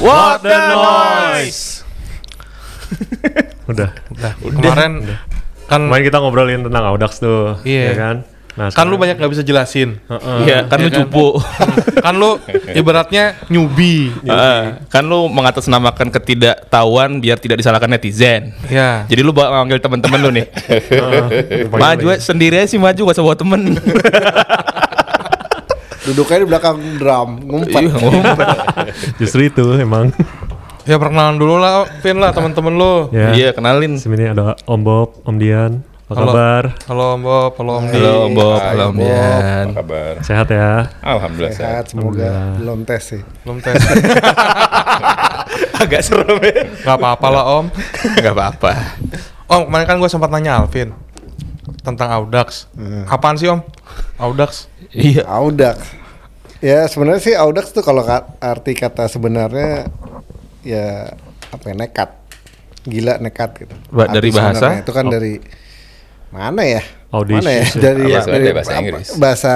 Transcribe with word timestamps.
What 0.00 0.40
the 0.40 0.56
noise? 0.56 1.84
Udah. 3.68 3.90
Udah, 4.10 4.32
kemarin 4.40 4.92
kan 5.70 5.80
Kemarin 5.86 6.02
kita 6.02 6.18
ngobrolin 6.18 6.60
tentang 6.66 6.82
Audax 6.90 7.22
tuh, 7.22 7.60
Iya. 7.62 7.82
ya 7.86 7.94
kan? 7.94 8.16
Nah, 8.58 8.66
kan 8.74 8.90
lu 8.90 8.98
banyak 8.98 9.14
nggak 9.14 9.30
bisa 9.30 9.46
jelasin. 9.46 10.02
Heeh. 10.10 10.38
Iya, 10.42 10.58
kan 10.66 10.82
lu 10.82 10.90
cupu. 10.90 11.38
kan 12.04 12.14
lu 12.18 12.42
ibaratnya 12.80 13.38
newbie. 13.46 14.10
Heeh, 14.26 14.82
kan 14.90 15.06
lu 15.06 15.30
mengatasnamakan 15.30 16.10
ketidaktahuan 16.10 17.22
biar 17.22 17.38
tidak 17.38 17.62
disalahkan 17.62 17.86
netizen. 17.86 18.50
Ya. 18.66 19.06
Jadi 19.06 19.22
lu 19.22 19.30
bawa 19.30 19.62
manggil 19.62 19.78
temen-temen 19.78 20.18
lu 20.18 20.30
nih. 20.34 20.46
Heeh. 20.66 21.70
maju 21.70 22.06
sendiri 22.18 22.58
aja 22.58 22.74
sih 22.74 22.80
maju 22.82 22.98
gak 22.98 23.14
usah 23.14 23.24
bawa 23.24 23.36
temen. 23.38 23.60
Duduknya 26.10 26.42
di 26.42 26.48
belakang 26.50 26.74
drum, 26.98 27.38
ngumpet. 27.46 27.86
Iya, 27.86 27.94
ngumpet. 28.02 28.46
Justru 29.22 29.46
itu 29.46 29.62
emang. 29.78 30.10
Ya 30.82 30.98
perkenalan 30.98 31.38
dulu 31.38 31.62
lah, 31.62 31.86
Vin 32.02 32.18
lah 32.18 32.34
teman-teman 32.34 32.74
lu. 32.74 32.94
ya. 33.14 33.30
Iya, 33.30 33.54
kenalin. 33.54 33.94
Sini 33.94 34.26
ada 34.26 34.58
Om 34.66 34.80
Bob, 34.82 35.22
Om 35.22 35.38
Dian. 35.38 35.86
Apa 36.10 36.18
Halo. 36.18 36.30
kabar? 36.34 36.64
Halo 36.90 37.04
Om 37.14 37.22
Bob, 37.22 37.52
halo 37.54 37.72
Om 37.78 37.84
Di. 37.86 37.94
Halo 37.94 38.10
Om 38.26 38.32
Bob, 38.34 38.58
halo 38.58 38.84
Om. 38.90 38.96
Dian. 38.98 39.66
Apa 39.70 39.78
kabar? 39.86 40.12
Sehat 40.26 40.46
ya? 40.50 40.70
Alhamdulillah 40.98 41.54
sehat. 41.54 41.84
Sehat, 41.86 41.94
semoga 41.94 42.30
belum 42.58 42.78
tes 42.82 43.02
sih. 43.06 43.22
Belum 43.46 43.62
tes. 43.62 43.78
Agak 45.86 46.02
serem 46.02 46.42
ya. 46.42 46.66
Gak 46.82 46.96
apa-apa 46.98 47.26
lah 47.30 47.44
Om. 47.62 47.70
Gak 48.18 48.34
apa-apa. 48.34 48.70
Om, 49.46 49.70
kemarin 49.70 49.86
kan 49.86 49.96
gue 50.02 50.10
sempat 50.10 50.34
nanya 50.34 50.58
Alvin 50.58 50.90
tentang 51.86 52.10
Audax. 52.10 52.66
Hmm. 52.74 53.06
Apaan 53.06 53.38
sih 53.38 53.46
Om? 53.46 53.62
Audax? 54.18 54.66
Iya. 54.90 55.22
Audax. 55.30 55.99
Ya 56.60 56.84
sebenarnya 56.84 57.22
sih 57.22 57.34
Audax 57.34 57.72
tuh 57.72 57.80
kalau 57.80 58.04
ka- 58.04 58.36
arti 58.36 58.76
kata 58.76 59.08
sebenarnya 59.08 59.88
ya 60.60 61.16
apa 61.48 61.64
ya 61.66 61.74
nekat. 61.74 62.10
Gila 62.84 63.16
nekat 63.16 63.50
gitu. 63.58 63.74
Ba- 63.88 64.08
dari 64.08 64.28
Arti 64.28 64.36
bahasa? 64.36 64.56
sebenarnya 64.60 64.80
Itu 64.84 64.92
kan 64.92 65.06
dari 65.08 65.34
mana 66.30 66.62
ya? 66.62 66.82
Audacious 67.10 67.42
Mana 67.42 67.50
ya? 67.50 67.64
ya? 67.64 67.66
Dari 67.74 68.04
Apa 68.06 68.28
dari 68.28 68.46
bahasa 68.52 68.70
apa- 68.70 68.80
Inggris? 68.80 69.08
Bahasa 69.16 69.54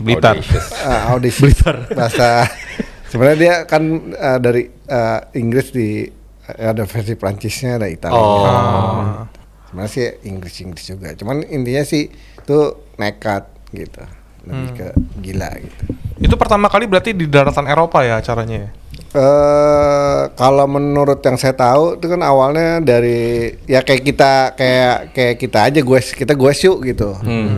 Blitar. 0.00 0.34
Audacious. 0.34 0.66
uh, 0.80 1.02
audition. 1.12 1.50
bahasa 1.92 2.28
sebenarnya 3.12 3.38
dia 3.38 3.54
kan 3.64 3.82
uh, 4.10 4.38
dari 4.40 4.62
uh, 4.88 5.20
Inggris 5.34 5.70
di 5.70 6.08
ada 6.50 6.82
versi 6.82 7.14
Prancisnya 7.14 7.76
ada 7.76 7.86
Italia. 7.86 8.16
Oh. 8.16 9.28
Sebenarnya 9.68 9.92
sih 9.92 10.04
Inggris 10.24 10.56
Inggris 10.58 10.84
juga. 10.88 11.12
Cuman 11.14 11.44
intinya 11.44 11.84
sih 11.84 12.08
itu 12.10 12.58
nekat 12.96 13.44
gitu. 13.70 14.02
Lebih 14.46 14.70
ke 14.76 14.88
gila 15.20 15.50
gitu. 15.60 15.84
Itu 16.20 16.34
pertama 16.36 16.68
kali 16.68 16.84
berarti 16.84 17.16
di 17.16 17.24
daratan 17.28 17.68
Eropa 17.68 18.04
ya 18.04 18.20
acaranya 18.20 18.68
ya? 18.68 18.70
eh 19.10 20.22
kalau 20.38 20.70
menurut 20.70 21.18
yang 21.26 21.34
saya 21.34 21.50
tahu 21.50 21.98
itu 21.98 22.06
kan 22.06 22.22
awalnya 22.22 22.78
dari 22.78 23.50
ya 23.66 23.82
kayak 23.82 24.02
kita 24.06 24.32
kayak 24.54 24.96
kayak 25.10 25.34
kita 25.34 25.58
aja 25.66 25.80
gue 25.82 25.98
kita 25.98 26.32
gue 26.38 26.52
yuk 26.54 26.78
gitu. 26.86 27.10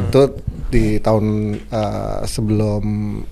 Itu 0.09 0.23
di 0.73 0.97
tahun 0.97 1.57
eh, 1.61 2.21
sebelum 2.25 2.85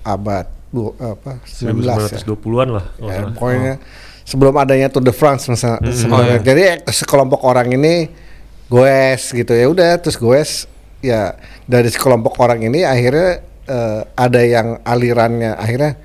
abad 0.05 0.45
du, 0.69 0.93
apa 1.01 1.41
19 1.49 1.81
ya. 1.81 1.97
1920-an 2.21 2.69
lah. 2.69 2.85
Ya, 3.01 3.25
pokoknya 3.33 3.73
sebelum 4.21 4.53
adanya 4.61 4.87
Tour 4.93 5.01
de 5.01 5.13
France 5.17 5.49
misalnya 5.49 5.81
sebenarnya. 5.89 6.37
Oh, 6.37 6.39
iya. 6.39 6.45
Jadi 6.45 6.61
eh, 6.77 6.93
sekelompok 6.93 7.41
orang 7.41 7.73
ini 7.73 8.05
goes 8.69 9.33
gitu 9.35 9.51
ya 9.51 9.67
udah 9.67 9.99
terus 9.99 10.15
goes 10.15 10.69
ya 11.01 11.35
dari 11.65 11.89
sekelompok 11.89 12.37
orang 12.39 12.61
ini 12.61 12.85
akhirnya 12.85 13.41
eh, 13.65 14.01
ada 14.13 14.41
yang 14.41 14.79
alirannya 14.81 15.53
akhirnya 15.53 15.97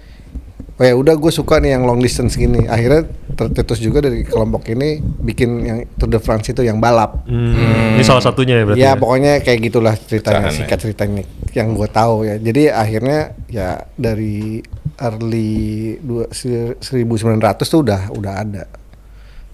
oh 0.76 0.84
ya 0.84 0.92
udah 0.92 1.16
gue 1.16 1.32
suka 1.32 1.56
nih 1.56 1.72
yang 1.72 1.88
long 1.88 2.00
distance 2.00 2.36
gini. 2.36 2.68
Akhirnya 2.68 3.08
tercetus 3.32 3.80
juga 3.80 4.04
dari 4.04 4.24
kelompok 4.24 4.68
ini 4.68 5.00
bikin 5.00 5.50
yang 5.64 5.78
Tour 5.96 6.08
de 6.08 6.20
France 6.20 6.52
itu 6.52 6.60
yang 6.60 6.80
balap. 6.80 7.24
Hmm. 7.24 7.96
Ini 7.96 8.04
salah 8.04 8.20
satunya 8.20 8.60
ya 8.60 8.64
berarti. 8.68 8.80
ya 8.84 8.92
pokoknya 8.92 9.32
kayak 9.40 9.60
gitulah 9.64 9.94
ceritanya 9.96 10.48
Pecahan, 10.48 10.56
singkat 10.56 10.78
ceritanya 10.84 11.22
yang 11.56 11.72
gue 11.72 11.88
tahu 11.88 12.28
ya. 12.28 12.36
Jadi 12.36 12.68
akhirnya 12.68 13.20
ya 13.48 13.88
dari 13.96 14.60
early 15.00 15.52
dua, 16.00 16.28
se- 16.32 16.76
1900 16.80 17.40
tuh 17.64 17.80
udah 17.80 18.12
udah 18.12 18.34
ada. 18.36 18.64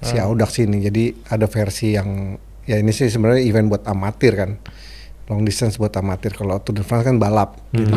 Si 0.02 0.18
Audax 0.18 0.58
ini 0.58 0.82
jadi 0.82 1.14
ada 1.30 1.46
versi 1.46 1.94
yang 1.94 2.34
ya 2.66 2.82
ini 2.82 2.90
sih 2.90 3.06
sebenarnya 3.06 3.46
event 3.46 3.70
buat 3.70 3.86
amatir 3.86 4.34
kan 4.34 4.58
long 5.32 5.42
distance 5.42 5.74
buat 5.74 5.90
amatir 5.92 6.30
kalau 6.30 6.56
Tour 6.58 6.76
de 6.76 6.82
France 6.82 7.02
kan 7.02 7.16
balap 7.16 7.56
jadi 7.70 7.88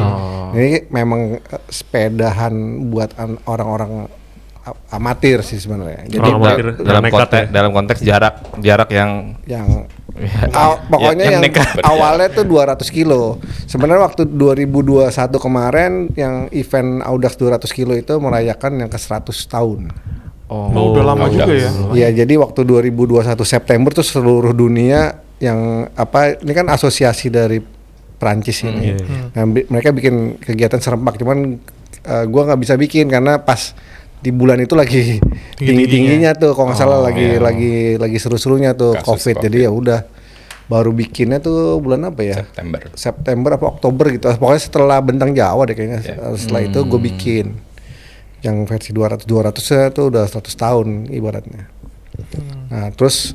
ini 0.53 0.69
memang 0.87 1.21
eh, 1.37 1.61
sepedahan 1.67 2.55
buat 2.87 3.11
an- 3.15 3.43
orang-orang 3.43 4.07
amatir 4.89 5.43
sih 5.43 5.59
sebenarnya 5.59 6.09
jadi 6.09 6.25
Oh, 6.25 6.39
amatir. 6.39 6.65
Da- 6.73 6.81
dalam 6.81 7.03
nekat 7.03 7.13
konteks 7.19 7.37
ya? 7.37 7.45
dalam 7.51 7.71
konteks 7.71 7.99
jarak 8.01 8.33
jarak 8.59 8.89
yang 8.89 9.11
yang 9.45 9.67
Ya, 10.15 10.47
Aw- 10.55 10.79
pokoknya 10.87 11.27
yang 11.27 11.43
yang, 11.43 11.51
nekat. 11.51 11.83
awalnya 11.91 12.31
tuh 12.31 12.47
200 12.47 12.87
kilo. 12.87 13.35
Sebenarnya 13.67 13.99
waktu 13.99 14.23
2021 14.23 15.11
kemarin 15.35 15.91
yang 16.15 16.47
event 16.55 17.03
Audax 17.03 17.35
200 17.35 17.59
kilo 17.69 17.91
itu 17.91 18.15
merayakan 18.15 18.79
yang 18.79 18.87
ke 18.87 18.95
100 18.95 19.27
tahun. 19.43 19.91
Oh, 20.47 20.93
udah 20.93 21.03
lama 21.03 21.25
Audax. 21.25 21.41
juga 21.41 21.53
ya? 21.53 21.71
Iya, 21.91 22.09
jadi 22.21 22.33
waktu 22.35 22.61
2021 22.61 23.25
September 23.41 23.89
tuh 23.89 24.03
seluruh 24.03 24.51
dunia 24.51 25.13
yang 25.37 25.59
apa 25.91 26.37
ini 26.37 26.53
kan 26.53 26.67
asosiasi 26.67 27.27
dari 27.27 27.57
Prancis 28.15 28.61
ini. 28.61 28.93
iya, 28.93 28.97
Nah, 29.31 29.43
bi- 29.45 29.65
mereka 29.65 29.89
bikin 29.89 30.37
kegiatan 30.37 30.77
serempak 30.77 31.17
cuman 31.17 31.57
eh, 32.01 32.25
gua 32.25 32.45
nggak 32.45 32.61
bisa 32.61 32.73
bikin 32.75 33.07
karena 33.07 33.37
pas 33.37 33.73
di 34.15 34.29
bulan 34.29 34.57
itu 34.57 34.73
lagi 34.73 35.17
tinggi 35.55 35.85
tingginya 35.87 36.31
tuh 36.31 36.53
kalau 36.53 36.69
nggak 36.69 36.79
salah 36.79 36.97
lagi 36.99 37.37
lagi 37.37 37.73
lagi 37.95 38.15
seru-serunya 38.15 38.73
tuh 38.73 38.95
Kasus 38.95 39.05
COVID. 39.27 39.35
Jadi 39.39 39.57
COVID. 39.59 39.65
ya 39.65 39.71
udah 39.71 39.99
baru 40.65 40.89
bikinnya 40.91 41.37
tuh 41.37 41.77
bulan 41.77 42.05
apa 42.05 42.21
ya? 42.21 42.37
September. 42.39 42.81
September 42.95 43.49
apa 43.51 43.65
Oktober 43.67 44.05
gitu. 44.09 44.29
Pokoknya 44.31 44.61
setelah 44.63 44.97
bentang 44.97 45.29
Jawa 45.29 45.61
deh 45.63 45.73
kayaknya. 45.73 45.99
Ya. 46.01 46.15
Setelah 46.33 46.61
itu 46.63 46.79
gue 46.81 46.99
bikin 47.03 47.45
yang 48.45 48.61
versi 48.69 48.93
200 48.93 49.25
200 49.25 49.57
nya 49.73 49.89
tuh 49.89 50.13
udah 50.13 50.29
100 50.29 50.45
tahun 50.53 50.87
ibaratnya. 51.09 51.65
Nah, 52.69 52.93
terus 52.93 53.33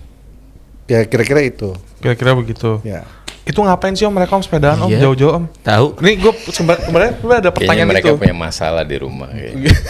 ya 0.86 1.02
kira-kira 1.02 1.42
itu. 1.42 1.74
Kira-kira 1.98 2.38
begitu. 2.38 2.78
Ya. 2.86 3.02
Itu 3.42 3.66
ngapain 3.66 3.98
sih 3.98 4.06
Om 4.06 4.14
mereka 4.14 4.38
Om 4.38 4.44
sepedaan 4.46 4.78
Om? 4.86 4.90
Iya. 4.94 5.10
Jauh-jauh 5.10 5.32
Om? 5.34 5.44
tahu. 5.66 5.86
Nih 5.98 6.14
gue 6.16 6.32
sebenarnya 6.54 7.12
gue 7.18 7.34
ada 7.34 7.50
Kayaknya 7.50 7.50
pertanyaan 7.50 7.88
mereka 7.90 8.08
itu. 8.14 8.20
punya 8.22 8.36
masalah 8.38 8.82
di 8.86 8.96
rumah 8.96 9.28
kayaknya. 9.34 9.74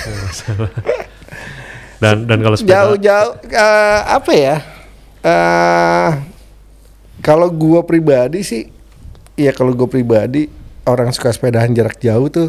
Dan 2.00 2.24
dan 2.24 2.40
kalau 2.40 2.56
sepeda 2.56 2.72
Jauh-jauh 2.80 3.32
eh, 3.52 4.00
apa 4.08 4.32
ya? 4.32 4.56
eh 5.20 6.10
kalau 7.20 7.52
gua 7.52 7.84
pribadi 7.84 8.40
sih 8.40 8.64
ya 9.36 9.52
kalau 9.52 9.76
gue 9.76 9.84
pribadi 9.84 10.48
orang 10.88 11.12
suka 11.12 11.28
sepedahan 11.28 11.68
jarak 11.76 12.00
jauh 12.00 12.32
tuh 12.32 12.48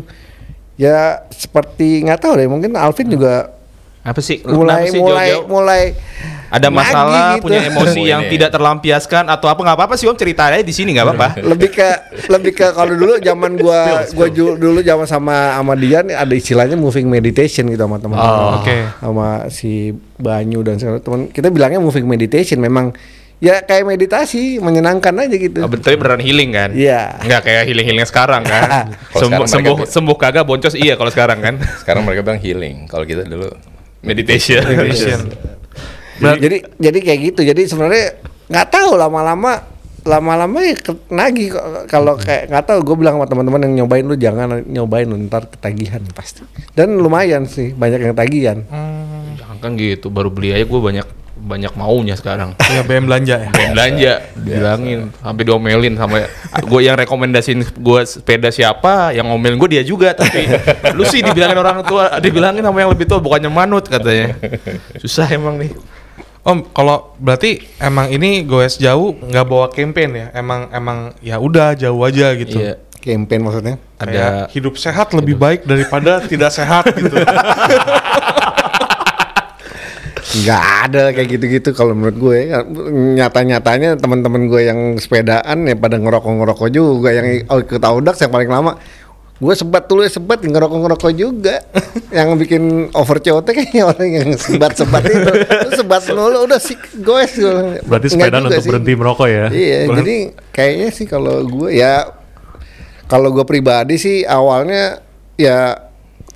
ya 0.82 0.98
seperti 1.30 2.02
nggak 2.02 2.18
tahu 2.20 2.34
deh 2.36 2.50
mungkin 2.50 2.74
Alvin 2.74 3.06
juga 3.08 3.54
Apa 4.02 4.18
sih? 4.18 4.42
mulai 4.42 4.90
sih 4.90 4.98
mulai 4.98 5.30
jauh-jauh? 5.30 5.46
mulai 5.46 5.82
ada 6.52 6.68
masalah, 6.68 7.40
gitu. 7.40 7.48
punya 7.48 7.64
emosi 7.64 8.02
yang 8.04 8.28
tidak 8.28 8.52
terlampiaskan 8.52 9.24
atau 9.24 9.48
apa 9.48 9.62
nggak 9.62 9.78
apa-apa 9.78 9.96
sih 9.96 10.04
Om 10.04 10.18
cerita 10.18 10.52
aja 10.52 10.60
di 10.60 10.74
sini 10.74 10.92
nggak 10.92 11.08
apa-apa. 11.08 11.28
lebih 11.54 11.70
ke 11.70 11.90
lebih 12.28 12.52
ke 12.52 12.66
kalau 12.74 12.92
dulu 12.92 13.16
zaman 13.22 13.56
gua 13.56 14.04
gua 14.12 14.28
dulu 14.34 14.82
zaman 14.82 15.06
sama 15.06 15.56
sama 15.56 15.74
Dian 15.78 16.10
ada 16.10 16.34
istilahnya 16.34 16.76
moving 16.76 17.08
meditation 17.08 17.70
gitu 17.70 17.80
sama 17.80 18.02
teman 18.02 18.18
Oh, 18.18 18.60
oke. 18.60 18.78
sama 19.00 19.28
si 19.48 19.94
Banyu 20.18 20.60
dan 20.60 20.76
segala 20.76 20.98
teman 20.98 21.30
kita 21.30 21.48
bilangnya 21.48 21.80
moving 21.80 22.04
meditation 22.04 22.58
memang 22.58 22.92
ya 23.42 23.66
kayak 23.66 23.90
meditasi 23.90 24.62
menyenangkan 24.62 25.18
aja 25.18 25.36
gitu 25.36 25.66
Oh, 25.66 25.70
tapi 25.70 25.98
beneran 25.98 26.22
healing 26.22 26.54
kan? 26.54 26.70
Iya. 26.78 27.18
Nggak 27.26 27.42
kayak 27.42 27.64
healing-healing 27.66 28.06
sekarang 28.06 28.46
kan? 28.46 28.94
Sembuh, 29.18 29.50
sekarang 29.50 29.50
sembuh, 29.50 29.76
sembuh 29.90 30.16
kagak 30.16 30.46
boncos 30.46 30.78
iya 30.78 30.94
kalau 30.94 31.10
sekarang 31.10 31.42
kan? 31.42 31.56
Sekarang 31.82 32.06
mereka 32.06 32.22
bilang 32.22 32.40
healing. 32.40 32.86
Kalau 32.86 33.04
kita 33.04 33.26
dulu 33.26 33.50
Meditation. 34.06 34.62
Meditation. 34.62 35.20
jadi 36.46 36.58
jadi 36.78 37.00
kayak 37.02 37.20
gitu 37.34 37.42
jadi 37.42 37.62
sebenarnya 37.66 38.22
nggak 38.46 38.68
tahu 38.70 38.94
lama-lama 38.94 39.66
lama-lama 40.02 40.58
ya 40.62 40.78
nagih 41.14 41.54
kok. 41.54 41.66
kalau 41.90 42.14
kayak 42.18 42.50
nggak 42.50 42.66
tahu 42.66 42.80
gue 42.86 42.96
bilang 42.98 43.18
sama 43.18 43.26
teman-teman 43.26 43.66
yang 43.70 43.74
nyobain 43.86 44.06
lu 44.06 44.18
jangan 44.18 44.62
nyobain 44.66 45.06
lu 45.06 45.18
ntar 45.30 45.50
ketagihan 45.50 46.02
pasti 46.14 46.46
dan 46.78 46.94
lumayan 46.98 47.46
sih 47.46 47.74
banyak 47.74 48.06
yang 48.06 48.14
tagihan 48.14 48.66
Jangan 49.38 49.58
kan 49.62 49.72
gitu, 49.78 50.10
baru 50.10 50.30
beli 50.34 50.54
aja 50.58 50.66
gue 50.66 50.82
banyak 50.82 51.08
banyak 51.38 51.74
maunya 51.74 52.14
sekarang. 52.14 52.54
Ya 52.70 52.86
BM 52.86 53.10
belanja 53.10 53.36
ya. 53.42 53.50
Pengen 53.50 53.72
belanja, 53.74 54.14
bilangin 54.38 55.00
sampai 55.18 55.44
diomelin 55.48 55.94
sama 55.98 56.28
gue 56.62 56.82
yang 56.84 56.96
rekomendasiin 57.00 57.62
gue 57.82 58.00
sepeda 58.06 58.54
siapa, 58.54 59.16
yang 59.16 59.32
ngomelin 59.32 59.58
gue 59.58 59.80
dia 59.80 59.84
juga 59.84 60.14
tapi 60.14 60.46
lu 60.98 61.04
sih 61.08 61.26
dibilangin 61.26 61.58
orang 61.58 61.82
tua, 61.88 62.22
dibilangin 62.22 62.62
sama 62.62 62.78
yang 62.84 62.92
lebih 62.94 63.10
tua 63.10 63.20
bukannya 63.24 63.50
manut 63.50 63.90
katanya. 63.90 64.38
Susah 65.02 65.28
emang 65.34 65.58
nih. 65.58 65.74
Om, 66.42 66.74
kalau 66.74 67.14
berarti 67.22 67.62
emang 67.78 68.10
ini 68.10 68.42
goes 68.42 68.82
jauh 68.82 69.14
nggak 69.14 69.46
bawa 69.46 69.70
campaign 69.70 70.10
ya? 70.18 70.28
Emang 70.34 70.74
emang 70.74 71.14
ya 71.22 71.38
udah 71.38 71.78
jauh 71.78 72.02
aja 72.02 72.34
gitu. 72.38 72.58
Iya. 72.58 72.76
campaign 73.02 73.42
maksudnya 73.42 73.82
Kayak 73.98 74.54
hidup 74.54 74.78
sehat 74.78 75.10
lebih 75.18 75.34
baik 75.34 75.66
daripada 75.66 76.22
tidak 76.22 76.54
sehat 76.54 76.86
gitu. 76.94 77.18
nggak 80.32 80.64
ada 80.88 81.04
kayak 81.12 81.28
gitu-gitu 81.28 81.70
kalau 81.76 81.92
menurut 81.92 82.16
gue 82.16 82.38
nyata-nyatanya 83.20 84.00
teman-teman 84.00 84.48
gue 84.48 84.62
yang 84.64 84.80
sepedaan 84.96 85.68
ya 85.68 85.76
pada 85.76 86.00
ngerokok-ngerokok 86.00 86.70
juga. 86.72 87.12
Yang 87.12 87.44
ikut 87.44 87.84
Audax 87.84 88.24
yang 88.24 88.32
paling 88.32 88.48
lama. 88.48 88.80
Gue 89.42 89.58
sebat 89.58 89.90
dulu 89.90 90.06
ya 90.06 90.12
sebat 90.14 90.40
ngerokok-ngerokok 90.40 91.12
juga. 91.18 91.66
Yang 92.18 92.28
bikin 92.46 92.64
over 92.94 93.18
COT 93.18 93.48
kayaknya 93.50 93.90
orang 93.90 94.10
yang 94.14 94.30
sebat-sebat 94.38 95.02
itu. 95.02 95.32
Lu 95.66 95.70
sebat 95.74 96.02
dulu 96.06 96.38
udah 96.46 96.62
sih 96.62 96.78
gue 96.78 97.22
Berarti 97.90 98.08
sepedaan 98.14 98.46
untuk 98.46 98.62
berhenti 98.70 98.94
merokok 98.94 99.28
ya? 99.28 99.46
iya 99.50 99.90
Ber- 99.90 100.06
jadi 100.06 100.16
kayaknya 100.54 100.88
sih 100.94 101.10
kalau 101.10 101.42
gue 101.42 101.74
ya 101.74 102.06
kalau 103.10 103.34
gue 103.34 103.42
pribadi 103.42 103.98
sih 103.98 104.22
awalnya 104.30 105.02
ya 105.42 105.90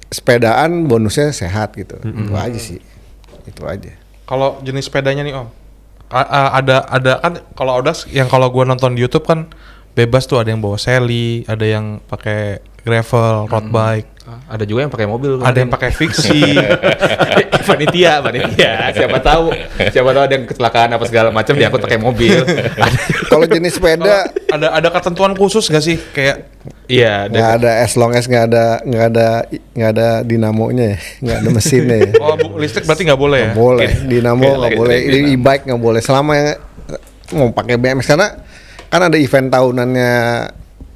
sepedaan 0.10 0.90
bonusnya 0.90 1.30
sehat 1.30 1.78
gitu. 1.78 2.02
Itu 2.02 2.34
aja 2.34 2.58
sih 2.58 2.95
itu 3.56 3.64
aja. 3.64 3.96
Kalau 4.28 4.60
jenis 4.60 4.92
sepedanya 4.92 5.24
nih 5.24 5.32
Om, 5.32 5.48
a- 6.12 6.60
ada 6.60 6.84
ada 6.92 7.12
kan 7.24 7.34
kalau 7.56 7.72
Audax 7.80 8.04
yang 8.12 8.28
kalau 8.28 8.52
gua 8.52 8.68
nonton 8.68 8.94
di 8.94 9.02
YouTube 9.02 9.24
kan 9.24 9.48
bebas 9.96 10.28
tuh 10.28 10.44
ada 10.44 10.52
yang 10.52 10.60
bawa 10.60 10.76
seli, 10.76 11.48
ada 11.48 11.64
yang 11.64 12.04
pakai 12.04 12.60
gravel, 12.86 13.50
road 13.50 13.68
bike, 13.68 14.10
Ah, 14.26 14.58
Ada 14.58 14.66
juga 14.66 14.82
yang 14.82 14.90
pakai 14.90 15.06
mobil. 15.06 15.38
ada 15.38 15.54
yang 15.54 15.70
pakai 15.70 15.90
fiksi. 15.92 16.58
panitia, 17.70 18.22
panitia. 18.22 18.90
Siapa 18.90 19.18
tahu, 19.20 19.54
siapa 19.86 20.10
tahu 20.12 20.24
ada 20.24 20.34
yang 20.34 20.46
kecelakaan 20.46 20.90
apa 20.92 21.06
segala 21.06 21.30
macam 21.30 21.54
diangkut 21.54 21.78
pakai 21.80 21.98
mobil. 21.98 22.42
kalau 23.30 23.46
jenis 23.46 23.78
sepeda 23.78 24.26
ada 24.50 24.68
ada 24.72 24.88
ketentuan 24.90 25.34
khusus 25.34 25.66
gak 25.66 25.82
sih 25.84 26.02
kayak 26.10 26.50
Iya, 26.86 27.26
nggak 27.28 27.50
ada. 27.52 27.70
ada 27.70 27.72
as 27.82 27.94
long 27.94 28.14
as 28.14 28.26
nggak 28.26 28.46
ada 28.48 28.66
nggak 28.82 29.06
ada 29.08 29.28
nggak 29.74 29.90
ada 29.92 30.08
dinamonya 30.22 30.86
ya 30.88 30.98
nggak 31.20 31.38
ada 31.38 31.50
mesinnya 31.52 31.98
ya 32.00 32.12
oh 32.24 32.34
bu- 32.36 32.58
listrik 32.58 32.86
berarti 32.86 33.06
nggak 33.06 33.18
boleh 33.20 33.38
ya? 33.40 33.46
Nggak 33.48 33.58
boleh 33.60 33.90
dinamo 34.06 34.42
nggak 34.56 34.74
boleh 34.76 34.98
e-bike 35.28 35.64
nggak 35.66 35.82
boleh 35.82 36.02
selama 36.02 36.32
yang 36.34 36.48
mau 37.34 37.50
pakai 37.52 37.78
BMX 37.78 38.06
karena 38.08 38.28
kan 38.88 39.02
ada 39.04 39.18
event 39.18 39.50
tahunannya 39.50 40.14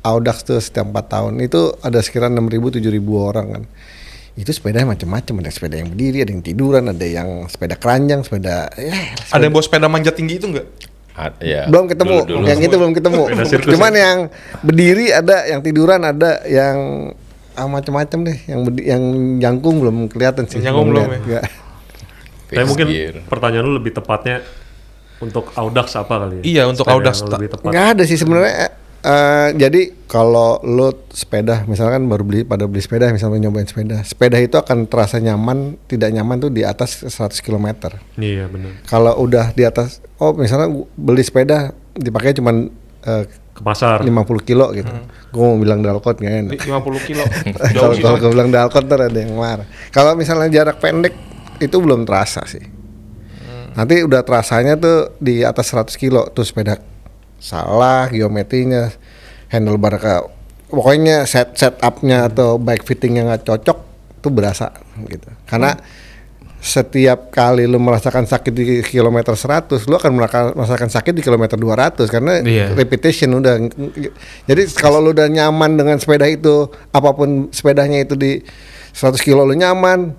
Audax 0.02 0.44
tuh 0.44 0.58
setiap 0.58 0.88
4 0.88 0.96
tahun 1.06 1.34
itu 1.40 1.76
ada 1.78 2.00
sekira 2.00 2.28
6.000 2.28 2.80
7.000 2.80 2.88
orang 3.12 3.48
kan 3.52 3.64
itu 4.34 4.50
sepeda 4.50 4.84
macam-macam 4.84 5.34
ada 5.38 5.50
sepeda 5.50 5.76
yang 5.76 5.90
berdiri 5.90 6.20
ada 6.20 6.32
yang 6.32 6.40
tiduran 6.42 6.84
ada 6.86 7.04
yang 7.04 7.28
sepeda 7.46 7.76
keranjang 7.76 8.22
sepeda 8.22 8.72
ya 8.72 8.96
Ada 9.30 9.44
yang 9.44 9.52
bawa 9.52 9.64
sepeda 9.64 9.88
manjat 9.88 10.16
tinggi 10.16 10.38
itu 10.38 10.48
nggak? 10.48 10.68
Ah, 11.12 11.36
ya. 11.38 11.68
belum 11.68 11.86
ketemu 11.86 12.16
Dulu-dulu. 12.24 12.48
yang 12.48 12.60
itu 12.62 12.76
belum 12.78 12.94
ketemu 12.94 13.22
Sepeda 13.26 13.46
sirkus 13.46 13.72
cuman 13.76 13.92
yang 13.94 14.18
berdiri 14.62 15.06
ada 15.12 15.44
yang 15.46 15.60
tiduran 15.60 16.00
ada 16.02 16.40
yang 16.46 16.78
ah, 17.54 17.68
macam-macam 17.68 18.20
deh 18.24 18.38
yang 18.46 18.60
berdi- 18.64 18.88
yang 18.88 19.04
jangkung 19.38 19.76
belum 19.78 20.08
kelihatan 20.08 20.48
sih 20.48 20.60
jangkung 20.60 20.88
belum 20.90 21.04
lihat. 21.06 21.28
ya? 21.28 21.42
Tapi 22.50 22.66
mungkin 22.66 22.88
gear. 22.88 23.16
pertanyaan 23.28 23.62
lu 23.62 23.76
lebih 23.76 23.94
tepatnya 23.94 24.40
untuk 25.20 25.52
Audax 25.52 25.94
apa 25.94 26.16
kali 26.18 26.40
ya? 26.40 26.44
Iya, 26.48 26.64
untuk 26.66 26.82
Sepeda 26.82 26.96
Audax. 26.98 27.16
yang 27.20 27.30
lebih 27.36 27.50
tepat. 27.52 27.70
nggak 27.70 27.88
ada 27.92 28.04
sih 28.08 28.16
sebenarnya 28.16 28.56
eh, 29.04 29.10
eh, 29.10 29.48
jadi 29.56 29.82
kalau 30.10 30.60
lo 30.66 31.08
sepeda 31.14 31.64
misalkan 31.66 32.10
baru 32.10 32.24
beli 32.26 32.42
pada 32.44 32.66
beli 32.66 32.82
sepeda 32.82 33.10
misalnya 33.14 33.48
nyobain 33.48 33.68
sepeda 33.68 34.02
sepeda 34.04 34.38
itu 34.42 34.58
akan 34.58 34.90
terasa 34.90 35.22
nyaman 35.22 35.78
tidak 35.86 36.10
nyaman 36.12 36.42
tuh 36.42 36.52
di 36.52 36.66
atas 36.66 37.06
100 37.06 37.40
km 37.40 37.96
Iya 38.18 38.50
benar. 38.50 38.84
kalau 38.84 39.16
udah 39.22 39.54
di 39.54 39.64
atas 39.64 40.02
oh 40.18 40.34
misalnya 40.36 40.68
beli 40.98 41.24
sepeda 41.24 41.72
dipakai 41.96 42.36
cuman 42.36 42.68
eh, 43.06 43.24
Ke 43.60 43.62
pasar. 43.68 44.00
50 44.08 44.48
kilo 44.48 44.72
gitu. 44.72 44.88
Gue 45.36 45.44
mau 45.44 45.60
bilang 45.60 45.84
dalkot 45.84 46.16
nggak 46.16 46.36
enak. 46.48 46.52
Di 46.56 46.72
50 46.72 47.08
kilo. 47.12 47.28
kalau 47.76 47.92
kalau 48.00 48.16
gue 48.16 48.32
bilang 48.32 48.50
dalkot 48.56 48.88
ntar 48.88 49.12
ada 49.12 49.20
yang 49.20 49.36
marah. 49.36 49.68
Kalau 49.92 50.16
misalnya 50.16 50.48
jarak 50.48 50.80
pendek 50.80 51.12
itu 51.60 51.76
belum 51.76 52.08
terasa 52.08 52.48
sih. 52.48 52.64
Nanti 53.76 54.00
udah 54.00 54.24
terasanya 54.24 54.80
tuh 54.80 55.12
di 55.20 55.44
atas 55.44 55.76
100 55.76 55.92
kilo 56.00 56.32
tuh 56.32 56.48
sepeda 56.48 56.80
salah 57.40 58.08
geometrinya 58.08 58.92
handlebar 59.48 59.96
ke 59.98 60.14
pokoknya 60.70 61.26
set 61.26 61.56
setupnya 61.56 62.30
atau 62.30 62.60
bike 62.60 62.86
fitting 62.86 63.18
yang 63.18 63.28
nggak 63.28 63.42
cocok 63.42 63.78
tuh 64.20 64.32
berasa 64.32 64.70
gitu 65.08 65.32
karena 65.48 65.80
setiap 66.60 67.32
kali 67.32 67.64
lu 67.64 67.80
merasakan 67.80 68.28
sakit 68.28 68.52
di 68.52 68.64
kilometer 68.84 69.32
100 69.32 69.80
lu 69.88 69.96
akan 69.96 70.12
merasakan 70.60 70.92
sakit 70.92 71.16
di 71.16 71.24
kilometer 71.24 71.56
200 71.56 72.04
karena 72.06 72.44
Iya. 72.44 72.76
repetition 72.76 73.32
udah 73.40 73.56
jadi 74.44 74.68
kalau 74.76 75.00
lu 75.00 75.16
udah 75.16 75.32
nyaman 75.32 75.80
dengan 75.80 75.96
sepeda 75.96 76.28
itu 76.28 76.68
apa 76.92 77.16
pun 77.16 77.48
sepedanya 77.56 78.04
itu 78.04 78.20
di 78.20 78.44
100 78.92 79.16
kilo 79.24 79.48
lu 79.48 79.56
nyaman 79.56 80.12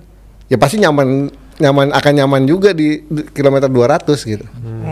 ya 0.48 0.56
pasti 0.56 0.80
nyaman 0.80 1.28
nyaman 1.60 1.92
akan 1.92 2.12
nyaman 2.16 2.42
juga 2.44 2.72
di, 2.72 3.04
di 3.04 3.22
kilometer 3.28 3.68
200 3.68 4.08
gitu 4.16 4.44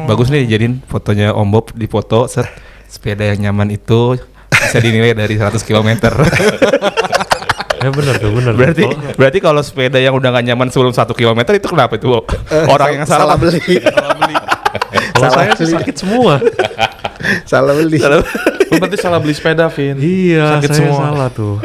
Bagus 0.05 0.29
nih 0.29 0.45
dijadiin 0.45 0.85
fotonya 0.85 1.33
Om 1.33 1.49
Bob 1.49 1.73
di 1.73 1.85
foto 1.85 2.25
set 2.25 2.45
sepeda 2.85 3.25
yang 3.27 3.51
nyaman 3.51 3.69
itu 3.71 4.17
bisa 4.49 4.79
dinilai 4.79 5.13
dari 5.13 5.35
100 5.35 5.61
km. 5.61 5.91
Ya 7.79 7.95
benar 7.95 8.19
tuh 8.19 8.35
benar. 8.35 8.59
berarti 8.59 8.83
Kalau- 8.83 9.15
berarti 9.15 9.39
kalau 9.39 9.63
sepeda 9.63 10.03
yang 10.03 10.11
udah 10.11 10.35
gak 10.35 10.45
nyaman 10.45 10.67
sebelum 10.67 10.91
1 10.91 11.15
km 11.15 11.47
itu 11.47 11.69
kenapa 11.71 11.95
itu? 11.95 12.11
Bob? 12.11 12.27
Orang 12.67 12.91
yang 12.91 13.07
salah, 13.07 13.39
beli 13.39 13.63
Kalau 13.63 15.31
Salah 15.31 15.31
saya 15.47 15.51
sih 15.55 15.63
beli. 15.65 15.75
sakit 15.79 15.95
semua. 15.95 16.43
salah 17.45 17.73
beli 17.73 17.99
Lu 18.69 18.77
berarti 18.77 18.97
salah 18.97 19.17
beli 19.17 19.33
sepeda, 19.33 19.65
Vin. 19.69 19.97
iya, 19.97 20.61
Sakit 20.61 20.69
saya 20.69 20.79
semua. 20.85 21.01
salah 21.03 21.29
tuh. 21.31 21.57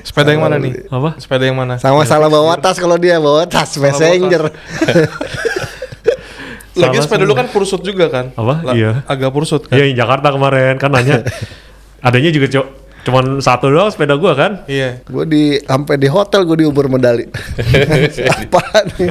Sepeda 0.00 0.32
yang 0.32 0.40
mana 0.40 0.56
nih? 0.56 0.80
Apa? 0.88 1.10
Sepeda 1.16 1.44
yang 1.44 1.54
mana? 1.54 1.76
sama 1.76 2.02
salah 2.02 2.26
bawa 2.26 2.56
tas 2.56 2.74
kalau 2.74 2.96
dia 2.96 3.18
bawa 3.18 3.44
tas 3.44 3.68
messenger 3.74 4.48
Lagi 6.74 6.94
Salah 6.94 7.02
sepeda 7.02 7.22
lu 7.22 7.28
semua. 7.28 7.38
kan 7.38 7.46
pursuit 7.50 7.82
juga 7.82 8.06
kan? 8.06 8.24
Apa? 8.32 8.54
La- 8.62 8.72
Iya. 8.72 8.90
Agak 9.04 9.28
pursuit 9.28 9.66
kan? 9.66 9.74
Iya, 9.74 9.92
Jakarta 9.94 10.30
kemarin 10.30 10.78
kan 10.78 10.88
nanya. 10.88 11.26
Adanya 12.06 12.30
juga 12.30 12.46
cu- 12.48 12.70
cuman 13.00 13.24
satu 13.38 13.66
doang 13.66 13.88
sepeda 13.88 14.14
gua 14.14 14.32
kan. 14.32 14.52
Iya. 14.64 15.02
gue 15.02 15.24
di 15.24 15.42
sampai 15.58 15.96
di 15.96 16.06
hotel 16.06 16.44
gue 16.44 16.56
diuber 16.58 16.86
medali 16.86 17.24
apa 18.36 18.62
nih 18.90 19.10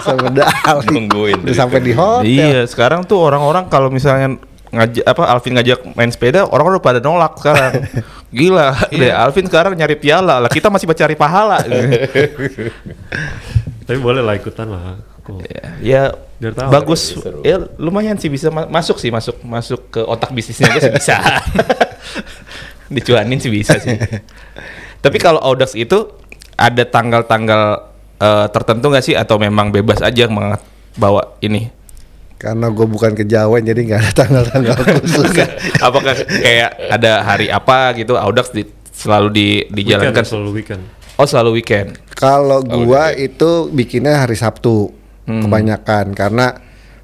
sama 0.00 0.26
medali 0.26 0.86
Nungguin 0.90 1.38
udah 1.40 1.54
sampai 1.54 1.80
di 1.80 1.92
hotel 1.92 2.26
Iya, 2.26 2.60
sekarang 2.66 3.02
tuh 3.02 3.22
orang-orang 3.22 3.66
kalau 3.66 3.88
misalnya 3.88 4.36
ngajak 4.72 5.04
apa 5.04 5.22
Alvin 5.28 5.52
ngajak 5.60 5.78
main 5.92 6.08
sepeda, 6.08 6.48
orang 6.48 6.72
udah 6.72 6.82
pada 6.82 6.98
nolak 7.04 7.36
sekarang. 7.36 7.84
Gila, 8.36 8.88
deh 8.88 9.12
Alvin 9.12 9.44
sekarang 9.44 9.76
nyari 9.76 10.00
piala 10.00 10.40
lah. 10.40 10.48
Kita 10.48 10.72
masih 10.72 10.88
cari 10.88 11.12
pahala. 11.12 11.60
Tapi 13.86 13.98
boleh 14.00 14.24
lah 14.24 14.32
ikutan 14.32 14.72
lah. 14.72 14.96
Kok. 15.22 15.38
ya, 15.78 16.10
ya 16.42 16.50
tahu. 16.50 16.70
bagus. 16.72 17.14
Seru. 17.14 17.44
Ya 17.46 17.62
lumayan 17.78 18.18
sih 18.18 18.26
bisa 18.26 18.50
ma- 18.50 18.66
masuk 18.66 18.98
sih, 18.98 19.12
masuk 19.12 19.38
masuk 19.46 19.80
ke 19.92 20.00
otak 20.02 20.34
bisnisnya 20.34 20.72
aja 20.72 20.88
sih 20.88 20.92
bisa. 20.96 21.16
Dicuanin 22.96 23.38
sih 23.38 23.52
bisa 23.52 23.78
sih. 23.78 23.94
Tapi 24.98 25.16
kalau 25.22 25.38
Audax 25.38 25.78
itu 25.78 26.10
ada 26.58 26.82
tanggal-tanggal 26.82 27.92
eh, 28.18 28.46
tertentu 28.50 28.90
nggak 28.90 29.04
sih 29.04 29.14
atau 29.14 29.38
memang 29.38 29.70
bebas 29.70 30.02
aja 30.02 30.26
bawa 30.98 31.38
ini? 31.38 31.81
Karena 32.42 32.66
gue 32.68 32.84
bukan 32.84 33.14
kejawen 33.14 33.62
jadi 33.62 33.80
nggak 33.80 34.00
ada 34.00 34.12
tanggal-tanggal 34.16 34.74
khusus 34.98 35.30
Apakah 35.78 36.12
kayak 36.18 36.70
ada 36.90 37.22
hari 37.22 37.46
apa 37.48 37.94
gitu 37.94 38.14
Audax 38.14 38.50
di, 38.50 38.66
selalu 38.88 39.28
di, 39.30 39.46
Weekend, 39.64 39.72
dijalankan? 40.10 40.24
selalu 40.24 40.50
weekend. 40.52 40.82
Oh 41.14 41.24
selalu 41.24 41.50
weekend. 41.54 41.88
kalau 42.12 42.58
Oh, 42.60 42.82
gua 42.82 43.08
udah. 43.08 43.16
itu 43.16 43.50
bikinnya 43.68 44.18
hari 44.18 44.34
Sabtu 44.34 44.90
Hmm. 45.22 45.38
kebanyakan 45.40 46.10
karena 46.12 46.50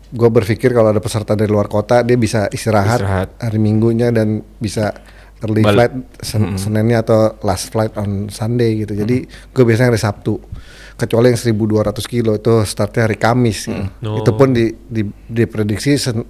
gue 0.09 0.27
berpikir 0.29 0.73
kalau 0.73 0.89
ada 0.89 0.99
peserta 0.99 1.33
dari 1.33 1.47
luar 1.47 1.67
kota 1.67 2.03
dia 2.03 2.17
bisa 2.17 2.49
istirahat, 2.49 2.99
Istirahat. 2.99 3.29
hari 3.39 3.59
Minggunya 3.59 4.11
dan 4.11 4.43
bisa 4.57 4.91
early 5.39 5.61
Balik. 5.61 5.71
flight 5.71 5.95
sen- 6.19 6.57
Seninnya 6.57 6.99
atau 6.99 7.39
last 7.41 7.69
flight 7.69 7.95
on 7.95 8.27
Sunday 8.27 8.75
gitu 8.77 8.97
jadi 8.97 9.23
gue 9.23 9.63
biasanya 9.63 9.95
hari 9.95 10.01
Sabtu 10.01 10.43
kecuali 10.99 11.31
yang 11.31 11.39
1200 11.39 11.95
kilo 12.05 12.35
itu 12.35 12.53
startnya 12.65 13.07
hari 13.07 13.15
Kamis 13.15 13.65
gitu. 13.65 13.87
Oh. 14.03 14.19
itu 14.19 14.31
pun 14.33 14.51
di, 14.51 14.75
di 14.83 15.03
diprediksi 15.25 15.95
sen- 15.95 16.27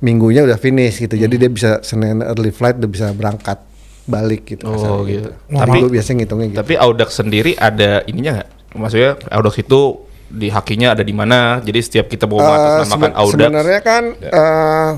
minggunya 0.00 0.40
udah 0.42 0.56
finish 0.56 0.96
gitu 0.98 1.12
jadi 1.14 1.34
dia 1.34 1.48
bisa 1.48 1.80
Senin 1.80 2.20
early 2.20 2.48
flight 2.50 2.76
udah 2.76 2.86
bisa 2.86 3.06
berangkat 3.10 3.56
balik 4.04 4.42
gitu 4.46 4.64
Oh, 4.64 4.74
kasarnya 4.74 5.04
gitu. 5.06 5.30
tapi 5.50 5.56
Tapi- 5.66 5.80
gue 5.80 5.90
biasanya 5.90 6.16
ngitungnya 6.18 6.46
gitu 6.48 6.58
Tapi 6.58 6.74
Audax 6.76 7.08
sendiri 7.14 7.52
ada 7.54 7.90
ininya 8.04 8.32
nggak? 8.36 8.50
Maksudnya 8.72 9.10
Audax 9.28 9.54
itu 9.58 9.80
di 10.26 10.46
hakinya 10.46 10.94
ada 10.94 11.02
di 11.02 11.10
mana? 11.10 11.58
Jadi 11.58 11.78
setiap 11.80 12.06
kita 12.06 12.24
mau 12.24 12.38
mengatasnamakan 12.38 12.86
seben- 12.86 13.16
Audax. 13.16 13.34
Sebenarnya 13.34 13.80
kan 13.80 14.02
eh, 14.14 14.90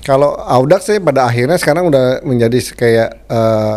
kalau 0.00 0.32
Audax 0.34 0.80
sih 0.86 0.98
pada 0.98 1.24
akhirnya 1.24 1.54
sekarang 1.54 1.86
udah 1.86 2.20
menjadi 2.22 2.58
kayak 2.72 3.08
eh, 3.26 3.76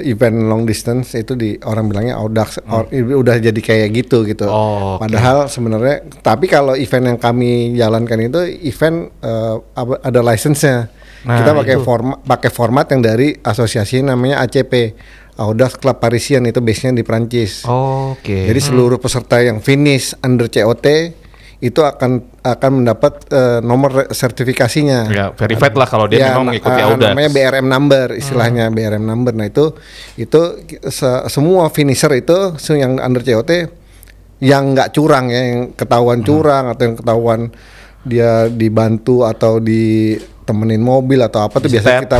event 0.00 0.48
long 0.48 0.64
distance 0.64 1.14
itu 1.14 1.32
di 1.32 1.56
orang 1.62 1.86
bilangnya 1.86 2.16
Audax 2.16 2.60
or- 2.66 2.88
udah 2.90 3.36
jadi 3.38 3.56
kayak 3.56 3.88
gitu 3.94 4.24
gitu. 4.24 4.44
Hmm. 4.44 4.56
Oh. 4.56 4.94
Padahal 4.98 5.46
sebenarnya 5.46 6.02
tapi 6.20 6.46
kalau 6.46 6.74
event 6.74 7.14
yang 7.14 7.18
kami 7.18 7.74
jalankan 7.74 8.18
itu 8.22 8.40
event 8.64 9.12
apa- 9.72 10.00
ada 10.00 10.20
license-nya. 10.20 10.92
Nah, 11.26 11.42
Kita 11.42 11.50
pakai 11.52 11.76
format 11.80 12.18
pakai 12.22 12.50
format 12.50 12.86
yang 12.88 13.02
dari 13.02 13.34
asosiasi 13.34 13.98
namanya 14.00 14.40
ACP. 14.40 14.94
Audax 15.36 15.76
Club 15.76 16.00
Parisian 16.00 16.48
itu 16.48 16.64
base-nya 16.64 16.96
di 16.96 17.04
Prancis. 17.04 17.68
Oke. 17.68 18.48
Jadi 18.48 18.56
seluruh 18.56 18.96
peserta 18.96 19.36
yang 19.36 19.60
finish 19.60 20.16
under 20.24 20.48
COT 20.48 21.12
itu 21.56 21.80
akan 21.80 22.20
akan 22.42 22.70
mendapat 22.74 23.12
eh, 23.28 23.60
nomor 23.60 24.10
sertifikasinya. 24.10 25.08
Ya, 25.08 25.26
verified 25.30 25.72
lah 25.72 25.84
kalau 25.84 26.04
dia 26.04 26.28
memang 26.28 26.42
na- 26.42 26.48
mengikuti 26.52 26.76
eh, 26.76 26.86
Audax. 26.86 27.08
namanya 27.10 27.30
BRM 27.30 27.66
number 27.66 28.06
istilahnya 28.12 28.64
BRM 28.68 29.00
number. 29.00 29.32
Nah 29.32 29.46
itu 29.46 29.72
itu 30.14 30.40
se- 30.84 31.24
semua 31.26 31.68
finisher 31.68 32.12
itu 32.12 32.36
yang 32.70 32.98
under 32.98 33.20
COT 33.20 33.50
yang 34.38 34.72
nggak 34.72 34.92
curang 34.92 35.28
ya, 35.28 35.40
yang 35.40 35.60
ketahuan 35.72 36.20
curang 36.20 36.68
atau 36.68 36.82
yang 36.84 36.96
ketahuan 36.96 37.40
dia 38.02 38.46
dibantu 38.46 39.24
atau 39.24 39.56
ditemenin 39.56 40.78
mobil 40.78 41.18
atau 41.18 41.40
apa 41.42 41.56
tuh 41.56 41.66
biasa 41.66 42.04
kita 42.04 42.18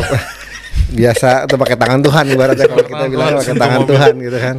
biasa 0.97 1.29
tuh 1.45 1.55
pakai 1.55 1.75
tangan 1.75 2.01
Tuhan 2.01 2.25
ibaratnya 2.27 2.65
kalau 2.65 2.83
kita 2.83 3.05
bilang 3.05 3.37
pakai 3.37 3.53
tangan 3.61 3.79
mobil. 3.79 3.91
Tuhan 3.93 4.13
gitu 4.17 4.37
kan. 4.37 4.55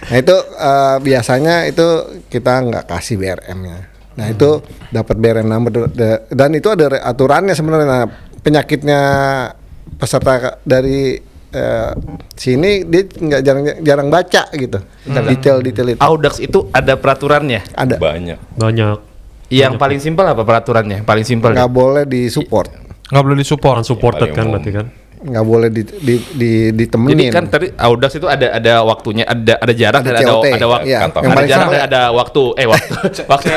Nah 0.00 0.16
itu 0.16 0.36
eh, 0.58 0.96
biasanya 0.98 1.54
itu 1.64 1.86
kita 2.26 2.52
nggak 2.62 2.84
kasih 2.84 3.14
BRM-nya. 3.14 3.78
Nah 4.18 4.26
itu 4.26 4.58
dapat 4.90 5.14
BRM 5.14 5.46
number 5.46 5.86
da- 5.86 6.26
dan 6.26 6.50
itu 6.58 6.66
ada 6.66 6.98
aturannya 7.06 7.54
sebenarnya. 7.54 7.86
Nah, 7.86 8.04
penyakitnya 8.42 9.00
peserta 9.94 10.58
dari 10.66 11.14
eh, 11.48 11.92
sini 12.34 12.82
dia 12.84 13.06
nggak 13.06 13.40
jarang 13.40 13.64
jarang 13.80 14.08
baca 14.10 14.42
gitu 14.52 14.78
detail 15.06 15.62
detail 15.64 15.88
itu 15.94 16.00
Audax 16.02 16.42
itu 16.42 16.66
ada 16.74 16.98
peraturannya. 16.98 17.62
ada 17.72 17.96
Banyak. 17.96 18.58
Banyak. 18.58 18.98
Yang 19.48 19.80
paling 19.80 20.00
simpel 20.02 20.28
apa 20.28 20.44
peraturannya? 20.44 21.06
Paling 21.08 21.24
simpel. 21.24 21.54
nggak 21.56 21.72
boleh 21.72 22.04
disupport 22.04 22.88
nggak 23.08 23.24
boleh 23.24 23.38
disupport. 23.40 23.76
Unsupported 23.80 24.28
Yang 24.28 24.36
kan 24.36 24.44
berarti 24.52 24.70
kan. 24.72 24.86
Nggak 25.18 25.44
boleh 25.44 25.68
di, 25.68 25.82
di, 25.82 26.14
di, 26.30 26.50
ditemenin 26.70 27.18
Jadi 27.18 27.24
kan 27.28 27.44
tadi 27.46 27.66
Audax 27.74 28.14
itu 28.14 28.26
ada 28.26 28.54
ada 28.54 28.80
waktunya, 28.80 29.22
ada 29.22 29.58
ada 29.58 29.72
jarak 29.72 30.00
Ada 30.00 30.08
dan 30.08 30.14
ada 30.16 30.30
COT. 30.30 30.46
ada 30.48 30.66
waktu. 30.68 30.86
Iya, 30.86 30.98
Kantong. 31.00 31.22
yang 31.22 31.26
Ada 31.26 31.36
paling 31.36 31.50
jarak 31.50 31.68
dan 31.68 31.82
ada 31.84 32.00
waktu. 32.10 32.42
Eh 32.54 32.66
waktu. 32.66 32.92
waktu. 33.32 33.48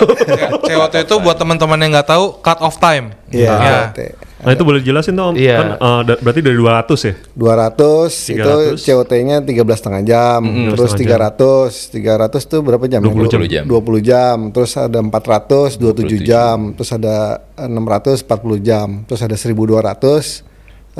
COT 0.64 0.94
itu 1.00 1.16
buat 1.18 1.38
teman-teman 1.38 1.78
yang 1.78 1.92
nggak 1.94 2.10
tahu 2.10 2.26
cut 2.40 2.60
off 2.60 2.78
time. 2.78 3.14
Iya, 3.30 3.50
Ya. 3.52 3.78
COT. 3.88 4.00
Nah 4.42 4.52
itu 4.52 4.64
boleh 4.66 4.82
jelasin 4.82 5.14
dong. 5.14 5.38
Iya. 5.38 5.56
Kan 5.56 5.70
da- 6.02 6.18
berarti 6.18 6.42
dari 6.42 6.58
200 6.58 6.98
ya. 7.00 7.14
200 7.32 8.10
itu 8.28 8.54
300. 8.74 8.82
COT-nya 8.82 9.38
13 9.40 9.78
setengah 9.78 10.02
jam, 10.02 10.42
terus 10.74 10.92
300, 10.98 11.94
300 11.94 12.42
tuh 12.44 12.60
berapa 12.60 12.82
jam? 12.86 13.00
20 13.00 13.30
20 13.30 13.46
jam. 13.46 13.64
20 13.64 14.02
jam, 14.02 14.38
terus 14.50 14.74
ada 14.74 14.98
400 14.98 15.78
27 15.78 16.20
jam, 16.22 16.74
terus 16.74 16.90
ada 16.90 17.38
600 17.56 18.26
40 18.26 18.58
jam, 18.60 18.88
terus 19.06 19.22
ada 19.22 19.38
1200 19.38 20.50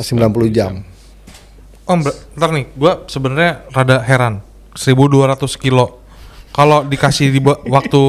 90 0.02 0.22
jam. 0.50 0.82
Om, 1.84 2.00
ntar 2.34 2.50
nih, 2.52 2.66
gua 2.74 3.04
sebenarnya 3.06 3.66
rada 3.70 4.00
heran. 4.00 4.40
1200 4.74 5.36
kilo. 5.58 6.00
Kalau 6.50 6.84
dikasih 6.84 7.30
di 7.30 7.40
waktu 7.76 8.02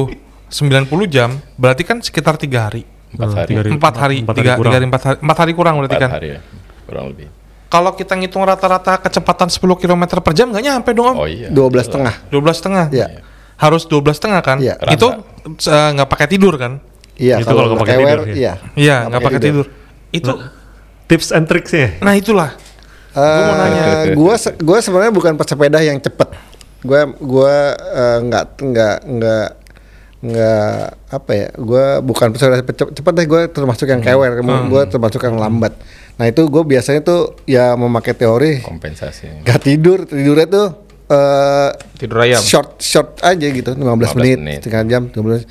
90 0.47 0.89
jam, 1.07 1.29
berarti 1.55 1.83
kan 1.83 1.99
sekitar 1.99 2.35
tiga 2.35 2.69
hari. 2.69 2.83
Empat 3.11 3.19
Nah, 3.23 3.35
hari. 3.35 3.47
tiga 3.47 3.59
hari. 3.59 3.69
Empat 3.71 3.93
hari, 3.95 4.15
Empat 4.21 4.35
hari 4.35 4.41
tiga, 4.41 4.53
empat 4.81 5.01
hari, 5.03 5.17
empat 5.21 5.37
hari 5.37 5.51
kurang 5.53 5.75
berarti 5.77 5.97
kan. 5.97 6.09
hari 6.11 6.27
ya. 6.33 6.39
Kurang 6.85 7.05
lebih. 7.11 7.27
Kalau 7.67 7.91
kita 7.91 8.13
ngitung 8.13 8.45
rata-rata 8.45 9.01
kecepatan 9.01 9.49
10 9.49 9.65
km 9.75 10.03
per 10.21 10.33
jam 10.33 10.53
nggak 10.53 10.61
nyampe 10.61 10.89
dong 10.93 11.07
om. 11.09 11.15
Oh 11.17 11.27
iya. 11.27 11.49
12 11.49 11.89
setengah. 11.89 12.13
12 12.29 12.53
setengah. 12.53 12.85
Iya. 12.89 13.07
Harus 13.57 13.89
12 13.89 14.13
setengah 14.13 14.41
kan? 14.45 14.57
Iya. 14.61 14.77
Itu 14.93 15.09
eh, 15.65 15.89
nggak 15.97 16.05
pakai 16.05 16.27
tidur 16.29 16.53
kan? 16.57 16.77
Iya, 17.13 17.41
Itu 17.41 17.49
kalau 17.49 17.73
nggak 17.73 17.81
pakai 17.81 17.97
tidur, 17.97 18.19
ya. 18.25 18.33
iya. 18.33 18.53
Iya, 18.73 18.97
nggak 19.09 19.21
pakai 19.21 19.41
tidur. 19.41 19.65
Itu, 20.09 20.31
Tips 21.05 21.29
and 21.29 21.45
tricksnya. 21.45 21.99
nah 21.99 22.13
itulah. 22.13 22.55
Eh, 23.11 23.19
mau 23.19 23.55
nanya. 23.55 23.83
gua 24.13 24.33
se- 24.35 24.57
gua 24.57 24.79
sebenarnya 24.79 25.11
bukan 25.11 25.33
pesepeda 25.33 25.79
yang 25.79 25.97
cepet. 25.97 26.29
Gua 26.81 27.05
gua 27.13 27.53
eh, 27.75 28.17
nggak 28.21 28.45
nggak 28.59 28.95
nggak 29.07 29.47
nggak 30.23 30.77
apa 31.09 31.31
ya? 31.31 31.47
Gua 31.55 31.85
bukan 31.99 32.31
pesepeda 32.31 32.59
cepet, 32.59 32.75
cepet 32.93 33.13
deh. 33.13 33.25
Gua 33.25 33.41
termasuk 33.45 33.85
yang 33.85 33.99
kewer. 33.99 34.39
Gua 34.65 34.83
termasuk 34.85 35.21
yang 35.21 35.37
lambat. 35.37 35.75
Nah 36.13 36.25
itu 36.25 36.45
gue 36.45 36.61
biasanya 36.63 37.01
tuh 37.01 37.41
ya 37.43 37.73
memakai 37.73 38.13
teori 38.13 38.61
Kompensasi. 38.61 39.41
gak 39.41 39.57
tidur 39.59 40.05
tidurnya 40.05 40.45
tuh 40.45 40.67
eh 41.09 41.69
Tidur 41.97 42.21
ayam. 42.21 42.37
short 42.37 42.77
short 42.77 43.17
aja 43.19 43.41
gitu 43.43 43.73
15, 43.73 44.13
15 44.13 44.21
menit, 44.21 44.37
menit. 44.37 44.59
setengah 44.61 44.85
jam 44.85 45.01
15 45.09 45.41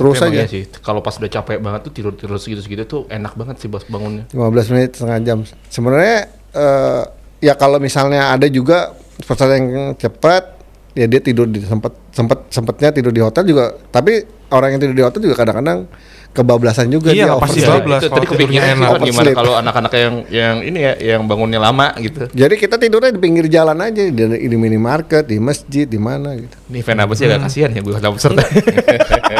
terus 0.00 0.16
aja 0.24 0.32
iya 0.32 0.48
sih. 0.48 0.64
Kalau 0.80 1.04
pas 1.04 1.12
udah 1.20 1.28
capek 1.28 1.60
banget 1.60 1.80
tuh 1.84 1.92
tidur 1.92 2.12
tidur 2.16 2.40
segitu 2.40 2.64
segitu 2.64 2.88
tuh 2.88 3.04
enak 3.12 3.36
banget 3.36 3.60
sih 3.60 3.68
bos 3.68 3.84
bangunnya. 3.84 4.24
15 4.32 4.72
menit 4.72 4.96
setengah 4.96 5.18
jam. 5.20 5.38
Sebenarnya 5.68 6.32
eh, 6.56 7.02
ya 7.44 7.52
kalau 7.60 7.76
misalnya 7.76 8.32
ada 8.32 8.48
juga 8.48 8.96
peserta 9.20 9.52
yang 9.52 9.92
cepat 10.00 10.56
ya 10.96 11.06
dia 11.06 11.20
tidur 11.20 11.46
di 11.46 11.60
sempat 11.62 11.92
sempat 12.10 12.48
sempatnya 12.50 12.90
tidur 12.90 13.12
di 13.14 13.22
hotel 13.22 13.46
juga 13.46 13.76
tapi 13.94 14.24
orang 14.50 14.74
yang 14.74 14.80
tidur 14.82 14.96
di 14.96 15.04
hotel 15.06 15.20
juga 15.22 15.36
kadang-kadang 15.38 15.86
kebablasan 16.30 16.86
juga 16.86 17.10
Iya, 17.10 17.26
dia 17.26 17.42
pasti 17.42 17.58
kalau 17.58 17.82
tadi 17.98 18.26
kepikiran 18.30 18.78
enak. 18.78 18.88
kan 18.94 19.02
gimana 19.02 19.30
kalau 19.34 19.52
anak-anak 19.58 19.92
yang 19.98 20.14
yang 20.30 20.56
ini 20.62 20.78
ya 20.78 20.92
yang 21.14 21.26
bangunnya 21.26 21.58
lama 21.58 21.90
gitu. 21.98 22.30
Jadi 22.30 22.54
kita 22.54 22.78
tidurnya 22.78 23.10
di 23.10 23.18
pinggir 23.18 23.50
jalan 23.50 23.74
aja 23.82 23.98
di, 24.06 24.22
di 24.38 24.56
minimarket, 24.56 25.26
di 25.26 25.42
masjid, 25.42 25.90
di 25.90 25.98
mana 25.98 26.38
gitu. 26.38 26.54
Ini 26.70 26.86
event 26.86 27.00
apa 27.02 27.12
sih 27.18 27.26
agak 27.26 27.50
kasihan 27.50 27.70
ya 27.74 27.82
gue 27.82 27.94
sama 27.98 28.14
peserta. 28.14 28.42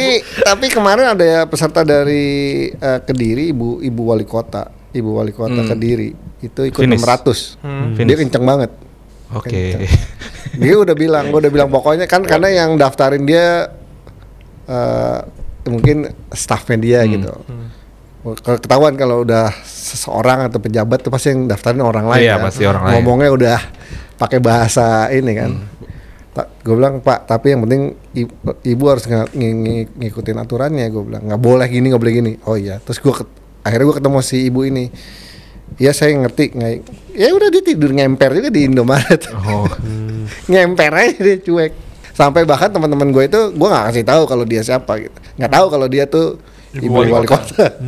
tapi 0.00 0.08
tapi 0.42 0.66
kemarin 0.68 1.06
ada 1.12 1.22
ya 1.22 1.40
peserta 1.44 1.80
dari 1.80 2.24
eh, 2.70 3.00
Kediri, 3.00 3.48
ibu 3.48 3.78
ibu 3.78 4.02
wali 4.02 4.24
kota, 4.24 4.64
ibu 4.90 5.14
wali 5.14 5.30
kota 5.30 5.60
Kediri 5.62 6.10
itu 6.40 6.60
ikut 6.64 6.80
Finish. 6.80 7.04
600. 7.04 7.60
Hmm. 7.60 7.94
Dia 7.94 8.16
kenceng 8.16 8.42
banget. 8.42 8.70
Oke. 9.30 9.76
dia 10.56 10.74
udah 10.74 10.94
bilang, 10.94 11.28
gue 11.28 11.38
udah 11.38 11.52
bilang 11.52 11.68
pokoknya 11.68 12.04
kan 12.04 12.24
karena 12.24 12.48
yang 12.50 12.74
daftarin 12.74 13.22
dia 13.22 13.68
eh 14.66 15.18
mungkin 15.62 16.08
staffnya 16.30 16.76
dia 16.76 17.00
Hmm. 17.04 17.12
gitu. 17.12 17.32
Kalau 18.20 18.58
ketahuan 18.58 18.94
kalau 18.94 19.24
udah 19.24 19.48
seseorang 19.64 20.44
atau 20.46 20.60
pejabat 20.60 21.00
tuh 21.00 21.08
pasti 21.08 21.32
yang 21.32 21.48
daftarin 21.48 21.80
orang 21.80 22.04
lain 22.04 22.20
Iya, 22.20 22.36
kan. 22.36 22.44
pasti 22.48 22.62
orang 22.64 22.82
lain. 22.84 22.94
Ngomongnya 22.98 23.30
udah 23.32 23.58
pakai 24.16 24.38
bahasa 24.38 25.08
ini 25.08 25.32
kan. 25.32 25.50
Gue 26.38 26.74
bilang 26.78 27.02
Pak, 27.02 27.26
tapi 27.26 27.52
yang 27.52 27.66
penting 27.66 27.98
ibu, 28.14 28.32
ibu 28.62 28.84
harus 28.86 29.04
ng- 29.10 29.34
ng- 29.34 29.90
ngikutin 29.98 30.36
aturannya. 30.38 30.86
Gue 30.88 31.02
bilang 31.06 31.26
nggak 31.26 31.42
boleh 31.42 31.66
gini, 31.66 31.90
nggak 31.90 32.02
boleh 32.02 32.14
gini. 32.14 32.32
Oh 32.46 32.54
iya. 32.54 32.78
Terus 32.78 33.02
gue 33.02 33.14
akhirnya 33.66 33.86
gue 33.90 33.96
ketemu 33.98 34.18
si 34.22 34.36
ibu 34.46 34.60
ini. 34.62 34.90
Ya 35.78 35.90
saya 35.90 36.14
ngerti. 36.14 36.54
Nggak, 36.54 36.72
ya 37.18 37.34
udah 37.34 37.48
dia 37.50 37.62
tidur 37.66 37.90
ngemper 37.90 38.30
juga 38.38 38.48
di 38.50 38.60
Indomaret. 38.66 39.22
Oh. 39.34 39.66
ngemper 40.50 40.92
aja 40.94 41.18
dia 41.18 41.38
cuek 41.42 41.72
sampai 42.14 42.44
bahkan 42.44 42.68
teman-teman 42.68 43.08
gue 43.10 43.24
itu 43.26 43.40
gue 43.56 43.68
nggak 43.68 43.84
kasih 43.90 44.04
tahu 44.04 44.22
kalau 44.28 44.44
dia 44.44 44.60
siapa 44.60 44.92
gitu 45.00 45.18
nggak 45.40 45.52
tahu 45.56 45.66
kalau 45.72 45.86
dia 45.88 46.04
tuh 46.04 46.36
ibu, 46.76 46.92
wali 46.92 47.10
wali 47.10 47.26
kota, 47.26 47.80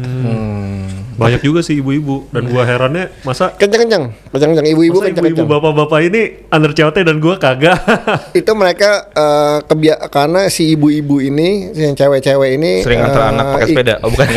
Banyak 1.12 1.40
juga 1.40 1.60
sih 1.60 1.76
ibu-ibu 1.76 2.28
dan 2.28 2.46
gua 2.46 2.62
herannya 2.62 3.12
masa 3.20 3.52
kenceng-kenceng 3.52 4.10
kenceng-kenceng 4.28 4.66
ibu-ibu 4.68 4.98
ibu-ibu 4.98 5.06
kenceng-kenceng 5.06 5.46
bapak-bapak 5.46 6.00
ini 6.02 6.22
under 6.48 6.70
COT 6.70 6.96
dan 6.98 7.16
gua 7.16 7.34
kagak. 7.36 7.78
itu 8.40 8.52
mereka 8.52 8.90
eh, 9.08 9.58
kebia 9.62 9.96
karena 10.06 10.46
si 10.46 10.72
ibu-ibu 10.72 11.20
ini 11.20 11.48
si 11.70 11.80
yang 11.82 11.94
cewek-cewek 11.94 12.50
ini 12.54 12.72
Sering 12.80 13.00
antar 13.00 13.20
eh, 13.20 13.30
anak 13.30 13.44
pakai 13.52 13.66
sepeda. 13.68 13.94
Oh 14.00 14.08
bukan. 14.08 14.26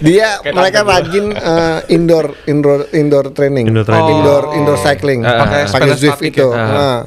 dia 0.00 0.28
mereka 0.46 0.80
rajin 0.82 1.26
eh, 1.30 1.78
indoor 1.90 2.34
indoor 2.44 2.88
indoor 2.90 3.26
training 3.30 3.66
Indoor 3.66 3.84
training. 3.84 4.16
indoor, 4.16 4.42
indoor 4.54 4.78
cycling 4.78 5.20
Ah, 5.22 5.40
pakai 5.40 5.60
pakai 5.66 5.88
sepeda 5.88 5.96
Zwift 5.96 6.20
itu 6.22 6.46
ya? 6.46 6.64
Nah, 6.66 6.98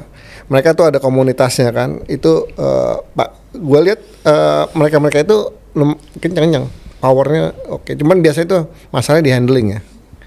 mereka 0.48 0.72
tuh 0.72 0.84
ada 0.86 0.98
komunitasnya 0.98 1.70
kan 1.70 2.02
itu 2.06 2.32
eh, 2.50 2.94
pak 3.12 3.28
gue 3.52 3.80
lihat 3.82 4.00
eh, 4.24 4.64
mereka 4.72 4.96
mereka 4.98 5.18
itu 5.20 5.38
lem- 5.74 6.00
kenceng-kenceng 6.16 6.66
powernya 6.98 7.44
oke. 7.68 7.94
Cuman 7.94 8.18
biasanya 8.18 8.46
itu 8.46 8.58
masalahnya 8.88 9.24
di 9.24 9.32
handling 9.32 9.66
ya. 9.70 9.80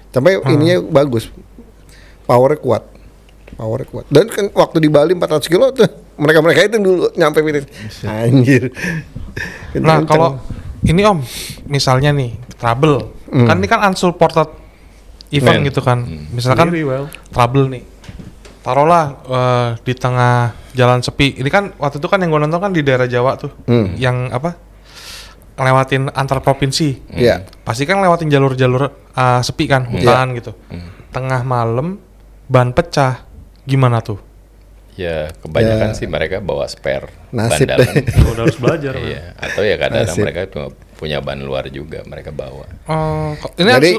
Sampai 0.08 0.36
Hmm. 0.36 0.50
ininya 0.50 0.76
bagus. 0.82 1.28
Powernya 2.22 2.58
kuat. 2.58 2.82
Powernya 3.52 3.86
kuat. 3.86 4.04
Dan 4.08 4.26
kan 4.26 4.48
waktu 4.50 4.78
di 4.78 4.88
Bali 4.88 5.12
400 5.12 5.46
kilo 5.46 5.70
tuh 5.70 5.88
mereka 6.14 6.40
mereka 6.40 6.60
itu 6.64 6.76
dulu 6.76 7.08
nyampe 7.12 7.40
finish 7.40 7.66
anjir. 8.02 8.68
Nah 9.74 10.04
kalau 10.04 10.36
ini 10.82 11.00
om, 11.02 11.20
misalnya 11.64 12.10
nih 12.10 12.36
trouble, 12.54 13.08
kan 13.28 13.56
ini 13.56 13.66
kan 13.66 13.80
unsupported 13.84 14.50
event 15.30 15.58
Men. 15.58 15.66
gitu 15.66 15.80
kan, 15.80 16.04
misalkan 16.28 16.68
Sendiri, 16.68 16.84
well. 16.84 17.06
trouble 17.30 17.64
nih, 17.66 17.82
taruhlah 18.60 19.04
eh, 19.24 19.68
di 19.80 19.94
tengah 19.94 20.52
jalan 20.72 21.00
sepi. 21.00 21.38
Ini 21.38 21.48
kan 21.48 21.72
waktu 21.74 21.96
itu 21.96 22.06
kan 22.06 22.18
yang 22.18 22.28
gue 22.28 22.40
nonton 22.40 22.60
kan 22.60 22.70
di 22.70 22.82
daerah 22.82 23.06
Jawa 23.06 23.38
tuh, 23.38 23.48
Hmm. 23.64 23.96
yang 23.96 24.28
apa, 24.28 24.58
ngelewatin 25.62 26.10
antar 26.10 26.42
provinsi. 26.42 27.14
Iya. 27.14 27.46
Pasti 27.62 27.86
kan 27.86 28.02
lewatin 28.02 28.26
jalur-jalur 28.26 28.82
eh, 29.14 29.40
sepi 29.40 29.70
kan, 29.70 29.86
hutan 29.86 30.34
gitu. 30.34 30.58
Tengah 31.14 31.46
malam 31.46 32.02
ban 32.50 32.74
pecah, 32.74 33.22
gimana 33.62 34.02
tuh? 34.02 34.18
Ya 34.92 35.32
kebanyakan 35.40 35.94
Ya. 35.94 35.96
sih 35.96 36.04
mereka 36.04 36.44
bawa 36.44 36.68
spare 36.68 37.08
Nasib 37.32 37.64
ban 37.64 37.80
dalam. 37.80 37.92
Udah 38.34 38.42
harus 38.44 38.58
belajar. 38.60 38.92
Iya, 39.00 39.32
atau 39.40 39.62
ya 39.64 39.80
kadang-kadang 39.80 40.12
Nasib. 40.12 40.24
mereka 40.26 40.40
cuma 40.52 40.66
punya 41.00 41.18
ban 41.24 41.40
luar 41.40 41.64
juga 41.72 42.04
mereka 42.04 42.28
bawa. 42.28 42.68
Oh, 42.92 43.32
ini 43.56 43.70
jadi 43.72 43.90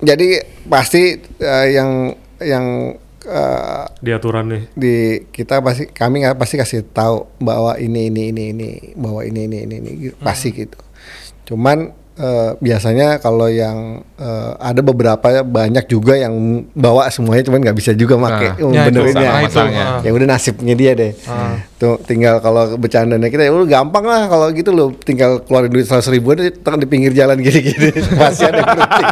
jadi 0.00 0.26
pasti 0.70 1.20
eh, 1.36 1.66
yang 1.74 2.16
yang 2.40 2.96
eh, 3.26 3.84
di 4.00 4.10
aturan 4.14 4.46
nih. 4.48 4.62
di 4.78 4.94
kita 5.34 5.58
pasti 5.60 5.90
kami 5.90 6.22
nggak 6.22 6.38
pasti 6.38 6.54
kasih 6.56 6.86
tahu 6.90 7.26
bahwa 7.42 7.74
ini 7.76 8.08
ini 8.08 8.30
ini 8.30 8.44
ini 8.54 8.70
bahwa 8.94 9.26
ini 9.26 9.50
ini 9.50 9.58
ini 9.66 9.74
ini 9.82 9.90
gitu. 10.10 10.16
pasti 10.22 10.54
gitu. 10.54 10.78
Cuman 11.46 12.05
eh, 12.16 12.50
biasanya 12.56 13.16
kalau 13.16 13.46
yang 13.46 13.76
eh, 14.14 14.50
ada 14.58 14.80
beberapa 14.80 15.20
banyak 15.38 15.84
juga 15.84 16.14
yang 16.14 16.32
bawa 16.70 17.06
semuanya 17.06 17.42
cuman 17.42 17.60
nggak 17.62 17.76
bisa 17.76 17.92
juga 17.92 18.16
make 18.16 18.32
Nah, 18.48 18.56
uh, 18.58 18.72
ya 18.72 18.82
itu 18.82 18.88
benerinnya. 18.90 19.28
sama 19.28 19.40
masalahnya. 19.42 19.84
Ya 20.00 20.10
udah 20.10 20.26
nasibnya 20.26 20.74
dia 20.74 20.92
deh. 20.92 21.12
Tuh 21.74 22.00
tinggal 22.00 22.40
kalau 22.40 22.74
bercandanya 22.74 23.26
kita 23.26 23.42
ya 23.42 23.52
udah 23.52 23.68
gampang 23.70 24.02
lah 24.02 24.26
kalau 24.26 24.48
gitu 24.50 24.70
loh 24.70 24.96
tinggal 24.98 25.40
keluarin 25.40 25.68
duit 25.68 25.84
seratus 25.84 26.08
ribu 26.08 26.32
aja 26.32 26.48
tekan 26.48 26.76
di 26.76 26.86
pinggir 26.86 27.12
jalan 27.12 27.36
gini-gini 27.36 27.92
pasti 28.18 28.44
ada 28.44 28.56
yang 28.56 28.70
berhenti. 28.70 29.04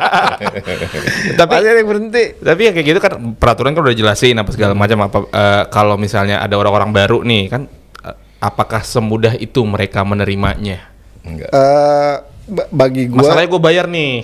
Tapi 1.34 1.52
ada 1.54 1.68
yang 1.70 1.84
berhenti. 1.86 2.24
tapi 2.36 2.60
ya 2.62 2.72
kayak 2.72 2.86
gitu 2.86 2.98
kan 2.98 3.12
peraturan 3.34 3.72
kan 3.72 3.82
udah 3.82 3.94
jelasin 3.94 4.34
apa 4.34 4.50
segala 4.50 4.72
macam 4.72 4.98
apa 5.02 5.18
eh, 5.26 5.62
kalau 5.68 5.96
misalnya 5.96 6.38
ada 6.38 6.54
orang-orang 6.54 6.90
baru 6.90 7.20
nih 7.20 7.42
kan 7.46 7.62
eh, 8.00 8.16
apakah 8.40 8.80
semudah 8.80 9.34
itu 9.34 9.60
mereka 9.62 10.00
menerimanya? 10.02 10.88
Enggak. 11.20 11.48
Eh, 11.48 12.14
ba- 12.16 12.33
bagi 12.46 13.08
gua 13.08 13.24
Masalahnya 13.24 13.48
gue 13.48 13.62
bayar 13.62 13.86
nih. 13.86 14.14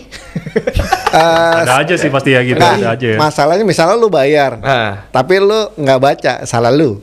eh, 1.10 1.54
Ada 1.62 1.74
aja 1.80 1.94
sih 1.96 2.08
pasti 2.08 2.30
ya 2.30 2.40
gitu, 2.42 2.56
Nah, 2.56 2.76
ada 2.76 2.88
aja 2.92 3.06
ya. 3.06 3.16
Masalahnya 3.16 3.64
misalnya 3.64 3.96
lu 3.96 4.08
bayar, 4.08 4.60
Ah, 4.60 5.08
tapi 5.08 5.36
lu 5.36 5.72
nggak 5.74 5.98
baca, 5.98 6.32
salah 6.44 6.68
lu. 6.68 7.00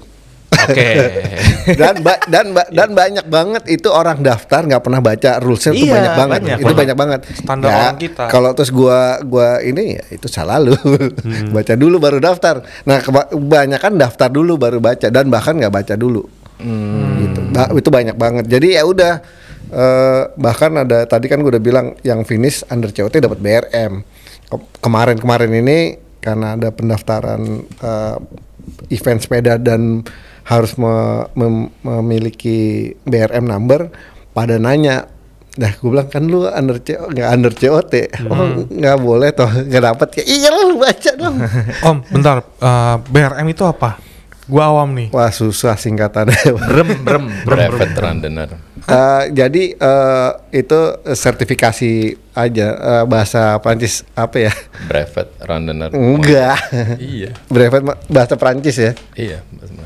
oke. 0.47 0.89
Dan 1.75 1.99
ba- 1.99 2.23
dan 2.23 2.45
ba- 2.49 2.71
dan 2.71 2.89
banyak 2.93 3.27
banget 3.27 3.63
itu 3.67 3.89
orang 3.89 4.21
daftar 4.21 4.63
nggak 4.63 4.79
pernah 4.79 5.01
baca 5.01 5.35
rulesnya 5.37 5.75
itu 5.75 5.83
Iya, 5.83 5.93
banyak 5.93 6.13
banget. 6.15 6.39
banyak, 6.39 6.57
itu 6.57 6.73
banyak. 6.73 6.95
banget. 6.95 7.19
Standar 7.35 7.67
Ya, 7.67 7.75
orang 7.83 7.97
kita. 7.99 8.23
Kalau 8.27 8.49
terus 8.53 8.71
gua 8.71 8.99
gua 9.21 9.59
ini 9.59 9.99
ya 9.99 10.03
itu 10.09 10.27
salah 10.27 10.55
lu. 10.57 10.71
Hmm. 10.71 11.51
baca 11.51 11.73
dulu 11.73 11.99
baru 11.99 12.17
daftar. 12.17 12.63
Nah, 12.83 12.97
keba- 12.99 13.27
kebanyakan 13.27 13.93
daftar 13.97 14.29
dulu 14.29 14.55
baru 14.55 14.79
baca 14.79 15.07
dan 15.07 15.27
bahkan 15.27 15.59
nggak 15.59 15.73
baca 15.73 15.93
dulu. 15.93 16.23
Hmm. 16.57 17.19
Gitu. 17.19 17.39
Ba- 17.51 17.71
itu 17.73 17.89
banyak 17.91 18.15
banget. 18.15 18.45
Jadi 18.47 18.67
ya 18.73 18.83
udah 18.83 19.13
eh, 19.69 20.21
bahkan 20.33 20.71
ada 20.77 21.03
tadi 21.03 21.25
kan 21.25 21.39
gue 21.39 21.49
udah 21.49 21.61
bilang 21.61 21.87
yang 22.01 22.21
finish 22.21 22.61
under 22.67 22.89
COT 22.89 23.17
dapat 23.17 23.37
BRM. 23.37 24.01
Ke- 24.43 24.67
Kemarin-kemarin 24.79 25.51
ini 25.53 25.79
karena 26.17 26.53
ada 26.53 26.69
pendaftaran 26.69 27.41
eh, 27.77 28.17
event 28.89 29.19
sepeda 29.19 29.55
dan 29.55 30.03
harus 30.43 30.75
me- 30.75 31.27
mem- 31.33 31.71
memiliki 31.81 32.57
BRM 33.01 33.43
number 33.43 33.91
pada 34.31 34.55
nanya 34.57 35.07
Dah 35.51 35.73
gue 35.73 35.89
bilang 35.89 36.05
kan 36.05 36.21
lu 36.21 36.45
under 36.45 36.77
CO, 36.77 37.09
nggak 37.09 37.29
under 37.31 37.49
COT 37.49 37.93
Oh 38.23 38.45
nggak 38.69 38.97
boleh 38.99 39.29
toh 39.31 39.49
nggak 39.49 39.83
dapet 39.83 40.09
ya 40.13 40.23
Iya 40.29 40.49
lu 40.53 40.77
baca 40.77 41.11
dong 41.11 41.35
Om, 41.87 41.97
bentar. 42.07 42.45
eh, 42.45 42.95
BRM 43.03 43.47
itu 43.49 43.65
apa? 43.65 43.97
Gua 44.47 44.63
awam 44.65 44.95
nih. 44.95 45.07
Wah 45.11 45.27
susah 45.27 45.75
singkatannya 45.75 46.39
Brem, 46.71 46.87
brem, 46.97 46.97
brem, 47.03 47.25
brem. 47.43 47.57
Brevet 47.69 47.93
runner. 47.93 48.49
Eh, 48.87 49.23
jadi 49.35 49.63
eh, 49.73 50.29
itu 50.55 50.79
sertifikasi 51.05 51.91
aja 52.31 52.67
eh, 52.71 53.03
bahasa 53.03 53.59
Prancis 53.59 54.07
apa 54.13 54.39
ya? 54.41 54.53
Brevet 54.87 55.27
runner. 55.41 55.91
Enggak. 55.91 56.57
Iya. 56.95 57.35
Brevet 57.53 57.83
bahasa 58.07 58.35
Prancis 58.35 58.77
ya. 58.77 58.91
Iya. 59.13 59.43
bahasa. 59.51 59.83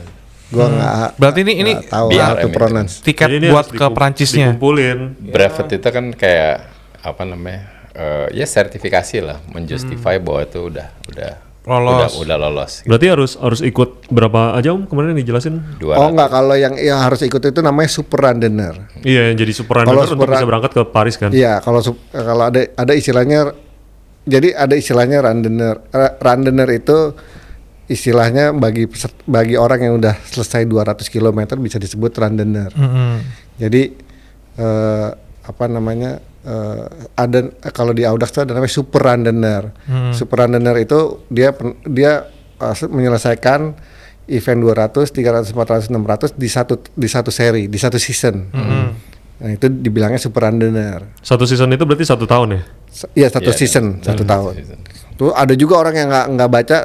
Gua 0.52 0.68
nggak. 0.68 1.18
Berarti 1.18 1.40
ini 1.42 1.54
ini 1.58 1.72
nggak 1.74 1.90
tahu 1.90 2.08
BRM 2.12 2.38
itu. 2.44 2.48
pronounce. 2.52 2.94
tiket 3.02 3.28
Jadi 3.28 3.38
ini 3.40 3.48
buat 3.50 3.66
ke 3.66 3.74
dikum- 3.74 3.96
Perancisnya. 3.98 4.48
Dikumpulin. 4.52 4.98
Brevet 5.26 5.68
itu 5.72 5.88
kan 5.88 6.06
kayak 6.14 6.56
apa 7.02 7.24
namanya? 7.26 7.62
eh, 7.92 8.28
ya 8.32 8.46
sertifikasi 8.46 9.20
lah, 9.20 9.44
menjustify 9.50 10.16
bahwa 10.16 10.46
itu 10.46 10.64
udah 10.64 10.88
udah 11.08 11.32
Lolos. 11.62 12.18
udah, 12.18 12.26
udah 12.26 12.38
lolos. 12.42 12.72
Berarti 12.90 13.06
harus 13.06 13.32
harus 13.38 13.62
ikut 13.62 14.10
berapa 14.10 14.58
aja 14.58 14.74
om 14.74 14.90
kemarin 14.90 15.14
dijelasin? 15.14 15.62
Oh 15.78 16.10
200. 16.10 16.10
enggak 16.10 16.30
kalau 16.34 16.56
yang 16.58 16.74
yang 16.74 16.98
harus 16.98 17.22
ikut 17.22 17.38
itu 17.38 17.62
namanya 17.62 17.86
super 17.86 18.18
runner. 18.18 18.90
Iya, 19.06 19.30
yang 19.30 19.38
jadi 19.38 19.54
super 19.54 19.78
Kalau 19.78 19.94
runner 19.94 20.02
untuk 20.04 20.18
super 20.18 20.28
bisa 20.28 20.42
run- 20.42 20.50
berangkat 20.50 20.72
ke 20.74 20.82
Paris 20.90 21.16
kan? 21.22 21.30
Iya, 21.30 21.62
kalau 21.62 21.86
kalau 22.10 22.44
ada 22.50 22.66
ada 22.66 22.94
istilahnya 22.98 23.54
jadi 24.22 24.58
ada 24.58 24.74
istilahnya 24.74 25.22
runner. 25.22 25.76
Eh, 25.94 26.12
runner 26.18 26.70
itu 26.74 26.98
istilahnya 27.86 28.58
bagi 28.58 28.90
bagi 29.28 29.54
orang 29.54 29.80
yang 29.82 29.94
udah 30.00 30.18
selesai 30.24 30.66
200 30.66 30.98
km 31.10 31.40
bisa 31.60 31.78
disebut 31.78 32.10
runner. 32.16 32.74
Mm-mm. 32.74 33.22
Jadi 33.62 33.82
eh, 34.58 35.10
apa 35.42 35.66
namanya 35.68 36.18
eh, 36.44 36.84
ada 37.14 37.40
kalau 37.70 37.92
di 37.92 38.02
Audax 38.02 38.32
itu 38.32 38.42
ada 38.42 38.52
namanya 38.52 38.72
super 38.72 39.02
runner. 39.02 39.64
Super 40.12 40.46
runner 40.46 40.76
itu 40.76 41.00
dia 41.28 41.54
dia 41.84 42.26
se- 42.72 42.88
menyelesaikan 42.88 43.74
event 44.28 44.60
200, 44.62 45.12
300, 45.12 45.52
400, 45.52 45.90
600 45.90 46.34
di 46.34 46.48
satu 46.48 46.74
di 46.88 47.08
satu 47.08 47.30
seri, 47.30 47.66
di 47.66 47.76
satu 47.76 47.98
season. 47.98 48.48
Nah, 49.42 49.50
itu 49.50 49.66
dibilangnya 49.68 50.18
super 50.18 50.46
runner. 50.46 51.18
Satu 51.20 51.44
season 51.44 51.70
itu 51.70 51.82
berarti 51.82 52.06
satu 52.06 52.24
tahun 52.24 52.48
ya? 52.54 52.62
Iya 53.16 53.28
satu 53.32 53.50
Iya, 53.50 53.58
season, 53.58 53.86
satu 54.00 54.22
satu 54.22 54.24
tahun. 54.24 54.54
season. 54.56 54.80
Tuh 55.16 55.34
ada 55.34 55.54
juga 55.54 55.78
orang 55.78 55.96
yang 55.96 56.08
nggak 56.08 56.28
nggak 56.32 56.52
baca 56.52 56.78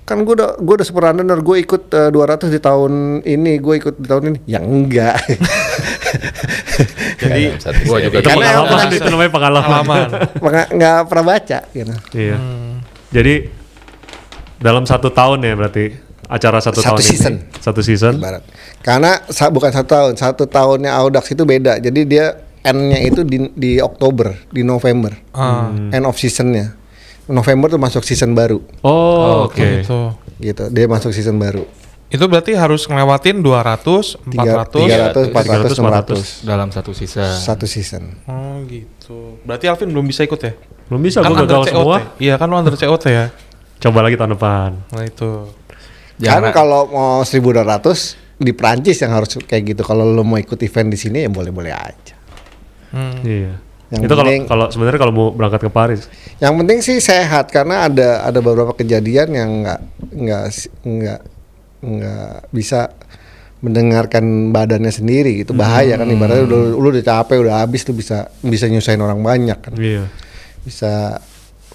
kan 0.00 0.20
gue 0.20 0.34
udah 0.34 0.58
gue 0.58 0.74
udah 0.74 0.82
super 0.82 1.06
runner 1.06 1.38
gue 1.38 1.56
ikut 1.60 1.82
eh, 1.88 2.10
200 2.10 2.50
di 2.50 2.58
tahun 2.58 2.92
ini 3.22 3.52
gue 3.56 3.74
ikut 3.78 3.94
di 3.94 4.06
tahun 4.06 4.22
ini 4.26 4.38
ya 4.44 4.58
enggak 4.58 5.14
Jadi 7.22 7.42
gua 7.84 7.98
juga 7.98 8.18
Itu 8.18 8.28
Karena 8.28 8.46
pengalaman, 8.60 8.86
itu 8.90 9.08
namanya 9.08 9.30
pengalaman. 9.30 9.68
Pengalaman. 9.84 10.08
nggak 10.44 10.66
nggak 10.74 10.98
pernah 11.06 11.24
baca 11.26 11.58
gitu 11.70 11.94
Iya. 12.12 12.36
Jadi 13.10 13.34
dalam 14.56 14.84
satu 14.84 15.08
tahun 15.08 15.38
ya 15.40 15.54
berarti 15.54 15.84
acara 16.24 16.58
satu, 16.58 16.78
Satu 16.78 16.94
tahun 16.94 17.02
season. 17.02 17.34
ini. 17.34 17.58
Satu 17.58 17.80
season. 17.80 18.14
Barat. 18.18 18.42
Karena 18.80 19.18
sa- 19.26 19.50
bukan 19.50 19.70
satu 19.70 19.88
tahun, 19.88 20.12
satu 20.14 20.44
tahunnya 20.46 20.94
Audax 20.94 21.26
itu 21.28 21.42
beda. 21.42 21.78
Jadi 21.78 22.06
dia 22.06 22.38
N-nya 22.60 23.00
itu 23.00 23.24
di, 23.24 23.48
di 23.50 23.80
Oktober, 23.80 24.36
di 24.46 24.60
November, 24.60 25.16
Ah. 25.32 25.72
end 25.72 26.04
of 26.04 26.14
seasonnya. 26.14 26.76
November 27.24 27.66
tuh 27.68 27.78
masuk 27.78 28.02
season 28.02 28.30
baru, 28.30 28.60
Oh, 28.82 29.46
oke. 29.46 29.58
Gitu. 29.80 30.12
gitu. 30.38 30.64
Dia 30.68 30.84
masuk 30.84 31.10
season 31.10 31.38
baru. 31.38 31.64
Itu 32.10 32.26
berarti 32.26 32.52
harus 32.52 32.84
ngelewatin 32.84 33.38
200, 33.38 34.18
400 34.26 34.26
Tiga- 34.26 35.14
300, 35.14 35.30
400, 35.30 35.78
400. 35.78 36.42
500. 36.42 36.42
dalam 36.42 36.68
satu 36.68 36.90
sisa. 36.90 37.22
Satu 37.30 37.64
season. 37.64 38.18
Oh 38.26 38.58
gitu. 38.66 39.38
Berarti 39.42 39.70
Alvin 39.70 39.88
belum 39.88 40.04
bisa 40.04 40.22
ikut 40.22 40.40
ya? 40.40 40.52
Belum 40.90 40.98
bisa 40.98 41.22
Kan 41.22 41.30
gua 41.30 41.38
under 41.38 41.46
gagal 41.48 41.62
COT. 41.64 41.72
semua. 41.72 41.98
Iya 42.18 42.34
kan 42.34 42.46
lu 42.46 42.56
under 42.58 42.74
COT 42.74 43.04
ya. 43.06 43.30
Coba 43.78 44.02
lagi 44.02 44.18
tahun 44.18 44.34
depan. 44.34 44.70
Nah 44.90 45.04
itu. 45.04 45.30
Jangan- 46.18 46.50
Kan 46.50 46.56
kalau 46.56 46.82
mau 46.84 47.22
1200 47.22 48.18
di 48.36 48.50
Prancis 48.50 48.98
yang 48.98 49.14
harus 49.14 49.30
kayak 49.38 49.62
gitu. 49.70 49.82
Kalau 49.82 50.02
lo 50.02 50.20
mau 50.20 50.36
ikut 50.36 50.58
event 50.58 50.90
di 50.90 50.98
sini 50.98 51.22
ya 51.22 51.30
boleh-boleh 51.30 51.70
aja. 51.70 52.14
Hmm. 52.90 53.22
Iya. 53.22 53.54
Yang 53.90 54.00
itu 54.02 54.14
kalau 54.14 54.30
kalau 54.46 54.66
sebenarnya 54.66 54.98
kalau 54.98 55.12
mau 55.12 55.26
berangkat 55.30 55.62
ke 55.62 55.70
Paris. 55.70 56.06
Yang 56.38 56.54
penting 56.56 56.78
sih 56.80 56.98
sehat 56.98 57.50
karena 57.50 57.86
ada 57.86 58.22
ada 58.22 58.38
beberapa 58.38 58.70
kejadian 58.72 59.28
yang 59.30 59.50
nggak 59.62 59.80
nggak 60.10 60.44
nggak 60.80 61.20
nggak 61.80 62.50
bisa 62.50 62.92
mendengarkan 63.58 64.24
badannya 64.50 64.88
sendiri 64.90 65.40
itu 65.40 65.52
bahaya 65.52 65.94
kan 65.94 66.08
ibaratnya 66.08 66.44
udah, 66.44 66.60
lu 66.72 66.88
udah 66.88 67.02
capek 67.02 67.36
udah 67.38 67.60
habis 67.60 67.82
tuh 67.82 67.92
bisa 67.92 68.24
bisa 68.40 68.64
nyusahin 68.66 68.98
orang 68.98 69.20
banyak 69.20 69.58
kan 69.58 69.72
Iya. 69.74 70.08
bisa 70.60 71.20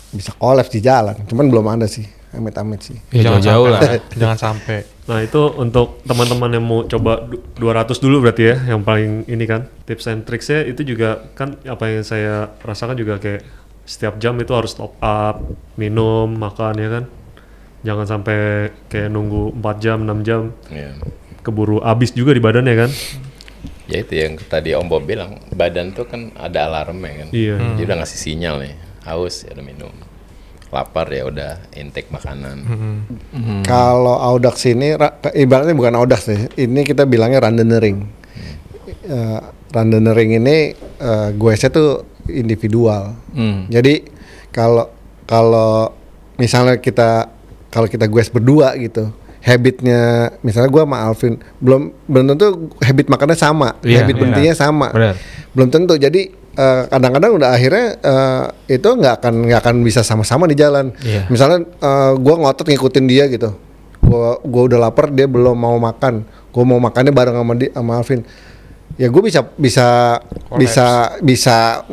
bisa 0.10 0.32
kolaps 0.34 0.70
di 0.70 0.80
jalan 0.80 1.14
cuman 1.24 1.46
belum 1.46 1.66
ada 1.68 1.86
sih 1.86 2.06
amit-amit 2.32 2.82
sih 2.82 2.98
Ya, 3.12 3.30
Jangan 3.30 3.40
sampai. 3.40 3.72
lah. 3.72 3.82
Jangan 4.20 4.38
sampai. 4.38 4.78
Nah 5.06 5.20
itu 5.22 5.40
untuk 5.56 6.04
teman-teman 6.04 6.52
yang 6.52 6.66
mau 6.66 6.84
coba 6.84 7.24
du- 7.24 7.40
200 7.56 7.96
dulu 7.96 8.16
berarti 8.20 8.44
ya, 8.44 8.56
yang 8.68 8.84
paling 8.84 9.24
ini 9.26 9.46
kan 9.46 9.72
tips 9.82 10.06
and 10.06 10.28
tricksnya 10.28 10.60
itu 10.62 10.84
juga 10.84 11.32
kan 11.32 11.56
apa 11.64 11.88
yang 11.88 12.04
saya 12.04 12.52
rasakan 12.60 12.98
juga 12.98 13.16
kayak 13.18 13.40
setiap 13.86 14.18
jam 14.18 14.36
itu 14.36 14.52
harus 14.52 14.74
top 14.74 15.00
up, 15.00 15.48
minum, 15.76 16.28
makan 16.28 16.76
ya 16.76 16.90
kan, 16.92 17.04
jangan 17.86 18.10
sampai 18.10 18.38
kayak 18.90 19.08
nunggu 19.08 19.54
4 19.56 19.78
jam, 19.78 19.98
6 20.02 20.20
jam 20.22 20.42
Iya. 20.68 20.98
keburu 21.40 21.80
habis 21.80 22.10
juga 22.12 22.34
di 22.34 22.42
badannya 22.42 22.76
kan. 22.76 22.90
Ya 23.86 24.02
itu 24.02 24.18
yang 24.18 24.34
tadi 24.42 24.74
Om 24.74 24.90
Bob 24.90 25.06
bilang, 25.06 25.38
badan 25.54 25.94
tuh 25.94 26.10
kan 26.10 26.34
ada 26.34 26.66
alarmnya 26.66 27.22
kan. 27.22 27.28
Iya. 27.30 27.56
Dia 27.78 27.86
udah 27.86 27.98
ngasih 28.02 28.18
sinyal 28.20 28.56
nih, 28.60 28.74
haus 29.06 29.46
ya 29.46 29.54
udah 29.54 29.62
minum. 29.64 29.94
Lapar 30.74 31.08
ya 31.08 31.24
udah 31.24 31.70
intake 31.72 32.10
makanan. 32.10 32.66
kalau 33.64 34.18
Audax 34.18 34.66
ini 34.66 34.92
ra- 34.92 35.16
ibaratnya 35.32 35.72
bukan 35.72 35.96
Audax 35.96 36.26
deh 36.26 36.42
ini 36.58 36.82
kita 36.82 37.06
bilangnya 37.06 37.40
randonnering 37.40 38.04
uh, 39.08 39.40
randonnering 39.70 40.36
ini 40.36 40.58
uh, 41.00 41.30
gue 41.32 41.52
tuh 41.70 42.04
individual 42.28 43.16
Hmm. 43.32 43.68
Jadi 43.68 44.04
kalau 44.50 44.88
kalau 45.24 45.92
misalnya 46.36 46.80
kita 46.80 47.28
kalau 47.76 47.92
kita 47.92 48.08
gue 48.08 48.24
berdua 48.32 48.72
gitu, 48.80 49.12
habitnya 49.44 50.32
misalnya 50.40 50.72
gue 50.72 50.84
sama 50.88 50.98
Alvin 51.04 51.36
belum 51.60 51.82
belum 52.08 52.24
tentu 52.32 52.48
habit 52.80 53.12
makannya 53.12 53.36
sama, 53.36 53.76
Iya, 53.84 54.08
habit 54.08 54.16
iya. 54.16 54.22
berhentinya 54.24 54.54
sama, 54.56 54.88
Benar. 54.96 55.16
belum 55.52 55.68
tentu. 55.70 55.94
Jadi 56.00 56.22
eh, 56.56 56.82
kadang-kadang 56.88 57.32
udah 57.36 57.50
akhirnya 57.52 57.86
eh, 58.00 58.44
itu 58.80 58.88
nggak 58.88 59.14
akan 59.20 59.34
nggak 59.52 59.60
akan 59.60 59.76
bisa 59.84 60.02
sama-sama 60.02 60.48
di 60.48 60.56
jalan. 60.56 60.96
Iya. 61.04 61.28
Misalnya 61.28 61.68
eh, 61.68 62.12
gua 62.16 62.36
ngotot 62.40 62.66
ngikutin 62.66 63.06
dia 63.06 63.28
gitu. 63.28 63.52
Gua 64.00 64.40
gua 64.40 64.64
udah 64.72 64.80
lapar 64.88 65.12
dia 65.12 65.28
belum 65.28 65.60
mau 65.60 65.76
makan. 65.78 66.24
Gua 66.56 66.64
mau 66.64 66.80
makannya 66.80 67.12
bareng 67.12 67.36
sama 67.36 67.54
dia 67.60 67.70
sama 67.76 68.00
Alvin. 68.00 68.24
Ya 68.96 69.12
gue 69.12 69.22
bisa 69.22 69.44
bisa 69.60 70.18
bisa 70.56 71.18
bisa 71.20 71.84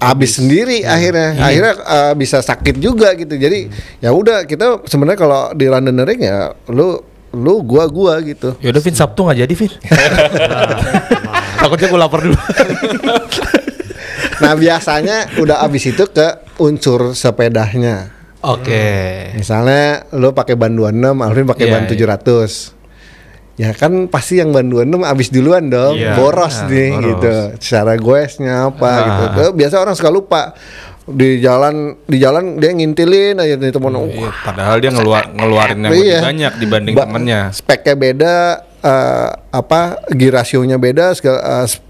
habis 0.00 0.40
sendiri 0.40 0.86
akhirnya. 0.88 1.36
Akhirnya 1.36 1.74
eh, 1.76 2.12
bisa 2.16 2.40
sakit 2.40 2.80
juga 2.80 3.12
gitu. 3.12 3.36
Jadi 3.36 3.68
ya 4.00 4.10
udah 4.14 4.48
kita 4.48 4.88
sebenarnya 4.88 5.20
kalau 5.20 5.40
di 5.52 5.68
Londonering 5.68 6.20
ya 6.24 6.50
lu 6.72 6.96
lu 7.36 7.60
gua 7.60 7.84
gua 7.92 8.16
gitu. 8.24 8.56
Yaudah 8.64 8.80
Vin 8.80 8.96
Sabtu 8.96 9.20
nggak 9.28 9.38
jadi 9.44 9.54
Vin. 9.54 9.72
Takutnya 11.60 11.88
gue 11.92 12.00
lapar 12.00 12.20
dulu. 12.24 12.38
Nah 14.36 14.52
biasanya 14.52 15.40
udah 15.40 15.64
abis 15.64 15.96
itu 15.96 16.04
ke 16.12 16.44
unsur 16.60 17.16
sepedanya. 17.16 18.12
Oke. 18.44 19.32
Misalnya 19.32 20.04
lo 20.12 20.36
pakai 20.36 20.60
ban 20.60 20.76
26, 20.76 21.24
Alvin 21.24 21.48
pakai 21.48 21.66
Iya, 21.66 21.72
ban 21.72 21.84
iya. 21.88 22.20
700. 22.20 22.75
Ya 23.56 23.72
kan 23.72 24.04
pasti 24.06 24.36
yang 24.36 24.52
ban 24.52 24.68
26 24.68 25.00
abis 25.02 25.28
duluan 25.30 25.66
dong, 25.66 25.96
Iya, 25.96 26.12
boros 26.14 26.60
nah, 26.60 26.68
nih 26.68 26.90
boros. 26.92 27.06
gitu. 27.08 27.32
Secara 27.58 27.92
goesnya 27.96 28.54
apa 28.68 28.84
Ah. 28.86 29.00
gitu. 29.02 29.24
Tuh, 29.34 29.50
biasa 29.54 29.74
orang 29.78 29.94
suka 29.94 30.10
lupa 30.10 30.52
di 31.06 31.38
jalan 31.38 31.96
di 32.02 32.18
jalan 32.18 32.58
dia 32.58 32.70
ngintilin 32.70 33.38
aja 33.38 33.54
nih 33.54 33.70
temen 33.70 33.94
Iya, 34.10 34.28
padahal 34.42 34.76
dia 34.76 34.90
ngeluar 34.90 35.30
ngeluarin 35.30 35.78
yang 35.80 35.88
Iya. 35.88 36.00
lebih 36.18 36.20
banyak 36.20 36.52
dibanding 36.58 36.94
Ba- 36.94 37.06
temennya. 37.06 37.40
Speknya 37.50 37.94
beda, 37.94 38.34
eh, 38.82 39.28
apa 39.50 39.80
gear 40.10 40.36
rasionya 40.36 40.76
beda, 40.76 41.14
segala, 41.14 41.64
sp- 41.64 41.80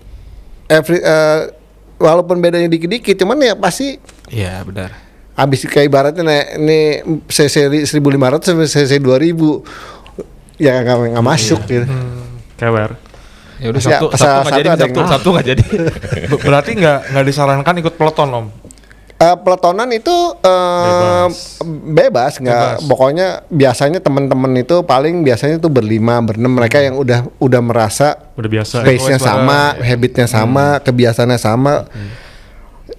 every, 0.68 0.98
eh, 0.98 1.50
walaupun 1.96 2.38
bedanya 2.38 2.68
dikit-dikit, 2.68 3.16
cuman 3.16 3.40
ya 3.40 3.54
pasti 3.54 3.98
Iya 4.28 4.62
benar. 4.62 4.92
habis 5.32 5.64
kayak 5.64 5.86
ibaratnya 5.86 6.22
nih, 6.22 6.42
ini 6.56 6.80
cc 7.26 7.56
1500 7.82 8.44
sampai 8.46 8.66
cc 8.66 9.00
2000 9.00 9.64
ya 10.56 10.80
nggak 10.80 10.96
nggak 11.12 11.26
masuk 11.26 11.60
gitu. 11.64 11.86
Kewer. 12.54 12.90
Ya 13.56 13.72
udah 13.72 13.80
Ya, 13.80 13.88
Sabtu, 13.98 14.06
Sabtu 14.12 14.20
nggak 14.20 14.44
satu 14.44 14.52
jadi, 14.54 14.68
ada 14.68 14.82
Sabtu, 14.82 15.00
Sabtu 15.06 15.28
nggak 15.30 15.46
jadi. 15.46 15.64
Ber- 16.30 16.42
Berarti 16.42 16.70
nggak 16.74 16.98
nggak 17.08 17.24
disarankan 17.24 17.74
ikut 17.78 17.94
peloton 17.94 18.28
om. 18.30 18.46
Eh, 19.16 19.32
peletonan 19.34 19.88
itu 19.90 20.12
eh, 20.38 21.26
bebas, 21.88 22.36
nggak 22.36 22.68
Bebas. 22.76 22.84
pokoknya 22.84 23.28
biasanya 23.48 23.96
teman-teman 23.96 24.52
itu 24.54 24.84
paling 24.84 25.24
biasanya 25.24 25.56
tuh 25.56 25.72
berlima 25.72 26.20
berenam 26.20 26.52
mereka 26.52 26.84
yang 26.84 26.96
udah 26.96 27.24
udah 27.36 27.60
merasa 27.60 28.20
Udah 28.36 28.50
biasa. 28.50 28.74
ya. 28.78 28.84
pace-nya 28.84 29.16
sama, 29.16 29.72
habitnya 29.74 30.28
sama, 30.28 30.84
kebiasaannya 30.84 31.38
sama. 31.38 31.88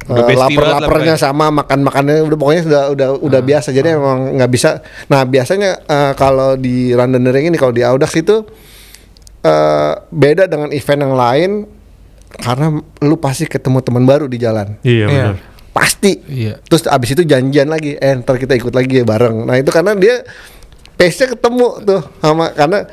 Udah 0.05 0.23
Eh, 0.23 0.27
bestie 0.29 0.55
lapar 0.55 0.63
banget 0.63 0.71
lah 0.71 0.79
laparnya 0.81 1.15
sama 1.17 1.45
makan 1.49 1.79
makannya 1.81 2.15
udah 2.23 2.37
pokoknya 2.37 2.61
sudah 2.63 2.81
udah 2.89 3.07
udah 3.19 3.41
biasa. 3.41 3.69
Jadi 3.71 3.87
emang 3.91 4.37
nggak 4.37 4.51
bisa. 4.51 4.79
Nah 5.07 5.21
biasanya 5.23 5.81
eh, 5.81 6.11
kalau 6.13 6.55
di 6.55 6.91
Londonering 6.91 7.49
ini 7.49 7.57
kalau 7.57 7.73
di 7.73 7.81
Audax 7.81 8.15
itu 8.15 8.45
eh, 9.41 9.93
beda 10.07 10.45
dengan 10.45 10.69
event 10.71 11.01
yang 11.01 11.15
lain 11.15 11.51
karena 12.29 12.67
lu 13.01 13.15
pasti 13.17 13.45
ketemu 13.45 13.79
teman 13.81 14.03
baru 14.03 14.25
di 14.25 14.37
jalan. 14.37 14.77
Iya 14.81 14.93
Iya. 15.05 15.07
benar. 15.07 15.35
pasti. 15.69 16.17
Iya. 16.25 16.57
terus 16.63 16.89
abis 16.89 17.13
itu 17.13 17.21
janjian 17.21 17.69
lagi 17.69 17.93
eh 17.93 18.17
ntar 18.17 18.35
kita 18.35 18.53
ikut 18.53 18.73
lagi 18.73 18.97
ya 18.97 19.05
bareng. 19.05 19.45
Nah 19.45 19.55
itu 19.55 19.69
karena 19.69 19.93
dia 19.93 20.25
pace-nya 20.97 21.29
ketemu 21.29 21.67
tuh 21.85 22.01
sama 22.17 22.49
karena 22.49 22.89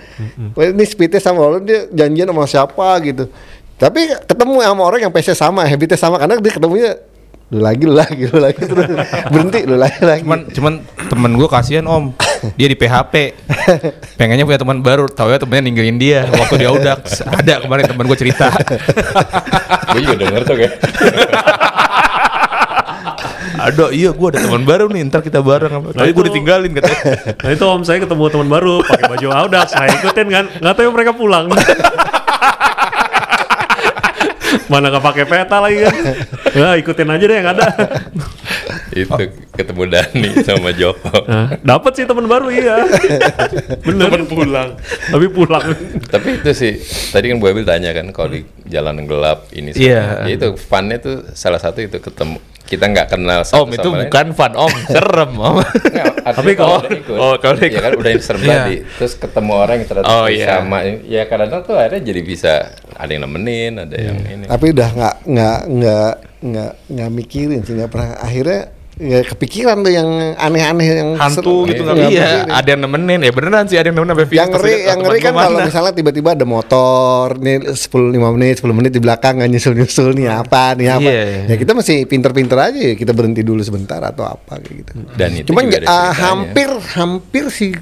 wah, 0.52 0.68
ini 0.68 0.84
speednya 0.84 1.16
sama 1.16 1.40
lalu 1.40 1.64
dia 1.64 1.80
janjian 1.88 2.28
sama 2.28 2.44
siapa 2.44 2.84
gitu 3.00 3.32
tapi 3.74 4.06
ketemu 4.26 4.62
sama 4.62 4.82
orang 4.86 5.00
yang 5.08 5.12
pace-nya 5.12 5.36
sama 5.36 5.66
habitnya 5.66 5.98
sama 5.98 6.16
karena 6.16 6.38
dia 6.38 6.52
ketemunya 6.54 6.94
lu 7.52 7.60
lagi 7.60 7.84
lu 7.84 7.94
lagi 7.94 8.24
lu 8.24 8.38
lagi 8.40 8.60
terus 8.64 8.88
berhenti 9.32 9.60
lu 9.68 9.76
lagi 9.76 10.00
lagi 10.00 10.22
Cuman 10.24 10.40
cuman 10.48 10.72
temen 11.06 11.32
gue 11.36 11.48
kasihan 11.48 11.84
om, 11.84 12.10
dia 12.56 12.66
di 12.66 12.74
PHP, 12.74 13.14
pengennya 14.18 14.48
punya 14.48 14.58
teman 14.58 14.80
baru, 14.80 15.06
tahu 15.12 15.28
ya 15.30 15.38
temennya 15.38 15.70
ninggalin 15.70 15.96
dia 16.00 16.24
waktu 16.32 16.64
dia 16.64 16.70
udah 16.72 16.96
ada 17.28 17.54
kemarin 17.60 17.84
teman 17.86 18.04
gue 18.08 18.18
cerita. 18.18 18.48
Gue 19.94 20.00
juga 20.02 20.26
denger 20.26 20.42
tuh 20.42 20.56
kayak. 20.58 20.74
Aduh 23.62 23.94
iya 23.94 24.10
gue 24.10 24.26
ada 24.34 24.42
teman 24.42 24.66
baru 24.66 24.90
nih, 24.90 25.06
ntar 25.06 25.22
kita 25.22 25.38
bareng. 25.38 25.94
Tapi 25.94 26.10
gue 26.10 26.24
ditinggalin 26.34 26.74
katanya. 26.74 26.98
Nah 27.38 27.50
itu 27.54 27.64
om 27.70 27.82
saya 27.86 28.02
ketemu 28.02 28.26
teman 28.26 28.48
baru 28.50 28.82
pakai 28.82 29.06
baju 29.06 29.26
Audax, 29.30 29.78
saya 29.78 29.94
ikutin 29.94 30.26
kan, 30.34 30.44
nggak 30.58 30.74
tahu 30.74 30.90
mereka 30.90 31.14
pulang. 31.14 31.46
Mana 34.70 34.88
nggak 34.88 35.04
pakai 35.04 35.24
peta 35.24 35.56
lagi 35.58 35.78
kan? 35.82 35.94
Ya 36.54 36.68
ikutin 36.78 37.08
aja 37.08 37.24
deh 37.24 37.36
yang 37.36 37.48
ada. 37.50 37.66
itu 38.94 39.22
ketemu 39.52 39.82
Dani 39.90 40.30
sama 40.46 40.70
Joko. 40.70 41.10
Nah, 41.26 41.58
dapat 41.60 41.92
sih 41.94 42.04
teman 42.06 42.26
baru 42.26 42.46
iya. 42.50 42.86
Bener. 43.82 44.06
Temen 44.06 44.24
pulang. 44.26 44.78
Tapi 45.10 45.26
pulang. 45.28 45.64
Tapi 46.06 46.28
itu 46.38 46.50
sih 46.54 46.72
tadi 47.10 47.30
kan 47.30 47.42
Bu 47.42 47.50
Abil 47.50 47.66
tanya 47.66 47.90
kan 47.90 48.06
kalau 48.14 48.34
di 48.34 48.46
jalan 48.66 49.02
gelap 49.04 49.50
ini 49.50 49.74
Iya. 49.74 50.24
ya 50.24 50.32
itu 50.32 50.54
funnya 50.54 50.98
tuh 50.98 51.26
salah 51.34 51.58
satu 51.58 51.82
itu 51.82 51.98
ketemu 51.98 52.38
kita 52.74 52.86
nggak 52.86 53.08
kenal 53.08 53.40
satu 53.40 53.62
Om 53.62 53.70
itu 53.70 53.82
sama 53.84 53.94
lain. 53.94 54.02
bukan 54.04 54.26
fun 54.32 54.52
om, 54.56 54.72
serem 54.86 55.32
om. 55.36 55.56
Nggak, 55.62 56.14
Tapi 56.26 56.50
kalau- 56.52 56.80
udah 56.80 56.90
ikut, 56.96 57.16
oh, 57.16 57.34
kalau 57.38 57.56
ya 57.56 57.80
kan 57.80 57.92
udah 57.94 58.10
serem 58.18 58.40
Iya. 58.40 58.50
tadi 58.58 58.76
terus 58.94 59.12
ketemu 59.14 59.52
orang 59.54 59.76
yang 59.76 59.86
ternyata 59.86 60.08
Oh, 60.10 60.26
iya. 60.26 60.46
sama 60.58 60.78
ya 61.04 61.22
kadang-kadang 61.24 61.62
tuh 61.62 61.76
akhirnya 61.76 62.02
jadi 62.02 62.20
bisa 62.20 62.52
ada 62.92 63.10
yang 63.10 63.22
nemenin 63.22 63.72
ada 63.78 63.96
yang 63.96 64.16
Iya. 64.16 64.34
ini 64.34 64.44
tapi 64.44 64.66
udah 64.70 64.88
nggak 64.90 65.14
nggak 65.24 65.58
nggak 65.70 66.12
nggak 66.44 66.72
nggak 66.90 67.10
mikirin 67.10 67.60
sih 67.60 67.72
nggak 67.72 67.88
pernah 67.88 68.10
akhirnya 68.18 68.60
ya 68.94 69.26
kepikiran 69.26 69.82
tuh 69.82 69.90
yang 69.90 70.06
aneh-aneh 70.38 70.86
yang 70.86 71.10
Hantu 71.18 71.66
gitu 71.66 71.82
nggak 71.82 71.96
nggak 71.98 72.10
iya, 72.14 72.46
ada 72.46 72.68
yang 72.70 72.86
nemenin. 72.86 73.26
Ya 73.26 73.32
beneran 73.34 73.66
sih 73.66 73.74
ada 73.74 73.90
yang 73.90 73.98
nemenin 73.98 74.14
sampai 74.14 74.26
yang 74.30 74.50
ngeri 74.54 74.74
yang 74.86 74.98
ngeri 75.02 75.18
kan 75.18 75.34
kalau 75.34 75.58
misalnya 75.66 75.92
tiba-tiba 75.94 76.28
ada 76.38 76.46
motor 76.46 77.34
nih 77.42 77.74
10 77.74 77.90
5 77.90 78.34
menit 78.38 78.54
10 78.62 78.70
menit 78.70 78.92
di 78.94 79.02
belakang 79.02 79.42
nggak 79.42 79.50
nyusul 79.50 79.74
nyusul 79.74 80.08
nih 80.14 80.30
apa 80.30 80.78
nih 80.78 80.88
apa. 80.94 81.10
Iya. 81.10 81.24
ya 81.50 81.56
kita 81.58 81.72
masih 81.74 81.96
pinter-pinter 82.06 82.58
aja 82.58 82.78
ya 82.78 82.94
kita 82.94 83.10
berhenti 83.10 83.42
dulu 83.42 83.60
sebentar 83.66 83.98
atau 83.98 84.22
apa 84.22 84.62
kayak 84.62 84.74
gitu. 84.86 84.92
Dan 85.18 85.30
itu 85.42 85.50
cuman 85.50 85.66
ceritanya. 85.66 86.14
hampir 86.14 86.70
hampir 86.94 87.44
sih 87.50 87.72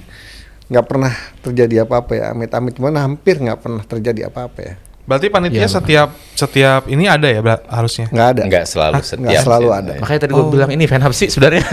nggak 0.72 0.87
pernah 0.88 1.12
terjadi 1.44 1.85
apa-apa 1.85 2.12
ya 2.16 2.25
amit-amit. 2.33 2.72
Cuman 2.81 2.96
hampir 2.96 3.37
nggak 3.37 3.61
pernah 3.61 3.85
terjadi 3.85 4.33
apa-apa 4.33 4.61
ya 4.64 4.75
Berarti 5.03 5.27
panitia 5.29 5.67
Iya, 5.67 5.69
setiap 5.69 6.09
setiap 6.33 6.87
ini 6.87 7.11
ada 7.11 7.27
ya 7.27 7.43
harusnya. 7.67 8.07
nggak 8.07 8.29
ada 8.33 8.43
nggak 8.47 8.65
selalu 8.65 8.95
Hah? 8.95 9.03
setiap 9.03 9.23
nggak 9.27 9.43
selalu 9.43 9.69
ada 9.69 9.91
ya. 9.93 10.01
Makanya 10.01 10.21
tadi 10.21 10.33
gue 10.33 10.47
bilang 10.49 10.71
ini 10.71 10.85
fan 10.87 11.03
sih 11.11 11.27
sebenarnya. 11.27 11.65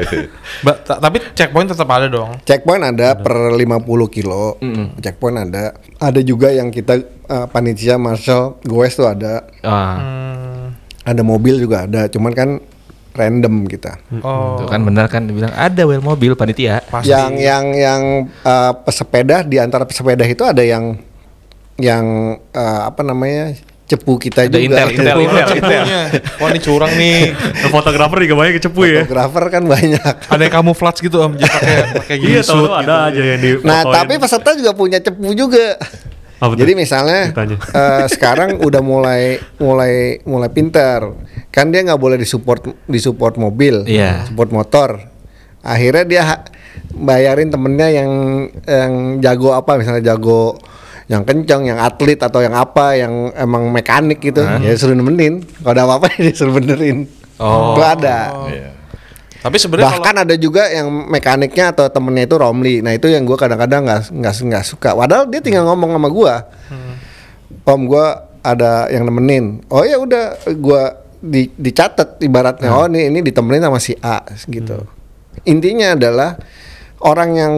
Ba- 0.66 0.78
ta- 0.78 0.98
tapi 0.98 1.22
checkpoint 1.32 1.70
tetap 1.70 1.86
ada 1.86 2.06
dong. 2.08 2.34
Checkpoint 2.42 2.82
ada 2.84 3.14
per 3.14 3.54
50 3.54 3.62
kilo. 4.10 4.58
Checkpoint 4.98 5.38
ada. 5.40 5.70
Ada 5.96 6.20
juga 6.20 6.50
yang 6.50 6.68
kita 6.68 6.98
uh, 7.24 7.46
panitia 7.46 7.94
marshal 7.94 8.58
goes 8.62 8.94
tuh 8.94 9.06
ada. 9.06 9.46
ah, 9.62 9.94
Hmm. 9.94 10.64
Ada 11.04 11.20
mobil 11.20 11.60
juga 11.60 11.84
ada. 11.84 12.08
Cuman 12.08 12.32
kan 12.32 12.58
random 13.14 13.70
kita. 13.70 14.02
Oh. 14.18 14.58
tuh 14.58 14.66
kan 14.66 14.82
benar 14.82 15.06
kan 15.06 15.22
dibilang 15.22 15.54
ada 15.54 15.86
well 15.86 16.02
mobil 16.02 16.34
panitia. 16.34 16.82
Pasti. 16.82 17.08
Yang 17.08 17.32
yang 17.38 17.64
yang 17.70 18.02
uh, 18.42 18.72
pesepeda 18.74 19.46
di 19.46 19.56
antara 19.56 19.86
pesepeda 19.86 20.24
itu 20.24 20.42
ada 20.42 20.60
yang 20.60 20.98
yang 21.76 22.04
uh, 22.50 22.80
apa 22.86 23.02
namanya? 23.02 23.54
cepu 23.84 24.16
kita 24.16 24.48
Ada 24.48 24.56
juga. 24.56 24.64
intel, 24.80 24.88
intel, 24.96 25.12
Oh, 25.12 25.22
intel, 25.22 25.48
cepunya. 25.50 26.00
Wah 26.40 26.48
ini 26.48 26.58
curang 26.58 26.92
nih. 26.94 27.36
Nah, 27.36 27.68
fotografer 27.76 28.16
juga 28.24 28.34
banyak 28.34 28.52
kecepu 28.56 28.80
ya. 28.82 29.02
Fotografer 29.04 29.44
kan 29.50 29.62
banyak. 29.62 30.12
Ada 30.24 30.40
yang 30.40 30.54
kamuflage 30.54 31.04
gitu 31.04 31.20
om, 31.20 31.36
jadi 31.36 31.52
pakai 31.52 31.76
pakai 31.94 32.14
Iya 32.16 32.40
gini 32.40 32.40
tahu 32.40 32.64
suit 32.64 32.72
ada 32.72 32.94
aja 33.06 33.20
yang 33.22 33.40
di 33.44 33.50
Nah, 33.60 33.84
tapi 33.84 34.16
peserta 34.16 34.56
juga 34.56 34.72
punya 34.72 34.98
cepu 34.98 35.36
juga. 35.36 35.76
Apa 36.34 36.50
tuh? 36.50 36.64
Jadi 36.64 36.72
misalnya 36.74 37.28
Ditanya. 37.28 37.56
eh, 37.60 38.04
sekarang 38.08 38.56
udah 38.58 38.80
mulai 38.80 39.22
mulai 39.60 39.94
mulai 40.24 40.48
pintar. 40.48 41.04
Kan 41.52 41.68
dia 41.68 41.84
nggak 41.84 42.00
boleh 42.00 42.16
disupport 42.16 42.64
disupport 42.88 43.36
mobil, 43.36 43.84
Iya. 43.84 44.24
support 44.24 44.48
motor. 44.48 44.96
Akhirnya 45.60 46.04
dia 46.04 46.22
bayarin 46.90 47.48
temennya 47.48 47.92
yang 47.92 48.10
yang 48.64 48.92
jago 49.20 49.52
apa 49.52 49.76
misalnya 49.76 50.00
jago 50.08 50.56
yang 51.04 51.22
kencang, 51.22 51.68
yang 51.68 51.78
atlet 51.80 52.16
atau 52.16 52.40
yang 52.40 52.56
apa, 52.56 52.96
yang 52.96 53.32
emang 53.36 53.68
mekanik 53.68 54.24
gitu, 54.24 54.40
ya 54.40 54.72
suruh 54.76 54.96
nemenin. 54.96 55.44
Kalau 55.60 55.72
ada 55.76 55.82
apa-apa 55.84 56.16
dia 56.22 56.32
suruh 56.32 56.56
benerin. 56.56 57.04
Oh. 57.36 57.76
Itu 57.76 57.82
ada. 57.84 58.18
Iya. 58.48 58.70
Tapi 59.44 59.56
sebenarnya 59.60 59.92
kalau 59.92 60.00
Bahkan 60.00 60.16
ada 60.24 60.34
juga 60.40 60.72
yang 60.72 60.88
mekaniknya 60.88 61.76
atau 61.76 61.84
temennya 61.92 62.24
itu 62.24 62.36
Romli. 62.40 62.80
Nah 62.80 62.96
itu 62.96 63.12
yang 63.12 63.28
gue 63.28 63.36
kadang-kadang 63.36 63.84
nggak 63.84 64.00
nggak 64.08 64.34
nggak 64.40 64.64
suka. 64.64 64.96
Padahal 64.96 65.28
dia 65.28 65.44
tinggal 65.44 65.68
ngomong 65.68 65.92
sama 65.92 66.08
gue, 66.08 66.34
Om 67.68 67.80
gue 67.84 68.06
ada 68.40 68.88
yang 68.88 69.04
nemenin. 69.04 69.60
Oh 69.68 69.84
ya 69.84 70.00
udah 70.00 70.40
gue 70.48 70.82
di, 71.20 71.52
dicatat 71.60 72.24
ibaratnya. 72.24 72.72
Oh 72.72 72.88
ini 72.88 73.12
ini 73.12 73.20
ditemenin 73.20 73.68
sama 73.68 73.76
si 73.84 73.92
A 74.00 74.24
gitu. 74.48 74.88
Intinya 75.44 75.92
adalah 75.92 76.40
orang 77.04 77.30
yang 77.36 77.52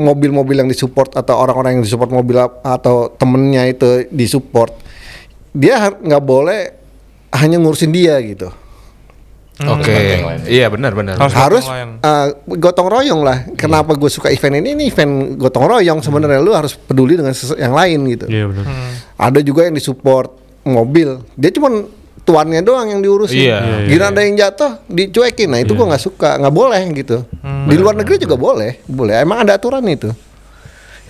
mobil-mobil 0.00 0.56
yang 0.64 0.68
disupport 0.72 1.12
atau 1.20 1.36
orang-orang 1.36 1.78
yang 1.78 1.84
disupport 1.84 2.08
mobil 2.08 2.40
atau 2.64 3.12
temennya 3.14 3.68
itu 3.68 4.08
disupport, 4.08 4.72
dia 5.52 5.92
nggak 5.92 6.24
boleh 6.24 6.60
hanya 7.36 7.60
ngurusin 7.60 7.92
dia 7.92 8.16
gitu. 8.24 8.48
Oke. 9.60 9.92
yang 9.92 10.24
lain. 10.24 10.40
Iya 10.48 10.66
benar 10.72 10.92
benar. 10.96 11.14
Harus 11.20 11.36
harus 11.36 11.64
gotong 11.68 11.76
royong. 11.76 11.92
uh, 12.00 12.28
gotong 12.56 12.88
royong 12.88 13.20
lah. 13.20 13.38
Kenapa 13.60 13.92
gue 13.92 14.08
suka 14.08 14.32
event 14.32 14.56
ini? 14.56 14.72
Ini 14.72 14.84
event 14.88 15.36
gotong 15.36 15.68
royong 15.68 16.00
sebenarnya 16.00 16.40
lu 16.40 16.56
harus 16.56 16.72
peduli 16.80 17.20
dengan 17.20 17.36
yang 17.60 17.76
lain 17.76 17.98
gitu. 18.08 18.24
Iya 18.32 18.44
benar. 18.48 18.64
Ada 19.20 19.40
juga 19.44 19.68
yang 19.68 19.76
disupport 19.76 20.32
mobil. 20.64 21.20
Dia 21.36 21.52
cuman 21.52 21.99
tuannya 22.30 22.62
doang 22.62 22.86
yang 22.94 23.02
diurusin. 23.02 23.42
Iya. 23.42 23.58
Iya, 23.58 23.76
iya, 23.82 23.88
Gila 23.90 24.06
ada 24.14 24.20
yang 24.22 24.34
jatuh 24.38 24.70
dicuekin. 24.86 25.50
Nah 25.50 25.58
itu 25.58 25.74
gua 25.74 25.90
nggak 25.90 26.04
suka, 26.06 26.38
nggak 26.38 26.54
boleh 26.54 26.82
gitu. 26.94 27.26
Di 27.42 27.74
luar 27.74 27.98
negeri 27.98 28.22
juga 28.22 28.38
boleh, 28.38 28.78
boleh. 28.86 29.18
Emang 29.18 29.42
ada 29.42 29.58
aturan 29.58 29.82
itu. 29.90 30.14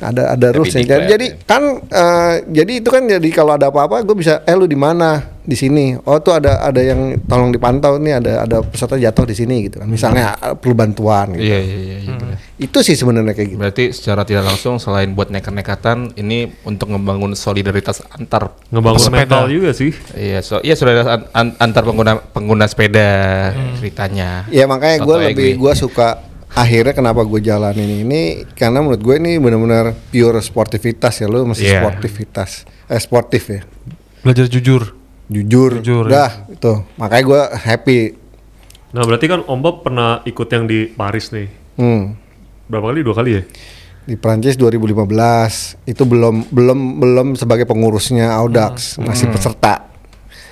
Ada 0.03 0.33
ada 0.33 0.49
rules 0.51 0.71
Tapi 0.71 0.85
jadi, 0.85 1.05
jadi 1.07 1.27
kan 1.43 1.63
eh, 1.83 2.35
jadi 2.49 2.73
itu 2.77 2.89
kan 2.89 3.05
jadi 3.05 3.29
kalau 3.31 3.53
ada 3.53 3.69
apa-apa 3.69 4.01
gue 4.01 4.17
bisa 4.17 4.41
eh 4.43 4.53
lu 4.53 4.65
di 4.65 4.75
mana 4.75 5.21
di 5.41 5.53
sini 5.53 5.97
oh 5.99 6.17
tuh 6.19 6.33
ada 6.33 6.63
ada 6.63 6.79
yang 6.79 7.19
tolong 7.23 7.51
dipantau 7.51 7.97
nih 7.97 8.15
ada 8.15 8.45
ada 8.45 8.61
peserta 8.61 8.95
jatuh 8.95 9.25
di 9.25 9.35
sini 9.35 9.67
gitu 9.67 9.77
kan 9.77 9.89
misalnya 9.89 10.37
eh, 10.39 10.55
perlu 10.55 10.73
bantuan 10.73 11.33
gitu 11.33 11.43
Iya 11.43 11.59
iya 11.59 11.79
iya. 11.79 11.97
iya, 11.99 12.13
benar. 12.15 12.37
itu 12.57 12.79
sih 12.81 12.95
sebenarnya 12.95 13.33
kayak 13.33 13.49
gitu 13.49 13.59
Berarti 13.59 13.85
secara 13.91 14.23
tidak 14.23 14.45
langsung 14.47 14.77
selain 14.77 15.11
buat 15.11 15.29
nekat-nekatan 15.29 16.15
ini 16.15 16.39
untuk 16.63 16.89
ngebangun 16.89 17.33
solidaritas 17.35 18.01
antar 18.11 18.57
Ngebangun 18.69 19.01
Pesepeda. 19.01 19.21
mental 19.27 19.45
juga 19.49 19.71
sih. 19.73 19.91
Iya, 20.13 20.41
so 20.41 20.61
iya 20.61 20.73
solidaritas 20.73 21.09
an- 21.11 21.29
an- 21.33 21.57
antar 21.59 21.83
pengguna 21.83 22.13
pengguna 22.23 22.65
sepeda 22.65 23.11
ceritanya. 23.75 24.47
Ya 24.49 24.65
makanya 24.65 25.03
gue 25.03 25.17
lebih 25.27 25.57
gue 25.57 25.73
suka 25.75 26.30
akhirnya 26.51 26.91
kenapa 26.91 27.23
gue 27.23 27.41
jalanin 27.41 28.03
ini 28.03 28.23
karena 28.53 28.81
menurut 28.81 28.99
gue 28.99 29.15
ini 29.17 29.39
benar-benar 29.39 29.95
pure 30.09 30.39
sportivitas 30.39 31.15
ya 31.17 31.27
lu 31.27 31.47
masih 31.47 31.67
Iya. 31.67 31.81
sportivitas 31.81 32.51
eh 32.87 32.99
sportif 32.99 33.45
ya 33.49 33.61
Belajar 34.21 34.47
jujur. 34.47 34.99
jujur, 35.27 35.79
Jujur, 35.79 36.05
dah 36.07 36.45
itu 36.47 36.75
makanya 36.97 37.25
gue 37.25 37.43
happy 37.57 38.01
Nah 38.91 39.07
berarti 39.07 39.27
kan 39.27 39.41
Om 39.41 39.61
Bob 39.61 39.87
pernah 39.87 40.19
ikut 40.21 40.51
yang 40.51 40.67
di 40.67 40.91
Paris 40.91 41.31
nih. 41.31 41.47
hmm. 41.79 42.03
Berapa 42.67 42.91
kali? 42.91 43.01
Dua 43.03 43.15
kali 43.15 43.31
ya? 43.33 43.43
di 44.01 44.19
Prancis 44.19 44.59
2015 44.59 45.07
itu 45.87 46.03
belum 46.03 46.51
belum 46.51 46.79
belum 46.99 47.29
sebagai 47.37 47.63
pengurusnya 47.63 48.33
Audax 48.33 48.99
masih 48.99 49.31
peserta 49.31 49.87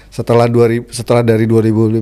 setelah 0.09 0.47
2000 0.47 0.87
setelah 0.93 1.27
dari 1.27 1.43
2015 1.43 1.99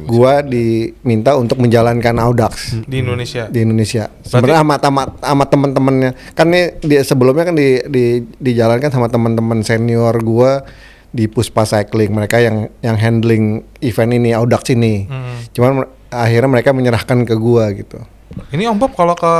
gua 0.00 0.40
diminta 0.40 1.36
untuk 1.36 1.58
menjalankan 1.58 2.16
Audax 2.16 2.78
di 2.84 3.00
Indonesia. 3.00 3.46
di 3.46 3.60
Indonesia. 3.60 4.08
Sebenarnya 4.22 4.64
sama 4.64 4.74
sama 4.78 5.02
sama 5.18 5.44
teman-temannya. 5.44 6.10
Kan 6.32 6.48
nih 6.48 6.80
dia 6.80 7.02
sebelumnya 7.02 7.44
kan 7.44 7.54
di, 7.54 7.84
di 7.84 8.04
dijalankan 8.38 8.88
sama 8.88 9.06
teman-teman 9.06 9.60
senior 9.60 10.16
gua 10.20 10.64
di 11.10 11.28
Puspa 11.28 11.62
Cycling. 11.62 12.08
Mereka 12.08 12.40
yang 12.40 12.56
yang 12.80 12.96
handling 12.96 13.60
event 13.80 14.12
ini 14.12 14.32
Audax 14.32 14.72
ini. 14.72 15.04
Cuman 15.52 15.70
mer- 15.76 15.92
akhirnya 16.08 16.48
mereka 16.48 16.72
menyerahkan 16.72 17.24
ke 17.24 17.36
gua 17.36 17.68
gitu. 17.72 18.00
Ini 18.48 18.64
Om 18.64 18.80
Bob 18.80 18.96
kalau 18.96 19.12
ke 19.12 19.32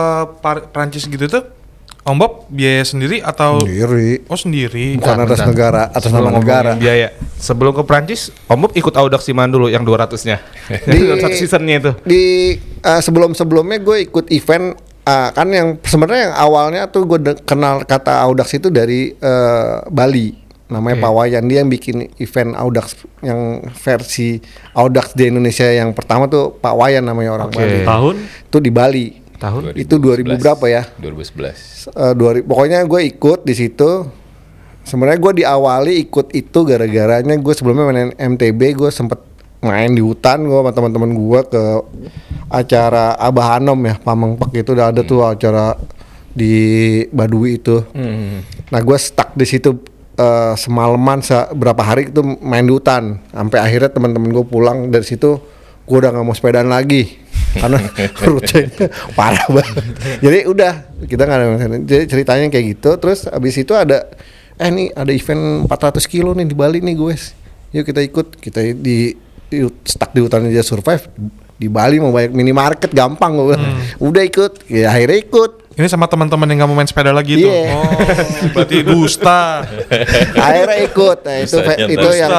Par- 0.45 0.69
Prancis 0.69 1.09
gitu 1.09 1.25
tuh, 1.25 1.49
Om 2.03 2.19
Bob 2.19 2.51
biaya 2.51 2.83
sendiri 2.83 3.23
atau 3.23 3.63
Sendiri. 3.63 4.27
oh 4.27 4.35
sendiri? 4.35 4.99
Bukan 4.99 5.23
atas 5.23 5.39
bentar. 5.39 5.47
negara, 5.55 5.83
atas 5.87 6.11
Sebelum 6.11 6.35
nama 6.35 6.39
negara. 6.43 6.71
biaya. 6.75 7.15
Sebelum 7.39 7.71
ke 7.71 7.83
Prancis, 7.87 8.35
Om 8.51 8.59
Bob 8.59 8.73
ikut 8.75 8.91
Audax 8.91 9.23
di 9.23 9.31
mana 9.31 9.55
dulu 9.55 9.71
yang 9.71 9.87
200-nya? 9.87 10.43
Di 10.83 10.99
satu 11.23 11.31
seasonnya 11.31 11.77
itu. 11.79 11.93
Di 12.03 12.23
uh, 12.83 12.99
sebelum-sebelumnya 12.99 13.79
gue 13.79 14.11
ikut 14.11 14.35
event 14.35 14.75
uh, 15.07 15.31
kan 15.31 15.47
yang 15.47 15.79
sebenarnya 15.79 16.23
yang 16.27 16.35
awalnya 16.35 16.83
tuh 16.91 17.07
gue 17.07 17.23
kenal 17.47 17.87
kata 17.87 18.19
Audax 18.27 18.59
itu 18.59 18.67
dari 18.67 19.15
uh, 19.23 19.87
Bali. 19.87 20.43
Namanya 20.67 21.05
Pak 21.05 21.13
Wayan 21.13 21.47
dia 21.47 21.63
yang 21.63 21.71
bikin 21.71 22.11
event 22.19 22.57
Audax 22.59 22.99
yang 23.23 23.63
versi 23.79 24.43
Audax 24.75 25.13
di 25.15 25.31
Indonesia 25.31 25.69
yang 25.69 25.95
pertama 25.95 26.27
tuh 26.27 26.59
Pak 26.59 26.75
Wayan 26.75 27.07
namanya 27.07 27.39
orang 27.39 27.53
Oke. 27.53 27.63
Bali. 27.63 27.79
Tahun? 27.87 28.15
Itu 28.51 28.59
di 28.59 28.73
Bali. 28.75 29.22
Tahun? 29.43 29.75
Itu 29.75 29.99
2000 29.99 30.23
berapa 30.39 30.65
ya? 30.69 30.83
2011. 30.97 31.91
Eh, 31.91 32.15
2000 32.15 32.47
pokoknya 32.47 32.79
gue 32.83 33.01
ikut 33.09 33.43
di 33.43 33.53
situ. 33.53 33.91
Sebenarnya 34.83 35.19
gue 35.21 35.33
diawali 35.37 35.93
ikut 36.01 36.31
itu 36.33 36.59
gara-garanya 36.63 37.35
gue 37.35 37.53
sebelumnya 37.53 37.85
main 37.85 38.11
MTB 38.13 38.61
gue 38.77 38.91
sempet 38.91 39.19
main 39.61 39.87
di 39.89 39.99
hutan 39.99 40.43
gue 40.43 40.55
sama 40.57 40.71
teman-teman 40.71 41.11
gue 41.13 41.41
ke 41.45 41.63
acara 42.49 43.15
Abah 43.15 43.59
Anom 43.59 43.79
ya 43.81 43.95
Pamengpek 43.97 44.51
itu 44.57 44.71
udah 44.73 44.91
ada 44.91 45.03
tuh 45.03 45.23
acara 45.23 45.79
di 46.29 46.55
Baduy 47.09 47.59
itu. 47.59 47.83
Nah 48.69 48.81
gue 48.81 48.99
stuck 48.99 49.35
di 49.35 49.45
situ 49.45 49.71
eh, 50.15 50.55
semalaman 50.57 51.21
se- 51.21 51.51
berapa 51.53 51.79
hari 51.79 52.09
itu 52.09 52.19
main 52.39 52.63
di 52.63 52.73
hutan 52.73 53.23
sampai 53.29 53.59
akhirnya 53.61 53.91
teman-teman 53.91 54.31
gue 54.31 54.45
pulang 54.45 54.79
dari 54.89 55.05
situ 55.05 55.39
gue 55.83 55.97
udah 55.99 56.11
nggak 56.15 56.27
mau 56.27 56.35
sepedaan 56.37 56.71
lagi 56.71 57.19
karena 57.53 57.79
rutenya 58.29 58.87
parah 59.13 59.47
banget. 59.51 59.85
Jadi 60.25 60.39
udah 60.49 60.73
kita 61.05 61.23
nggak 61.27 61.39
ada 61.39 61.79
jadi 61.85 62.05
ceritanya 62.09 62.47
kayak 62.49 62.67
gitu. 62.79 62.91
Terus 62.97 63.29
abis 63.29 63.55
itu 63.61 63.73
ada 63.77 64.09
eh 64.57 64.71
nih 64.71 64.95
ada 64.95 65.11
event 65.11 65.67
400 65.69 66.05
kilo 66.07 66.33
nih 66.33 66.47
di 66.49 66.57
Bali 66.57 66.79
nih 66.81 66.95
gue. 66.97 67.15
Yuk 67.73 67.85
kita 67.89 68.01
ikut 68.05 68.27
kita 68.41 68.61
di, 68.77 69.17
di 69.49 69.59
stuck 69.85 70.13
di 70.13 70.21
hutan 70.21 70.49
aja 70.49 70.65
survive 70.65 71.09
di 71.63 71.71
Bali 71.71 72.03
mau 72.03 72.11
banyak 72.11 72.35
minimarket 72.35 72.91
gampang 72.91 73.39
gue 73.39 73.47
bilang. 73.55 73.65
Udah 74.03 74.23
ikut, 74.27 74.67
ya 74.67 74.91
akhirnya 74.91 75.19
ikut. 75.23 75.53
Ini 75.83 75.91
sama 75.91 76.07
teman-teman 76.07 76.47
yang 76.47 76.63
nggak 76.63 76.71
mau 76.71 76.79
main 76.79 76.87
sepeda 76.87 77.11
lagi 77.11 77.43
tuh. 77.43 77.51
Iya. 77.51 77.75
Oh, 77.75 77.91
berarti 78.55 78.87
dusta. 78.87 79.67
akhirnya 80.39 80.79
ikut 80.87 81.19
nah, 81.27 81.37
itu 81.43 81.57
itu 81.91 81.99
dusta. 81.99 82.23
yang 82.23 82.33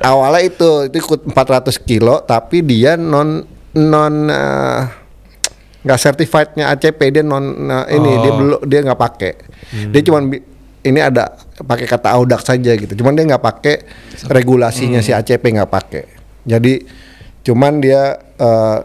awalnya 0.00 0.48
itu 0.48 0.88
itu 0.88 0.96
ikut 0.96 1.28
400 1.28 1.76
kilo 1.84 2.24
tapi 2.24 2.64
dia 2.64 2.96
non 2.96 3.44
non 3.76 4.14
eh, 4.32 4.80
nggak 5.84 6.00
certifiednya 6.00 6.72
ACP 6.72 7.20
dia 7.20 7.20
non 7.20 7.44
nah, 7.68 7.84
ini 7.84 8.10
dia 8.24 8.32
belum 8.32 8.60
dia 8.64 8.80
nggak 8.80 9.00
pakai 9.00 9.32
dia 9.92 10.00
cuman 10.00 10.22
ini 10.80 11.00
ada 11.04 11.36
pakai 11.60 11.84
kata 11.84 12.08
audax 12.16 12.48
saja 12.48 12.72
gitu 12.72 12.96
cuman 12.96 13.12
dia 13.12 13.24
nggak 13.28 13.44
pakai 13.44 13.76
regulasinya 14.28 15.04
si 15.04 15.12
ACP 15.12 15.60
nggak 15.60 15.68
pakai 15.68 16.04
jadi 16.48 16.80
cuman 17.44 17.72
dia 17.80 18.16
eh, 18.40 18.78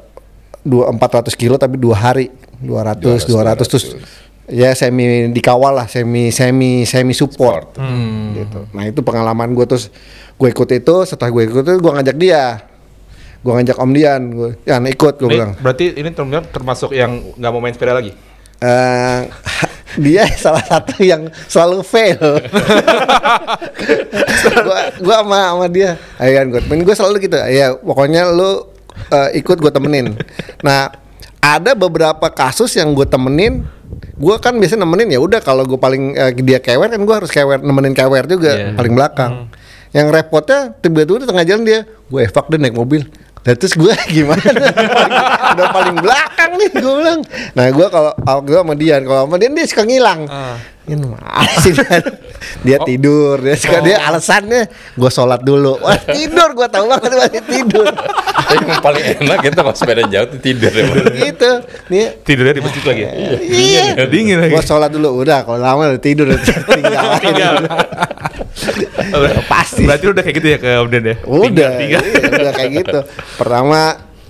dua 0.66 0.90
400 0.90 1.30
kilo 1.38 1.56
tapi 1.62 1.78
dua 1.78 1.96
hari 1.96 2.34
200 2.66 3.00
200, 3.24 3.62
200, 3.62 3.64
terus 3.66 3.86
ya 4.46 4.74
semi 4.74 5.30
dikawal 5.30 5.74
lah 5.74 5.88
semi 5.88 6.30
semi 6.30 6.84
semi 6.84 7.14
support 7.14 7.78
gitu. 8.36 8.70
Nah 8.72 8.86
itu 8.86 9.00
pengalaman 9.00 9.54
gue 9.54 9.66
terus 9.66 9.90
gue 10.36 10.50
ikut 10.50 10.70
itu 10.70 10.96
setelah 11.04 11.32
gue 11.32 11.44
ikut 11.46 11.64
itu 11.64 11.74
gue 11.76 11.92
ngajak 11.92 12.18
dia, 12.20 12.62
gue 13.40 13.52
ngajak 13.52 13.78
Om 13.78 13.92
Dian, 13.92 14.22
gue 14.30 14.50
ya 14.62 14.78
nah 14.78 14.88
ikut 14.88 15.18
gue 15.18 15.30
bilang. 15.32 15.56
berarti 15.58 15.94
ini 15.94 16.10
term- 16.12 16.46
termasuk 16.50 16.92
yang 16.92 17.34
nggak 17.34 17.50
mau 17.50 17.58
main 17.58 17.74
sepeda 17.74 17.96
lagi? 17.96 18.12
Eh, 18.56 19.22
dia 20.06 20.24
salah 20.36 20.62
satu 20.62 21.02
yang 21.02 21.26
selalu 21.46 21.82
fail. 21.82 22.20
gua 24.66 24.80
gua 25.00 25.16
sama 25.22 25.40
sama 25.52 25.68
dia. 25.68 25.92
Ayo 26.18 26.40
gue 26.48 26.62
temenin 26.62 26.84
gue 26.84 26.96
selalu 26.96 27.16
gitu. 27.26 27.38
Ya 27.38 27.76
pokoknya 27.76 28.30
lu 28.30 28.70
eh, 29.12 29.40
ikut 29.40 29.58
gue 29.60 29.72
temenin. 29.72 30.16
Nah 30.62 30.92
ada 31.46 31.72
beberapa 31.72 32.26
kasus 32.28 32.74
yang 32.74 32.92
gue 32.92 33.06
temenin. 33.06 33.62
Gue 34.16 34.36
kan 34.40 34.56
biasa 34.56 34.74
nemenin 34.76 35.08
ya 35.08 35.20
udah 35.20 35.38
kalau 35.40 35.62
gue 35.62 35.78
paling 35.78 36.16
eh, 36.16 36.32
dia 36.36 36.58
kewer 36.58 36.88
kan 36.88 36.98
gue 36.98 37.16
harus 37.16 37.30
kewer 37.30 37.60
nemenin 37.60 37.94
kewer 37.94 38.26
juga 38.26 38.52
Iya. 38.52 38.74
paling 38.74 38.94
belakang. 38.94 39.32
Yang 39.92 40.08
repotnya 40.12 40.60
tiba-tiba 40.76 41.22
di 41.22 41.28
tengah 41.28 41.46
jalan 41.46 41.64
dia 41.64 41.80
gue 41.86 42.20
evak 42.20 42.46
deh 42.50 42.58
naik 42.58 42.74
mobil. 42.74 43.06
Dan 43.46 43.54
terus 43.56 43.78
gue 43.78 43.94
gimana? 44.16 44.42
Udah 45.54 45.68
paling 45.70 45.96
belakang 45.96 46.52
nih 46.58 46.70
gue 46.74 46.94
bilang. 46.98 47.22
Nah 47.54 47.66
gue 47.70 47.88
kalau 47.88 48.12
gue 48.42 48.58
sama 48.58 48.74
Dian, 48.74 49.02
kalau 49.06 49.22
sama 49.30 49.36
Dian 49.38 49.54
dia 49.54 49.66
suka 49.70 49.84
ngilang. 49.86 50.22
Ah. 50.26 50.58
Ini 50.86 51.02
mana 51.02 51.50
sih 51.66 51.74
Dian? 51.82 52.04
Dia 52.62 52.78
tidur, 52.86 53.42
dia 53.42 53.58
suka 53.58 53.82
dia 53.82 53.98
alasannya 54.06 54.70
gue 54.94 55.10
sholat 55.10 55.42
dulu. 55.42 55.82
Wah 55.82 55.98
tidur 55.98 56.54
gue 56.54 56.68
tahu 56.70 56.86
banget 56.86 57.10
masih 57.10 57.42
tidur. 57.42 57.90
Yang 58.56 58.78
paling 58.86 59.04
enak 59.26 59.40
itu 59.42 59.58
kalau 59.58 59.74
sepeda 59.74 60.06
jauh 60.06 60.28
tuh 60.30 60.38
tidur 60.38 60.70
ya. 60.70 60.86
Gitu. 61.10 61.52
Nih 61.90 62.22
Tidurnya 62.22 62.54
di 62.54 62.62
masjid 62.62 62.84
lagi. 62.86 63.04
Iya, 63.42 64.06
Dingin 64.06 64.38
lagi. 64.46 64.54
Gue 64.54 64.62
sholat 64.62 64.94
dulu, 64.94 65.26
udah 65.26 65.42
kalau 65.42 65.58
lama 65.58 65.90
udah 65.90 66.02
tidur 66.02 66.30
udah 66.30 66.42
tinggal. 67.26 67.56
Pasti. 69.50 69.84
Berarti 69.90 70.06
udah 70.06 70.22
kayak 70.22 70.36
gitu 70.38 70.48
ya 70.54 70.58
ke 70.62 70.70
Om 70.78 70.88
Den 70.94 71.04
ya? 71.06 71.16
Udah, 71.26 71.70
Tinggal, 71.82 72.02
iya, 72.06 72.30
udah 72.30 72.54
kayak 72.54 72.72
gitu. 72.86 73.00
Pertama 73.42 73.80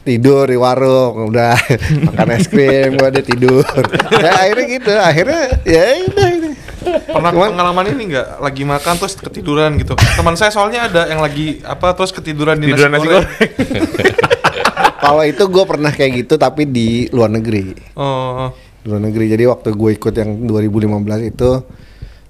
tidur 0.06 0.46
di 0.46 0.56
warung, 0.56 1.34
udah 1.34 1.58
makan 2.08 2.28
es 2.32 2.46
krim, 2.46 2.94
gua 2.96 3.10
udah 3.10 3.26
tidur. 3.26 3.66
Ya 4.14 4.32
akhirnya 4.38 4.66
gitu, 4.70 4.94
akhirnya 4.94 5.42
ya 5.66 5.82
udah 6.06 6.28
ini. 6.30 6.50
Pernah 6.86 7.32
Cuman- 7.34 7.52
pengalaman 7.52 7.86
ini 7.90 8.04
nggak 8.14 8.28
lagi 8.38 8.64
makan 8.64 8.94
terus 8.96 9.18
ketiduran 9.18 9.74
gitu. 9.76 9.98
Teman 9.98 10.38
saya 10.38 10.54
soalnya 10.54 10.86
ada 10.86 11.10
yang 11.10 11.18
lagi 11.18 11.66
apa 11.66 11.98
terus 11.98 12.14
ketiduran 12.14 12.62
di 12.62 12.70
Tiduran 12.70 12.94
nasi 12.94 13.02
nasi 13.02 13.08
goreng. 13.10 13.26
Kalau 15.04 15.22
itu 15.22 15.44
gue 15.46 15.64
pernah 15.66 15.90
kayak 15.90 16.12
gitu 16.24 16.34
tapi 16.36 16.66
di 16.66 17.10
luar 17.10 17.30
negeri. 17.30 17.74
Oh, 17.94 18.50
Di 18.82 18.88
luar 18.88 19.02
negeri. 19.02 19.26
Jadi 19.28 19.44
waktu 19.46 19.70
gue 19.74 19.92
ikut 19.94 20.14
yang 20.14 20.46
2015 20.46 21.26
itu 21.26 21.50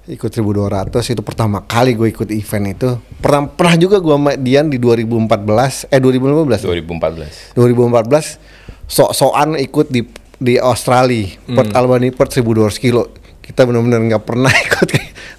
ikut 0.06 0.30
1200 0.30 0.86
itu 1.08 1.18
pertama 1.20 1.60
kali 1.60 1.92
gue 1.92 2.06
ikut 2.06 2.30
event 2.30 2.66
itu 2.68 2.88
pernah 3.16 3.46
pernah 3.48 3.74
juga 3.74 3.98
gue 3.98 4.12
sama 4.12 4.32
Dian 4.34 4.66
di 4.66 4.78
2014 4.78 5.90
eh 5.90 5.98
2015 5.98 6.62
2014. 6.62 7.58
2014 7.58 8.38
sok-sokan 8.86 9.58
ikut 9.58 9.86
di 9.88 10.06
di 10.36 10.54
Australia 10.56 11.26
Perth 11.44 11.72
Albany 11.72 12.10
Perth 12.10 12.34
1200 12.34 12.78
kilo 12.78 13.10
kita 13.40 13.62
benar-benar 13.62 13.98
nggak 14.04 14.22
pernah 14.22 14.52
ikut 14.66 14.88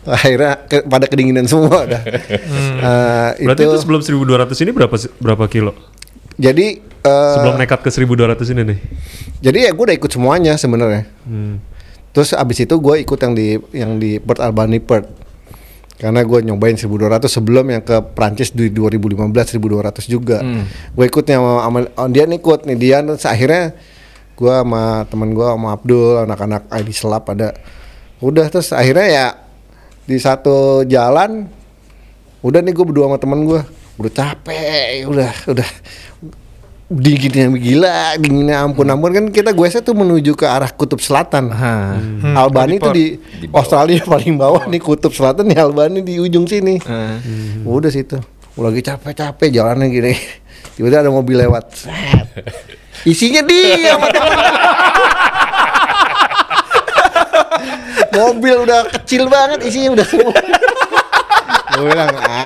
akhirnya 0.06 0.52
ke- 0.62 0.84
pada 0.84 1.06
kedinginan 1.06 1.44
semua 1.46 1.84
dah. 1.86 2.04
Eh, 3.38 3.44
Berarti 3.44 3.64
itu, 3.66 3.76
sebelum 3.78 4.00
1200 4.00 4.24
ini 4.58 4.72
berapa 4.72 4.96
berapa 5.18 5.46
kilo? 5.48 5.76
jadi 6.34 6.80
eh, 6.80 7.34
Sebelum 7.34 7.56
nekat 7.58 7.82
ke 7.82 7.90
1200 7.90 8.40
ini 8.48 8.62
nih. 8.66 8.80
jadi 9.42 9.60
ya 9.68 9.72
gue 9.72 9.84
udah 9.84 9.98
ikut 9.98 10.08
semuanya 10.08 10.56
sebenarnya 10.56 11.04
Hmm. 11.24 11.60
Terus 12.18 12.34
abis 12.34 12.66
itu 12.66 12.74
gue 12.82 12.96
ikut 13.06 13.20
yang 13.22 13.34
di 13.38 13.48
yang 13.78 13.92
di 14.02 14.18
Perth 14.18 14.42
Albany 14.42 14.82
Perth. 14.82 15.06
Karena 16.02 16.26
gue 16.26 16.50
nyobain 16.50 16.74
1200 16.74 17.30
sebelum 17.30 17.70
yang 17.70 17.86
ke 17.86 18.02
Prancis 18.18 18.50
di 18.58 18.74
2015 18.74 19.62
1200 19.62 20.02
juga. 20.10 20.42
Gue 20.98 21.06
ikutnya 21.14 21.38
sama, 21.38 21.62
sama 21.62 21.80
oh, 21.94 22.10
dia 22.10 22.26
ikut 22.26 22.66
nih 22.66 22.78
dia 22.78 22.98
terus 23.06 23.30
akhirnya 23.30 23.78
gue 24.34 24.50
sama 24.50 25.06
temen 25.14 25.30
gue 25.38 25.46
sama 25.46 25.70
Abdul 25.78 26.26
anak-anak 26.26 26.66
ID 26.74 26.90
Selap 26.90 27.30
ada. 27.30 27.54
Udah 28.18 28.50
terus 28.50 28.74
akhirnya 28.74 29.06
ya 29.06 29.28
di 30.10 30.18
satu 30.18 30.90
jalan 30.90 31.46
udah 32.42 32.66
nih 32.66 32.74
gue 32.74 32.86
berdua 32.86 33.14
sama 33.14 33.22
temen 33.22 33.46
gue 33.46 33.62
udah 34.02 34.12
capek 34.14 35.06
udah 35.06 35.32
udah 35.54 35.70
dinginnya 36.88 37.52
gila 37.52 38.16
dinginnya 38.16 38.64
ampun 38.64 38.88
ampun 38.88 39.12
kan 39.12 39.28
kita 39.28 39.52
gue 39.52 39.68
tuh 39.68 39.92
menuju 39.92 40.40
ke 40.40 40.48
arah 40.48 40.72
kutub 40.72 41.04
selatan. 41.04 41.52
Hmm. 41.52 42.32
Albani 42.32 42.80
itu 42.80 42.90
di, 42.96 43.06
Di 43.20 43.48
bawah. 43.52 43.60
Australia 43.60 44.00
paling 44.08 44.40
bawah 44.40 44.64
nih 44.72 44.80
kutub 44.80 45.12
selatan 45.12 45.52
nih 45.52 45.60
Albani 45.60 46.00
di 46.00 46.16
ujung 46.16 46.48
sini. 46.48 46.80
Hmm. 46.80 47.68
udah 47.68 47.92
situ. 47.92 48.16
Lagi 48.58 48.82
capek-capek 48.82 49.52
jalannya 49.52 49.92
gini. 49.92 50.16
Tiba-tiba 50.80 51.04
ada 51.04 51.12
mobil 51.12 51.38
lewat. 51.38 51.66
Set. 51.76 52.28
isinya 53.06 53.46
dia 53.46 53.94
mobil 58.18 58.66
udah 58.66 58.90
kecil 58.98 59.30
banget 59.30 59.62
isinya 59.70 59.94
udah 59.94 60.06
semua. 60.08 60.34
Gue 61.78 61.86
bilang 61.94 62.10
ah. 62.18 62.46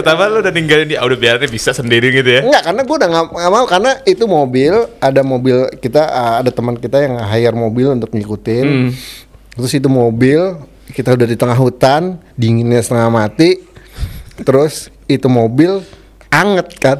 Pertama 0.00 0.28
lu 0.28 0.40
udah 0.40 0.52
ninggalin 0.52 0.86
dia, 0.88 0.98
ah, 1.02 1.06
udah 1.06 1.18
biarin 1.18 1.50
bisa 1.50 1.70
sendiri 1.76 2.08
gitu 2.14 2.28
ya. 2.28 2.40
Enggak, 2.44 2.62
karena 2.64 2.80
gue 2.84 2.96
udah 2.96 3.08
nggak 3.12 3.24
nggak 3.36 3.52
mau 3.52 3.66
karena 3.68 3.90
itu 4.08 4.24
mobil 4.24 4.72
ada 4.98 5.20
mobil 5.20 5.56
kita 5.78 6.02
uh, 6.08 6.34
ada 6.40 6.50
teman 6.50 6.74
kita 6.80 6.98
yang 7.04 7.14
hire 7.20 7.56
mobil 7.56 7.92
untuk 7.92 8.10
ngikutin. 8.12 8.66
Hmm. 8.66 8.90
Terus 9.58 9.72
itu 9.76 9.88
mobil 9.92 10.40
kita 10.92 11.14
udah 11.16 11.26
di 11.28 11.36
tengah 11.36 11.56
hutan, 11.56 12.20
dinginnya 12.36 12.80
setengah 12.80 13.08
mati. 13.12 13.60
Terus 14.42 14.88
itu 15.06 15.28
mobil 15.28 15.84
anget 16.32 16.68
kan. 16.80 16.96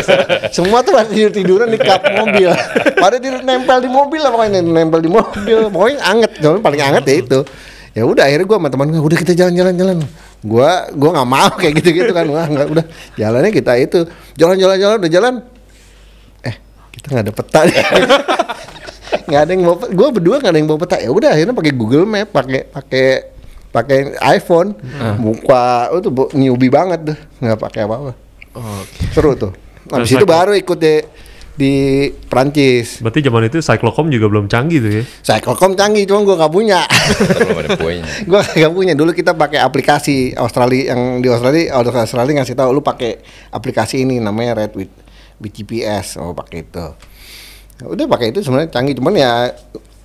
Semua 0.56 0.86
tuh 0.86 0.94
pada 0.94 1.10
tidur 1.10 1.34
tiduran 1.34 1.68
di 1.68 1.78
kap 1.82 2.06
mobil. 2.06 2.54
Pada 2.94 3.18
tidur 3.18 3.42
nempel 3.42 3.82
di 3.82 3.90
mobil 3.90 4.20
lah 4.22 4.30
pokoknya 4.30 4.62
nempel 4.62 5.00
di 5.02 5.10
mobil. 5.10 5.58
Pokoknya 5.68 5.98
anget. 6.06 6.30
Paling 6.38 6.82
anget 6.82 7.04
ya 7.04 7.16
itu. 7.18 7.40
Ya 7.98 8.06
udah 8.06 8.30
akhirnya 8.30 8.46
gue 8.46 8.56
sama 8.62 8.68
teman 8.70 8.86
gue 8.94 9.02
udah 9.02 9.18
kita 9.18 9.32
jalan-jalan 9.34 9.74
jalan. 9.74 9.98
Gua 10.38 10.86
gua 10.94 11.10
nggak 11.18 11.28
mau 11.28 11.50
kayak 11.54 11.74
gitu-gitu 11.82 12.12
kan. 12.12 12.26
Wah, 12.30 12.46
nggak 12.46 12.66
udah 12.70 12.84
jalannya 13.14 13.50
kita 13.50 13.72
itu 13.76 14.06
jalan-jalan 14.34 14.76
jalan 14.78 14.96
udah 14.98 15.10
jalan. 15.10 15.34
Eh 16.40 16.54
kita 16.94 17.06
nggak 17.10 17.24
ada 17.26 17.32
peta 17.34 17.60
deh. 17.64 17.84
nggak 19.28 19.40
ada 19.40 19.50
yang 19.50 19.62
bawa 19.64 19.76
peta. 19.78 19.92
Gue 19.92 20.08
berdua 20.12 20.36
nggak 20.38 20.52
ada 20.52 20.58
yang 20.58 20.68
bawa 20.68 20.80
peta. 20.80 20.96
Ya 20.98 21.10
udah 21.10 21.30
akhirnya 21.32 21.54
pakai 21.54 21.72
Google 21.72 22.04
Map, 22.04 22.28
pakai 22.30 22.60
pakai 22.64 23.06
pakai 23.68 23.98
iPhone, 24.32 24.72
buka 25.18 25.64
itu 25.92 26.08
bu- 26.08 26.32
newbie 26.32 26.72
banget 26.72 27.12
tuh, 27.12 27.18
nggak 27.38 27.58
pakai 27.58 27.80
apa-apa. 27.84 28.12
Seru 29.12 29.34
tuh. 29.34 29.52
Habis 29.88 30.08
itu 30.14 30.24
baru 30.24 30.52
ikut 30.52 30.78
di 30.78 30.94
di 31.58 32.06
Prancis. 32.30 33.02
Berarti 33.02 33.18
zaman 33.18 33.50
itu 33.50 33.58
Cyclocom 33.58 34.06
juga 34.14 34.30
belum 34.30 34.46
canggih 34.46 34.78
tuh 34.78 34.92
ya. 34.94 35.04
Cyclocom 35.26 35.74
canggih, 35.74 36.06
cuma 36.06 36.22
gue 36.22 36.38
nggak 36.38 36.52
punya. 36.54 36.86
Belum 36.86 37.58
ada 37.58 37.70
poinnya. 37.74 38.06
gue 38.30 38.40
nggak 38.62 38.72
punya. 38.78 38.94
Dulu 38.94 39.10
kita 39.10 39.34
pakai 39.34 39.58
aplikasi 39.58 40.38
Australia 40.38 40.94
yang 40.94 41.18
di 41.18 41.26
Australia, 41.26 41.74
orang 41.74 42.06
Australia 42.06 42.32
ngasih 42.38 42.54
tahu 42.54 42.70
lu 42.70 42.78
pakai 42.78 43.18
aplikasi 43.50 44.06
ini 44.06 44.22
namanya 44.22 44.62
Red 44.62 44.78
with, 44.78 44.94
with 45.42 45.50
GPS. 45.50 46.14
Oh 46.22 46.30
pakai 46.30 46.62
itu. 46.62 46.86
Udah 47.82 48.06
pakai 48.06 48.30
itu 48.30 48.38
sebenarnya 48.46 48.70
canggih, 48.70 48.94
cuman 48.94 49.18
ya 49.18 49.50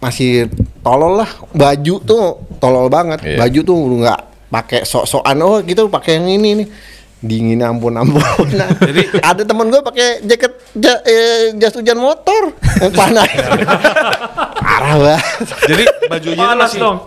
masih 0.02 0.50
tolol 0.82 1.22
lah. 1.22 1.30
Baju 1.54 1.96
tuh 2.02 2.42
tolol 2.58 2.90
banget. 2.90 3.22
Iya. 3.22 3.46
Baju 3.46 3.60
tuh 3.62 3.78
lu 3.78 4.02
nggak 4.02 4.50
pakai 4.50 4.90
sok-sokan. 4.90 5.38
Oh 5.46 5.62
kita 5.62 5.86
pakai 5.86 6.18
yang 6.18 6.34
ini 6.34 6.66
nih. 6.66 6.68
Dingin 7.24 7.64
ampun 7.64 7.96
ampun. 7.96 8.48
Nah, 8.52 8.68
Jadi 8.90 9.16
ada 9.18 9.42
temen 9.42 9.72
gue 9.72 9.80
pakai 9.80 10.20
jaket 10.22 10.52
ja, 10.76 11.00
eh, 11.02 11.56
jas 11.56 11.72
hujan 11.72 11.96
motor 11.96 12.52
yang 12.78 12.92
panas. 12.92 13.32
Parah 14.60 14.96
banget. 14.98 15.24
Jadi 15.66 15.84
bajunya 16.06 16.46
Panas 16.46 16.60
masih 16.68 16.80
dong. 16.80 16.98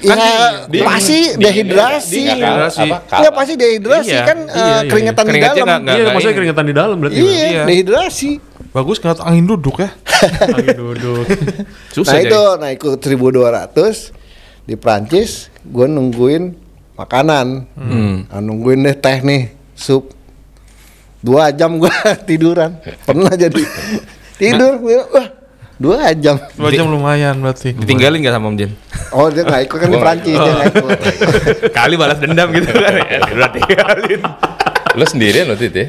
Kan 0.00 0.16
Ya, 0.16 0.68
di- 0.68 0.80
pasti 0.80 1.18
dehidrasi. 1.34 2.22
Iya, 2.22 2.34
dehidrasi. 2.36 2.88
Enggak 2.92 3.32
pasti 3.32 3.52
dehidrasi 3.54 4.10
Iya, 4.10 4.22
kan 4.22 4.38
iya, 4.42 4.52
eh, 4.54 4.60
iya. 4.60 4.80
keringetan 4.84 5.22
di 5.22 5.28
Keringetnya 5.30 5.64
dalam. 5.66 5.80
Iya, 5.86 6.04
maksudnya 6.08 6.36
keringetan 6.36 6.64
di 6.64 6.74
dalam 6.74 6.96
berarti. 6.96 7.16
Iya, 7.16 7.44
Iya. 7.46 7.62
dehidrasi. 7.64 8.32
bagus 8.70 8.98
ngeliat 8.98 9.22
angin 9.22 9.46
duduk 9.46 9.78
ya. 9.78 9.94
Lagi 10.50 10.74
duduk. 10.74 11.24
Susah 11.94 12.10
nah 12.10 12.20
jadi. 12.20 12.26
itu, 12.26 12.42
nah 12.58 12.68
ikut 12.68 12.98
1200 12.98 14.10
di 14.66 14.74
Prancis, 14.74 15.30
gue 15.62 15.86
nungguin 15.86 16.58
makanan, 16.94 17.66
Hmm. 17.74 18.26
Nah, 18.26 18.40
nungguin 18.40 18.82
deh 18.82 18.94
teh 18.94 19.18
nih, 19.20 19.50
sup. 19.74 20.10
Dua 21.18 21.48
jam 21.50 21.80
gue 21.80 21.88
tiduran, 22.28 22.76
pernah 23.02 23.32
jadi 23.32 23.56
tidur, 24.40 24.76
gua, 24.76 25.04
wah 25.08 25.28
dua 25.74 26.12
jam. 26.14 26.36
Dua 26.52 26.68
jam 26.68 26.86
lumayan 26.86 27.40
berarti. 27.40 27.72
Ditinggalin 27.72 28.20
gak 28.20 28.34
sama 28.36 28.46
Om 28.46 28.56
Jin? 28.56 28.70
Oh 29.10 29.26
dia 29.26 29.42
nggak 29.42 29.62
ikut 29.64 29.78
kan 29.80 29.88
di 29.88 29.90
Gua 29.90 29.96
nggak 29.96 30.04
Prancis 30.04 30.36
dia 30.36 30.52
nggak 30.52 30.68
ikut. 30.70 30.98
Kali 31.72 31.94
balas 31.96 32.18
dendam 32.20 32.48
gitu 32.52 32.70
kan. 32.70 32.92
Ya, 33.10 33.18
udah 33.24 33.50
tinggalin. 33.50 34.20
Lu 34.94 35.04
sendirian 35.08 35.46
waktu 35.48 35.66
itu 35.66 35.78
ya? 35.80 35.88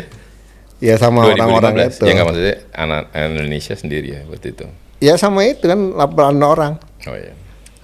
Ya 0.81 0.95
sama 0.97 1.27
2015. 1.27 1.35
orang-orang 1.35 1.73
itu. 1.85 2.03
Ya 2.03 2.11
nggak 2.11 2.27
maksudnya 2.27 2.55
anak 2.73 3.01
Indonesia 3.13 3.73
sendiri 3.75 4.07
ya 4.09 4.21
waktu 4.25 4.47
itu. 4.51 4.65
Ya 5.03 5.13
sama 5.19 5.43
itu 5.43 5.67
kan 5.67 5.79
8 5.93 6.01
orang. 6.39 6.73
Oh 7.05 7.15
iya. 7.15 7.35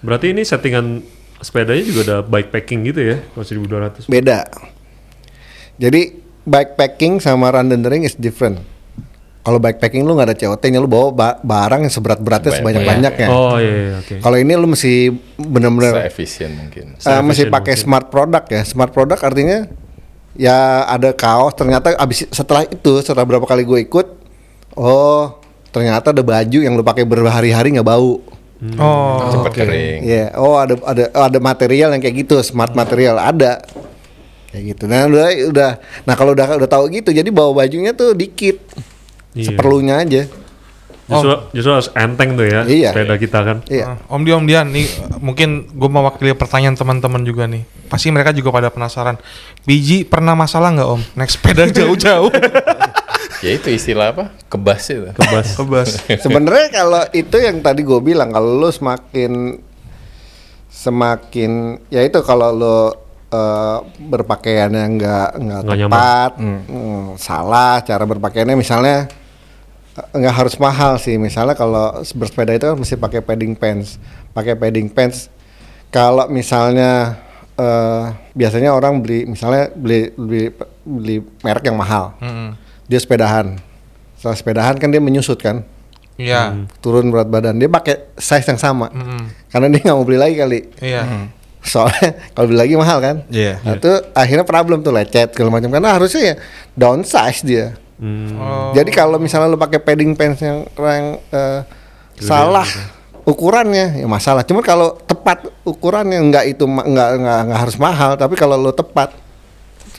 Berarti 0.01 0.34
ini 0.34 0.41
settingan 0.41 1.03
sepedanya 1.41 1.84
juga 1.84 2.01
ada 2.04 2.17
bikepacking 2.21 2.80
gitu 2.86 3.01
ya, 3.04 3.17
kalau 3.27 3.43
1200. 3.43 4.06
beda. 4.08 4.45
Jadi 5.75 6.01
bikepacking 6.41 7.17
sama 7.17 7.49
randonnering 7.49 8.01
is 8.01 8.13
different. 8.13 8.62
Kalau 9.41 9.58
bikepacking 9.58 10.06
lu 10.06 10.13
nggak 10.13 10.30
ada 10.30 10.38
COT-nya, 10.38 10.77
lu 10.77 10.86
bawa 10.86 11.10
ba- 11.10 11.39
barang 11.41 11.82
yang 11.82 11.89
seberat-beratnya 11.89 12.54
Banyak- 12.54 12.62
sebanyak-banyaknya. 12.62 13.27
Oh 13.27 13.58
iya, 13.58 13.73
iya 13.73 13.93
oke. 13.97 14.15
Kalau 14.21 14.38
ini 14.38 14.54
lu 14.54 14.69
mesti 14.69 15.10
bener-bener 15.36 15.93
Se-efisien 15.97 16.51
mungkin. 16.54 16.93
eh, 16.93 17.21
mesti 17.25 17.49
pakai 17.49 17.73
smart 17.73 18.08
product 18.08 18.47
ya. 18.47 18.62
Smart 18.62 18.93
product 18.93 19.17
artinya 19.19 19.65
ya 20.38 20.86
ada 20.86 21.10
kaos. 21.10 21.58
Ternyata 21.58 21.97
abis 21.97 22.30
setelah 22.30 22.63
itu, 22.63 23.01
setelah 23.01 23.25
berapa 23.25 23.41
kali 23.41 23.65
gue 23.65 23.82
ikut, 23.82 24.08
oh 24.77 25.41
ternyata 25.73 26.13
ada 26.13 26.21
baju 26.21 26.60
yang 26.62 26.77
lu 26.77 26.86
pakai 26.86 27.01
berhari-hari 27.01 27.73
nggak 27.73 27.88
bau. 27.88 28.21
Oh, 28.78 29.41
Cepat 29.41 29.54
oke. 29.54 29.58
kering. 29.58 30.00
Iya, 30.06 30.26
oh 30.38 30.54
ada 30.62 30.78
ada 30.86 31.04
oh, 31.17 31.26
ada 31.26 31.39
material 31.41 31.97
yang 31.97 32.02
kayak 32.02 32.30
gitu, 32.30 32.45
smart 32.45 32.78
material 32.78 33.17
ada. 33.17 33.58
Kayak 34.54 34.78
gitu. 34.78 34.84
Nah, 34.86 35.10
udah 35.10 35.26
udah 35.50 35.71
nah 36.06 36.13
kalau 36.13 36.38
udah 36.38 36.62
udah 36.62 36.69
tahu 36.69 36.93
gitu, 36.93 37.10
jadi 37.10 37.26
bawa 37.34 37.65
bajunya 37.65 37.97
tuh 37.97 38.13
dikit. 38.13 38.62
Iya. 39.34 39.50
Seperlunya 39.50 39.97
aja. 39.97 40.30
Justru, 41.12 41.34
justru 41.51 41.72
harus 41.76 41.89
enteng 41.91 42.30
tuh 42.34 42.47
ya, 42.47 42.62
Iya. 42.64 42.89
sepeda 42.95 43.16
kita 43.16 43.39
kan. 43.43 43.57
Iya. 43.68 43.99
Ah, 43.99 44.16
Om 44.16 44.24
Dian, 44.24 44.39
Om 44.39 44.45
Dian, 44.47 44.68
nih 44.72 44.88
uh, 44.88 45.20
mungkin 45.20 45.68
gue 45.68 45.89
mewakili 45.91 46.32
pertanyaan 46.32 46.74
teman-teman 46.74 47.22
juga 47.22 47.45
nih. 47.45 47.68
Pasti 47.86 48.07
mereka 48.09 48.32
juga 48.32 48.49
pada 48.49 48.72
penasaran. 48.72 49.20
Biji 49.62 50.07
pernah 50.07 50.32
masalah 50.34 50.72
nggak 50.72 50.88
Om? 50.88 51.01
Naik 51.14 51.30
sepeda 51.30 51.68
jauh-jauh. 51.78 52.32
Ya 53.41 53.51
itu 53.51 53.68
istilah 53.70 54.14
apa? 54.14 54.32
Kebas 54.47 54.84
itu. 54.88 55.09
Kebas. 55.12 55.47
Kebas. 55.59 55.89
Sebenarnya 56.22 56.68
kalau 56.72 57.03
itu 57.12 57.36
yang 57.36 57.59
tadi 57.59 57.82
gue 57.82 57.99
bilang 57.99 58.32
kalau 58.32 58.55
lu 58.57 58.70
semakin 58.70 59.59
semakin 60.72 61.51
ya 61.89 62.01
itu 62.01 62.20
kalau 62.24 62.49
lu 62.53 62.78
eh, 63.28 63.78
berpakaiannya 64.07 64.84
nggak 64.97 65.30
nggak 65.36 65.62
nyaman. 65.64 65.80
tepat, 65.88 66.32
mm, 66.39 67.05
salah 67.16 67.80
cara 67.82 68.03
berpakaiannya 68.03 68.55
misalnya 68.55 69.07
nggak 69.93 70.35
harus 70.35 70.55
mahal 70.57 70.95
sih. 70.95 71.15
Misalnya 71.15 71.53
kalau 71.53 71.91
bersepeda 72.13 72.53
itu 72.53 72.65
kan 72.65 72.77
mesti 72.77 72.95
pakai 72.95 73.19
padding 73.19 73.53
pants, 73.53 73.99
pakai 74.31 74.55
padding 74.55 74.87
pants. 74.87 75.27
Kalau 75.89 76.27
misalnya 76.27 77.19
eh, 77.55 78.03
biasanya 78.31 78.71
orang 78.71 78.99
beli 78.99 79.25
misalnya 79.25 79.67
beli 79.71 80.11
beli 80.15 80.43
beli 80.81 81.15
merek 81.43 81.67
yang 81.67 81.75
mahal, 81.75 82.15
Mm-mm. 82.17 82.55
dia 82.85 82.97
sepedahan. 82.97 83.59
Setelah 84.15 84.37
sepedahan 84.37 84.75
kan 84.77 84.87
dia 84.87 84.99
menyusut 84.99 85.37
kan. 85.37 85.63
Iya. 86.21 86.53
turun 86.85 87.09
berat 87.09 87.25
badan 87.25 87.57
dia 87.57 87.65
pakai 87.65 88.13
size 88.13 88.45
yang 88.45 88.61
sama 88.61 88.93
Mm-mm. 88.93 89.25
karena 89.49 89.73
dia 89.73 89.81
nggak 89.81 89.97
mau 89.97 90.05
beli 90.05 90.21
lagi 90.21 90.35
kali 90.37 90.59
Iya. 90.77 91.01
soalnya 91.65 92.13
kalau 92.37 92.45
beli 92.45 92.59
lagi 92.61 92.73
mahal 92.77 92.97
kan 93.01 93.15
Iya. 93.25 93.57
nah, 93.65 93.73
itu 93.73 93.89
akhirnya 94.13 94.45
problem 94.45 94.85
tuh 94.85 94.93
lecet 94.93 95.33
segala 95.33 95.49
macam 95.49 95.73
karena 95.73 95.89
harusnya 95.89 96.21
ya 96.21 96.35
downsize 96.77 97.41
dia 97.41 97.73
Hmm. 98.02 98.34
Oh. 98.34 98.74
jadi 98.74 98.89
kalau 98.89 99.22
misalnya 99.22 99.45
lu 99.47 99.56
pakai 99.56 99.78
padding 99.78 100.18
pants 100.18 100.41
yang 100.41 100.66
yang 100.74 101.06
eh, 101.30 101.62
salah 102.18 102.66
ukurannya 103.22 104.02
ya 104.02 104.08
masalah 104.10 104.41
cuman 104.41 104.66
kalau 104.66 104.97
tepat 104.99 105.45
ukurannya 105.62 106.18
nggak 106.20 106.45
itu 106.49 106.66
nggak 106.66 107.10
nggak 107.22 107.60
harus 107.62 107.78
mahal 107.78 108.18
tapi 108.18 108.34
kalau 108.34 108.58
lu 108.58 108.74
tepat 108.74 109.14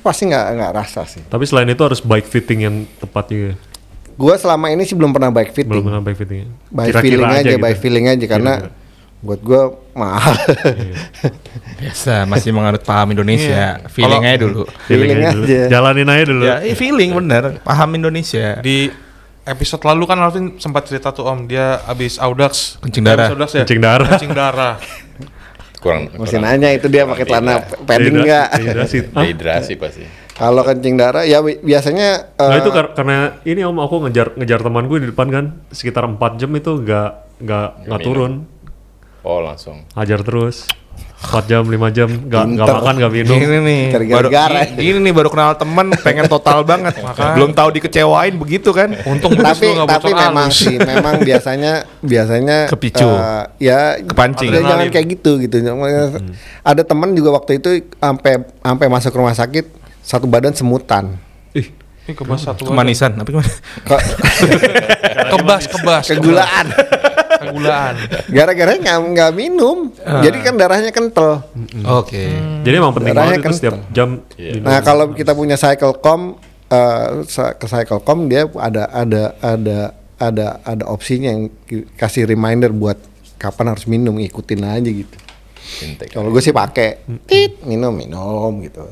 pasti 0.02 0.26
nggak 0.26 0.46
nggak 0.58 0.72
rasa 0.74 1.06
sih 1.06 1.22
Tapi 1.22 1.46
selain 1.46 1.70
itu 1.70 1.78
harus 1.78 2.02
bike 2.02 2.26
fitting 2.26 2.66
yang 2.66 2.76
tepat 2.98 3.30
juga. 3.30 3.54
gua 4.12 4.34
selama 4.34 4.66
ini 4.68 4.82
sih 4.82 4.98
belum 4.98 5.14
pernah 5.14 5.30
bike 5.30 5.54
fitting 5.54 5.70
Belum 5.70 5.86
pernah 5.86 6.02
bike 6.02 6.18
fitting. 6.18 6.50
by 6.68 6.90
feeling 6.90 7.22
aja, 7.24 7.50
gitu. 7.54 7.62
by 7.62 7.74
feeling 7.78 8.06
aja 8.10 8.26
karena 8.26 8.52
Kira-kira. 8.58 8.81
Buat 9.22 9.38
gua 9.38 9.62
mahal. 9.92 10.34
Biasa 11.78 12.26
masih 12.26 12.50
menganut 12.50 12.82
paham 12.82 13.10
Indonesia. 13.12 13.78
Feeling 13.88 14.18
Kalau- 14.18 14.28
aja 14.28 14.38
dulu. 14.40 14.62
Feeling 14.84 15.08
Feeling 15.08 15.18
aja 15.20 15.30
dulu. 15.32 15.44
aja. 15.44 15.60
Jalanin 15.68 16.08
aja 16.08 16.24
dulu. 16.24 16.42
Ya, 16.44 16.56
eh, 16.60 16.74
feeling 16.74 17.10
bener. 17.12 17.42
Paham 17.60 17.90
Indonesia. 17.94 18.58
Di 18.58 18.90
episode 19.42 19.82
lalu 19.84 20.02
kan 20.04 20.18
Alvin 20.18 20.46
sempat 20.56 20.86
cerita 20.86 21.10
tuh 21.10 21.22
Om, 21.24 21.46
dia 21.46 21.82
abis 21.84 22.18
Audax. 22.18 22.78
Kencing 22.80 23.02
darah. 23.04 23.26
Abis 23.26 23.32
Audax 23.32 23.50
ya? 23.52 23.62
Kencing 23.62 23.80
darah. 23.80 24.08
Kencing 24.08 24.32
darah. 24.32 24.74
kurang 25.78 26.06
Mesti 26.08 26.38
kurang- 26.38 26.46
nanya 26.46 26.70
itu 26.70 26.86
dia 26.86 27.02
pakai 27.02 27.26
celana 27.26 27.58
padding 27.58 28.14
enggak? 28.16 28.54
dehidrasi. 28.54 28.98
Dehidrasi 29.08 29.72
pasti 29.82 30.06
Kalau 30.32 30.62
kencing 30.62 30.94
darah 30.94 31.22
ya 31.22 31.38
bi- 31.38 31.58
biasanya 31.58 32.38
Nah 32.38 32.54
eh, 32.54 32.62
itu 32.62 32.70
kar- 32.70 32.94
karena 32.94 33.42
ini 33.42 33.62
om 33.62 33.74
aku 33.76 33.98
ngejar 34.00 34.30
ngejar 34.32 34.62
teman 34.62 34.86
gue 34.86 34.98
di 35.00 35.10
depan 35.10 35.26
kan 35.26 35.44
sekitar 35.68 36.06
4 36.06 36.22
jam 36.36 36.54
itu 36.54 36.78
nggak 36.78 37.10
nggak 37.36 37.68
nggak 37.82 37.98
minum. 37.98 38.06
turun 38.06 38.32
oh 39.22 39.40
langsung 39.40 39.86
hajar 39.92 40.20
terus 40.20 40.66
4 41.22 41.46
jam 41.46 41.62
5 41.62 41.70
jam 41.94 42.10
nggak 42.10 42.44
nggak 42.50 42.66
Pinter. 42.66 42.74
makan 42.76 42.94
nggak 42.98 43.12
minum 43.14 43.36
Gini 43.38 43.58
nih, 43.62 43.82
baru, 44.10 44.26
gini, 44.26 44.60
gini 44.76 44.98
nih 45.00 45.12
baru 45.14 45.28
kenal 45.30 45.54
temen, 45.54 45.94
pengen 45.96 46.26
total 46.26 46.58
banget. 46.66 46.98
Belum 47.38 47.54
tahu 47.54 47.78
dikecewain 47.78 48.34
begitu 48.34 48.74
kan? 48.74 48.90
Untung 49.06 49.38
tapi 49.38 49.70
nggak 49.70 49.86
tapi 49.88 50.10
memang 50.10 50.50
sih 50.50 50.74
memang 50.74 51.22
biasanya 51.22 51.86
biasanya 52.02 52.66
Kepicu. 52.66 53.06
eh, 53.06 53.44
ya 53.62 54.02
Kepancing. 54.02 54.50
ya 54.50 54.66
jangan 54.66 54.90
kayak 54.90 55.06
gitu 55.14 55.38
gitu 55.38 55.62
ada 56.58 56.82
teman 56.82 57.14
juga 57.14 57.38
waktu 57.38 57.62
itu 57.62 57.70
sampai 57.94 58.42
sampai 58.42 58.86
masuk 58.90 59.14
rumah 59.14 59.32
sakit 59.32 59.70
satu 60.02 60.26
badan 60.26 60.50
semutan 60.50 61.14
ih 61.54 61.70
Ini 62.02 62.18
kebas 62.18 62.42
satu. 62.42 62.66
Kemanisan, 62.66 63.14
apa 63.14 63.30
gimana? 63.30 63.46
Kok 63.86 64.00
Kebas, 65.32 65.70
kebas. 65.70 66.04
kegulaan 66.10 66.66
Kegulaan. 67.44 67.94
gara-gara 68.28 68.72
nggak 68.74 68.98
nggak 69.08 69.30
minum 69.32 69.90
jadi 69.96 70.36
kan 70.40 70.54
darahnya 70.54 70.90
kental 70.90 71.42
Oke. 71.84 72.24
jadi 72.60 72.74
emang 72.76 72.92
penting 72.92 73.10
Darahnya 73.10 73.36
banget 73.36 73.44
kental. 73.44 73.58
setiap 73.58 73.76
jam 73.90 74.08
minum. 74.32 74.62
Nah 74.62 74.78
kalau 74.80 75.10
kita 75.10 75.32
punya 75.32 75.54
cyclecom 75.54 76.36
eh, 76.68 77.08
sa- 77.26 77.52
ke 77.52 77.66
cyclecom 77.66 78.18
dia 78.26 78.46
ada 78.54 78.86
ada 78.86 79.22
ada 79.38 79.78
ada 80.16 80.46
ada 80.62 80.84
opsinya 80.86 81.28
yang 81.28 81.50
kasih 81.92 82.24
reminder 82.24 82.70
buat 82.70 82.96
kapan 83.36 83.66
harus 83.68 83.84
minum 83.84 84.14
ikutin 84.16 84.62
aja 84.62 84.86
gitu. 84.86 85.16
Kalau 86.08 86.28
gue 86.28 86.38
sih 86.38 86.50
pakai 86.50 86.98
tit 87.24 87.58
minum 87.62 87.90
minum 87.90 88.60
gitu. 88.60 88.86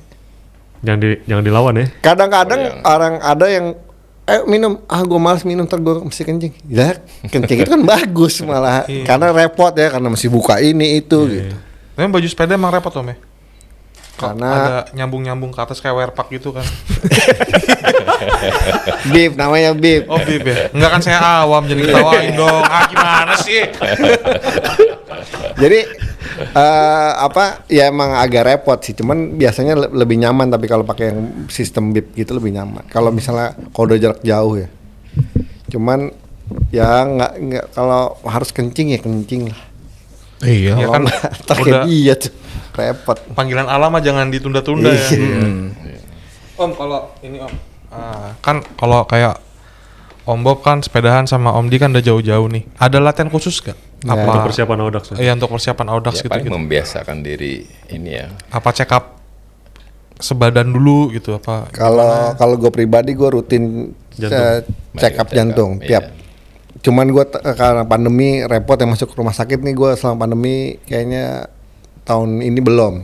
jangan 0.81 0.97
di 0.99 1.09
jangan 1.23 1.45
dilawan 1.45 1.75
ya 1.77 1.87
Kadang-kadang 2.01 2.57
Oh, 2.59 2.67
yang- 2.67 2.83
orang 2.85 3.15
ada 3.21 3.47
yang 3.47 3.67
eh 4.31 4.43
minum 4.47 4.79
ah 4.87 5.03
gue 5.03 5.19
malas 5.19 5.43
minum 5.43 5.67
ntar 5.67 5.83
gue 5.83 6.07
mesti 6.07 6.23
kencing. 6.23 6.55
Ya 6.71 7.03
kencing 7.27 7.67
itu 7.67 7.71
kan 7.71 7.83
bagus 7.83 8.39
malah 8.47 8.87
karena 8.87 9.35
repot 9.35 9.75
ya 9.75 9.91
karena 9.91 10.07
mesti 10.07 10.31
buka 10.31 10.63
ini 10.63 11.03
itu 11.03 11.19
gitu. 11.27 11.57
Tapi 11.99 12.07
baju 12.07 12.29
sepeda 12.31 12.55
emang 12.55 12.71
repot 12.71 12.95
Om 12.95 13.11
ya? 13.11 13.17
Karena 14.21 14.51
Ada 14.53 14.77
nyambung-nyambung 14.93 15.49
ke 15.49 15.61
atas 15.65 15.81
kayak 15.81 15.97
werpak 15.97 16.29
gitu 16.29 16.53
kan. 16.53 16.65
bib 19.13 19.33
namanya 19.33 19.73
bib. 19.73 20.05
Oh 20.13 20.21
bib 20.21 20.45
ya? 20.45 20.69
Enggak 20.77 20.91
kan 20.93 21.01
saya 21.01 21.19
awam 21.41 21.65
jadi 21.65 21.89
ketawain 21.89 22.37
dong. 22.37 22.65
Ah 22.69 22.85
gimana 22.85 23.33
sih? 23.41 23.65
Jadi 25.57 25.81
eh 26.51 27.11
apa 27.13 27.65
ya 27.67 27.87
emang 27.87 28.15
agak 28.15 28.43
repot 28.45 28.79
sih, 28.79 28.93
cuman 28.93 29.35
biasanya 29.35 29.75
le- 29.77 29.93
lebih 29.95 30.17
nyaman 30.17 30.49
tapi 30.49 30.65
kalau 30.65 30.83
pakai 30.83 31.11
yang 31.11 31.21
sistem 31.47 31.91
bib 31.91 32.13
gitu 32.13 32.33
lebih 32.33 32.51
nyaman. 32.51 32.87
Kalau 32.87 33.11
misalnya 33.11 33.53
kalau 33.71 33.87
udah 33.87 33.99
jarak 33.99 34.21
jauh 34.21 34.55
ya. 34.57 34.69
Cuman 35.69 36.11
ya 36.71 37.05
nggak 37.05 37.33
nggak 37.39 37.65
kalau 37.71 38.19
harus 38.23 38.51
kencing 38.51 38.91
ya 38.91 38.99
kencing 38.99 39.49
lah. 39.49 39.61
Iya. 40.41 40.73
Ya 40.75 40.87
Kalau 40.87 40.93
kan 40.93 41.03
udah 41.63 41.83
dia 41.85 42.15
tuh 42.17 42.33
repot. 42.73 43.19
panggilan 43.35 43.67
alam 43.67 43.91
mah 43.91 44.01
jangan 44.01 44.29
ditunda-tunda 44.29 44.89
ya. 44.89 45.07
Iya. 45.11 45.39
Om 46.57 46.71
kalau 46.73 47.13
ini 47.21 47.41
Om, 47.41 47.53
ah, 47.91 48.33
kan 48.41 48.61
kalau 48.75 49.05
kayak 49.05 49.37
Om 50.23 50.41
Bob 50.41 50.61
kan 50.61 50.79
sepedahan 50.79 51.25
sama 51.25 51.53
Om 51.53 51.67
Di 51.67 51.77
kan 51.77 51.91
udah 51.91 52.01
jauh-jauh 52.01 52.47
nih. 52.47 52.65
Ada 52.77 52.99
latihan 52.99 53.29
khusus 53.29 53.59
gak? 53.59 53.77
Ya. 54.01 54.17
Apa 54.17 54.31
untuk 54.33 54.45
persiapan 54.49 54.79
Audax 54.81 55.05
ya. 55.13 55.17
Iya 55.21 55.33
untuk 55.37 55.51
persiapan 55.53 55.87
Audax 55.93 56.15
ya 56.17 56.23
gitu 56.25 56.33
paling 56.33 56.47
gitu. 56.49 56.57
membiasakan 56.57 57.17
diri 57.21 57.69
ini 57.93 58.11
ya 58.17 58.33
Apa 58.49 58.73
check 58.73 58.89
up 58.97 59.21
sebadan 60.21 60.73
dulu 60.73 61.13
gitu 61.13 61.37
apa? 61.37 61.69
Kalau 61.73 62.37
kalau 62.37 62.55
gue 62.61 62.73
pribadi 62.73 63.17
gue 63.17 63.29
rutin 63.29 63.93
Jantung. 64.17 64.41
eh, 64.41 64.59
check 64.65 64.65
up 64.65 65.01
Check 65.01 65.15
up, 65.17 65.29
jantung 65.33 65.71
iya. 65.81 65.89
tiap. 66.01 66.05
Cuman 66.81 67.13
gue 67.13 67.25
karena 67.57 67.85
pandemi 67.85 68.41
repot 68.45 68.77
yang 68.81 68.93
masuk 68.93 69.13
rumah 69.17 69.37
sakit 69.37 69.61
nih 69.61 69.75
gue 69.77 69.91
selama 69.97 70.29
pandemi 70.29 70.77
kayaknya 70.85 71.49
tahun 72.05 72.41
ini 72.41 72.61
belum. 72.61 72.95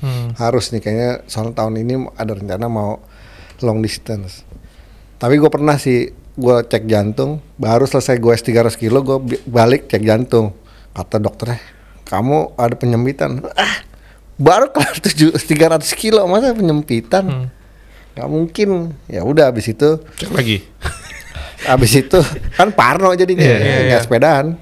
Hmm. 0.00 0.32
Harus 0.34 0.72
nih 0.74 0.80
kayaknya 0.82 1.10
soalnya 1.30 1.54
tahun 1.58 1.74
ini 1.78 1.94
ada 2.16 2.32
rencana 2.34 2.66
mau 2.66 2.98
long 3.62 3.78
distance. 3.82 4.42
Tapi 5.20 5.36
gue 5.36 5.50
pernah 5.52 5.76
sih 5.76 6.10
gue 6.40 6.56
cek 6.64 6.88
jantung 6.88 7.44
baru 7.60 7.84
selesai 7.84 8.16
gue 8.16 8.32
300 8.32 8.72
kilo 8.80 9.04
gue 9.04 9.38
balik 9.44 9.86
cek 9.92 10.00
jantung. 10.00 10.56
Kata 10.96 11.20
dokternya 11.20 11.60
kamu 12.08 12.56
ada 12.58 12.74
penyempitan? 12.74 13.44
Ah 13.54 13.84
baru 14.40 14.72
kelar 14.72 14.96
tujuh 15.04 15.36
300 15.36 15.84
kilo 15.94 16.24
masa 16.24 16.56
penyempitan? 16.56 17.52
Nggak 18.16 18.28
mungkin. 18.32 18.96
Ya 19.06 19.22
udah 19.22 19.52
abis 19.52 19.76
itu 19.76 20.00
Cek 20.16 20.32
lagi. 20.32 20.64
abis 21.68 21.92
itu 21.92 22.16
kan 22.56 22.72
parno 22.72 23.12
jadinya 23.12 23.44
iya, 23.44 23.84
nggak 23.84 24.00
iya. 24.00 24.04
sepedaan 24.08 24.56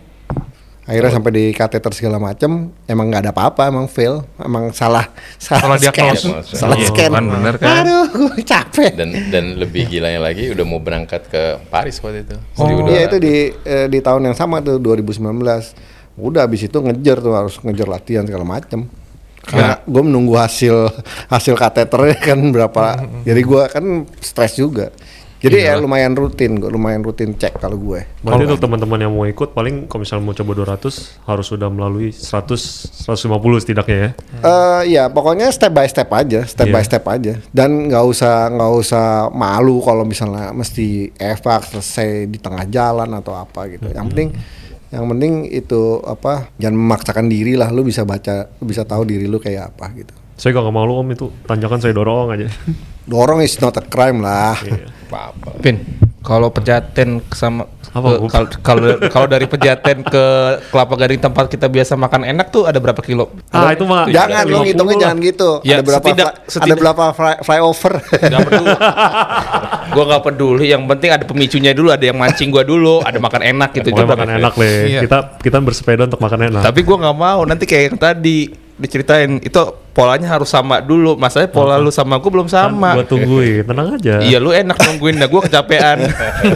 akhirnya 0.89 1.12
sampai 1.12 1.30
di 1.30 1.45
kateter 1.53 1.93
segala 1.93 2.16
macem 2.16 2.51
emang 2.82 3.07
nggak 3.07 3.22
ada 3.22 3.30
apa-apa 3.30 3.68
emang 3.68 3.84
fail 3.86 4.24
emang 4.39 4.72
salah 4.72 5.05
salah 5.36 5.61
Salah 5.68 5.78
scan 5.78 5.93
diagnosis. 6.16 6.57
salah 6.57 6.74
Iya, 6.74 6.89
scan 6.89 7.11
kan 7.12 7.24
bener 7.28 7.55
kan. 7.57 7.84
aduh 7.84 8.07
gue 8.09 8.41
capek 8.41 8.91
dan 8.97 9.09
dan 9.28 9.45
lebih 9.55 9.84
gilanya 9.86 10.18
lagi 10.18 10.49
udah 10.49 10.64
mau 10.64 10.80
berangkat 10.80 11.28
ke 11.28 11.43
Paris 11.68 12.01
waktu 12.01 12.24
itu 12.24 12.36
Oh, 12.57 12.64
1200. 12.66 12.89
iya 12.89 13.01
itu 13.05 13.16
di 13.18 13.34
eh, 13.62 13.86
di 13.86 13.99
tahun 14.01 14.22
yang 14.24 14.34
sama 14.34 14.59
tuh 14.59 14.80
2019. 14.80 15.20
Udah 16.16 16.43
habis 16.43 16.64
itu 16.64 16.74
ngejar 16.74 17.20
tuh 17.20 17.30
harus 17.30 17.55
ngejar 17.59 17.86
latihan 17.86 18.24
segala 18.24 18.43
macem. 18.43 18.89
Karena 19.41 19.78
gue 19.80 20.03
menunggu 20.03 20.34
hasil 20.34 20.91
hasil 21.28 21.55
kateternya 21.55 22.18
kan 22.18 22.41
berapa. 22.49 22.84
Jadi 23.22 23.41
gue 23.41 23.62
kan 23.66 23.84
stres 24.18 24.53
juga. 24.55 24.91
Jadi 25.39 25.70
ya 25.70 25.78
lumayan 25.78 26.18
rutin, 26.18 26.59
gue 26.59 26.66
lumayan 26.66 27.07
rutin 27.07 27.30
cek 27.30 27.62
kalau 27.62 27.78
gue. 27.78 28.03
Berarti 28.26 28.43
untuk 28.51 28.59
teman-teman 28.59 28.99
yang 29.07 29.12
mau 29.14 29.22
ikut 29.22 29.55
paling 29.55 29.86
kalau 29.86 30.03
misalnya 30.03 30.24
mau 30.26 30.34
coba 30.34 30.74
200 30.74 31.22
harus 31.30 31.47
sudah 31.47 31.70
melalui 31.70 32.11
100 32.11 33.07
150 33.07 33.62
setidaknya 33.62 33.97
ya. 33.97 34.11
Eh 34.43 34.82
ya 34.99 35.05
pokoknya 35.07 35.47
step 35.55 35.70
by 35.70 35.86
step 35.86 36.11
aja, 36.11 36.43
step 36.43 36.66
Iya. 36.66 36.74
by 36.74 36.82
step 36.82 37.05
aja. 37.07 37.32
Dan 37.55 37.86
nggak 37.86 38.05
usah 38.05 38.51
nggak 38.51 38.72
usah 38.82 39.05
malu 39.30 39.78
kalau 39.78 40.03
misalnya 40.03 40.51
mesti 40.51 41.14
evac 41.14 41.70
selesai 41.70 42.26
di 42.26 42.43
tengah 42.43 42.66
jalan 42.66 43.07
atau 43.14 43.39
apa 43.39 43.70
gitu. 43.70 43.86
Yang 43.95 44.07
penting 44.11 44.28
yang 44.89 45.05
penting 45.07 45.32
itu 45.53 46.01
apa 46.03 46.49
jangan 46.57 46.80
memaksakan 46.80 47.28
diri 47.28 47.61
lah 47.61 47.68
lu 47.68 47.84
bisa 47.84 48.09
baca 48.09 48.49
lu 48.57 48.64
bisa 48.66 48.89
tahu 48.89 49.05
diri 49.05 49.28
lu 49.28 49.36
kayak 49.36 49.76
apa 49.76 49.93
gitu 49.93 50.16
Saya 50.39 50.57
gak 50.57 50.70
malu 50.72 50.97
om 50.97 51.09
itu 51.12 51.28
tanjakan 51.45 51.78
saya 51.82 51.93
dorong 51.93 52.32
aja. 52.32 52.49
dorong 53.09 53.41
is 53.41 53.57
not 53.57 53.73
a 53.73 53.83
crime 53.83 54.21
lah 54.21 54.55
Iya. 54.61 54.87
apa-apa 55.09 55.57
Pin, 55.59 55.81
kalau 56.21 56.49
pejaten 56.49 57.25
sama 57.31 57.65
Bu? 57.91 58.29
kalau 58.29 58.47
kalau 59.09 59.27
dari 59.27 59.49
pejaten 59.49 60.05
ke 60.05 60.25
kelapa 60.69 60.95
gading 60.95 61.19
tempat 61.19 61.49
kita 61.49 61.67
biasa 61.67 61.97
makan 61.97 62.23
enak 62.23 62.53
tuh 62.53 62.63
ada 62.63 62.77
berapa 62.77 63.01
kilo? 63.01 63.33
Ah 63.49 63.73
itu 63.73 63.83
mah 63.83 64.05
jangan 64.07 64.45
lu 64.45 64.61
50 64.61 64.69
ngitungnya 64.69 64.93
lah. 64.93 65.03
jangan 65.03 65.19
gitu 65.19 65.51
Ya, 65.59 65.75
ada 65.75 65.83
berapa 65.83 66.05
setidak- 66.05 66.29
fly- 66.29 66.37
ada 66.39 66.53
setidak- 66.53 66.79
berapa 66.79 67.05
fly, 67.11 67.35
flyover 67.41 67.93
Gak 68.13 68.41
peduli. 68.45 68.69
gua 69.89 70.05
nggak 70.07 70.23
peduli. 70.23 70.65
Yang 70.69 70.83
penting 70.87 71.11
ada 71.11 71.25
pemicunya 71.25 71.73
dulu. 71.73 71.89
Ada 71.89 72.05
yang 72.05 72.19
mancing 72.19 72.49
gua 72.49 72.63
dulu. 72.63 73.01
Ada 73.01 73.19
makan 73.19 73.43
enak 73.43 73.69
gitu. 73.73 73.89
Makan 73.91 74.31
enak 74.37 74.53
le. 74.55 74.73
Iya. 74.87 75.01
Kita 75.03 75.19
kita 75.41 75.57
bersepeda 75.59 76.03
untuk 76.05 76.21
makan 76.21 76.41
enak. 76.47 76.63
Tapi 76.63 76.81
gua 76.83 76.97
nggak 77.01 77.17
mau. 77.19 77.41
Nanti 77.43 77.65
kayak 77.65 77.85
yang 77.89 77.99
tadi 77.99 78.39
diceritain 78.79 79.43
itu 79.43 79.61
polanya 79.91 80.39
harus 80.39 80.47
sama 80.47 80.79
dulu. 80.79 81.18
Masalahnya 81.18 81.51
pola 81.51 81.76
lu 81.76 81.91
sama 81.91 82.22
gue 82.22 82.31
belum 82.31 82.47
sama. 82.47 82.95
Kan 82.95 83.03
Gua 83.03 83.07
tungguin, 83.07 83.62
tenang 83.66 83.99
aja. 83.99 84.22
Iya 84.22 84.39
lu 84.39 84.55
enak 84.55 84.79
nungguin, 84.79 85.18
nah 85.18 85.26
gue 85.26 85.41
kecapean. 85.43 85.99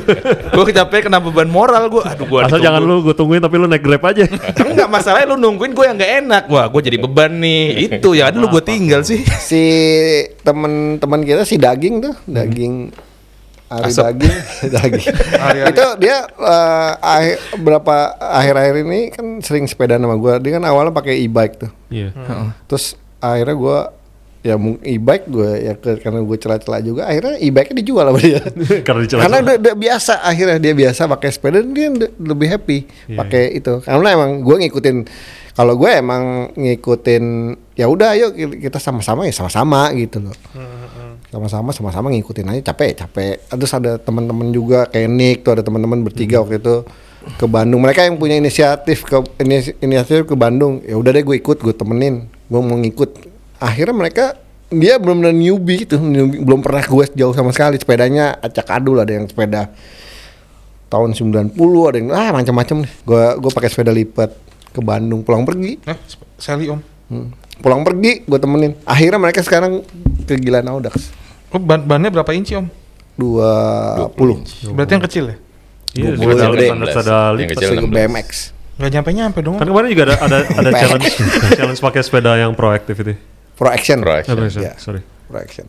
gue 0.54 0.64
kecapean 0.70 1.10
kena 1.10 1.18
beban 1.18 1.50
moral 1.50 1.90
gue. 1.90 2.02
Aduh 2.06 2.26
gue 2.30 2.38
Asal 2.46 2.62
jangan 2.62 2.80
lu 2.80 3.02
gue 3.02 3.14
tungguin 3.18 3.42
tapi 3.42 3.58
lu 3.58 3.66
naik 3.66 3.82
grab 3.82 4.06
aja. 4.06 4.24
Enggak 4.62 4.88
masalahnya 4.88 5.34
lu 5.34 5.36
nungguin 5.42 5.74
gue 5.74 5.84
yang 5.84 5.98
gak 5.98 6.12
enak. 6.22 6.42
Wah 6.46 6.70
gue 6.70 6.80
jadi 6.86 6.96
beban 7.02 7.42
nih. 7.42 7.90
Itu 7.98 8.14
yang 8.14 8.30
ada 8.30 8.38
lu 8.38 8.46
gue 8.48 8.62
tinggal 8.62 9.02
sih. 9.02 9.20
si 9.42 9.62
teman-teman 10.46 11.26
kita 11.26 11.42
si 11.42 11.58
daging 11.58 11.98
tuh 11.98 12.14
daging 12.30 12.94
Ari 13.72 13.88
Asap. 13.88 14.04
daging. 14.12 14.36
Daging. 14.74 15.06
Itu 15.66 15.86
dia 15.96 16.16
eh, 16.28 16.90
akhir, 16.98 17.36
berapa 17.58 17.94
akhir-akhir 18.14 18.74
ini 18.82 19.00
kan 19.08 19.26
sering 19.40 19.64
sepeda 19.64 19.96
sama 19.96 20.14
gua. 20.14 20.36
Dia 20.36 20.60
kan 20.60 20.64
awalnya 20.64 20.92
pakai 20.92 21.22
e-bike 21.22 21.54
tuh. 21.58 21.70
Iya. 21.88 22.12
terus 22.64 22.94
akhirnya 23.18 23.54
gua 23.54 23.78
ya 24.42 24.58
e-bike 24.58 25.30
gue 25.30 25.50
ya 25.62 25.72
ke- 25.78 26.02
karena 26.02 26.18
gue 26.18 26.34
celah-celah 26.34 26.82
juga 26.82 27.06
akhirnya 27.06 27.38
e-bike 27.38 27.78
dijual 27.78 28.10
sama 28.10 28.18
dia. 28.18 28.42
Karena 28.86 29.00
dicelah 29.00 29.22
karena 29.22 29.38
udah, 29.38 29.54
udah 29.56 29.74
biasa 29.78 30.12
akhirnya 30.18 30.58
dia 30.58 30.74
biasa 30.74 31.06
pakai 31.06 31.30
sepeda 31.30 31.62
dia 31.62 31.88
lebih 32.18 32.48
happy 32.50 32.78
Iya, 33.06 33.18
pakai 33.22 33.44
itu. 33.54 33.78
Karena 33.80 34.08
emang 34.10 34.42
gue 34.42 34.56
ngikutin 34.58 34.96
kalau 35.53 35.76
gue 35.76 35.90
emang 35.90 36.48
ngikutin 36.55 37.24
ya 37.74 37.84
udah 37.84 38.16
ayo 38.16 38.32
ki- 38.32 38.59
kita 38.59 38.76
sama-sama 38.76 39.24
ya 39.24 39.32
sama-sama 39.32 39.92
gitu 39.92 40.20
loh. 40.20 40.36
Sama-sama 41.28 41.72
sama-sama 41.72 42.07
ngikutin 42.09 42.44
aja 42.46 42.72
capek 42.72 42.90
capek. 42.98 43.34
Terus 43.48 43.72
ada 43.72 43.96
teman-teman 43.96 44.48
juga 44.48 44.84
kayak 44.84 45.09
Nick 45.09 45.36
tuh 45.44 45.57
ada 45.57 45.62
teman-teman 45.62 46.00
bertiga 46.00 46.40
waktu 46.40 46.61
itu 46.61 46.84
ke 47.36 47.46
Bandung. 47.46 47.80
Mereka 47.80 48.05
yang 48.05 48.16
punya 48.16 48.36
inisiatif 48.36 49.05
ke 49.05 49.16
ini- 49.40 49.76
inisiatif 49.78 50.24
ke 50.24 50.36
Bandung. 50.36 50.80
Ya 50.84 50.96
udah 50.96 51.09
deh 51.11 51.20
gue 51.20 51.36
ikut 51.36 51.61
gue 51.61 51.72
temenin 51.72 52.28
gue 52.28 52.61
mau 52.61 52.76
ngikut. 52.76 53.11
Akhirnya 53.57 53.96
mereka 53.96 54.24
dia 54.68 54.96
belum 54.96 55.20
benar 55.20 55.36
newbie 55.36 55.84
gitu 55.84 56.00
newbie, 56.00 56.40
belum 56.40 56.61
pernah 56.61 56.80
gue 56.80 57.05
jauh 57.12 57.32
sama 57.32 57.53
sekali. 57.53 57.76
Sepedanya 57.76 58.36
acak 58.36 58.68
adul 58.68 59.00
ada 59.00 59.12
yang 59.12 59.24
sepeda 59.24 59.68
tahun 60.88 61.16
90 61.16 61.57
ada 61.88 61.96
yang 61.96 62.09
ah 62.12 62.28
macam-macam 62.32 62.84
nih. 62.84 62.92
Gue 63.05 63.24
gue 63.40 63.50
pakai 63.53 63.68
sepeda 63.68 63.88
lipat 63.88 64.32
ke 64.72 64.80
Bandung 64.80 65.20
pulang 65.20 65.44
pergi 65.44 65.78
Eh, 65.84 65.96
Sally 66.36 66.66
om. 66.66 66.80
Hmm. 67.06 67.28
pulang 67.60 67.84
pergi 67.84 68.24
gue 68.24 68.38
temenin 68.38 68.72
akhirnya 68.82 69.16
mereka 69.16 69.40
sekarang 69.40 69.84
kegilaan 70.24 70.66
Audax 70.66 71.12
Oh, 71.48 71.60
ban 71.60 71.84
bannya 71.84 72.08
berapa 72.08 72.32
inci 72.32 72.56
om? 72.56 72.64
20 73.16 74.72
Berarti 74.72 74.92
yang 74.92 75.04
kecil 75.04 75.24
ya? 75.28 75.36
Iya, 75.92 76.16
gede. 76.16 76.64
standar 76.64 76.88
sepeda 76.88 77.18
Yang 77.36 77.50
kecil 77.52 77.68
16. 77.78 77.92
BMX 77.92 78.28
Gak 78.72 78.88
nyampe-nyampe 78.90 79.38
dong. 79.38 79.60
Kan 79.60 79.68
kemarin 79.68 79.88
juga 79.92 80.04
ada 80.08 80.16
ada, 80.18 80.38
ada 80.58 80.70
challenge 80.72 81.12
challenge 81.52 81.78
pakai 81.78 82.00
sepeda 82.00 82.34
yang 82.34 82.56
proaktif 82.56 82.96
itu. 82.96 83.12
Pro 83.52 83.68
Action 83.68 84.00
Pro 84.00 84.16
Action. 84.16 84.32
Sorry, 84.32 84.48
Iya. 84.58 84.72
sorry. 84.80 85.00
Pro 85.28 85.38
Action 85.38 85.68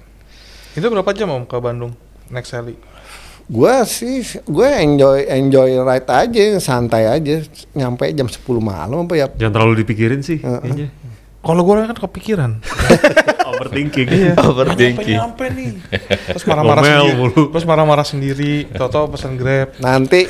Itu 0.74 0.88
berapa 0.88 1.12
jam 1.12 1.28
om 1.30 1.44
ke 1.44 1.60
Bandung? 1.60 1.92
Next 2.32 2.50
Sally. 2.50 2.80
Gue 3.46 3.74
sih 3.84 4.20
gue 4.42 4.70
enjoy 4.80 5.28
enjoy 5.28 5.76
ride 5.80 6.08
aja 6.08 6.44
santai 6.58 7.06
aja 7.06 7.44
nyampe 7.72 8.08
jam 8.10 8.26
10 8.26 8.40
malam 8.58 9.04
apa 9.04 9.14
ya 9.14 9.28
Jangan 9.36 9.54
terlalu 9.54 9.84
dipikirin 9.84 10.20
sih 10.20 10.40
kayaknya. 10.40 10.88
Kalau 11.44 11.60
gue 11.60 11.76
kan 11.76 11.92
kepikiran. 11.92 12.52
Overthinking. 13.54 14.08
Overthinking. 14.40 15.20
Nyampe 15.20 15.46
nih. 15.52 15.76
Terus 16.32 16.44
marah-marah 16.48 16.82
sendiri. 16.82 17.14
mulu. 17.14 17.42
Terus 17.52 17.66
marah-marah 17.68 18.08
sendiri. 18.08 18.54
Toto 18.72 19.12
pesan 19.12 19.36
Grab. 19.36 19.76
nanti 19.78 20.24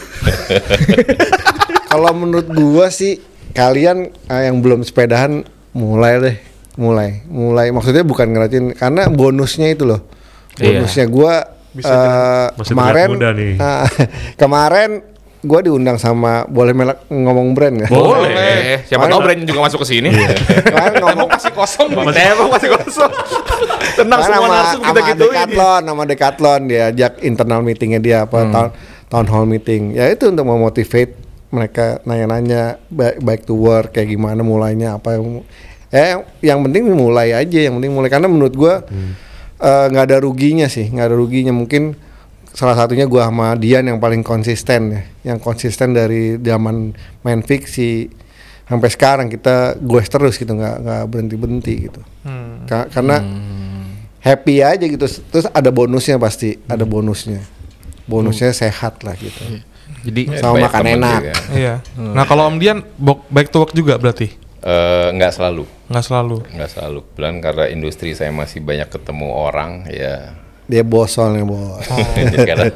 kalau 1.92 2.12
menurut 2.12 2.50
gua 2.50 2.90
sih 2.90 3.22
kalian 3.54 4.10
eh, 4.26 4.42
yang 4.50 4.60
belum 4.60 4.82
sepedahan 4.82 5.46
mulai 5.72 6.14
deh 6.18 6.38
mulai 6.74 7.22
mulai 7.30 7.70
maksudnya 7.70 8.02
bukan 8.02 8.34
ngeratin 8.34 8.74
karena 8.74 9.06
bonusnya 9.08 9.70
itu 9.70 9.86
loh 9.86 10.02
Iya. 10.54 10.82
bonusnya 10.82 11.06
gua 11.06 11.34
Bisa 11.74 11.90
eh, 11.92 12.48
Masih 12.54 12.74
kemarin 12.78 13.08
muda 13.10 13.30
nih. 13.34 13.54
eh, 13.58 13.86
kemarin 14.42 14.90
gua 15.44 15.60
diundang 15.60 16.00
sama 16.00 16.48
boleh 16.48 16.72
melak 16.72 17.04
ngomong 17.12 17.52
brand 17.52 17.76
nggak 17.84 17.92
Boleh. 17.92 18.80
Siapa 18.88 19.12
tahu 19.12 19.20
brand 19.20 19.42
juga 19.44 19.60
masuk 19.68 19.84
ke 19.84 19.88
sini. 19.92 20.10
Kemarin 20.64 20.96
ngomong 21.04 21.28
masih 21.28 21.52
kosong. 21.52 21.88
Tembok 21.92 22.48
masih 22.56 22.70
kosong. 22.72 23.12
Tenang 24.00 24.20
Kan 24.24 24.28
semua 24.32 24.40
sama, 24.48 24.56
narsum 24.56 24.80
kita 24.80 24.88
sama 24.88 25.10
gituin. 25.12 25.34
Decathlon, 25.36 25.82
sama 25.84 26.04
Decathlon 26.08 26.62
diajak 26.72 27.14
internal 27.22 27.60
meetingnya 27.60 28.00
dia 28.00 28.18
apa 28.24 28.40
town, 28.48 28.70
town 29.12 29.26
hall 29.28 29.46
meeting. 29.46 29.92
Ya 29.94 30.08
itu 30.10 30.32
untuk 30.32 30.48
memotivate 30.48 31.20
mereka 31.54 32.02
nanya-nanya 32.08 32.82
baik, 32.90 33.22
baik 33.22 33.42
to 33.46 33.54
work 33.54 33.94
kayak 33.94 34.10
gimana 34.10 34.42
mulainya 34.42 34.98
apa 34.98 35.14
yang 35.14 35.46
ya 35.94 36.04
yang, 36.18 36.22
yang 36.42 36.60
penting 36.66 36.90
mulai 36.90 37.30
aja 37.30 37.60
yang 37.70 37.78
penting 37.78 37.94
mulai 37.94 38.10
karena 38.10 38.26
menurut 38.26 38.58
gua 38.58 38.82
eh, 38.90 39.14
nggak 39.64 40.04
ada 40.06 40.18
ruginya 40.20 40.68
sih 40.68 40.88
nggak 40.88 41.06
ada 41.06 41.16
ruginya 41.16 41.52
mungkin 41.52 41.96
salah 42.50 42.76
satunya 42.76 43.06
gua 43.06 43.28
sama 43.28 43.56
Dian 43.56 43.82
yang 43.84 43.98
paling 43.98 44.22
konsisten 44.22 44.82
ya 44.92 45.02
yang 45.26 45.40
konsisten 45.40 45.92
dari 45.92 46.36
zaman 46.38 46.92
main 47.22 47.40
fiksi 47.40 48.12
sampai 48.64 48.88
sekarang 48.88 49.28
kita 49.28 49.76
gue 49.76 50.02
terus 50.02 50.36
gitu 50.36 50.52
nggak 50.52 50.76
nggak 50.80 51.02
berhenti 51.06 51.36
berhenti 51.36 51.74
gitu 51.82 52.02
Hmm. 52.24 52.64
Ka- 52.64 52.88
karena 52.88 53.20
happy 54.20 54.56
aja 54.60 54.80
gitu 54.82 55.04
terus 55.04 55.46
ada 55.50 55.68
bonusnya 55.68 56.16
pasti 56.16 56.56
ada 56.66 56.84
bonusnya 56.84 57.44
bonusnya 58.04 58.52
sehat 58.52 59.00
lah 59.02 59.16
gitu 59.16 59.60
Jadi 60.04 60.36
Sama 60.36 60.60
makan 60.62 60.84
enak. 60.90 61.16
juga. 61.18 61.34
Iya. 61.54 61.74
Nah 61.96 62.24
kalau 62.24 62.44
Om 62.46 62.60
Dian 62.60 62.84
back 63.30 63.48
to 63.48 63.58
work 63.58 63.72
juga 63.72 63.96
berarti? 63.96 64.36
Eh, 64.64 65.08
nggak 65.12 65.36
selalu, 65.36 65.68
Nggak 65.92 66.06
selalu. 66.08 66.38
nggak 66.56 66.70
selalu. 66.72 67.00
Kebetulan 67.04 67.36
karena 67.44 67.66
industri 67.68 68.16
saya 68.16 68.32
masih 68.32 68.64
banyak 68.64 68.88
ketemu 68.88 69.28
orang, 69.28 69.72
ya. 69.92 70.40
dia 70.64 70.80
bos 70.80 71.12
soalnya 71.12 71.44
bos 71.44 71.84
Jadi 72.16 72.38
kadang 72.48 72.72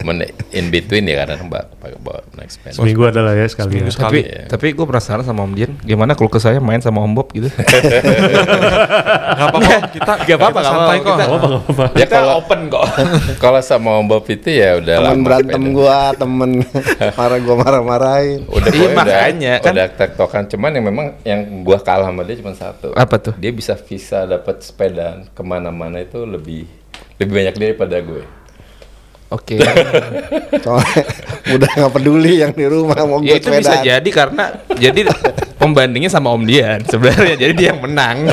men- 0.00 0.22
in 0.50 0.68
between 0.68 1.04
ya 1.04 1.20
kadang 1.20 1.46
mbak 1.46 1.74
pakai 1.76 1.98
bawa 1.98 2.20
naik 2.32 2.48
sepeda. 2.48 2.72
Seminggu 2.72 3.02
adalah 3.04 3.32
ya 3.32 3.44
sekali. 3.44 3.68
Seminggu 3.72 3.88
Ya. 3.88 3.94
sekali. 3.94 4.06
tapi 4.08 4.20
Iya. 4.24 4.42
tapi 4.46 4.66
gue 4.70 4.84
penasaran 4.84 5.22
sama 5.22 5.40
Om 5.42 5.52
Dian, 5.52 5.72
gimana 5.80 6.12
kalau 6.12 6.26
ke 6.26 6.38
saya 6.38 6.58
main 6.58 6.78
sama 6.78 7.00
Om 7.00 7.12
Bob 7.12 7.28
gitu? 7.30 7.50
Gak 7.58 9.46
apa-apa. 9.48 9.70
Kita 9.88 10.12
Nggak 10.18 10.38
apa-apa, 10.38 10.58
kita 10.58 10.70
apa-apa. 10.70 10.92
kok. 10.92 10.98
Kita- 10.98 11.16
Gak 11.18 11.28
apa 11.28 11.46
gak 11.48 11.62
apa. 11.68 11.84
Ya 11.94 12.06
kalau 12.06 12.32
open 12.38 12.60
kok. 12.68 12.84
kalau 13.42 13.60
sama 13.60 13.90
Om 13.96 14.06
Bob 14.06 14.24
itu 14.26 14.48
ya 14.50 14.70
udah 14.76 14.94
temen 14.96 15.08
lama 15.10 15.24
berantem 15.24 15.62
gua 15.70 15.98
temen 16.12 16.50
marah 17.18 17.38
gua 17.38 17.56
marah-marahin 17.58 18.40
Udah 18.46 18.68
Iya, 18.68 18.78
pokoknya 18.78 18.88
udah, 18.88 19.04
makanya, 19.04 19.52
kan. 19.58 19.72
udah 19.72 19.86
tektokan 19.90 20.42
cuman 20.46 20.70
yang 20.72 20.84
memang 20.86 21.06
yang 21.22 21.40
gua 21.60 21.78
kalah 21.78 22.06
sama 22.06 22.22
dia 22.22 22.36
cuma 22.36 22.52
satu. 22.52 22.92
Apa 22.92 23.16
tuh? 23.18 23.34
Dia 23.36 23.50
bisa 23.50 23.74
visa 23.76 24.24
dapat 24.24 24.60
sepeda 24.60 25.06
ke 25.28 25.42
mana-mana 25.42 25.98
itu 25.98 26.22
lebih 26.22 26.64
lebih 27.16 27.32
banyak 27.34 27.54
daripada 27.56 27.98
gue. 27.98 28.22
Oke. 29.28 29.60
soalnya 30.64 31.02
udah 31.52 31.68
nggak 31.68 31.92
peduli 31.92 32.40
yang 32.40 32.52
di 32.56 32.64
rumah 32.64 32.96
mau 33.04 33.20
ya 33.20 33.36
itu 33.36 33.52
bisa 33.52 33.84
jadi 33.84 34.08
karena 34.08 34.56
jadi 34.72 35.04
pembandingnya 35.60 36.08
sama 36.08 36.32
Om 36.32 36.48
Dian 36.48 36.80
sebenarnya 36.88 37.36
jadi 37.36 37.52
dia 37.52 37.66
yang 37.76 37.80
menang. 37.84 38.24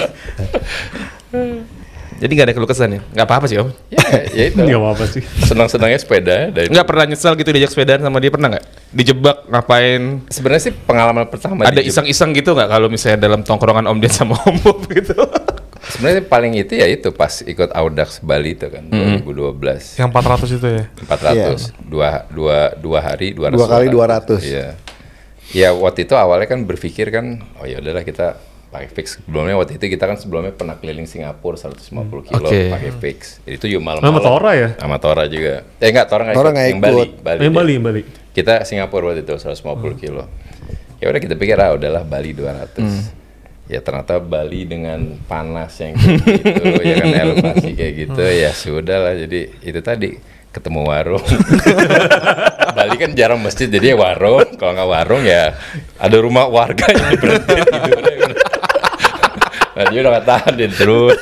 jadi 2.16 2.32
nggak 2.32 2.48
ada 2.48 2.54
keluh 2.56 2.70
kesah 2.72 2.88
ya? 2.88 3.04
Nggak 3.12 3.28
apa-apa 3.28 3.46
sih 3.52 3.60
Om. 3.60 3.70
Ya, 3.92 4.08
ya 4.32 4.44
itu. 4.48 4.64
Gak 4.64 4.80
apa-apa 4.80 5.04
sih. 5.12 5.22
Senang-senangnya 5.44 6.00
sepeda 6.00 6.38
dan 6.48 6.72
Nggak 6.72 6.88
pernah 6.88 7.04
nyesel 7.12 7.36
gitu 7.36 7.50
diajak 7.52 7.76
sepedaan 7.76 8.00
sama 8.00 8.24
dia 8.24 8.32
pernah 8.32 8.56
nggak? 8.56 8.66
Dijebak 8.96 9.38
ngapain? 9.52 10.24
sebenarnya 10.32 10.72
sih 10.72 10.74
pengalaman 10.74 11.28
pertama 11.28 11.68
ada 11.68 11.84
iseng-iseng 11.84 12.32
gitu 12.32 12.56
nggak 12.56 12.72
kalau 12.72 12.88
misalnya 12.88 13.20
dalam 13.20 13.44
tongkrongan 13.44 13.84
Om 13.84 14.00
Dian 14.00 14.16
sama 14.16 14.40
Om 14.48 14.56
Bob 14.64 14.88
gitu? 14.88 15.20
Sebenarnya 15.86 16.24
paling 16.26 16.54
itu 16.56 16.74
ya 16.74 16.88
itu 16.88 17.10
pas 17.10 17.30
ikut 17.40 17.70
Audax 17.70 18.20
Bali 18.20 18.54
itu 18.54 18.66
kan 18.68 18.84
Hmm. 18.90 19.22
2012. 19.22 19.96
Yang 19.96 20.10
400 20.10 20.50
itu 20.52 20.68
ya. 20.68 20.84
400 21.06 21.72
dua, 21.86 22.08
dua, 22.28 22.58
dua 22.74 23.00
hari 23.00 23.32
200 23.32 23.54
Dua 23.54 23.68
kali 23.70 23.88
orang. 23.94 24.22
200. 24.26 24.42
Iya. 24.42 24.68
Ya 25.54 25.70
waktu 25.72 26.04
itu 26.04 26.18
awalnya 26.18 26.46
kan 26.46 26.66
berpikir 26.66 27.10
kan 27.10 27.38
oh 27.56 27.66
ya 27.66 27.78
udahlah 27.78 28.02
kita 28.02 28.36
pakai 28.68 28.90
fix. 28.92 29.22
Sebelumnya 29.22 29.56
waktu 29.56 29.78
itu 29.78 29.86
kita 29.88 30.04
kan 30.04 30.18
sebelumnya 30.18 30.52
pernah 30.52 30.76
keliling 30.76 31.06
Singapura 31.06 31.56
150 31.56 31.80
kilo 32.28 32.44
Oke. 32.44 32.74
pakai 32.74 32.92
fix. 32.98 33.40
Itu 33.46 33.70
juga 33.70 33.80
Sama 33.80 34.02
malam-malam. 34.02 34.26
Tora 34.26 34.52
ya? 34.52 34.70
Sama 34.76 34.98
Tora 35.00 35.24
juga. 35.30 35.64
Eh 35.80 35.90
enggak, 35.90 36.08
Tora 36.10 36.22
enggak 36.26 36.36
Tora 36.36 36.50
ikut. 36.50 36.56
nggak 36.56 36.68
Yang 36.68 36.82
Bali, 36.82 36.96
ikut. 36.98 37.12
Bali. 37.22 37.40
Yang. 37.40 37.54
Bali, 37.54 37.72
yang 37.72 37.86
Bali. 37.86 38.02
Kita 38.34 38.54
Singapura 38.66 39.04
waktu 39.08 39.24
itu 39.24 39.32
150 39.32 39.64
kilo. 39.96 40.24
Ya 41.00 41.06
udah 41.08 41.22
kita 41.22 41.36
pikir 41.36 41.56
ah 41.56 41.72
udahlah 41.72 42.04
Bali 42.04 42.34
200. 42.34 43.25
Ya 43.66 43.82
ternyata 43.82 44.22
Bali 44.22 44.62
dengan 44.70 45.18
panas 45.26 45.74
yang 45.82 45.98
gitu, 45.98 46.64
ya 46.86 47.02
kan 47.02 47.10
elevasi 47.10 47.74
kayak 47.74 47.94
gitu, 47.98 48.22
ya 48.22 48.52
sudah 48.54 48.98
lah. 49.02 49.14
Jadi 49.18 49.50
itu 49.66 49.80
tadi 49.82 50.14
ketemu 50.54 50.82
warung. 50.86 51.26
Bali 52.78 52.96
kan 53.02 53.12
jarang 53.18 53.42
masjid, 53.42 53.66
jadi 53.66 53.92
ya 53.92 53.96
warung. 53.98 54.46
Kalau 54.56 54.72
nggak 54.78 54.90
warung 54.90 55.24
ya 55.26 55.58
ada 55.98 56.18
rumah 56.22 56.46
warga 56.46 56.86
yang 56.94 57.18
berhenti 57.18 57.56
tidurnya. 57.58 58.28
Nah 59.76 59.92
dia 59.92 60.00
udah 60.08 60.12
nggak 60.16 60.28
tahan 60.32 60.54
dia 60.56 60.70
terus. 60.72 61.20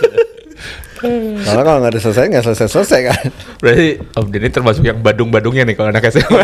Karena 1.04 1.62
kalau 1.62 1.80
nggak 1.80 1.92
ada 1.92 2.00
selesai 2.00 2.24
nggak 2.32 2.44
selesai 2.44 2.68
selesai 2.68 3.00
kan 3.06 3.20
Berarti 3.60 3.88
Om 4.16 4.26
Dian 4.28 4.42
ini 4.42 4.50
termasuk 4.50 4.84
yang 4.84 5.00
badung-badungnya 5.00 5.64
nih 5.64 5.76
kalau 5.76 5.90
anak 5.90 6.04
SMA. 6.08 6.44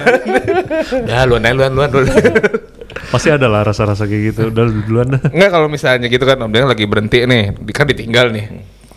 Dah 1.03 1.23
luan 1.29 1.43
aja 1.43 1.55
luan 1.55 1.71
luan 1.73 1.89
luan. 1.91 2.07
Pasti 3.09 3.27
ada 3.27 3.45
lah 3.45 3.63
rasa-rasa 3.63 4.03
kayak 4.03 4.21
gitu. 4.31 4.41
Udah 4.49 4.63
lu 4.63 4.81
duluan 4.83 5.07
dah. 5.09 5.21
Enggak 5.29 5.49
kalau 5.51 5.67
misalnya 5.67 6.07
gitu 6.07 6.23
kan 6.23 6.35
Om 6.35 6.51
Deng 6.51 6.65
lagi 6.65 6.83
berhenti 6.83 7.23
nih, 7.23 7.51
di- 7.53 7.75
kan 7.75 7.85
ditinggal 7.85 8.31
nih. 8.31 8.45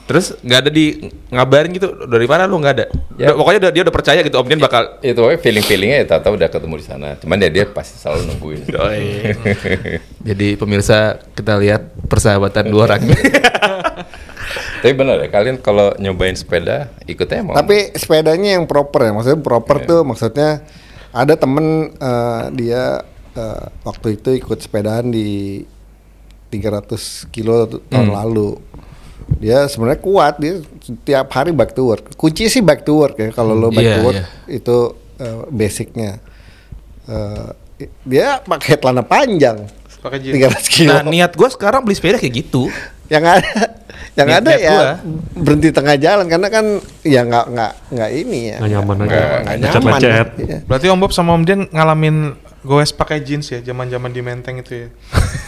Terus 0.03 0.35
nggak 0.39 0.59
ada 0.67 0.71
di 0.71 0.99
ngabarin 1.31 1.71
gitu 1.73 2.07
dari 2.07 2.27
mana 2.27 2.47
lu 2.47 2.59
nggak 2.59 2.75
ada. 2.75 2.87
Ya. 3.15 3.31
Udah- 3.31 3.37
pokoknya 3.39 3.59
udah, 3.63 3.71
dia 3.73 3.83
udah 3.83 3.95
percaya 3.95 4.21
gitu 4.21 4.37
Om 4.37 4.47
Deng 4.47 4.61
bakal 4.61 4.83
itu 4.99 5.15
pokoknya 5.15 5.41
feeling 5.41 5.65
feelingnya 5.65 5.99
ya 6.03 6.19
tahu 6.19 6.35
udah 6.35 6.49
ketemu 6.49 6.75
di 6.79 6.85
sana 6.85 7.09
cuman 7.19 7.37
ya 7.39 7.51
dia 7.51 7.65
pasti 7.67 7.99
selalu 7.99 8.21
nungguin 8.29 8.61
Jadi 10.23 10.49
pemirsa 10.55 10.99
kita 11.35 11.59
lihat 11.59 11.83
persahabatan 12.07 12.71
dua 12.71 12.83
orang. 12.87 13.03
tapi 14.83 14.93
benar 14.93 15.17
ya 15.17 15.31
kalian 15.31 15.57
kalau 15.57 15.95
nyobain 15.95 16.35
sepeda 16.35 16.91
ikutnya 17.05 17.41
mau 17.41 17.55
Tapi 17.55 17.95
sepedanya 17.95 18.59
yang 18.59 18.67
proper 18.67 19.07
ya, 19.07 19.13
maksudnya 19.13 19.39
proper 19.39 19.77
Iya. 19.79 19.87
tuh 19.87 20.01
maksudnya 20.03 20.51
ada 21.09 21.35
temen 21.35 21.67
eh, 21.93 22.45
dia 22.53 23.07
eh, 23.33 23.65
waktu 23.81 24.19
itu 24.19 24.35
ikut 24.35 24.59
sepedaan 24.59 25.09
di 25.09 25.63
300 26.51 26.93
kilo 27.29 27.65
tahun 27.87 28.11
Hmm. 28.11 28.19
lalu. 28.19 28.61
Dia 29.39 29.65
sebenarnya 29.65 29.97
kuat, 29.99 30.37
dia 30.37 30.61
tiap 31.01 31.31
hari 31.31 31.49
back 31.51 31.73
to 31.73 31.87
work. 31.87 32.13
Kunci 32.13 32.47
sih 32.47 32.61
back 32.61 32.83
to 32.83 32.99
work 32.99 33.17
ya, 33.17 33.31
kalau 33.31 33.55
lo 33.55 33.71
back 33.71 33.81
Iya, 33.83 33.95
to 33.95 34.03
work 34.03 34.19
iya. 34.19 34.27
itu 34.53 34.77
eh, 35.17 35.41
basicnya. 35.49 36.21
I- 37.79 37.91
dia 38.05 38.39
pakai 38.39 38.77
celana 38.77 39.03
panjang. 39.03 39.67
Pakai 39.99 40.19
jeans. 40.21 40.35
300 40.37 40.67
kilo. 40.69 40.93
nah 40.93 41.03
niat 41.03 41.33
gue 41.33 41.49
sekarang 41.49 41.83
beli 41.83 41.95
sepeda 41.95 42.19
kayak 42.19 42.35
gitu. 42.37 42.67
yang 43.13 43.23
ada 43.25 43.72
yang 44.13 44.29
Niat- 44.29 44.39
ada 44.39 44.51
niat 44.51 44.61
ya 44.61 44.73
gua. 44.73 44.91
berhenti 45.35 45.69
tengah 45.71 45.97
jalan 45.97 46.27
karena 46.27 46.49
kan 46.49 46.65
ya 47.01 47.21
nggak 47.23 47.45
nggak 47.49 47.73
nggak 47.91 48.11
ini 48.15 48.41
ya 48.47 48.57
Nggak 48.59 48.71
nyaman 48.71 48.97
aja. 48.99 49.09
Nggak- 49.41 49.59
nyaman 49.59 50.01
Iya. 50.03 50.57
Berarti 50.63 50.87
Om 50.87 50.99
Bob 50.99 51.13
sama 51.13 51.31
Om 51.33 51.43
Dian 51.43 51.61
ngalamin 51.67 52.17
goes 52.63 52.91
pakai 52.91 53.19
jeans 53.19 53.49
ya, 53.49 53.59
zaman-zaman 53.61 54.09
di 54.09 54.21
Menteng 54.21 54.55
itu 54.57 54.87
ya. 54.87 54.89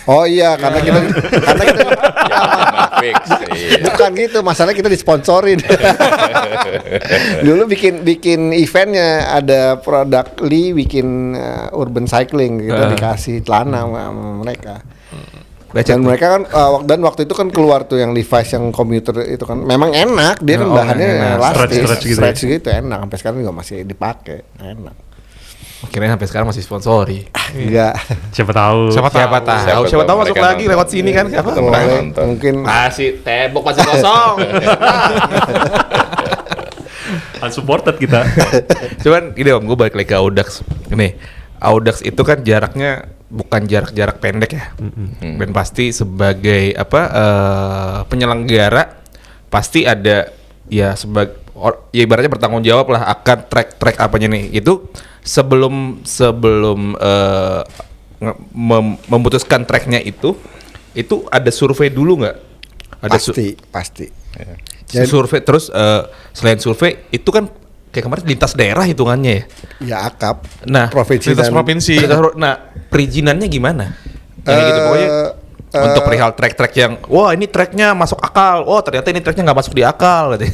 oh 0.04 0.24
iya 0.24 0.52
karena 0.54 0.80
kita 0.80 0.98
karena 1.38 1.62
kita 1.64 1.82
ya 3.04 3.14
iya. 3.54 3.78
bukan 3.80 4.10
gitu 4.14 4.38
masalah 4.40 4.72
kita 4.72 4.88
disponsorin 4.88 5.60
dulu 7.46 7.64
bikin 7.66 8.02
bikin 8.02 8.50
eventnya 8.50 9.30
ada 9.30 9.76
produk 9.76 10.26
Lee 10.40 10.72
bikin 10.72 11.32
uh, 11.32 11.70
urban 11.72 12.04
cycling 12.04 12.60
kita 12.60 12.82
Ah. 12.82 12.90
dikasih 12.90 13.40
celana 13.40 13.84
sama, 13.84 13.98
sama 14.04 14.24
mereka 14.40 14.74
Lecet 15.74 15.90
dan 15.90 15.98
tuh. 15.98 16.06
mereka 16.06 16.26
kan 16.30 16.42
uh, 16.46 16.78
dan 16.80 16.98
waktu 17.00 17.26
itu 17.26 17.34
kan 17.34 17.50
keluar 17.50 17.82
tuh 17.82 17.98
yang 17.98 18.10
Levi's 18.10 18.46
yang 18.48 18.70
komuter 18.70 19.26
itu 19.26 19.42
kan 19.42 19.58
memang 19.58 19.90
enak 19.90 20.38
dia 20.38 20.54
kan 20.56 20.64
Oh, 20.64 20.72
bahannya 20.72 21.08
enak. 21.10 21.34
elastis 21.36 21.58
Stretch-stretch 21.58 21.98
gitu 22.00 22.08
ya? 22.08 22.16
stretch 22.16 22.40
gitu 22.48 22.68
enak 22.70 22.98
sampai 23.00 23.18
sekarang 23.18 23.36
juga 23.38 23.52
masih 23.52 23.76
dipakai 23.82 24.38
enak 24.56 24.96
Akhirnya 25.82 26.16
sampai 26.16 26.24
sekarang 26.24 26.46
masih 26.48 26.62
sponsori. 26.62 27.28
enggak 27.52 27.92
Siapa 28.34 28.50
tahu. 28.50 28.88
Siapa 28.88 29.10
tahu. 29.10 29.20
Siapa 29.20 29.38
tahu, 29.38 29.60
Siapa 29.60 29.84
siapa, 29.84 30.04
tahu 30.06 30.16
masuk 30.16 30.36
lagi 30.38 30.56
nonton. 30.60 30.72
lewat 30.72 30.88
sini 30.88 31.10
kan 31.10 31.26
siapa? 31.28 31.50
Tahu. 31.50 31.68
nonton. 31.68 32.24
mungkin 32.30 32.54
Masih 32.62 33.20
tembok 33.20 33.62
masih 33.66 33.82
kosong. 33.84 34.36
Unsupported 37.40 37.96
kita. 37.96 38.24
Cuman 39.04 39.36
gini 39.36 39.52
om, 39.52 39.60
gue 39.62 39.76
balik 39.76 39.92
lagi 39.94 40.08
ke 40.08 40.16
Audax. 40.16 40.64
Ini 40.88 41.12
Audax 41.60 42.00
itu 42.00 42.22
kan 42.22 42.40
jaraknya 42.40 43.04
bukan 43.34 43.66
jarak-jarak 43.66 44.16
pendek 44.16 44.50
ya. 44.52 44.70
Dan 45.18 45.50
pasti 45.50 45.90
sebagai 45.90 46.70
apa 46.72 47.00
eh, 47.04 47.98
penyelenggara 48.06 49.02
pasti 49.50 49.82
ada 49.82 50.30
ya 50.66 50.94
sebagai 50.94 51.42
ya 51.90 52.02
ibaratnya 52.02 52.30
bertanggung 52.30 52.62
jawab 52.62 52.88
lah 52.88 53.10
akan 53.10 53.38
track-track 53.44 53.98
apanya 53.98 54.30
nih. 54.30 54.54
Itu 54.54 54.86
sebelum 55.20 56.00
sebelum 56.00 56.94
nge- 58.16 58.40
mem- 58.50 58.98
memutuskan 59.04 59.62
tracknya 59.62 59.98
itu 59.98 60.38
itu 60.92 61.26
ada 61.28 61.50
survei 61.50 61.90
dulu 61.90 62.22
nggak? 62.22 62.36
Ada 63.02 63.18
su- 63.18 63.34
pasti 63.34 63.48
pasti 63.68 64.06
Iya. 64.34 64.54
Jadi- 64.84 65.06
survei 65.06 65.40
terus 65.40 65.70
eh, 65.70 66.02
selain 66.30 66.58
survei 66.58 67.06
itu 67.08 67.26
kan 67.28 67.46
kayak 67.94 68.10
kemarin 68.10 68.24
lintas 68.26 68.52
daerah 68.58 68.82
hitungannya 68.82 69.32
ya. 69.32 69.44
ya 69.86 69.96
akap 70.10 70.42
Nah, 70.66 70.90
provinsi 70.90 71.30
Lintas 71.30 71.46
dan 71.46 71.54
provinsi. 71.54 71.94
Nah, 72.34 72.74
perizinannya 72.90 73.46
gimana? 73.46 73.94
Yang 74.42 74.62
gitu 74.66 74.80
pokoknya 74.82 75.10
Eh, 75.74 75.82
untuk 75.82 76.02
eh, 76.02 76.06
perihal 76.06 76.30
track-track 76.38 76.72
yang 76.78 76.92
wah 77.10 77.34
ini 77.34 77.50
tracknya 77.50 77.98
masuk 77.98 78.22
akal, 78.22 78.62
oh 78.62 78.78
ternyata 78.78 79.10
ini 79.10 79.18
tracknya 79.18 79.50
nggak 79.50 79.58
masuk 79.58 79.74
di 79.74 79.82
akal 79.82 80.38
gitu. 80.38 80.46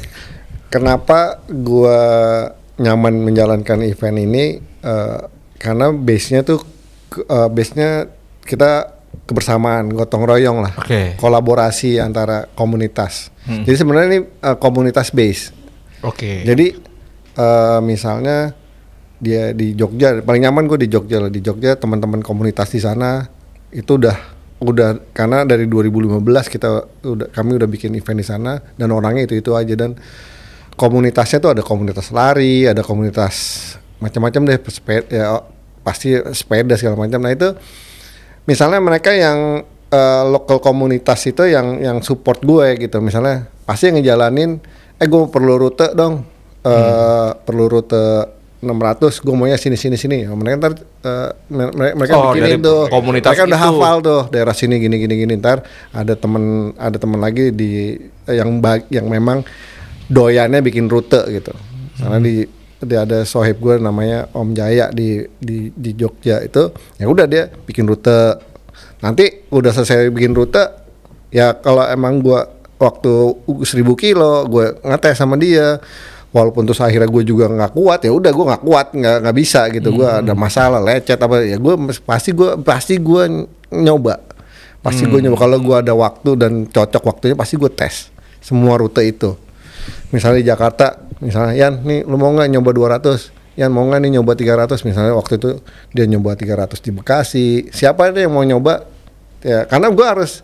kenapa 0.73 1.45
gua 1.45 2.01
nyaman 2.81 3.21
menjalankan 3.29 3.85
event 3.85 4.17
ini 4.17 4.65
eh, 4.81 5.21
karena 5.61 5.93
base-nya 5.93 6.41
tuh 6.41 6.65
eh, 7.21 7.49
base-nya 7.53 8.09
kita 8.49 8.97
kebersamaan 9.29 9.93
gotong 9.93 10.25
royong 10.25 10.65
lah 10.65 10.73
Oke. 10.81 11.21
kolaborasi 11.21 12.01
antara 12.01 12.49
komunitas 12.57 13.29
jadi 13.45 13.77
sebenarnya 13.77 14.09
ini 14.09 14.21
eh, 14.25 14.57
komunitas 14.57 15.13
base 15.13 15.61
Oke. 16.01 16.45
Jadi 16.49 16.73
eh, 17.41 17.79
misalnya 17.81 18.53
dia 19.21 19.53
di 19.53 19.77
Jogja, 19.77 20.25
paling 20.25 20.49
nyaman 20.49 20.65
gue 20.65 20.85
di 20.85 20.89
Jogja 20.89 21.21
lah. 21.21 21.33
Di 21.33 21.45
Jogja 21.45 21.77
teman-teman 21.77 22.25
komunitas 22.25 22.73
di 22.73 22.81
sana 22.81 23.25
itu 23.73 24.01
udah 24.01 24.17
udah 24.61 25.17
karena 25.17 25.49
dari 25.49 25.65
2015 25.65 26.21
kita 26.53 26.69
udah 27.05 27.29
kami 27.33 27.57
udah 27.57 27.69
bikin 27.69 27.97
event 27.97 28.19
di 28.21 28.27
sana 28.27 28.61
dan 28.77 28.93
orangnya 28.93 29.25
itu 29.25 29.41
itu 29.41 29.57
aja 29.57 29.73
dan 29.73 29.97
komunitasnya 30.77 31.41
tuh 31.41 31.53
ada 31.57 31.63
komunitas 31.65 32.13
lari, 32.13 32.69
ada 32.69 32.85
komunitas 32.85 33.37
macam-macam 34.01 34.41
deh 34.49 34.59
sepeda 34.69 35.09
ya 35.09 35.25
pasti 35.85 36.17
sepeda 36.33 36.77
segala 36.77 36.97
macam. 36.97 37.21
Nah 37.21 37.33
itu 37.33 37.53
misalnya 38.49 38.81
mereka 38.81 39.13
yang 39.13 39.65
eh, 39.93 40.23
lokal 40.29 40.65
komunitas 40.65 41.21
itu 41.29 41.45
yang 41.45 41.81
yang 41.81 42.01
support 42.01 42.41
gue 42.41 42.81
gitu 42.81 43.01
misalnya 43.05 43.49
pasti 43.69 43.93
yang 43.93 44.01
ngejalanin 44.01 44.61
eh 45.01 45.09
gue 45.09 45.23
perlu 45.29 45.57
rute 45.57 45.93
dong 45.93 46.25
eh 46.63 47.29
perlu 47.37 47.65
rute 47.67 48.05
600 48.61 49.25
gue 49.25 49.33
maunya 49.33 49.57
sini 49.57 49.73
sini 49.73 49.97
sini. 49.97 50.17
Mereka 50.23 50.55
ntar 50.59 50.73
mere- 51.49 51.97
mereka 51.97 52.13
Oh, 52.15 52.31
bikinin 52.31 52.61
tuh. 52.61 52.93
komunitas 52.93 53.33
mereka 53.33 53.49
udah 53.49 53.57
itu. 53.59 53.67
hafal 53.73 53.97
tuh 54.01 54.23
daerah 54.29 54.53
sini 54.53 54.77
gini 54.77 55.01
gini 55.01 55.15
gini. 55.17 55.33
Ntar 55.35 55.65
ada 55.91 56.13
temen 56.13 56.45
ada 56.77 56.95
temen 56.95 57.17
lagi 57.17 57.49
di 57.51 57.97
eh, 58.27 58.37
yang 58.37 58.61
bag, 58.61 58.85
yang 58.89 59.09
memang 59.09 59.41
doyannya 60.07 60.61
bikin 60.61 60.87
rute 60.87 61.25
gitu. 61.31 61.57
Karena 61.97 62.21
di 62.21 62.45
di 62.77 62.95
ada 62.95 63.25
sohib 63.25 63.57
gue 63.59 63.77
namanya 63.77 64.29
Om 64.31 64.53
Jaya 64.53 64.89
di 64.91 65.21
di 65.37 65.69
di 65.71 65.91
Jogja 65.93 66.41
itu 66.41 66.69
ya 66.97 67.09
udah 67.09 67.25
dia 67.25 67.49
bikin 67.49 67.89
rute. 67.89 68.37
Nanti 69.01 69.49
udah 69.49 69.73
selesai 69.73 70.09
bikin 70.09 70.37
rute 70.37 70.61
ya 71.31 71.55
kalau 71.55 71.85
emang 71.87 72.21
gue 72.21 72.41
waktu 72.77 73.13
seribu 73.63 73.93
kilo 73.95 74.45
gue 74.45 74.77
ngetes 74.83 75.17
sama 75.17 75.37
dia 75.37 75.81
walaupun 76.31 76.63
terus 76.63 76.79
akhirnya 76.79 77.11
gue 77.11 77.23
juga 77.27 77.51
nggak 77.51 77.75
kuat 77.75 78.07
ya 78.07 78.15
udah 78.15 78.31
gue 78.31 78.45
nggak 78.47 78.63
kuat 78.63 78.87
nggak 78.95 79.17
nggak 79.27 79.37
bisa 79.37 79.67
gitu. 79.75 79.91
Gue 79.95 80.07
ada 80.07 80.33
masalah 80.35 80.79
lecet 80.79 81.19
apa 81.19 81.43
ya 81.43 81.59
gue 81.59 81.75
pasti 82.07 82.31
gue 82.31 82.51
pasti 82.63 82.95
gue 82.99 83.23
nyoba. 83.75 84.23
Pasti 84.81 85.05
gue 85.05 85.21
nyoba. 85.21 85.37
Kalau 85.37 85.59
gue 85.61 85.77
ada 85.77 85.93
waktu 85.93 86.31
dan 86.39 86.53
cocok 86.71 87.03
waktunya 87.05 87.37
pasti 87.37 87.59
gue 87.59 87.71
tes 87.71 88.09
semua 88.41 88.79
rute 88.79 89.03
itu. 89.05 89.37
Misalnya 90.11 90.55
Jakarta 90.55 90.99
misalnya 91.21 91.53
Yan 91.55 91.85
nih 91.85 92.09
lu 92.09 92.17
mau 92.17 92.33
nggak 92.33 92.49
nyoba 92.49 92.99
200 92.99 93.59
Yan 93.61 93.71
mau 93.75 93.85
nggak 93.85 94.01
nih 94.01 94.11
nyoba 94.17 94.33
300 94.39 94.89
misalnya 94.89 95.13
waktu 95.13 95.37
itu 95.37 95.51
dia 95.93 96.07
nyoba 96.09 96.33
300 96.39 96.81
di 96.81 96.91
Bekasi. 96.95 97.49
Siapa 97.69 98.09
ada 98.09 98.19
yang 98.23 98.33
mau 98.33 98.47
nyoba? 98.47 98.87
Ya 99.45 99.67
karena 99.69 99.93
gue 99.93 100.07
harus 100.07 100.41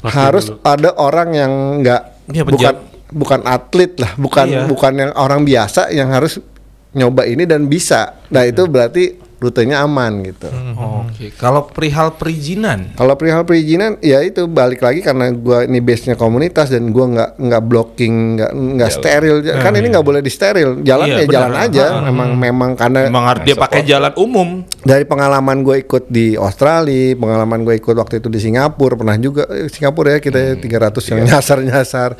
Pasti 0.00 0.16
harus 0.16 0.44
dulu. 0.48 0.64
ada 0.64 0.90
orang 0.96 1.28
yang 1.36 1.52
nggak 1.84 2.02
Iya, 2.30 2.42
bukan 2.46 2.74
bukan 3.10 3.42
atlet 3.42 3.92
lah 3.96 4.14
bukan 4.14 4.46
Iya. 4.46 4.64
bukan 4.64 4.92
yang 4.96 5.12
orang 5.14 5.42
biasa 5.42 5.90
yang 5.90 6.08
harus 6.08 6.38
nyoba 6.90 7.22
ini 7.24 7.44
dan 7.44 7.66
bisa 7.66 8.18
nah 8.26 8.42
itu 8.42 8.64
berarti 8.64 9.04
rutenya 9.36 9.80
aman 9.80 10.20
gitu 10.22 10.52
Oke. 11.10 11.32
Kalau 11.34 11.64
perihal 11.66 12.14
perizinan, 12.14 12.92
kalau 12.92 13.12
perihal 13.12 13.42
perizinan 13.42 13.96
ya 13.98 14.20
itu 14.20 14.44
balik 14.44 14.78
lagi 14.78 15.00
karena 15.00 15.28
gua 15.30 15.64
ini 15.64 15.76
base 15.78 16.06
nya 16.06 16.14
komunitas 16.14 16.68
dan 16.68 16.88
gua 16.88 17.08
nggak 17.08 17.30
nggak 17.38 17.62
blocking 17.62 18.14
nggak 18.36 18.52
nggak 18.52 18.90
Jalan. 18.90 19.00
steril 19.00 19.34
kan 19.58 19.72
ini 19.74 19.86
nggak 19.90 20.04
boleh 20.04 20.20
di 20.20 20.28
steril 20.28 20.70
jalan 20.80 21.06
Iya, 21.06 21.14
ya 21.14 21.20
benar. 21.22 21.34
jalan 21.34 21.54
aja 21.58 21.84
Ah. 21.90 22.00
memang 22.02 22.28
memang 22.34 22.70
karena 22.74 23.00
emang 23.06 23.24
harus 23.26 23.42
dia 23.42 23.52
pakai 23.54 23.80
support. 23.80 23.90
jalan 23.90 24.12
umum. 24.14 24.48
dari 24.80 25.04
pengalaman 25.04 25.56
gue 25.58 25.76
ikut 25.78 26.04
di 26.06 26.26
Australia 26.34 27.04
pengalaman 27.14 27.60
gue 27.62 27.74
ikut 27.74 27.94
waktu 27.94 28.14
itu 28.18 28.28
di 28.28 28.40
Singapura 28.40 28.94
pernah 28.94 29.16
juga 29.16 29.44
eh, 29.50 29.66
Singapura 29.66 30.08
ya 30.10 30.20
kita 30.20 30.40
300 30.54 30.64
yang 31.06 31.20
nyasar 31.26 31.58
nyasar 31.62 32.10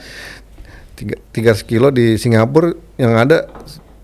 tiga 1.00 1.16
tiga 1.32 1.52
kilo 1.56 1.88
di 1.88 2.20
Singapura 2.20 2.76
yang 3.00 3.16
ada 3.16 3.48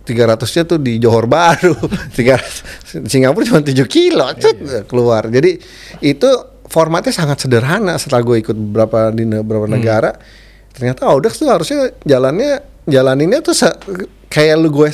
300-nya 0.06 0.62
tuh 0.64 0.78
di 0.78 1.02
Johor 1.02 1.26
Baru. 1.26 1.74
Tiga 2.16 2.38
Singapura 2.86 3.42
cuma 3.42 3.58
7 3.58 3.74
kilo 3.90 4.22
cut, 4.38 4.86
keluar. 4.86 5.26
Jadi 5.26 5.58
itu 5.98 6.30
formatnya 6.70 7.10
sangat 7.10 7.42
sederhana 7.42 7.98
setelah 7.98 8.22
gue 8.22 8.38
ikut 8.38 8.54
beberapa 8.54 9.10
di 9.10 9.26
beberapa 9.26 9.66
negara. 9.66 10.14
Ternyata 10.70 11.10
Audax 11.10 11.42
tuh 11.42 11.50
harusnya 11.50 11.90
jalannya 12.06 12.62
jalaninnya 12.86 13.42
tuh 13.42 13.54
kayak 14.30 14.54
lu 14.62 14.70
gue 14.70 14.90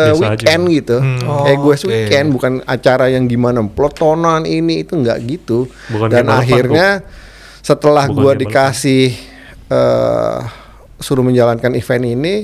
uh, 0.00 0.14
weekend 0.16 0.62
aja. 0.64 0.74
gitu. 0.80 0.96
Oh, 1.28 1.44
Kayak 1.44 1.58
gue 1.60 1.74
oke. 1.76 1.86
weekend 1.92 2.26
bukan 2.32 2.52
acara 2.64 3.12
yang 3.12 3.28
gimana 3.28 3.60
pelotonan 3.60 4.48
ini 4.48 4.88
itu 4.88 4.96
nggak 4.96 5.18
gitu. 5.28 5.68
Bukan 5.92 6.08
Dan 6.08 6.32
akhirnya 6.32 7.04
setelah 7.60 8.08
gue 8.08 8.32
dikasih 8.48 9.12
eh 9.68 10.63
suruh 10.98 11.24
menjalankan 11.26 11.74
event 11.74 12.04
ini, 12.04 12.34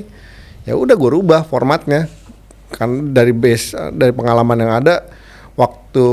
ya 0.67 0.75
udah 0.75 0.95
gue 0.95 1.09
rubah 1.11 1.45
formatnya. 1.47 2.07
Kan 2.71 3.11
dari 3.11 3.35
base 3.35 3.75
eh, 3.75 3.91
dari 3.91 4.15
pengalaman 4.15 4.57
yang 4.59 4.71
ada 4.71 5.03
waktu 5.59 6.07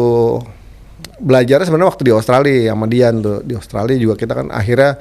belajar 1.18 1.62
sebenarnya 1.66 1.90
waktu 1.90 2.02
di 2.06 2.12
Australia 2.14 2.74
sama 2.74 2.86
Dian 2.90 3.14
tuh. 3.22 3.38
Di 3.46 3.54
Australia 3.54 3.96
juga 3.98 4.14
kita 4.18 4.32
kan 4.34 4.46
akhirnya 4.50 4.98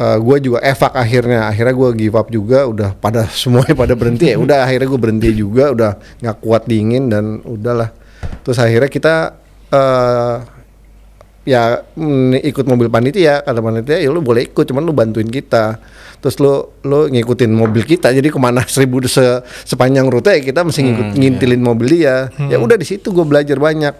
gue 0.00 0.36
juga 0.40 0.64
evak 0.64 0.96
akhirnya. 0.96 1.46
Akhirnya 1.46 1.74
gue 1.76 1.88
give 1.92 2.16
up 2.16 2.28
juga 2.32 2.64
udah 2.64 2.96
pada 2.96 3.28
semuanya 3.40 3.76
pada 3.76 3.94
berhenti. 3.94 4.32
Ya 4.32 4.38
udah 4.40 4.64
akhirnya 4.64 4.88
gue 4.88 5.00
berhenti 5.00 5.28
juga 5.36 5.70
udah 5.70 5.90
nggak 6.24 6.36
kuat 6.40 6.64
dingin 6.66 7.12
dan 7.12 7.44
udahlah. 7.44 7.92
Terus 8.42 8.58
akhirnya 8.58 8.90
kita 8.90 9.14
eh 9.70 10.59
ya 11.50 11.82
mm, 11.82 12.46
ikut 12.46 12.62
mobil 12.62 12.86
panitia 12.86 13.42
kata 13.42 13.58
panitia 13.58 13.98
ya 13.98 14.06
lu 14.06 14.22
boleh 14.22 14.46
ikut 14.46 14.70
cuman 14.70 14.86
lu 14.86 14.94
bantuin 14.94 15.26
kita 15.26 15.82
terus 16.22 16.38
lu 16.38 16.70
lu 16.86 17.10
ngikutin 17.10 17.50
mobil 17.50 17.82
kita 17.82 18.14
jadi 18.14 18.30
ke 18.30 18.38
mana 18.38 18.62
seribu 18.70 19.02
se, 19.10 19.42
sepanjang 19.66 20.06
rute 20.06 20.30
ya 20.30 20.40
kita 20.46 20.62
mesti 20.62 20.86
ngikut 20.86 21.08
ngintilin 21.18 21.58
mobil 21.58 21.98
dia 21.98 22.30
ya 22.46 22.62
udah 22.62 22.78
di 22.78 22.86
situ 22.86 23.10
gue 23.10 23.26
belajar 23.26 23.58
banyak 23.58 23.98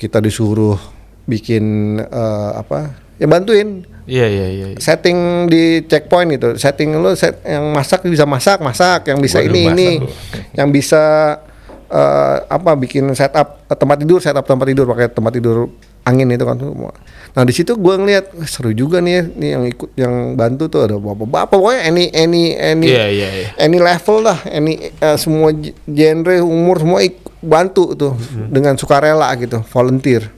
kita 0.00 0.24
disuruh 0.24 0.80
bikin 1.28 1.96
eh, 2.00 2.50
apa 2.56 2.96
ya 3.20 3.28
bantuin 3.28 3.84
Iya 4.04 4.28
iya 4.28 4.46
iya. 4.52 4.66
iya. 4.76 4.78
setting 4.84 5.48
di 5.48 5.80
checkpoint 5.88 6.28
gitu 6.36 6.60
setting 6.60 6.92
lu 7.00 7.16
set 7.16 7.40
yang 7.40 7.72
masak 7.72 8.04
bisa 8.04 8.28
masak 8.28 8.60
masak 8.60 9.08
yang 9.08 9.16
bisa 9.16 9.40
Waduh, 9.40 9.48
ini 9.48 9.64
masak 9.64 9.72
ini 9.80 9.88
tuh. 9.96 10.08
yang 10.60 10.68
bisa 10.68 11.02
eh, 11.88 12.36
apa 12.44 12.76
bikin 12.76 13.08
setup 13.16 13.64
eh, 13.64 13.72
tempat 13.72 13.96
tidur 14.04 14.20
setup 14.20 14.44
tempat 14.44 14.66
tidur 14.68 14.84
pakai 14.92 15.08
tempat 15.08 15.32
tidur 15.32 15.72
angin 16.04 16.28
itu 16.28 16.44
kan 16.44 16.60
nah 17.34 17.42
di 17.42 17.50
situ 17.50 17.74
gua 17.74 17.98
ngeliat 17.98 18.30
"Wah, 18.30 18.46
seru 18.46 18.70
juga 18.70 19.02
nih 19.02 19.12
ya, 19.12 19.22
nih 19.26 19.48
yang 19.58 19.64
ikut 19.66 19.90
yang 19.98 20.14
bantu 20.38 20.70
tuh 20.70 20.86
ada 20.86 20.94
bapak-bapak 20.94 21.50
pokoknya 21.50 21.80
any 21.82 22.04
any 22.14 22.54
any 22.54 22.88
Iya 22.94 23.06
iya 23.10 23.28
iya. 23.34 23.48
any 23.58 23.82
level 23.82 24.22
lah, 24.22 24.38
any 24.46 24.94
eh, 24.94 25.16
semua 25.18 25.50
genre 25.82 26.36
umur 26.38 26.78
semua 26.78 27.00
ik- 27.02 27.26
bantu 27.42 27.92
tuh 27.92 28.14
dengan 28.48 28.78
sukarela 28.78 29.26
gitu, 29.34 29.60
volunteer. 29.66 30.30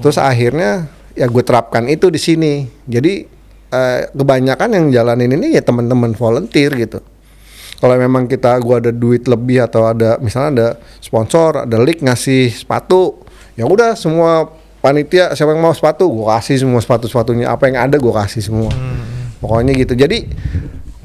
Terus 0.00 0.16
akhirnya 0.16 0.84
ya 1.12 1.26
gue 1.26 1.42
terapkan 1.42 1.88
itu 1.88 2.12
di 2.12 2.20
sini. 2.20 2.68
Jadi 2.84 3.24
eh, 3.70 4.00
kebanyakan 4.12 4.68
yang 4.76 4.84
jalanin 4.92 5.32
ini 5.32 5.56
ya 5.56 5.64
teman-teman 5.64 6.12
volunteer 6.12 6.76
gitu. 6.76 7.00
Kalau 7.80 7.96
memang 7.96 8.28
kita 8.28 8.60
gua 8.60 8.76
ada 8.76 8.92
duit 8.92 9.24
lebih 9.24 9.64
atau 9.64 9.88
ada 9.88 10.20
misalnya 10.20 10.50
ada 10.52 10.68
sponsor, 11.00 11.64
ada 11.64 11.80
league 11.80 12.04
ngasih 12.04 12.52
sepatu, 12.52 13.16
ya 13.60 13.68
udah 13.68 13.92
semua 13.92 14.48
panitia 14.80 15.36
siapa 15.36 15.52
yang 15.52 15.60
mau 15.60 15.76
sepatu, 15.76 16.08
gua 16.08 16.40
kasih 16.40 16.56
semua 16.58 16.80
sepatu-sepatunya. 16.80 17.44
Apa 17.46 17.68
yang 17.68 17.84
ada 17.84 18.00
gua 18.00 18.24
kasih 18.24 18.40
semua. 18.40 18.72
Pokoknya 19.36 19.76
gitu. 19.76 19.92
Jadi 19.92 20.24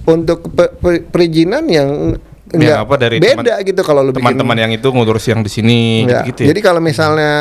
untuk 0.06 0.48
pe- 0.50 0.72
pe- 0.72 1.04
perizinan 1.04 1.68
yang 1.68 2.16
enggak 2.46 2.78
apa 2.80 2.96
dari 2.96 3.18
beda 3.18 3.58
gitu 3.60 3.82
kalau 3.82 4.00
lu 4.00 4.14
bikin 4.14 4.22
Teman-teman 4.22 4.56
yang 4.56 4.72
itu 4.72 4.88
ngurus 4.88 5.26
yang 5.26 5.42
di 5.42 5.52
sini 5.52 6.06
Enggak. 6.06 6.24
gitu-gitu 6.24 6.40
ya. 6.40 6.48
Jadi 6.54 6.60
kalau 6.62 6.80
misalnya 6.80 7.32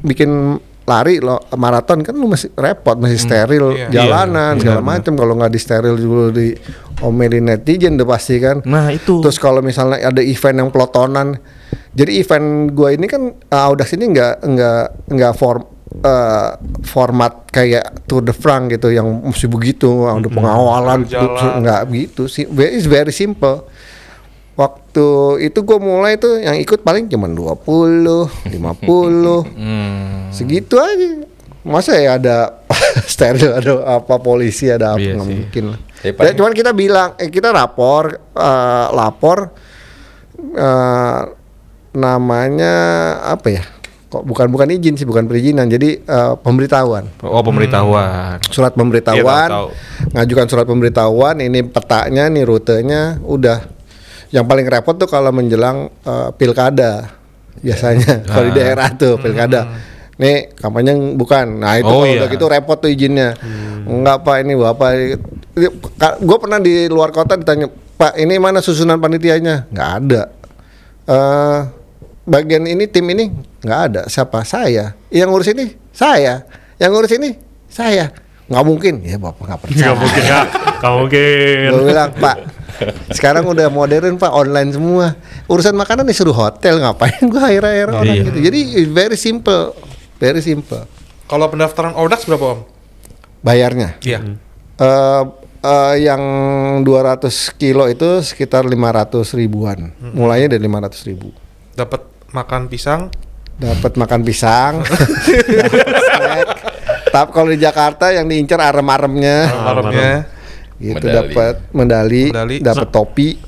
bikin 0.00 0.56
lari 0.84 1.16
lo 1.16 1.40
maraton 1.52 2.00
kan 2.00 2.12
lu 2.12 2.28
masih 2.28 2.52
repot, 2.54 2.92
masih 2.94 3.16
steril 3.16 3.72
Iya. 3.72 3.88
jalanan 3.90 4.56
Iya, 4.56 4.60
segala 4.60 4.80
benar, 4.80 5.00
macam 5.00 5.12
kalau 5.16 5.32
nggak 5.34 5.52
di 5.52 5.60
steril 5.60 5.94
dulu 5.96 6.28
di 6.28 6.52
omelin 7.00 7.44
netizen 7.46 7.96
udah 7.96 8.04
pasti 8.06 8.36
kan. 8.36 8.60
Nah, 8.62 8.92
itu. 8.92 9.24
Terus 9.24 9.36
kalau 9.36 9.58
misalnya 9.58 10.04
ada 10.04 10.20
event 10.20 10.56
yang 10.60 10.68
pelotonan, 10.68 11.40
jadi 11.94 12.12
event 12.16 12.46
gua 12.70 12.90
ini 12.90 13.06
kan 13.06 13.22
uh, 13.30 13.62
Audax 13.64 13.92
ini 13.92 14.10
nggak 14.10 14.34
nggak 14.42 14.82
nggak 15.08 15.32
form 15.32 15.62
uh, 15.96 16.48
format 16.82 17.46
kayak 17.48 18.04
Tour 18.04 18.20
de 18.20 18.32
France 18.32 18.68
gitu 18.68 18.90
yang 18.90 19.06
mesti 19.22 19.46
begitu 19.46 20.04
ada 20.04 20.26
pengawalan 20.28 21.06
nggak 21.56 21.82
begitu 21.84 22.26
sih. 22.26 22.44
Very- 22.44 22.74
it's 22.74 22.84
very 22.84 23.10
simple. 23.10 23.66
Waktu 24.54 25.06
itu 25.42 25.58
gue 25.60 25.78
mulai 25.78 26.14
tuh 26.14 26.38
yang 26.38 26.54
ikut 26.54 26.80
paling 26.80 27.06
cuma 27.06 27.26
20 27.26 27.66
50 28.46 28.54
Hmm. 29.50 30.30
segitu 30.30 30.76
aja. 30.76 31.26
Masa 31.64 31.96
ya 31.96 32.14
ada 32.14 32.62
steril 33.08 33.50
ada 33.52 33.72
apa 33.98 34.14
polisi 34.16 34.68
ada 34.68 34.94
apa 34.94 35.00
Iya 35.00 35.14
nggak 35.16 35.26
mungkin 35.28 35.64
lah. 35.68 35.78
Ya, 36.00 36.04
Ya, 36.04 36.12
paling- 36.12 36.36
cuman 36.36 36.52
kita 36.52 36.70
bilang 36.70 37.16
eh, 37.16 37.26
kita 37.28 37.50
rapor 37.50 38.04
eh, 38.30 38.86
lapor 38.92 39.38
eh, 40.54 41.20
namanya 41.94 42.74
apa 43.22 43.48
ya 43.50 43.64
kok 44.04 44.22
bukan 44.22 44.46
bukan 44.46 44.70
izin 44.70 44.94
sih 44.94 45.02
bukan 45.02 45.26
perizinan. 45.26 45.66
Jadi 45.66 45.98
eh, 45.98 46.32
pemberitahuan. 46.38 47.10
Oh, 47.20 47.42
pemberitahuan. 47.42 48.38
surat 48.46 48.70
pemberitahuan. 48.70 49.48
Iya, 49.50 49.54
tahu, 49.58 49.68
ngajukan 50.14 50.46
surat 50.46 50.66
pemberitahuan 50.66 51.36
ini 51.40 51.66
petanya 51.66 52.30
nih 52.30 52.44
rutenya 52.44 53.18
udah. 53.20 53.66
Yang 54.30 54.44
paling 54.44 54.66
repot 54.66 54.94
tuh 54.94 55.06
kalau 55.06 55.30
menjelang 55.30 55.90
eh, 55.90 56.28
pilkada 56.34 57.10
biasanya. 57.58 58.22
Kalau 58.30 58.44
di 58.44 58.52
Ah. 58.52 58.56
daerah 58.56 58.88
tuh 58.92 59.14
pilkada. 59.16 59.60
Nih 60.14 60.54
kampanye 60.54 60.94
bukan. 61.14 61.58
Nah 61.58 61.74
itu 61.74 61.86
Oh, 61.86 62.02
kalau 62.02 62.06
iya. 62.06 62.22
udah 62.22 62.28
gitu 62.30 62.46
repot 62.46 62.78
tuh 62.78 62.86
izinnya. 62.86 63.34
Enggak 63.82 64.22
pak 64.22 64.42
ini 64.42 64.54
bapak 64.54 64.90
gue 66.18 66.38
pernah 66.38 66.58
di 66.58 66.86
luar 66.86 67.10
kota 67.10 67.34
ditanya 67.34 67.66
pak 67.94 68.14
ini 68.14 68.38
mana 68.38 68.58
susunan 68.58 68.98
panitianya? 68.98 69.66
Nggak 69.70 69.90
ada. 69.98 70.22
Eh 71.04 71.58
bagian 72.24 72.64
ini 72.64 72.84
tim 72.88 73.04
ini 73.08 73.30
nggak 73.60 73.80
ada. 73.90 74.02
Siapa? 74.08 74.42
Saya. 74.42 74.92
Yang 75.08 75.28
ngurus 75.30 75.48
ini? 75.52 75.66
Saya. 75.92 76.44
Yang 76.76 76.90
ngurus 76.90 77.12
ini? 77.14 77.30
Saya. 77.68 78.10
Nggak 78.44 78.64
mungkin. 78.64 78.94
Ya 79.00 79.16
bapak 79.16 79.44
nggak 79.44 79.60
percaya. 79.60 79.84
Gak 79.84 79.96
mungkin 79.96 80.22
kak, 80.24 80.46
gak 80.80 80.92
mungkin. 80.92 81.68
gue 81.70 81.84
bilang 81.86 82.10
pak 82.12 82.36
sekarang 83.14 83.46
udah 83.46 83.70
modern 83.70 84.18
pak 84.18 84.28
online 84.28 84.74
semua. 84.74 85.14
Urusan 85.46 85.72
makanan 85.72 86.04
disuruh 86.04 86.34
hotel 86.34 86.82
ngapain 86.82 87.22
gue 87.22 87.40
hire 87.40 87.70
hire 87.70 87.90
orang 87.92 88.04
Iya. 88.04 88.24
gitu? 88.28 88.38
Jadi 88.42 88.60
very 88.90 89.16
simple. 89.16 89.72
Very 90.18 90.42
simple. 90.42 90.82
Kalau 91.24 91.46
pendaftaran 91.48 91.94
Audax 91.94 92.26
berapa 92.26 92.58
om? 92.58 92.60
bayarnya? 93.40 94.00
Iya. 94.00 94.18
Eh, 94.74 95.22
eh, 95.62 95.94
yang 96.02 96.22
200 96.82 97.28
kilo 97.54 97.84
itu 97.86 98.24
sekitar 98.24 98.64
500 98.64 99.36
ribuan. 99.36 99.92
Mulainya 100.12 100.56
dari 100.56 100.64
500 100.64 101.04
ribu. 101.04 101.28
Dapat 101.76 102.00
makan 102.34 102.66
pisang. 102.66 103.14
dapat 103.54 103.94
makan 103.94 104.26
pisang 104.26 104.82
tapi 107.14 107.30
kalau 107.30 107.54
di 107.54 107.62
Jakarta 107.62 108.10
yang 108.10 108.26
diincar 108.26 108.58
arem-aremnya 108.58 109.46
Arabnya. 109.46 110.26
gitu 110.82 111.06
dapat 111.06 111.62
medali, 111.70 112.34
Medali. 112.34 112.58
dapat 112.58 112.90
topi 112.90 113.38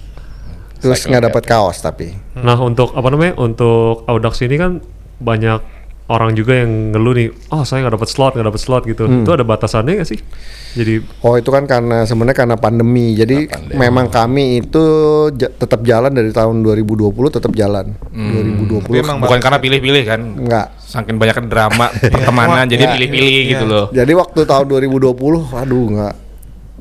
terus 0.78 1.02
nggak 1.02 1.26
dapat 1.26 1.42
kaos 1.42 1.82
tapi 1.82 2.14
Nah 2.36 2.60
untuk 2.60 2.92
apa 2.92 3.08
namanya? 3.08 3.40
Untuk 3.40 4.04
Audax 4.04 4.44
ini 4.44 4.60
kan 4.60 4.84
banyak 5.16 5.64
orang 6.06 6.32
juga 6.32 6.54
yang 6.56 6.90
ngeluh 6.90 7.12
nih, 7.12 7.28
oh 7.50 7.62
saya 7.62 7.82
nggak 7.82 7.94
dapat 7.94 8.08
slot, 8.08 8.32
nggak 8.34 8.46
dapat 8.46 8.60
slot 8.60 8.82
gitu. 8.84 9.04
Hmm. 9.04 9.22
Itu 9.22 9.30
ada 9.30 9.42
batasannya 9.42 9.92
nggak 9.96 10.06
sih? 10.06 10.20
Jadi 10.76 10.94
Oh 11.20 11.34
itu 11.34 11.48
kan 11.48 11.64
karena 11.64 12.04
sebenarnya 12.04 12.36
karena 12.36 12.56
pandemi. 12.56 13.12
Jadi 13.12 13.48
pandemi. 13.48 13.74
memang 13.76 14.06
kami 14.06 14.60
itu 14.60 14.84
tetap 15.32 15.80
jalan 15.82 16.12
dari 16.12 16.30
tahun 16.30 16.60
2020 16.60 17.10
tetap 17.32 17.50
jalan. 17.52 17.96
2020 18.12 18.84
Tapi 18.84 18.98
emang 18.98 19.18
Bukan 19.18 19.40
karena 19.40 19.58
pilih-pilih 19.58 20.02
kan. 20.04 20.20
enggak. 20.36 20.66
Saking 20.78 21.16
banyak 21.16 21.48
drama 21.48 21.88
pertemanan 21.90 22.68
jadi 22.72 22.84
Iya. 22.84 22.92
pilih-pilih 22.92 23.32
Iya. 23.34 23.50
gitu 23.50 23.64
loh. 23.64 23.86
Jadi 23.90 24.12
waktu 24.12 24.40
tahun 24.44 24.66
2020 24.68 25.10
aduh 25.56 25.84
enggak. 25.88 26.14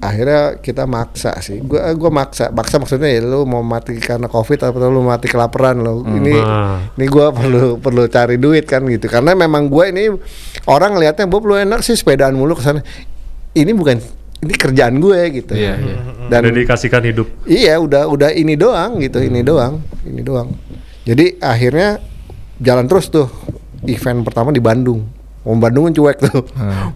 Akhirnya 0.04 0.60
kita 0.60 0.84
maksa 0.84 1.40
sih. 1.40 1.64
Gua 1.64 1.88
gua 1.96 2.12
maksa. 2.12 2.52
Maksa 2.52 2.78
maksudnya 2.78 3.08
ya 3.08 3.24
lu 3.24 3.48
mau 3.48 3.64
mati 3.64 3.96
karena 3.98 4.28
Covid 4.28 4.60
atau 4.68 4.92
lu 4.92 5.02
mati 5.02 5.32
kelaparan 5.32 5.80
lo. 5.80 6.04
Ini 6.04 6.36
Nah. 6.36 6.92
ini 7.00 7.06
gua 7.08 7.32
perlu 7.32 7.80
perlu 7.80 8.04
cari 8.12 8.36
duit 8.36 8.68
kan 8.68 8.84
gitu. 8.86 9.08
Karena 9.08 9.32
memang 9.34 9.72
gua 9.72 9.88
ini 9.90 10.12
orang 10.68 11.00
lihatnya 11.00 11.26
Bob 11.32 11.48
lu 11.48 11.56
enak 11.56 11.80
sih 11.80 11.96
sepedaan 11.96 12.36
mulu 12.36 12.60
ke 12.60 12.64
sana. 12.64 12.84
Ini 13.56 13.72
bukan 13.72 13.98
ini 14.46 14.54
kerjaan 14.54 15.00
gue 15.02 15.20
gitu. 15.42 15.54
Iya, 15.58 15.74
iya. 15.80 15.98
Dan 16.30 16.52
udah 16.52 16.54
dikasihkan 16.54 17.02
hidup. 17.08 17.28
Iya 17.50 17.80
udah 17.82 18.06
udah 18.06 18.30
ini 18.36 18.54
doang 18.54 19.00
gitu 19.02 19.24
ini 19.24 19.42
doang 19.42 19.82
ini 20.06 20.22
doang. 20.22 20.54
Jadi 21.08 21.40
akhirnya 21.42 21.98
jalan 22.60 22.86
terus 22.86 23.10
tuh 23.10 23.30
event 23.88 24.22
pertama 24.26 24.52
di 24.54 24.62
Bandung. 24.62 25.06
Mau 25.46 25.54
Bandung 25.56 25.86
kan 25.88 25.94
cuek 25.94 26.18
tuh. 26.20 26.42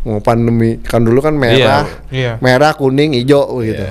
Mau 0.03 0.19
pandemi 0.19 0.81
kan 0.81 1.05
dulu 1.05 1.21
kan 1.21 1.37
merah, 1.37 1.85
Iya. 2.09 2.41
merah 2.41 2.73
kuning 2.73 3.13
hijau 3.13 3.61
gitu. 3.61 3.85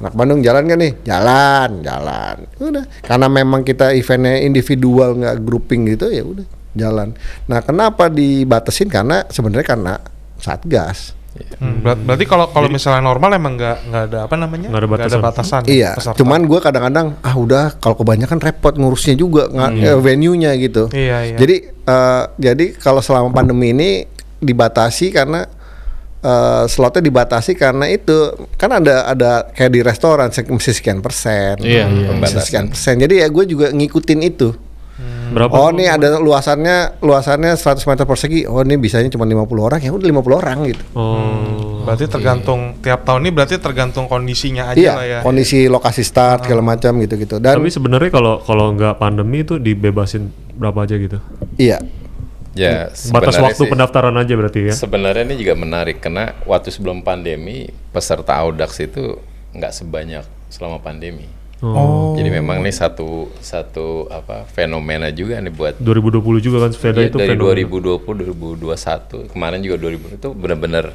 Anak 0.00 0.16
Bandung 0.16 0.40
jalan 0.40 0.64
kan 0.64 0.80
nih? 0.80 0.92
Jalan, 1.04 1.84
jalan. 1.84 2.36
Udah. 2.56 2.84
Karena 3.04 3.28
memang 3.28 3.60
kita 3.60 3.92
eventnya 3.92 4.40
individual 4.40 5.20
nggak 5.20 5.44
grouping 5.44 5.84
gitu 5.86 6.08
ya 6.08 6.24
udah 6.24 6.46
jalan. 6.72 7.12
Nah 7.44 7.60
kenapa 7.60 8.08
dibatasin? 8.08 8.88
Karena 8.88 9.28
sebenarnya 9.28 9.66
karena 9.68 9.94
satgas. 10.40 11.12
Hmm, 11.30 11.86
berarti 11.86 12.26
kalau 12.26 12.50
kalau 12.50 12.66
misalnya 12.66 13.06
normal 13.06 13.30
emang 13.38 13.54
nggak 13.54 13.78
nggak 13.86 14.02
ada 14.10 14.18
apa 14.26 14.34
namanya? 14.34 14.66
Nggak 14.66 14.82
ada 15.06 15.18
batasan. 15.22 15.62
Ah, 15.62 15.70
Iya, 15.70 15.90
peserta. 15.94 16.18
cuman 16.18 16.40
gue 16.42 16.58
kadang-kadang 16.58 17.06
ah 17.22 17.34
udah 17.38 17.64
kalau 17.78 17.94
kebanyakan 17.94 18.42
repot 18.42 18.74
ngurusnya 18.74 19.14
juga 19.14 19.46
nggak 19.46 19.70
eh, 19.78 19.98
venue-nya 20.02 20.50
gitu. 20.58 20.90
Iya, 20.90 21.16
iya. 21.30 21.36
Jadi 21.38 21.56
eh, 21.70 22.22
jadi 22.34 22.64
kalau 22.74 22.98
selama 22.98 23.30
pandemi 23.30 23.70
ini 23.70 23.90
dibatasi 24.42 25.14
karena 25.14 25.46
eh, 26.18 26.64
slotnya 26.66 26.98
dibatasi 26.98 27.54
karena 27.54 27.86
itu 27.86 28.34
kan 28.58 28.82
ada 28.82 29.06
ada 29.06 29.46
kayak 29.54 29.70
di 29.70 29.80
restoran 29.80 30.28
mesti 30.34 30.72
sekian 30.74 30.98
persen, 30.98 31.62
Iya, 31.62 31.86
iya. 31.86 32.10
mesti 32.10 32.42
sekian 32.42 32.74
persen. 32.74 32.98
Jadi 32.98 33.22
ya 33.22 33.30
gue 33.30 33.44
juga 33.46 33.70
ngikutin 33.70 34.20
itu. 34.26 34.50
Berapa? 35.30 35.52
Oh 35.52 35.70
nih 35.70 35.88
ada 35.88 36.18
luasannya 36.18 36.98
luasannya 36.98 37.54
100 37.54 37.86
meter 37.86 38.04
persegi. 38.04 38.44
Oh 38.44 38.60
ini 38.60 38.74
bisanya 38.74 39.06
cuma 39.08 39.22
50 39.22 39.46
orang 39.62 39.78
ya 39.78 39.90
udah 39.90 40.06
50 40.06 40.34
orang 40.36 40.56
gitu. 40.66 40.84
Oh. 40.92 41.80
berarti 41.80 42.06
tergantung 42.06 42.76
tiap 42.78 43.02
tahun 43.02 43.24
ini 43.24 43.30
berarti 43.32 43.56
tergantung 43.56 44.04
kondisinya 44.04 44.68
aja 44.68 44.78
Iya, 44.78 44.92
lah 44.92 45.06
ya. 45.08 45.18
kondisi 45.22 45.64
lokasi 45.64 46.04
start 46.04 46.44
segala 46.44 46.60
macam 46.62 46.92
gitu-gitu. 46.98 47.40
Dan 47.40 47.56
Tapi 47.56 47.72
sebenarnya 47.72 48.10
kalau 48.10 48.38
kalau 48.38 48.70
nggak 48.70 48.94
pandemi 48.96 49.42
itu 49.42 49.56
dibebasin 49.56 50.28
berapa 50.54 50.84
aja 50.84 50.94
gitu? 50.94 51.18
iya, 51.56 51.80
Ya, 52.50 52.90
Batas 52.90 53.06
sebenarnya 53.32 53.42
waktu 53.46 53.62
sih- 53.62 53.70
pendaftaran 53.70 54.12
aja 54.12 54.34
berarti 54.34 54.60
ya. 54.66 54.74
Sebenarnya 54.76 55.22
ini 55.24 55.38
juga 55.38 55.54
menarik 55.54 55.98
karena 55.98 56.34
waktu 56.44 56.68
sebelum 56.68 57.00
pandemi 57.00 57.64
peserta 57.88 58.34
Audax 58.36 58.74
itu 58.76 59.16
nggak 59.50 59.72
sebanyak 59.72 60.22
selama 60.48 60.78
pandemi. 60.78 61.30
Oh. 61.62 62.16
Jadi 62.16 62.32
memang 62.32 62.60
nih 62.60 62.72
satu 62.72 63.28
satu 63.36 64.08
apa 64.08 64.48
fenomena 64.48 65.08
juga 65.08 65.36
nih 65.36 65.52
buat 65.52 65.74
2020 65.76 66.40
juga 66.40 66.56
kan 66.58 66.70
sepeda 66.72 67.00
ya, 67.00 67.08
itu 67.08 67.16
dari 67.16 67.36
fenomena. 67.36 68.00
2020 68.00 68.64
2021 68.64 69.28
kemarin 69.28 69.60
juga 69.60 69.76
2000 69.78 70.16
itu 70.16 70.28
benar-benar 70.32 70.86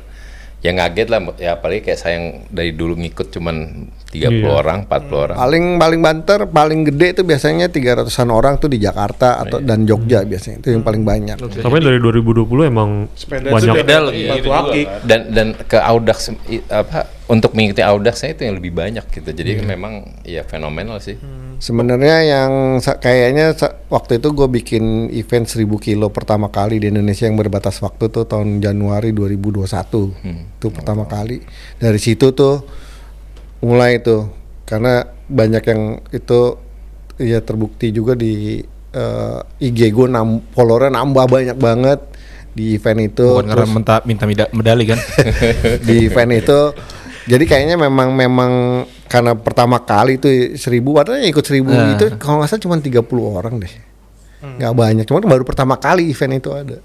ya 0.60 0.74
ngaget 0.74 1.08
lah 1.08 1.20
ya 1.38 1.52
apalagi 1.54 1.86
kayak 1.86 2.00
saya 2.00 2.14
yang 2.18 2.28
dari 2.50 2.74
dulu 2.74 2.98
ngikut 2.98 3.30
cuman 3.30 3.86
30 4.10 4.42
Iya. 4.42 4.50
orang 4.50 4.90
40 4.90 5.14
orang 5.14 5.38
paling 5.38 5.66
paling 5.78 6.02
banter 6.02 6.40
paling 6.50 6.80
gede 6.84 7.08
itu 7.12 7.22
biasanya 7.22 7.70
300-an 7.70 8.30
orang 8.30 8.58
tuh 8.58 8.66
di 8.66 8.82
Jakarta 8.82 9.38
atau 9.38 9.62
Iya. 9.62 9.68
dan 9.68 9.86
Jogja 9.86 10.26
biasanya 10.26 10.66
itu 10.66 10.74
yang 10.74 10.82
paling 10.82 11.06
banyak. 11.06 11.38
Tapi 11.38 11.78
dari 11.78 12.02
2020 12.02 12.66
emang 12.66 13.06
Sepeda 13.14 13.54
banyak 13.54 13.62
itu 13.62 13.78
Sepeda 13.78 13.98
gitu 14.10 14.50
akik. 14.50 14.88
dan 15.06 15.20
dan 15.30 15.48
ke 15.54 15.78
Audax 15.78 16.34
apa 16.66 17.14
untuk 17.26 17.58
mengikuti 17.58 17.82
Audaxnya 17.82 18.38
itu 18.38 18.42
yang 18.46 18.56
lebih 18.58 18.72
banyak 18.72 19.06
gitu 19.10 19.30
jadi 19.30 19.62
memang 19.62 20.22
ya 20.22 20.46
fenomenal 20.46 21.02
sih 21.02 21.18
Sebenarnya 21.56 22.20
yang 22.20 22.52
kayaknya 23.00 23.56
waktu 23.88 24.20
itu 24.20 24.28
gue 24.36 24.44
bikin 24.52 25.08
event 25.16 25.48
1000 25.48 25.64
kilo 25.80 26.12
pertama 26.12 26.52
kali 26.52 26.84
di 26.84 26.92
Indonesia 26.92 27.24
yang 27.24 27.40
berbatas 27.40 27.80
waktu 27.80 28.12
tuh 28.12 28.28
tahun 28.28 28.60
Januari 28.60 29.16
2021. 29.16 29.64
Itu 30.60 30.68
pertama 30.68 31.08
kali. 31.08 31.40
Dari 31.80 31.96
situ 31.96 32.36
tuh 32.36 32.60
mulai 33.64 34.04
tuh 34.04 34.28
karena 34.68 35.08
banyak 35.32 35.64
yang 35.64 35.82
itu 36.12 36.60
ya 37.24 37.40
terbukti 37.40 37.96
juga 37.96 38.20
di 38.20 38.60
eh, 38.92 39.40
IG 39.64 39.96
gue 39.96 40.08
nam 40.12 40.44
followernya 40.52 40.92
nambah 40.92 41.26
banyak 41.32 41.56
banget 41.58 42.00
di 42.52 42.76
event 42.76 43.00
itu. 43.00 43.32
Bukan 43.32 43.48
karena 43.48 43.64
Terus- 43.64 43.76
minta 43.80 43.96
minta 44.04 44.26
mida- 44.28 44.52
medali 44.52 44.84
kan. 44.92 45.00
di 45.88 46.12
event 46.12 46.36
itu 46.36 46.60
jadi 47.26 47.44
kayaknya 47.44 47.76
memang 47.76 48.10
memang 48.12 48.52
karena 49.06 49.34
pertama 49.34 49.78
kali 49.78 50.16
itu 50.16 50.28
seribu 50.56 50.94
padahal 50.94 51.20
yang 51.20 51.30
ikut 51.30 51.42
seribu 51.42 51.70
Nah. 51.70 51.94
itu 51.94 52.06
kalau 52.16 52.40
nggak 52.40 52.50
salah 52.50 52.62
cuma 52.62 52.76
30 52.78 53.02
orang 53.32 53.56
deh 53.58 53.74
nggak 54.56 54.74
banyak 54.74 55.04
cuma 55.04 55.20
baru 55.20 55.42
pertama 55.42 55.74
kali 55.76 56.06
event 56.08 56.34
itu 56.36 56.50
ada 56.50 56.78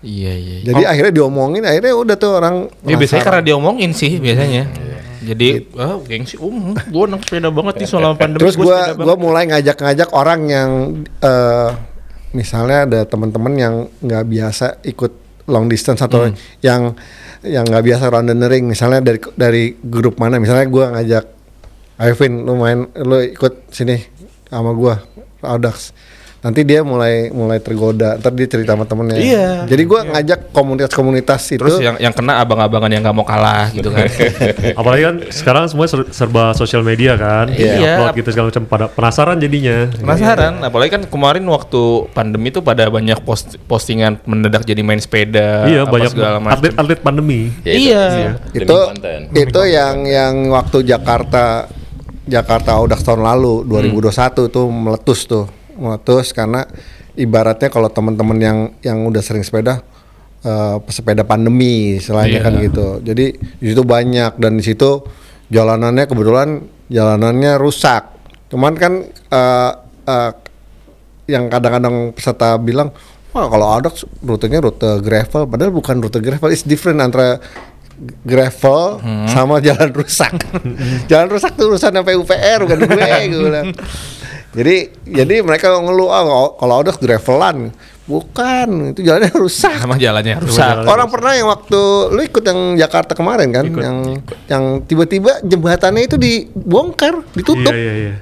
iya 0.00 0.32
iya. 0.32 0.56
iya. 0.58 0.64
jadi 0.66 0.82
akhirnya 0.86 1.12
diomongin 1.14 1.62
akhirnya 1.62 1.92
udah 1.94 2.14
tuh 2.14 2.32
orang 2.34 2.56
Ya, 2.82 2.94
biasanya 2.94 3.24
karena 3.24 3.42
diomongin 3.42 3.90
sih 3.90 4.16
biasanya. 4.16 4.68
Jadi, 5.24 5.72
ah 5.74 5.96
gengsi, 5.98 6.36
um, 6.36 6.76
gua 6.92 7.08
anak 7.08 7.24
sepeda 7.24 7.48
banget 7.48 7.80
nih 7.80 7.88
selama 7.88 8.12
pandemi. 8.12 8.44
terus 8.44 8.54
gua 8.54 8.68
gua 8.68 8.76
sepeda 8.84 8.92
gua 8.98 9.06
banget. 9.08 9.24
mulai 9.24 9.44
ngajak-ngajak 9.48 10.08
orang 10.12 10.40
yang 10.46 10.70
eh, 11.18 11.70
misalnya 12.30 12.78
ada 12.84 13.00
teman-teman 13.06 13.52
yang 13.54 13.74
nggak 13.98 14.24
biasa 14.26 14.84
ikut 14.84 15.12
long 15.46 15.64
distance 15.66 15.98
atau 15.98 16.28
Hmm. 16.28 16.36
yang 16.60 16.92
yang 17.44 17.64
nggak 17.68 17.84
biasa 17.84 18.04
round 18.08 18.32
the 18.32 18.48
ring. 18.48 18.64
Misalnya 18.66 19.00
dari 19.04 19.20
dari 19.36 19.64
grup 19.76 20.16
mana? 20.16 20.40
Misalnya 20.40 20.66
gua 20.68 20.96
ngajak 20.96 21.24
Alvin 22.00 22.42
lu 22.42 22.58
main 22.58 22.90
lu 23.04 23.22
ikut 23.22 23.70
sini 23.70 24.00
sama 24.50 24.74
gua 24.74 24.98
Audax 25.44 25.94
nanti 26.44 26.60
dia 26.60 26.84
mulai 26.84 27.32
mulai 27.32 27.56
tergoda 27.56 28.14
ntar 28.14 28.28
dia 28.30 28.44
cerita 28.44 28.76
sama 28.76 28.84
temennya 28.84 29.16
Iya. 29.16 29.48
jadi 29.64 29.82
gua 29.82 30.04
ngajak 30.04 30.52
komunitas-komunitas 30.52 31.40
itu 31.48 31.58
Terus 31.58 31.80
yang 31.80 31.96
yang 31.96 32.12
kena 32.12 32.36
abang-abangan 32.38 32.86
yang 32.86 33.00
nggak 33.00 33.16
mau 33.16 33.24
kalah 33.24 33.72
gitu 33.72 33.88
kan. 33.88 34.04
apalagi 34.80 35.02
kan 35.02 35.16
sekarang 35.30 35.64
semua 35.66 35.86
ser- 35.86 36.10
serba 36.10 36.52
sosial 36.52 36.84
media 36.84 37.16
kan. 37.16 37.48
Iya. 37.48 37.96
Upload 37.96 38.12
gitu 38.14 38.28
segala 38.28 38.46
macam 38.50 38.64
pada 38.66 38.84
penasaran 38.86 39.36
jadinya. 39.38 39.88
Penasaran, 39.90 40.52
apalagi 40.60 40.90
kan 40.92 41.02
kemarin 41.04 41.44
waktu 41.46 41.82
pandemi 42.12 42.52
tuh 42.52 42.60
pada 42.60 42.84
banyak 42.86 43.16
post- 43.22 43.56
postingan 43.64 44.20
mendadak 44.24 44.62
jadi 44.62 44.84
main 44.84 45.00
sepeda, 45.00 45.64
Iya, 45.64 45.82
apa 45.82 45.90
banyak 45.90 46.12
segala 46.12 46.36
macam. 46.38 46.54
atlet-atlet 46.54 47.00
pandemi. 47.00 47.40
Ya, 47.62 47.72
Iya. 47.72 48.04
demi 48.46 48.60
itu 48.60 48.76
konten. 48.76 49.18
itu 49.32 49.60
yang 49.64 50.04
yang 50.04 50.34
waktu 50.50 50.84
Jakarta 50.84 51.72
Jakarta 52.24 52.76
Audax 52.76 53.00
tahun 53.00 53.20
lalu 53.22 53.64
2021 53.64 54.48
tuh 54.48 54.66
meletus 54.66 55.24
tuh 55.24 55.44
meletus 55.76 56.30
karena 56.30 56.66
ibaratnya 57.14 57.68
kalau 57.68 57.86
teman-teman 57.88 58.38
yang 58.38 58.58
yang 58.80 58.98
udah 59.04 59.22
sering 59.22 59.42
sepeda 59.42 59.82
eh, 60.40 60.76
pesepeda 60.82 61.22
pandemi 61.22 61.98
istilahnya 61.98 62.40
Iya. 62.40 62.44
kan 62.44 62.52
gitu. 62.60 62.86
Jadi 63.00 63.26
di 63.36 63.66
situ 63.70 63.82
banyak 63.82 64.36
dan 64.36 64.58
di 64.58 64.64
situ 64.64 65.02
jalanannya 65.48 66.04
kebetulan 66.04 66.48
jalanannya 66.88 67.56
rusak. 67.56 68.10
Cuman 68.50 68.74
kan 68.74 68.92
eh, 69.08 69.72
eh, 70.04 70.32
yang 71.24 71.48
kadang-kadang 71.48 72.12
peserta 72.12 72.60
bilang 72.60 72.92
wah 73.32 73.48
kalau 73.48 73.66
Audax 73.66 74.04
rutenya 74.20 74.60
rute 74.60 75.00
gravel 75.00 75.48
padahal 75.48 75.72
bukan 75.72 75.98
rute 75.98 76.20
gravel 76.20 76.52
it's 76.52 76.62
different 76.62 77.00
antara 77.00 77.40
gravel 78.26 78.98
sama 79.30 79.62
jalan 79.62 79.94
rusak. 79.94 80.34
Jalan 81.10 81.30
rusak 81.30 81.54
tuh 81.54 81.70
urusan 81.70 81.94
sampai 81.94 82.18
UPR 82.18 82.66
bukan 82.66 82.76
gue 82.82 82.90
gue 83.30 83.40
bilang 83.40 83.70
jadi 84.54 84.76
jadi 85.04 85.34
mereka 85.40 85.74
ngeluh 85.76 86.08
ah 86.08 86.22
kalau- 86.22 86.52
kalau 86.54 86.74
Audax 86.76 86.96
gravelan 86.96 87.74
bukan 88.04 88.92
itu 88.92 89.00
jalannya 89.00 89.32
rusak 89.42 89.74
Sama 89.76 89.96
jalannya 89.96 90.36
rusak. 90.38 90.60
jalan- 90.60 90.86
Orang 90.86 91.08
pernah 91.08 91.32
yang 91.32 91.48
waktu 91.48 91.80
lu 92.08 92.20
ikut 92.22 92.40
yang 92.40 92.60
Jakarta 92.76 93.12
kemarin 93.12 93.48
kan, 93.48 93.64
yang 93.66 93.98
yang 94.46 94.64
tiba-tiba 94.80 95.40
jembatannya 95.40 96.04
itu 96.04 96.14
dibongkar, 96.14 97.24
ditutup 97.32 97.66
Iya 97.66 97.80
iya 97.82 97.94
iya. 97.96 98.14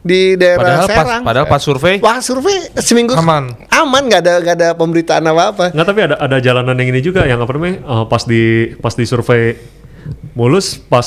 di 0.00 0.20
daerah 0.34 0.62
Padahal 0.62 0.86
pas, 0.86 0.96
Serang. 1.00 1.22
padahal 1.22 1.46
pas 1.48 1.60
survei 1.60 1.94
Wah 1.98 2.18
survei 2.20 2.56
seminggu 2.76 3.12
Aman. 3.14 3.56
aman 3.66 4.02
nggak 4.04 4.20
ada 4.20 4.32
nggak 4.38 4.54
ada 4.54 4.68
pemberitaan 4.74 5.24
apa 5.24 5.42
apa. 5.48 5.64
Nggak 5.70 5.86
tapi 5.86 6.00
ada 6.02 6.16
ada 6.16 6.36
jalanan 6.38 6.76
yang 6.76 6.88
ini 6.88 7.00
juga 7.00 7.24
yang 7.24 7.36
apa 7.38 7.50
namanya 7.50 7.76
eh, 7.80 8.04
pas 8.06 8.22
di 8.22 8.42
pas 8.78 8.92
di 8.92 9.04
survei 9.04 9.56
mulus 10.34 10.76
pas 10.76 11.06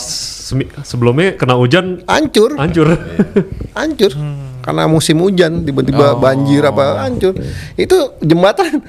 sebelumnya 0.87 1.35
kena 1.35 1.59
hujan 1.59 2.01
Hancur, 2.07 2.55
hancur. 2.55 2.87
hancur. 3.77 4.11
Karena 4.63 4.83
musim 4.87 5.19
hujan 5.19 5.63
tiba-tiba 5.67 6.15
banjir 6.15 6.63
apa 6.63 7.07
hancur. 7.07 7.35
Itu 7.75 8.15
jembatan 8.23 8.83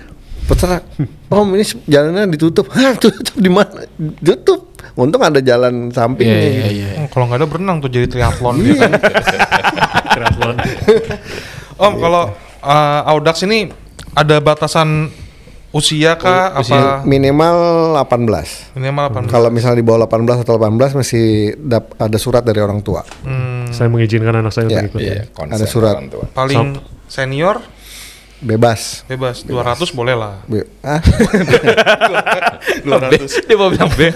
peserta. 0.46 0.80
Om 1.28 1.48
ini 1.58 1.64
jalannya 1.84 2.32
ditutup. 2.32 2.70
Hah, 2.74 2.96
tutup 2.96 3.36
di 3.36 3.50
mana? 3.52 3.84
Tutup. 4.24 4.72
Untung 4.98 5.22
ada 5.22 5.38
jalan 5.38 5.94
sampingnya. 5.94 6.38
Iya, 6.42 6.66
iya. 6.74 6.88
Hmm, 6.98 7.06
kalau 7.12 7.30
nggak 7.30 7.38
ada 7.38 7.46
berenang 7.46 7.78
tuh 7.78 7.90
jadi 7.90 8.10
triathlon 8.10 8.56
gitu. 8.66 8.82
Triathlon. 10.18 10.56
Om, 11.78 11.92
kalau 12.02 12.22
uh, 12.66 13.00
Audax 13.06 13.46
ini 13.46 13.70
ada 14.18 14.42
batasan 14.42 15.14
usia 15.70 16.16
kah 16.16 16.56
apa 16.56 17.04
Minimal 17.04 17.56
18. 18.00 18.72
minimal 18.72 19.04
18? 19.20 19.28
Kalau 19.28 19.48
misalnya 19.48 19.76
di 19.76 19.86
bawah 19.86 20.00
18 20.02 20.40
atau 20.40 20.56
18 20.56 20.96
masih 20.96 21.24
dap- 21.58 21.92
ada 21.94 22.16
surat 22.16 22.40
dari 22.40 22.56
orang 22.58 22.80
tua. 22.80 23.04
Hmm, 23.20 23.68
Saya 23.68 23.86
mengizinkan 23.86 24.32
anak 24.34 24.48
saya 24.48 24.64
Iya, 24.66 24.80
untuk 24.82 24.88
ikut. 24.90 25.00
Iya, 25.02 25.22
konsen 25.30 25.54
Ada 25.54 25.66
surat. 25.66 25.94
orang 25.94 26.08
tua. 26.08 26.24
paling 26.30 26.80
senior 27.04 27.60
Bebas. 28.38 29.02
bebas 29.04 29.42
200 29.42 29.90
boleh 29.90 30.14
lah. 30.14 30.40
Be- 30.46 30.70
ah, 30.80 31.02
200. 32.86 33.44
Dia 33.44 33.56
mau 33.56 33.68
bilang 33.68 33.90
B. 33.90 34.14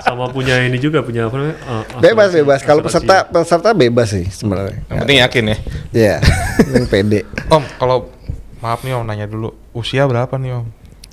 Sama 0.00 0.28
punya 0.28 0.60
ini 0.60 0.76
juga 0.76 1.00
punya 1.00 1.24
apa 1.24 1.34
namanya? 1.34 1.56
eh, 1.56 1.82
bebas 2.02 2.28
asuransi- 2.28 2.36
bebas. 2.36 2.60
Kalau 2.60 2.80
peserta 2.82 3.24
peserta 3.24 3.70
bebas 3.72 4.08
sih 4.10 4.26
sebenarnya. 4.26 4.82
Yang 4.84 4.98
penting 5.00 5.18
yakin 5.18 5.44
ya. 5.46 5.56
Iya, 5.94 6.14
yang 6.68 6.86
pede. 6.86 7.20
Om, 7.46 7.62
kalau 7.76 8.10
maaf 8.64 8.80
nih 8.80 8.96
Om 8.96 9.04
nanya 9.04 9.28
dulu, 9.28 9.52
usia 9.70 10.08
berapa 10.08 10.32
nih 10.34 10.56
Om? 10.56 10.66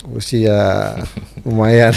Usia 0.10 0.96
lumayan. 1.46 1.92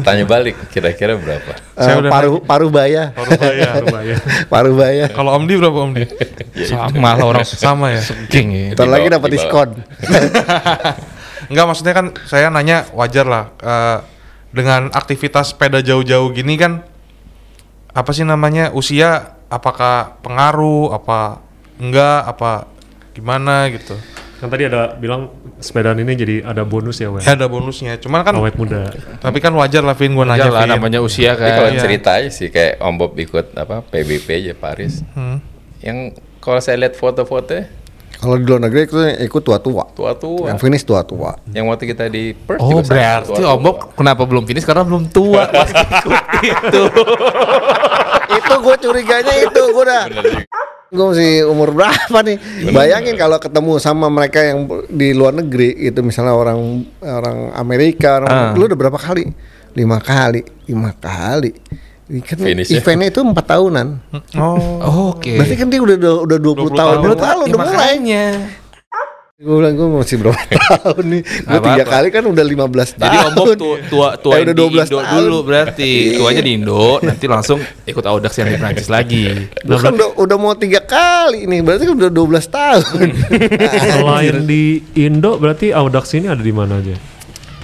Tanya 0.00 0.24
balik, 0.24 0.56
kira-kira 0.66 1.14
berapa? 1.14 1.52
Saya 1.76 1.94
Eh, 1.94 2.00
udah 2.00 2.10
paruh 2.10 2.34
paruh 2.40 2.70
baya. 2.72 3.12
Parubaya. 3.12 3.68
Berbahaya. 3.76 4.16
Paruh 4.52 4.74
baya. 4.74 5.04
Kalau 5.06 5.36
Om 5.36 5.44
Di 5.44 5.54
berapa 5.54 5.78
Om 5.78 5.92
Di? 5.92 6.04
Sama 6.72 7.12
lah 7.12 7.22
orang 7.22 7.44
Sama 7.44 7.92
ya. 7.92 8.00
segeng 8.00 8.48
ya. 8.50 8.72
Ntar 8.72 8.88
lagi 8.88 9.06
dapat 9.06 9.28
diskon. 9.30 9.68
Enggak 11.46 11.64
maksudnya 11.68 11.94
kan 11.94 12.06
saya 12.26 12.48
nanya 12.48 12.88
wajar 12.90 13.28
lah 13.28 13.44
eh, 13.60 13.98
dengan 14.50 14.88
aktivitas 14.90 15.52
sepeda 15.54 15.78
jauh-jauh 15.78 16.32
gini 16.32 16.56
kan 16.56 16.80
apa 17.92 18.10
sih 18.10 18.24
namanya 18.24 18.72
usia 18.72 19.38
apakah 19.46 20.18
pengaruh 20.20 20.90
apa 20.90 21.38
enggak 21.78 22.26
apa 22.26 22.66
gimana 23.12 23.70
gitu. 23.70 23.94
Kan 24.36 24.48
tadi 24.48 24.64
ada 24.64 24.92
bilang 24.92 25.32
sepedaan 25.56 25.96
ini 25.96 26.12
jadi 26.12 26.36
ada 26.42 26.60
bonus 26.62 26.96
ya, 26.96 27.08
Wen. 27.08 27.20
Ya 27.20 27.32
ada 27.32 27.46
bonusnya. 27.46 27.96
Cuman 27.96 28.20
kan 28.20 28.36
Awet 28.36 28.54
muda. 28.54 28.92
tapi 29.16 29.38
kan 29.38 29.48
wajar 29.52 29.80
lah 29.80 29.92
Vin 29.92 30.12
gua 30.12 30.24
nanya 30.24 30.44
Wajar 30.44 30.52
lah 30.52 30.62
Vin. 30.62 30.72
namanya 30.74 31.00
usia 31.00 31.32
Tapi 31.32 31.48
kalau 31.48 31.56
kan. 31.62 31.72
Iya. 31.72 31.80
cerita 31.80 32.10
aja 32.14 32.28
sih 32.28 32.48
kayak 32.48 32.76
Om 32.78 32.94
Bob 32.96 33.12
ikut 33.14 33.46
apa 33.54 33.80
PBP 33.82 34.28
aja 34.38 34.52
Paris. 34.52 35.00
Hmm. 35.10 35.40
Yang 35.78 35.98
kalau 36.38 36.58
saya 36.58 36.76
lihat 36.78 36.94
foto-foto 36.94 37.64
Kalau 38.14 38.32
di 38.34 38.44
luar 38.44 38.60
negeri 38.62 38.84
itu 38.84 38.96
ikut 39.22 39.42
tua-tua. 39.42 39.92
tua-tua. 39.92 40.48
Yang 40.48 40.58
finish 40.58 40.84
tua-tua. 40.84 41.36
Yang 41.50 41.64
waktu 41.66 41.84
kita 41.86 42.04
di 42.06 42.32
Perth 42.32 42.60
Oh 42.60 42.68
juga 42.74 42.88
berarti. 42.90 43.40
Om 43.42 43.60
Bob 43.62 43.76
kenapa 43.92 44.22
belum 44.22 44.44
finish 44.44 44.64
karena 44.64 44.82
belum 44.82 45.08
tua 45.08 45.44
pas 45.46 45.68
ikut 45.96 46.24
itu. 46.42 46.82
Itu 48.46 48.54
gue 48.56 48.76
curiganya 48.80 49.34
itu 49.36 49.62
gue 49.66 49.82
udah 49.82 50.02
gue 50.86 51.04
masih 51.04 51.32
umur 51.44 51.74
berapa 51.74 52.18
nih 52.22 52.38
bayangin 52.70 53.14
kalau 53.14 53.36
ketemu 53.36 53.76
sama 53.76 54.06
mereka 54.06 54.38
yang 54.40 54.64
di 54.86 55.10
luar 55.10 55.34
negeri 55.34 55.74
itu 55.82 55.98
misalnya 55.98 56.32
orang 56.32 56.58
orang 57.02 57.50
Amerika 57.52 58.18
orang, 58.18 58.30
Ah. 58.30 58.50
lu 58.54 58.64
udah 58.64 58.78
berapa 58.78 58.94
kali 58.94 59.26
lima 59.74 59.98
kali 59.98 60.40
lima 60.64 60.94
kali 60.94 61.52
Ini 62.06 62.22
kan 62.22 62.38
Finish 62.38 62.70
ya? 62.70 62.78
eventnya 62.78 63.10
itu 63.10 63.18
empat 63.18 63.50
tahunan 63.50 63.86
Oh. 64.38 65.10
Oke. 65.10 65.34
berarti 65.34 65.58
kan 65.58 65.66
dia 65.66 65.82
udah 65.82 65.98
udah, 66.22 66.38
20, 66.38 66.70
20 66.70 66.70
tahun 66.70 66.78
tahun. 66.78 66.96
Menurut 67.02 67.18
lu 67.18 67.26
Ya, 67.26 67.34
udah 67.34 67.58
mulai 67.58 67.74
makanya. 67.74 68.24
Gue 69.36 69.52
bilang 69.52 69.76
gue 69.76 69.84
masih 69.92 70.16
berapa 70.16 70.40
tahun 70.80 71.04
nih 71.12 71.22
gue 71.44 71.60
tiga 71.60 71.84
kali 71.84 72.08
kan 72.08 72.24
udah 72.24 72.40
15 72.40 72.56
tahun 72.96 73.04
Jadi 73.04 73.16
Om 73.20 73.32
Bob 73.36 73.46
tua 73.52 73.76
tua, 73.84 74.08
tua 74.16 74.32
Eh, 74.32 74.48
udah 74.48 74.54
di 74.56 74.62
12 74.64 74.72
Indo 74.80 74.96
tahun. 74.96 75.12
dulu 75.20 75.38
berarti. 75.44 75.90
Tuanya 76.16 76.40
di 76.40 76.52
Indo, 76.56 76.84
nanti 77.04 77.24
langsung 77.28 77.58
ikut 77.84 78.00
Audax 78.00 78.32
yang 78.40 78.48
di 78.48 78.56
Prancis 78.56 78.88
lagi. 78.88 79.28
Kan 79.60 79.92
udah, 79.92 80.16
udah 80.16 80.36
mau 80.40 80.56
tiga 80.56 80.80
kali 80.80 81.44
nih 81.44 81.60
berarti 81.60 81.84
kan 81.84 81.94
udah 82.00 82.10
12 82.10 82.48
tahun 82.48 83.08
Selain 83.92 84.36
di 84.48 84.80
Indo 84.96 85.36
berarti 85.36 85.68
Audax 85.68 86.16
ini 86.16 86.32
ada 86.32 86.40
di 86.40 86.54
mana 86.56 86.80
aja? 86.80 86.96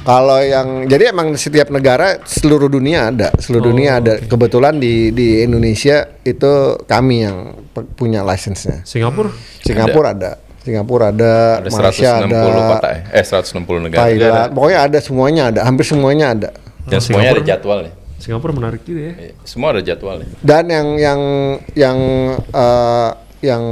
Kalau 0.03 0.43
yang 0.43 0.91
jadi 0.91 1.09
emang 1.09 1.39
setiap 1.39 1.71
negara 1.71 2.19
seluruh 2.21 2.67
dunia 2.67 3.09
ada, 3.09 3.31
seluruh 3.39 3.63
Oh, 3.63 3.69
dunia 3.71 3.97
ada. 3.97 4.19
Kebetulan 4.19 4.77
di 4.77 5.09
di 5.09 5.41
Indonesia 5.41 6.05
itu 6.21 6.53
kami 6.85 7.23
yang 7.23 7.55
punya 7.95 8.21
license-nya. 8.21 8.83
Singapura? 8.83 9.31
Singapura 9.63 10.11
ada, 10.11 10.42
Singapura 10.63 11.11
ada, 11.11 11.59
Ada 11.59 11.69
Malaysia 11.75 12.11
160 12.23 12.31
ada, 12.31 12.63
kota 12.71 12.89
ya. 12.89 13.01
Eh 13.11 13.25
160 13.27 13.83
negara. 13.83 14.01
Thailand, 14.07 14.51
pokoknya 14.55 14.79
ada 14.79 14.99
semuanya 15.03 15.43
ada, 15.51 15.61
hampir 15.67 15.85
semuanya 15.85 16.27
ada. 16.31 16.49
Dan 16.87 16.99
semuanya 17.03 17.31
ada 17.35 17.43
jadwalnya. 17.43 17.93
Singapura 18.23 18.55
menarik 18.55 18.87
juga 18.87 19.11
ya. 19.11 19.15
Iya, 19.19 19.33
Semua 19.43 19.75
ada 19.75 19.83
jadwalnya. 19.83 20.31
Dan 20.39 20.71
yang 20.71 20.89
yang 20.95 21.21
yang 21.75 21.99
eh, 22.39 23.11
yang 23.43 23.63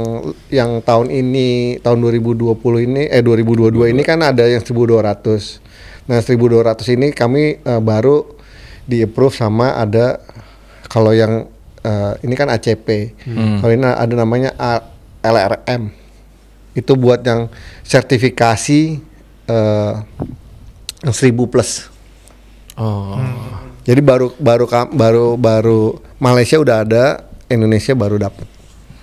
yang 0.51 0.71
tahun 0.83 1.07
ini 1.07 1.79
tahun 1.79 2.03
2020 2.03 2.59
ini 2.83 3.07
eh 3.07 3.23
2022 3.23 3.95
ini 3.95 4.03
kan 4.03 4.19
ada 4.19 4.43
yang 4.43 4.59
1200. 4.59 6.11
Nah, 6.11 6.19
1200 6.19 6.83
ini 6.91 7.15
kami 7.15 7.63
eh, 7.63 7.79
baru 7.79 8.27
di 8.83 8.99
approve 8.99 9.31
sama 9.31 9.79
ada 9.79 10.19
kalau 10.91 11.15
yang 11.15 11.47
eh, 11.79 12.13
ini 12.27 12.35
kan 12.35 12.51
ACP. 12.51 13.15
Kalau 13.63 13.71
ini 13.71 13.87
ada 13.87 14.11
namanya 14.11 14.51
A- 14.59 14.83
LRM. 15.23 16.00
Itu 16.71 16.95
buat 16.95 17.23
yang 17.23 17.51
sertifikasi 17.83 18.79
eh 19.51 19.93
yang 21.01 21.15
1000 21.15 21.51
plus. 21.51 21.89
Oh. 22.77 23.17
Jadi 23.81 24.01
baru 24.05 24.29
baru 24.37 24.69
baru 24.93 25.27
baru 25.35 25.81
Malaysia 26.21 26.61
udah 26.61 26.85
ada, 26.85 27.25
Indonesia 27.49 27.97
baru 27.97 28.21
dapat 28.21 28.45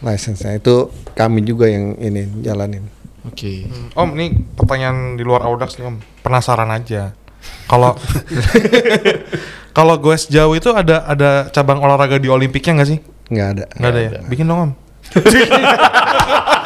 license-nya. 0.02 0.62
Itu 0.62 0.94
kami 1.18 1.42
juga 1.42 1.66
yang 1.66 1.98
ini 1.98 2.46
jalanin. 2.46 2.86
Oke. 3.26 3.66
Om, 3.98 4.14
ini 4.14 4.26
pertanyaan 4.54 5.18
di 5.18 5.26
luar 5.26 5.42
Audax 5.44 5.76
nih 5.82 5.90
Om. 5.90 5.98
Penasaran 6.22 6.70
aja. 6.70 7.12
Kalau 7.66 7.98
kalau 9.76 9.94
goes 9.98 10.30
jauh 10.30 10.54
itu 10.54 10.70
ada 10.70 11.04
ada 11.04 11.50
cabang 11.50 11.82
olahraga 11.82 12.16
di 12.22 12.30
Olimpiknya 12.30 12.82
nggak 12.82 12.88
sih? 12.88 12.98
Nggak 13.28 13.48
ada. 13.50 13.64
Nggak 13.74 13.90
ada 13.90 14.00
ya. 14.00 14.10
Bikin 14.30 14.46
dong 14.46 14.60
Om. 14.70 14.72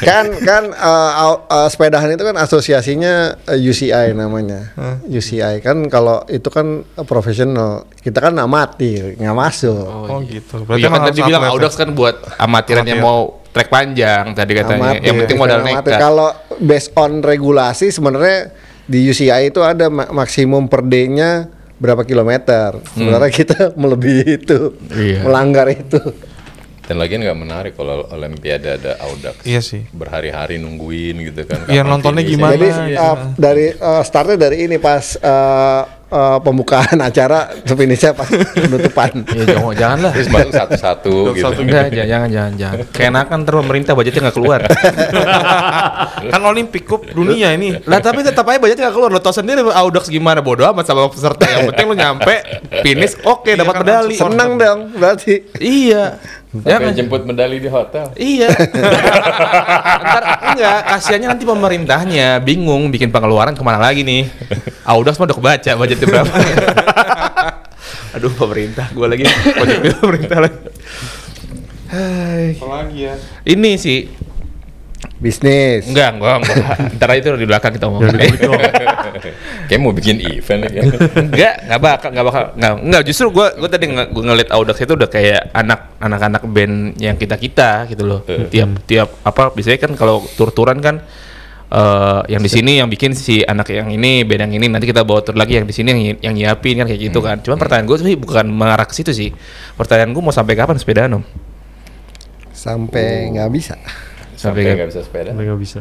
kan 0.08 0.24
kan 0.38 0.64
uh, 0.70 1.10
uh, 1.44 1.68
sepedahan 1.68 2.08
itu 2.08 2.22
kan 2.22 2.36
asosiasinya 2.36 3.14
uh, 3.42 3.58
UCI 3.60 4.12
namanya. 4.12 4.72
UCI 5.04 5.60
kan 5.60 5.86
kalau 5.86 6.24
itu 6.26 6.46
kan 6.46 6.84
uh, 6.84 7.04
profesional. 7.04 7.84
Kita 7.96 8.18
kan 8.18 8.32
amatir, 8.34 9.14
nggak 9.14 9.36
masuk. 9.36 9.84
Oh, 9.84 10.20
gitu. 10.22 10.64
Berarti 10.64 10.84
emang 10.84 11.00
kan 11.00 11.08
tadi 11.08 11.20
bilang 11.20 11.42
ya? 11.42 11.50
Audax 11.50 11.72
kan 11.74 11.92
buat 11.92 12.16
amatiran 12.36 12.82
yang 12.82 12.98
Amatir. 12.98 13.04
mau 13.04 13.20
trek 13.50 13.68
panjang 13.68 14.24
tadi 14.32 14.52
katanya. 14.54 14.96
Amatir, 14.96 15.04
yang 15.04 15.16
penting 15.20 15.36
modal 15.36 15.58
amatir. 15.60 15.76
nekat. 15.84 15.98
Kalau 15.98 16.28
based 16.56 16.90
on 16.94 17.20
regulasi 17.20 17.90
sebenarnya 17.90 18.56
di 18.84 19.04
UCI 19.04 19.48
itu 19.48 19.60
ada 19.60 19.86
ma- 19.86 20.08
maksimum 20.08 20.64
per 20.64 20.82
day-nya 20.82 21.46
berapa 21.76 22.02
kilometer. 22.02 22.76
Sebenarnya 22.90 23.30
kita 23.30 23.58
melebihi 23.80 24.24
itu, 24.36 24.76
Iya. 24.90 25.24
melanggar 25.24 25.68
itu. 25.68 26.00
Dan 26.90 26.98
lagi 26.98 27.22
nggak 27.22 27.38
menarik 27.38 27.72
kalau 27.78 28.02
Olimpiade 28.10 28.66
ada 28.66 28.98
Audax. 29.06 29.46
Iya 29.46 29.62
sih. 29.62 29.86
Berhari-hari 29.94 30.58
nungguin 30.58 31.22
gitu 31.22 31.46
kan. 31.46 31.70
Iya, 31.70 31.86
nontonnya 31.86 32.26
finish. 32.26 32.34
gimana? 32.34 32.58
Jadi 32.58 32.68
Iya. 32.90 32.98
uh, 32.98 33.16
dari 33.38 33.66
uh, 33.78 34.02
startnya 34.02 34.34
dari 34.34 34.66
ini 34.66 34.74
pas 34.82 35.14
uh, 35.22 35.86
uh, 36.10 36.38
pembukaan 36.42 36.98
acara, 37.08 37.54
finishnya 37.62 38.10
pas 38.10 38.26
penutupan. 38.26 39.22
Ya 39.38 39.46
jangan 39.54 39.74
jangan 39.78 39.98
lah. 40.02 40.12
Terus 40.18 40.28
masuk 40.34 40.50
satu-satu 40.50 41.14
gitu. 41.38 41.62
Enggak, 41.62 41.94
jangan, 41.94 42.10
jangan, 42.10 42.28
jangan, 42.34 42.52
jangan. 42.58 42.78
Keenakan 42.90 43.38
terus 43.46 43.58
pemerintah 43.62 43.92
budgetnya 43.94 44.20
nggak 44.26 44.36
keluar. 44.42 44.60
kan 46.34 46.42
Olimpik 46.42 46.90
Cup 46.90 47.06
dunia 47.06 47.54
ini. 47.54 47.78
lah 47.86 48.02
tapi 48.02 48.26
tetap 48.26 48.42
aja 48.50 48.58
budgetnya 48.58 48.90
nggak 48.90 48.96
keluar. 48.98 49.14
Lo 49.14 49.22
tau 49.22 49.30
sendiri 49.30 49.62
Audax 49.62 50.10
gimana 50.10 50.42
bodo 50.42 50.66
amat 50.66 50.90
sama 50.90 51.06
peserta. 51.06 51.46
Yang 51.46 51.70
penting 51.70 51.86
lo 51.86 51.94
nyampe, 51.94 52.34
finish, 52.82 53.14
oke 53.22 53.54
dapat 53.54 53.74
kan, 53.78 53.82
medali. 53.86 54.16
Seneng 54.18 54.50
dong, 54.58 54.78
berarti. 54.98 55.34
Iya. 55.62 56.18
Sampai 56.50 56.66
Jangan. 56.66 56.98
jemput 56.98 57.22
medali 57.22 57.62
di 57.62 57.70
hotel. 57.70 58.10
Iya. 58.18 58.50
Ntar 60.02 60.22
enggak, 60.50 60.80
kasihannya 60.82 61.28
nanti 61.30 61.46
pemerintahnya 61.46 62.42
bingung 62.42 62.90
bikin 62.90 63.14
pengeluaran 63.14 63.54
ke 63.54 63.62
mana 63.62 63.78
lagi 63.78 64.02
nih. 64.02 64.26
Audax 64.82 65.14
mah 65.22 65.30
udah 65.30 65.36
kebaca 65.38 65.70
budgetnya 65.78 66.06
berapa. 66.10 66.34
Aduh 68.18 68.34
pemerintah, 68.34 68.90
gue 68.90 69.06
lagi 69.06 69.22
pemerintah 70.02 70.38
lagi. 70.42 70.58
Hai. 71.86 72.58
Apalagi 72.58 72.98
ya. 72.98 73.14
Ini 73.46 73.70
sih 73.78 74.10
Bisnis. 75.20 75.84
enggak, 75.84 76.16
enggak, 76.16 76.36
enggak. 76.40 76.76
Ntar 76.96 77.10
itu 77.20 77.28
di 77.36 77.44
belakang 77.44 77.76
kita 77.76 77.86
dong. 77.92 78.00
Kayak 79.68 79.80
mau 79.84 79.92
bikin 79.92 80.16
event 80.16 80.64
ya. 80.72 80.82
enggak, 81.12 81.54
enggak 81.68 81.80
bakal, 81.84 82.08
enggak 82.08 82.26
bakal, 82.26 82.44
enggak, 82.56 82.72
enggak. 82.80 83.02
Justru 83.04 83.26
gue, 83.28 83.46
gue 83.60 83.68
tadi 83.68 83.84
nge, 83.92 84.04
gue 84.16 84.22
ngeliat 84.24 84.48
Audax 84.56 84.80
itu 84.80 84.96
udah 84.96 85.08
kayak 85.12 85.52
anak, 85.52 85.92
anak-anak 86.00 86.42
band 86.48 86.96
yang 86.96 87.20
kita 87.20 87.36
kita 87.36 87.84
gitu 87.92 88.02
loh. 88.08 88.24
Tiap, 88.24 88.88
tiap 88.88 89.08
apa? 89.20 89.52
Biasanya 89.52 89.78
kan 89.84 89.92
kalau 89.92 90.24
tur-turan 90.40 90.80
kan 90.80 91.04
eh 91.70 92.20
yang 92.34 92.42
di 92.42 92.50
sini 92.50 92.82
yang 92.82 92.88
bikin 92.88 93.12
si 93.12 93.44
anak 93.44 93.76
yang 93.76 93.92
ini, 93.92 94.24
band 94.24 94.48
yang 94.48 94.56
ini. 94.56 94.72
Nanti 94.72 94.88
kita 94.88 95.04
bawa 95.04 95.20
tur 95.20 95.36
lagi 95.36 95.60
yang 95.60 95.68
di 95.68 95.76
sini 95.76 95.88
yang 95.92 96.00
yang 96.24 96.34
nyiapin 96.34 96.80
kan 96.80 96.88
kayak 96.88 97.12
gitu 97.12 97.20
kan. 97.20 97.44
Cuman 97.44 97.60
pertanyaan 97.60 97.84
gue 97.84 97.96
sih 98.00 98.16
bukan 98.16 98.48
mengarah 98.48 98.88
ke 98.88 98.96
situ 98.96 99.12
sih. 99.12 99.36
Pertanyaan 99.76 100.16
gue 100.16 100.22
mau 100.24 100.32
sampai 100.32 100.56
kapan 100.56 100.80
sepedaan 100.80 101.20
om? 101.20 101.24
Sampai 102.56 103.28
nggak 103.36 103.52
bisa. 103.52 103.76
Sampai 104.40 104.64
Sampai 104.64 104.74
nggak 104.74 104.88
bisa 104.88 105.00
sepeda. 105.04 105.28
Sampai 105.30 105.44
nggak 105.44 105.60
bisa. 105.60 105.80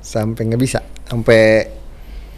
Sampai 0.00 0.42
nggak 0.44 0.60
bisa. 0.60 0.78
Sampai 1.04 1.42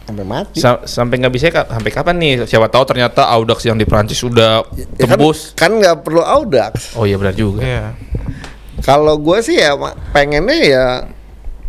sampai 0.03 0.25
mati. 0.27 0.59
Sa- 0.59 0.83
sampai 0.83 1.15
nggak 1.17 1.33
bisa 1.33 1.45
ka- 1.47 1.67
sampai 1.67 1.89
kapan 1.89 2.15
nih? 2.15 2.33
Siapa 2.43 2.67
tahu 2.67 2.83
ternyata 2.85 3.25
Audax 3.25 3.63
yang 3.63 3.75
di 3.75 3.83
Prancis 3.83 4.19
sudah 4.19 4.61
Ya 4.75 4.85
kan- 5.01 5.15
tembus. 5.15 5.51
Kan 5.53 5.71
nggak 5.73 6.01
perlu 6.01 6.19
Audax. 6.19 6.93
Oh 6.93 7.03
iya 7.03 7.15
benar 7.15 7.33
juga. 7.33 7.59
Iya. 7.59 7.85
Kalau 8.79 9.15
gue 9.15 9.39
sih 9.39 9.55
ya 9.55 9.73
pengennya 10.11 10.59
ya 10.61 10.85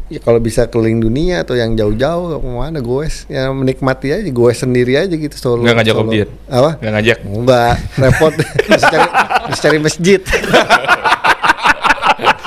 ya 0.05 0.21
kalau 0.21 0.37
bisa 0.37 0.67
keliling 0.67 1.01
dunia 1.01 1.41
atau 1.41 1.55
yang 1.55 1.73
jauh-jauh 1.73 2.37
ke 2.37 2.45
mana 2.45 2.77
gue 2.77 3.05
ya 3.27 3.49
menikmati 3.49 4.13
aja 4.13 4.27
gue 4.27 4.51
sendiri 4.53 4.99
aja 4.99 5.09
gitu 5.11 5.33
solo 5.33 5.65
Nggak 5.65 5.81
ngajak 5.81 5.95
solo. 5.97 6.11
Dian? 6.11 6.29
apa 6.45 6.71
Nggak 6.77 6.93
ngajak. 6.93 7.19
enggak 7.25 7.75
repot 7.97 8.33
harus 8.69 8.85
cari 8.85 9.09
harus 9.41 9.61
cari 9.61 9.79
masjid 9.81 10.21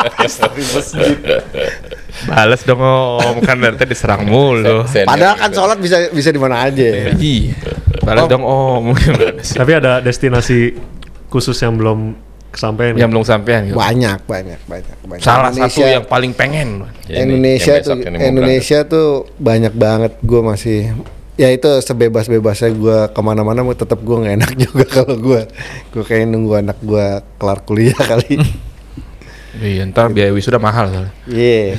Bales 2.28 2.62
dong 2.66 2.82
om, 2.82 3.36
kan 3.46 3.62
tadi 3.62 3.94
diserang 3.94 4.26
mulu. 4.26 4.82
Padahal 5.10 5.38
kan 5.38 5.50
sholat 5.54 5.78
bisa 5.78 6.10
bisa 6.10 6.34
di 6.34 6.42
mana 6.42 6.66
aja 6.66 7.14
Iya. 7.14 7.54
Bales 8.02 8.26
dong 8.26 8.42
om. 8.42 8.98
Tapi 9.60 9.72
ada 9.78 10.02
destinasi 10.02 10.74
khusus 11.30 11.54
yang 11.62 11.78
belum 11.78 12.18
kesampaian. 12.50 12.98
ya? 12.98 13.06
Yang 13.06 13.10
belum 13.14 13.26
sampean. 13.28 13.62
gitu. 13.70 13.78
Banyak, 13.78 14.26
banyak, 14.26 14.60
banyak, 14.66 14.98
banyak. 15.06 15.22
Salah 15.22 15.54
satu 15.54 15.86
yang 15.86 16.10
paling 16.10 16.34
pengen. 16.34 16.90
Ya, 17.06 17.22
ini, 17.22 17.38
Indonesia 17.38 17.78
yang 17.78 17.86
tuh 17.86 17.96
Indonesia 18.02 18.80
tuh 18.88 19.10
banyak 19.38 19.74
banget 19.78 20.14
gue 20.26 20.42
masih 20.42 20.80
ya 21.38 21.54
itu 21.54 21.70
sebebas-bebasnya 21.70 22.74
gue 22.74 22.98
ke 23.14 23.22
mana-mana 23.22 23.62
mau 23.62 23.78
tetap 23.78 24.02
gue 24.02 24.18
nggak 24.18 24.36
enak 24.42 24.52
juga 24.58 24.84
kalau 24.90 25.16
gue 25.22 25.46
gue 25.94 26.04
kayak 26.04 26.34
nunggu 26.34 26.66
anak 26.66 26.82
gue 26.82 27.22
kelar 27.38 27.62
kuliah 27.62 27.94
kali 27.94 28.42
Iya, 29.58 29.82
ntar 29.86 30.08
biaya 30.08 30.30
wisuda 30.30 30.58
mahal 30.58 30.88
soalnya. 30.88 31.12
iya 31.26 31.74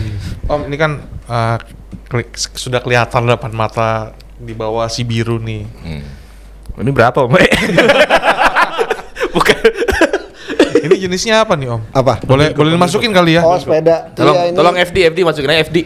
Om 0.44 0.66
ini 0.66 0.74
kan 0.74 0.98
eh, 1.24 1.56
keli- 2.06 2.28
sudah 2.52 2.78
kelihatan 2.78 3.24
depan 3.24 3.50
mata 3.50 4.12
di 4.34 4.50
bawah 4.50 4.86
si 4.86 5.02
biru 5.02 5.36
nih. 5.36 5.62
Hmm. 5.78 6.02
Ini 6.76 6.90
berapa, 6.90 7.16
Om? 7.20 7.32
Bukan. 9.30 9.56
Ini 10.78 10.94
jenisnya 10.96 11.42
apa 11.42 11.52
nih 11.52 11.68
Om? 11.68 11.80
apa 11.92 12.22
Boleh 12.22 12.48
boleh 12.52 12.70
dimasukin 12.72 13.10
kali 13.10 13.34
ya? 13.34 13.42
oh 13.42 13.54
sepeda 13.54 14.08
Tolong 14.12 14.32
Iya, 14.32 14.42
ini. 14.48 14.54
tolong 14.54 14.74
FD, 14.76 14.96
FD 15.10 15.18
masukin 15.22 15.48
aja 15.48 15.60
FD. 15.64 15.76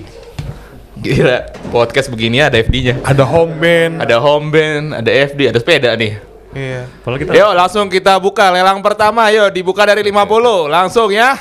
Gila, 0.94 1.36
podcast 1.68 2.06
begini 2.08 2.38
ada 2.38 2.54
FD-nya. 2.54 3.02
Ada 3.02 3.26
home 3.26 3.52
band. 3.58 3.92
Ada 3.98 4.16
home 4.16 4.48
band, 4.48 4.84
ada 4.94 5.10
FD, 5.10 5.50
ada 5.50 5.58
sepeda 5.58 5.90
nih. 5.92 6.16
Iya. 6.52 6.84
Padahal 7.00 7.18
kita 7.20 7.30
Yuk 7.32 7.52
langsung 7.56 7.86
kita 7.88 8.12
buka 8.20 8.52
lelang 8.52 8.84
pertama 8.84 9.32
yuk 9.32 9.48
dibuka 9.52 9.88
dari 9.88 10.04
50 10.04 10.68
langsung 10.68 11.08
ya. 11.08 11.32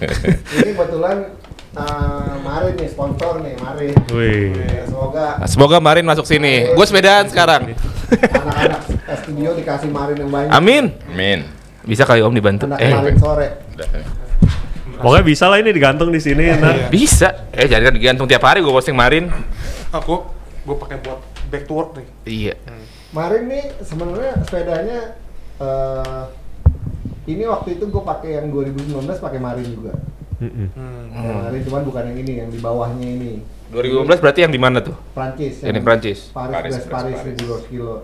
ini 0.60 0.76
kebetulan 0.76 1.32
uh, 1.72 2.36
Marin 2.44 2.74
nih 2.76 2.88
sponsor 2.92 3.40
nih 3.40 3.56
Marin 3.56 3.94
Wih. 4.12 4.52
Semoga 4.84 5.26
Nah, 5.40 5.48
semoga 5.48 5.76
Marin 5.80 6.04
masuk 6.04 6.28
sini. 6.28 6.68
Gue 6.76 6.84
sepedaan 6.84 7.24
sekarang. 7.32 7.72
anak-anak 8.10 8.80
studio 9.24 9.56
dikasih 9.56 9.88
Marin 9.88 10.16
yang 10.20 10.30
banyak 10.30 10.50
Amin. 10.52 10.84
Amin. 11.08 11.48
Bisa 11.80 12.04
kali 12.04 12.20
Om 12.20 12.36
dibantu. 12.36 12.68
anak 12.68 12.84
Eh, 12.84 12.92
Marin 12.92 13.16
sore 13.16 13.48
Udah. 13.72 13.88
Pokoknya 15.00 15.24
bisa 15.24 15.48
lah 15.48 15.56
ini 15.56 15.72
digantung 15.72 16.12
di 16.12 16.20
sini 16.20 16.52
ntar. 16.60 16.92
bisa. 16.92 17.48
Eh 17.56 17.64
jangan 17.64 17.96
digantung 17.96 18.28
tiap 18.28 18.44
hari 18.44 18.60
gue 18.60 18.68
posting 18.68 18.92
Marin. 18.92 19.32
Aku 19.96 20.28
gue 20.60 20.76
pakai 20.76 21.00
buat 21.00 21.24
back 21.48 21.64
to 21.64 21.72
work 21.72 21.90
nih. 21.96 22.06
Iya. 22.28 22.54
Marin 23.10 23.44
nih 23.50 23.64
sebenarnya 23.82 24.32
sepedanya 24.46 25.00
eh 25.60 26.22
ini 27.26 27.42
waktu 27.46 27.78
itu 27.78 27.84
gue 27.90 28.02
pakai 28.02 28.42
yang 28.42 28.46
2019 28.50 29.06
pakai 29.18 29.40
Marin 29.42 29.66
juga. 29.70 29.94
Mm-mm. 30.40 30.68
Pakai 31.12 31.34
Marin 31.36 31.60
cuman 31.68 31.82
bukan 31.84 32.02
yang 32.10 32.18
ini, 32.18 32.32
yang 32.42 32.50
di 32.50 32.58
bawahnya 32.58 33.06
ini. 33.06 33.32
2015 33.70 34.22
berarti 34.24 34.40
yang 34.42 34.52
di 34.54 34.60
mana 34.60 34.82
tuh? 34.82 34.96
Prancis. 35.14 35.62
Ini 35.62 35.78
yang 35.78 35.86
Prancis. 35.86 36.18
Paris, 36.34 36.54
Paris, 36.54 36.72
Paris, 36.74 36.86
Paris, 36.90 37.14
Paris, 37.14 37.38
Paris. 37.38 37.66
1200 37.66 37.70
kilo. 37.70 37.94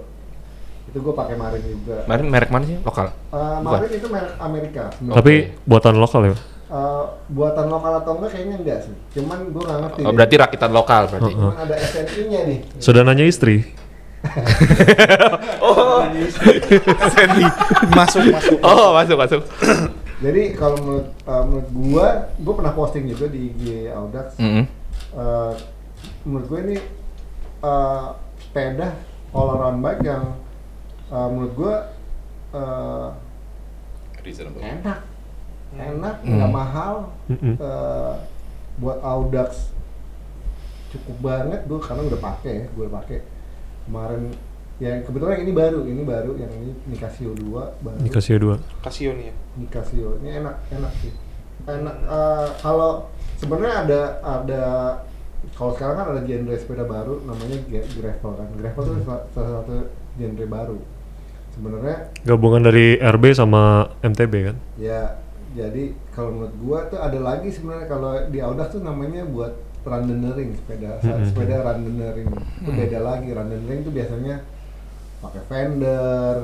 Itu 0.86 0.98
gue 1.02 1.14
pakai 1.16 1.34
Marin 1.34 1.62
juga. 1.66 1.96
Marin 2.06 2.26
merek 2.30 2.50
mana 2.54 2.64
sih? 2.70 2.78
Lokal. 2.82 3.06
Eh, 3.10 3.58
Marin 3.66 3.90
itu 3.90 4.06
merek 4.06 4.32
Amerika. 4.38 4.84
Tapi 4.94 5.34
buatan 5.66 5.94
lokal 5.98 6.22
ya. 6.30 6.36
Eh, 6.66 7.04
buatan 7.30 7.66
lokal 7.70 7.92
atau 8.02 8.12
enggak 8.18 8.30
kayaknya 8.34 8.56
enggak 8.62 8.78
sih. 8.86 8.94
Cuman 9.18 9.38
gue 9.50 9.62
nggak 9.62 9.78
ngerti. 9.86 10.00
Oh, 10.02 10.10
deh. 10.10 10.14
berarti 10.14 10.34
rakitan 10.38 10.70
lokal 10.70 11.02
berarti. 11.10 11.32
Heeh. 11.34 11.50
Cuman 11.50 11.58
ada 11.66 11.76
SNI-nya 11.78 12.40
nih. 12.46 12.58
Sudah 12.78 13.02
nanya 13.02 13.26
istri. 13.26 13.85
masuk 17.92 18.22
masuk. 18.30 18.58
Oh, 18.62 18.92
masuk 18.92 19.16
masuk. 19.16 19.42
Jadi 20.24 20.42
kalau 20.56 20.76
menurut, 20.80 21.06
eh, 21.12 21.42
menurut 21.44 21.68
gua, 21.70 22.06
gua 22.40 22.54
pernah 22.56 22.72
posting 22.72 23.04
juga 23.04 23.28
di 23.28 23.52
IG 23.52 23.62
Audax. 23.92 24.40
Mm-mm. 24.40 24.64
Eh, 25.12 25.52
menurut 26.24 26.46
gue 26.48 26.60
ini 26.64 26.76
eh, 27.60 28.04
sepeda 28.40 28.96
all 29.30 29.48
around 29.52 29.78
bike 29.80 30.02
yang 30.02 30.24
eh, 31.08 31.26
menurut 31.28 31.52
gua 31.52 31.74
eh, 32.52 33.08
Reasonable. 34.24 34.58
enak, 34.58 34.98
enak, 35.76 36.14
Hmm. 36.24 36.34
nggak 36.34 36.50
mahal. 36.50 36.94
Mm-mm. 37.28 37.54
Eh, 37.60 38.14
buat 38.76 38.98
Audax 39.00 39.72
cukup 40.86 41.16
banget 41.20 41.60
gua 41.64 41.78
karena 41.78 42.02
udah 42.04 42.20
pakai 42.22 42.52
ya, 42.56 42.66
gue 42.70 42.86
pakai 42.88 43.18
kemarin 43.86 44.22
yang 44.76 45.00
kebetulan 45.08 45.40
yang 45.40 45.44
ini 45.48 45.54
baru, 45.56 45.80
ini 45.88 46.02
baru 46.04 46.32
yang 46.36 46.52
ini 46.52 46.70
Nicasio 46.92 47.32
2 47.32 47.80
baru. 47.80 47.98
Dikasih 48.04 48.36
dua. 48.36 48.60
Casio 48.84 49.16
nih 49.16 49.32
ya. 49.32 49.34
di 49.56 49.66
Casio 49.72 50.20
ini 50.20 50.28
enak 50.36 50.56
enak 50.68 50.92
sih 51.00 51.12
enak 51.64 51.96
eh, 52.04 52.48
kalau 52.60 53.08
sebenarnya 53.40 53.76
ada 53.88 54.00
ada 54.20 54.64
kalau 55.56 55.72
sekarang 55.72 55.96
kan 55.96 56.06
ada 56.12 56.22
genre 56.28 56.54
sepeda 56.60 56.84
baru 56.84 57.24
namanya 57.24 57.56
gravel 57.70 58.32
kan 58.36 58.48
gravel 58.60 58.84
itu 58.84 59.00
salah, 59.08 59.24
salah 59.32 59.50
satu 59.62 59.88
genre 60.20 60.46
baru 60.46 60.78
sebenarnya 61.56 61.96
Gabungan 62.28 62.62
dari 62.68 63.00
RB 63.00 63.24
sama 63.32 63.88
MTB 64.04 64.34
kan. 64.52 64.56
ya 64.76 65.16
jadi 65.56 65.96
kalau 66.12 66.36
menurut 66.36 66.54
gua 66.60 66.78
tuh 66.92 67.00
ada 67.00 67.16
lagi 67.16 67.48
sebenarnya 67.48 67.88
kalau 67.88 68.12
di 68.28 68.38
Audax 68.44 68.76
tuh 68.76 68.84
namanya 68.84 69.24
buat 69.24 69.56
randonnering 69.86 70.50
sepeda 70.52 70.98
Mhm. 70.98 71.24
sepeda 71.24 71.56
randonnering 71.62 72.28
itu 72.34 72.70
beda 72.70 72.98
lagi 73.00 73.28
randonnering 73.30 73.80
itu 73.80 73.92
biasanya 73.94 74.42
pakai 75.18 75.42
fender 75.46 76.34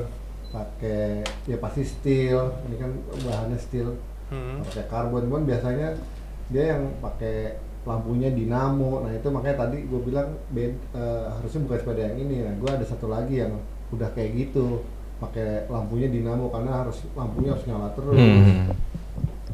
pakai 0.49 1.03
ya 1.43 1.57
pasti 1.57 1.83
steel 1.83 2.39
ini 2.65 2.75
kan 2.77 2.91
bahannya 3.19 3.59
steel 3.59 3.99
Hmm. 4.31 4.63
pakai 4.63 4.87
karbon 4.87 5.27
cuman 5.27 5.43
biasanya 5.43 5.93
dia 6.47 6.73
yang 6.73 6.89
pakai 6.97 7.53
lampunya 7.83 8.31
dinamo 8.31 9.03
nah 9.03 9.11
itu 9.11 9.27
makanya 9.27 9.67
tadi 9.67 9.83
gue 9.83 10.01
bilang 10.01 10.33
bed, 10.49 10.73
eh, 10.95 11.25
harusnya 11.29 11.61
bukan 11.61 11.77
sepeda 11.77 12.01
yang 12.07 12.17
ini 12.17 12.37
nah 12.41 12.53
gue 12.55 12.69
ada 12.71 12.85
satu 12.87 13.07
lagi 13.07 13.43
yang 13.43 13.53
udah 13.91 14.09
kayak 14.11 14.31
gitu 14.33 14.81
pakai 15.19 15.67
lampunya 15.67 16.07
dinamo 16.07 16.49
karena 16.49 16.81
harus 16.81 17.03
lampunya 17.13 17.53
harus 17.53 17.65
nyala 17.67 17.91
terus 17.93 18.15
Hmm. 18.15 18.71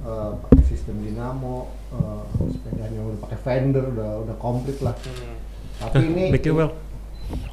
Eh, 0.10 0.32
pakai 0.42 0.64
sistem 0.66 1.06
dinamo 1.06 1.70
eh, 1.94 2.24
sepedanya 2.50 3.00
udah 3.06 3.20
pakai 3.30 3.38
fender 3.46 3.84
udah 3.94 4.26
udah 4.26 4.36
komplit 4.42 4.82
lah 4.82 4.98
tapi 5.78 6.02
ini 6.02 6.34
Mickey 6.34 6.50
well. 6.50 6.74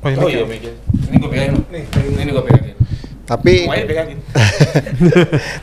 Oh, 0.00 0.08
ini 0.08 0.16
Oh 0.16 0.28
iya, 0.32 0.44
Mikir. 0.48 0.72
Ini 0.80 1.16
gue 1.20 1.30
pegangin. 1.30 1.54
Nih, 1.68 1.84
ini 2.16 2.30
gue 2.32 2.44
pegangin. 2.48 2.74
tapi 3.26 3.66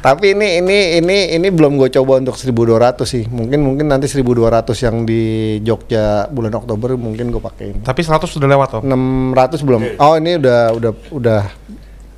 tapi 0.06 0.36
ini 0.36 0.60
ini 0.60 1.00
ini 1.00 1.18
ini 1.40 1.48
belum 1.48 1.80
gue 1.80 1.88
coba 1.96 2.20
untuk 2.20 2.36
1200 2.36 3.08
sih 3.08 3.24
mungkin 3.32 3.64
mungkin 3.64 3.88
nanti 3.88 4.12
1200 4.12 4.68
yang 4.84 5.08
di 5.08 5.24
Jogja 5.64 6.28
bulan 6.28 6.52
Oktober 6.60 7.00
mungkin 7.00 7.32
gue 7.32 7.40
pakein 7.40 7.80
Tapi 7.80 8.04
100 8.04 8.20
sudah 8.28 8.52
lewat 8.52 8.84
Om. 8.84 9.32
600 9.32 9.64
belum 9.64 9.82
oh 9.96 10.14
ini 10.20 10.44
udah 10.44 10.60
udah 10.76 10.92
udah 11.16 11.42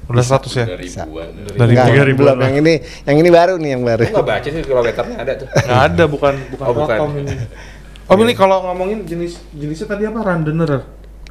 Udah 0.06 0.22
100 0.22 0.46
ya. 0.54 0.66
Udah 0.66 0.78
ribuan. 0.78 1.28
Dari 1.34 1.72
Enggak, 1.72 1.86
tiga 1.88 2.04
ribuan 2.04 2.18
belum 2.32 2.38
yang 2.40 2.56
ini 2.58 2.74
yang 3.04 3.18
ini 3.18 3.30
baru 3.30 3.54
nih 3.56 3.70
yang 3.72 3.84
baru 3.84 4.02
Gue 4.02 4.14
nggak 4.14 4.28
baca 4.28 4.48
sih 4.48 4.62
kilometernya 4.62 5.18
ada 5.18 5.34
tuh. 5.36 5.48
Nggak 5.50 5.82
ada 5.84 6.04
bukan 6.06 6.34
bukan 6.52 6.66
Oh, 6.66 6.74
bukan. 6.76 6.98
Ini. 7.20 7.36
Om 8.12 8.20
ini 8.22 8.34
kalau 8.34 8.58
ngomongin 8.64 9.02
jenis 9.02 9.34
jenisnya 9.52 9.88
tadi 9.88 10.04
apa? 10.04 10.20
Randoner. 10.22 10.72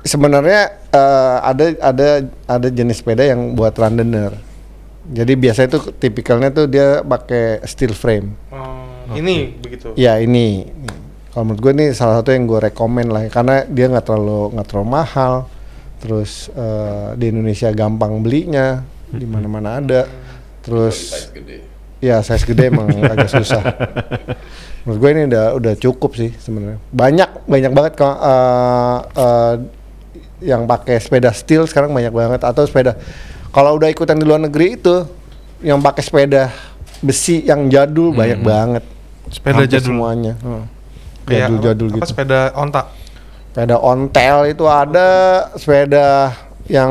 sebenarnya 0.00 0.60
eh, 0.90 1.36
ada 1.40 1.64
ada 1.80 2.08
ada 2.44 2.68
jenis 2.68 2.98
sepeda 2.98 3.24
yang 3.24 3.54
buat 3.54 3.72
runner 3.72 4.36
jadi 5.06 5.32
biasanya 5.32 5.68
tuh 5.70 5.82
tipikalnya 5.92 6.50
tuh 6.50 6.66
dia 6.66 7.00
pakai 7.00 7.64
steel 7.64 7.92
frame 7.92 8.36
Oh, 8.50 8.84
Ini 9.10 9.56
begitu. 9.56 9.94
ya 9.94 10.16
ini 10.16 10.68
kalau 11.28 11.46
menurut 11.46 11.60
gue 11.62 11.72
ini 11.74 11.86
salah 11.90 12.18
satu 12.18 12.30
yang 12.30 12.44
gue 12.44 12.60
rekomen 12.62 13.08
lah 13.08 13.24
karena 13.28 13.64
dia 13.64 13.86
nggak 13.86 14.04
terlalu 14.04 14.52
nggak 14.52 14.66
terlalu 14.66 14.88
mahal 14.90 15.34
terus 16.04 16.52
eh, 16.52 17.16
di 17.16 17.26
Indonesia 17.26 17.72
gampang 17.72 18.20
belinya 18.20 18.84
di 19.06 19.24
mana-mana 19.24 19.80
ada. 19.80 20.04
Terus 20.60 20.96
Size 21.10 21.32
gede. 21.32 21.56
ya 21.98 22.20
size 22.20 22.44
gede 22.44 22.68
emang 22.68 22.88
agak 23.06 23.28
susah. 23.30 23.60
Menurut 24.82 24.98
gue 24.98 25.10
ini 25.10 25.22
udah 25.26 25.44
udah 25.54 25.74
cukup 25.74 26.12
sih 26.12 26.28
sebenarnya. 26.34 26.76
Banyak 26.90 27.30
banyak 27.44 27.72
banget 27.72 27.92
kok 27.94 28.14
eh, 28.14 28.98
eh, 29.14 29.54
yang 30.44 30.64
pakai 30.64 31.00
sepeda 31.00 31.32
steel 31.32 31.64
sekarang 31.64 31.88
banyak 31.90 32.12
banget. 32.12 32.40
Atau 32.42 32.64
sepeda 32.64 33.00
kalau 33.48 33.74
udah 33.74 33.88
ikutan 33.88 34.14
di 34.14 34.24
luar 34.24 34.38
negeri 34.38 34.76
itu 34.76 35.08
yang 35.60 35.80
pakai 35.80 36.02
sepeda 36.02 36.52
besi 37.00 37.40
yang 37.42 37.64
jadul 37.66 38.12
banyak 38.12 38.40
banget. 38.40 38.84
Sepeda 39.26 39.56
Hampir 39.58 39.72
jadul. 39.72 39.88
semuanya. 39.90 40.34
Hmm. 40.38 40.64
Kayak 41.24 41.40
jadul 41.40 41.56
apa- 41.56 41.64
jadul 41.66 41.86
apa 41.86 41.96
gitu. 41.96 42.06
sepeda 42.06 42.40
onta. 42.54 42.82
Sepeda 43.54 43.78
ontel 43.78 44.50
itu 44.50 44.66
ada 44.66 45.06
sepeda 45.54 46.34
yang 46.66 46.90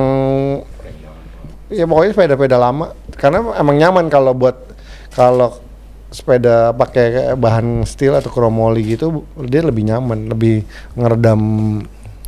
ya 1.67 1.83
pokoknya 1.83 2.15
sepeda-sepeda 2.15 2.55
lama 2.55 2.95
karena 3.19 3.51
emang 3.59 3.75
nyaman 3.75 4.07
kalau 4.07 4.31
buat 4.31 4.55
kalau 5.11 5.59
sepeda 6.07 6.71
pakai 6.71 7.35
bahan 7.35 7.83
steel 7.83 8.15
atau 8.15 8.31
kromoli 8.31 8.95
gitu 8.95 9.27
dia 9.43 9.59
lebih 9.59 9.91
nyaman 9.91 10.31
lebih 10.31 10.63
ngeredam 10.95 11.41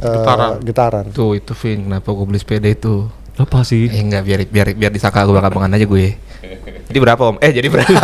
eh, 0.04 0.12
Getaran. 0.20 0.60
getaran 0.68 1.06
Tuh 1.16 1.40
itu 1.40 1.56
Vin, 1.56 1.88
kenapa 1.88 2.12
gue 2.12 2.26
beli 2.28 2.40
sepeda 2.44 2.68
itu? 2.68 3.08
Apa 3.40 3.64
sih? 3.64 3.88
Eh 3.88 4.04
enggak 4.04 4.28
biar 4.28 4.40
biar 4.52 4.68
biar 4.76 4.92
disangka 4.92 5.24
gue 5.24 5.32
bakal 5.32 5.64
aja 5.64 5.88
gue. 5.88 6.12
Jadi 6.92 7.00
berapa 7.00 7.24
om? 7.24 7.40
Eh 7.40 7.56
jadi 7.56 7.72
berapa? 7.72 8.00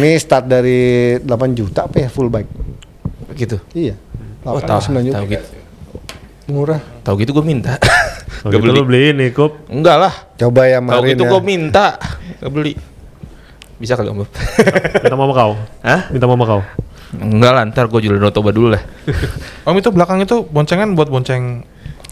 ini 0.00 0.16
start 0.16 0.48
dari 0.48 1.20
8 1.20 1.28
juta 1.52 1.84
apa 1.84 1.96
ya 2.00 2.08
full 2.08 2.32
bike 2.32 2.69
gitu. 3.36 3.56
iya 3.76 3.94
Oh 4.46 4.56
8 4.56 4.66
tahu 4.66 4.80
9 4.96 5.06
juta 5.06 5.16
tahu 5.20 5.26
gitu. 5.28 5.46
murah 6.50 6.80
Tahu 7.04 7.14
gitu 7.20 7.30
gue 7.36 7.44
minta. 7.44 7.76
Gak 8.40 8.56
gitu 8.56 8.72
beli. 8.72 8.80
beli 8.88 9.02
ini 9.12 9.26
kup. 9.36 9.68
Enggak 9.68 9.96
lah. 10.00 10.14
Coba 10.40 10.64
yang 10.64 10.88
Kalau 10.88 11.04
kemarin 11.04 11.12
gitu 11.12 11.24
ya. 11.24 11.30
gue 11.30 11.40
minta, 11.44 11.86
gak 12.40 12.52
beli. 12.52 12.72
Bisa 13.76 13.96
kali 13.96 14.08
om? 14.08 14.24
Bob? 14.24 14.30
Minta 15.04 15.16
mama 15.16 15.32
kau. 15.36 15.52
Hah? 15.84 16.00
Minta 16.08 16.26
mama 16.28 16.44
kau. 16.48 16.60
Enggak 17.16 17.52
lah, 17.52 17.62
ntar 17.68 17.90
gue 17.90 18.00
jual 18.00 18.16
Toba 18.32 18.54
dulu 18.54 18.72
lah. 18.72 18.82
Om 19.66 19.76
itu 19.76 19.90
belakang 19.92 20.22
itu 20.24 20.46
boncengan 20.48 20.94
buat 20.96 21.12
bonceng 21.12 21.64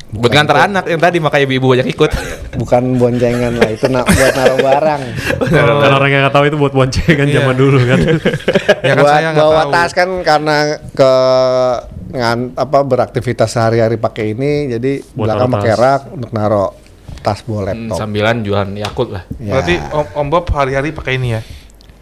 Buat 0.09 0.31
ngantar 0.33 0.57
anak 0.65 0.85
yang 0.87 0.97
tadi 0.97 1.19
makanya 1.19 1.45
ibu 1.47 1.69
banyak 1.69 1.87
ikut. 1.87 2.11
Bukan 2.57 2.97
boncengan 2.97 3.53
lah, 3.55 3.69
itu 3.69 3.87
na- 3.87 4.03
buat 4.03 4.33
naruh 4.33 4.59
barang. 4.59 5.01
Kan 5.47 5.93
orang 5.93 6.09
yang 6.09 6.21
nggak 6.25 6.33
tahu 6.33 6.45
itu 6.47 6.57
buat 6.57 6.73
boncengan 6.73 7.27
Iya. 7.27 7.35
zaman 7.39 7.55
dulu 7.55 7.79
kan. 7.83 7.99
ya 8.89 8.89
kan 8.89 8.97
buat 8.99 9.13
saya 9.13 9.29
bawa 9.33 9.63
tahu. 9.63 9.71
tas 9.71 9.91
kan 9.93 10.09
karena 10.23 10.57
ke 10.91 11.13
ngan, 12.11 12.39
apa 12.57 12.79
beraktivitas 12.83 13.49
sehari-hari 13.51 13.97
pakai 13.97 14.33
ini, 14.33 14.53
jadi 14.71 15.05
Buat 15.13 15.29
belakang 15.29 15.49
pakai 15.53 15.73
rak 15.75 16.03
untuk 16.11 16.31
naruh 16.33 16.73
tas 17.19 17.43
bawa 17.43 17.61
Hmm, 17.61 17.69
laptop. 17.85 17.97
sambilan 17.99 18.37
jualan 18.41 18.71
Yakult 18.75 19.11
lah. 19.11 19.23
Ya. 19.37 19.53
Berarti 19.55 19.75
Om, 19.77 20.07
Om 20.15 20.27
Bob 20.31 20.45
hari-hari 20.49 20.91
pakai 20.91 21.15
ini 21.15 21.31
ya? 21.31 21.43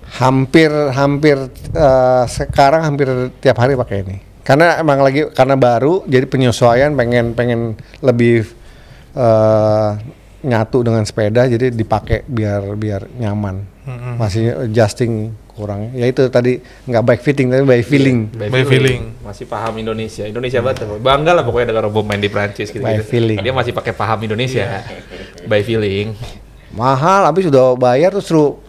hampir 0.09 0.71
hampir 0.95 1.35
eh, 1.69 2.25
sekarang 2.27 2.87
hampir 2.87 3.11
tiap 3.37 3.59
hari 3.59 3.75
pakai 3.75 4.01
ini 4.01 4.17
karena 4.47 4.79
emang 4.79 5.03
lagi 5.03 5.27
karena 5.35 5.59
baru 5.59 6.07
jadi 6.07 6.31
penyesuaian 6.31 6.95
pengen 6.95 7.35
pengen 7.35 7.75
lebih 7.99 8.47
eh, 9.19 9.91
nyatu 10.47 10.87
dengan 10.87 11.03
sepeda 11.03 11.51
jadi 11.51 11.75
dipakai 11.75 12.23
biar 12.31 12.79
biar 12.79 13.11
nyaman 13.19 13.67
masih 14.19 14.67
adjusting 14.71 15.35
kurang 15.57 15.91
ya 15.97 16.05
itu 16.05 16.29
tadi 16.29 16.61
nggak 16.61 17.03
bike 17.03 17.23
fitting 17.25 17.49
tapi 17.49 17.65
by 17.65 17.81
feeling 17.81 18.29
By 18.37 18.63
feeling. 18.69 19.17
Masih 19.25 19.49
paham 19.49 19.81
Indonesia. 19.81 20.29
Indonesia 20.29 20.61
banget. 20.61 20.85
Bangga 21.01 21.33
lah 21.33 21.43
pokoknya 21.43 21.73
dengan 21.73 21.89
Robo 21.89 22.05
main 22.05 22.21
di 22.21 22.29
Prancis 22.29 22.69
gitu. 22.69 22.85
By 22.85 23.01
feeling. 23.01 23.41
Dia 23.41 23.51
masih 23.57 23.73
pakai 23.73 23.97
paham 23.97 24.21
Indonesia. 24.23 24.85
By 25.49 25.65
feeling. 25.65 26.15
mahal 26.77 27.25
habis 27.25 27.49
sudah 27.49 27.73
bayar 27.73 28.13
terus 28.13 28.29
suruh 28.29 28.61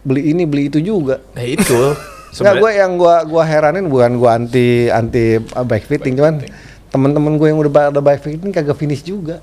beli 0.00 0.32
ini 0.32 0.48
beli 0.48 0.72
itu 0.72 0.80
juga 0.80 1.20
Nah 1.36 1.44
itu. 1.44 1.92
Enggak, 2.32 2.54
gue 2.58 2.70
yang 2.72 2.92
gua 2.96 3.16
gua 3.22 3.44
heranin 3.44 3.84
bukan 3.86 4.16
gua 4.16 4.34
anti 4.34 4.88
anti 4.88 5.36
uh, 5.36 5.62
bike 5.62 5.84
fitting 5.86 6.16
cuman 6.16 6.40
teman-teman 6.88 7.36
gue 7.36 7.46
yang 7.46 7.58
udah 7.58 7.88
ada 7.88 8.00
bike 8.00 8.22
fitting 8.22 8.50
kagak 8.50 8.74
finish 8.74 9.00
juga. 9.00 9.40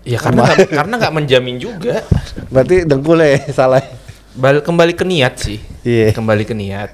Ya 0.00 0.16
karena 0.16 0.44
nggak- 0.44 0.70
karena 0.70 0.94
nggak 0.96 1.14
menjamin 1.14 1.56
juga. 1.56 2.04
Berarti 2.48 2.84
dengkul 2.84 3.18
ya 3.18 3.36
salah. 3.58 3.84
Bal 4.32 4.60
kembali 4.60 4.92
ke 4.92 5.02
niat 5.02 5.34
sih. 5.36 5.58
Iya. 5.82 6.12
Kembali 6.12 6.44
ke 6.44 6.52
niat. 6.52 6.92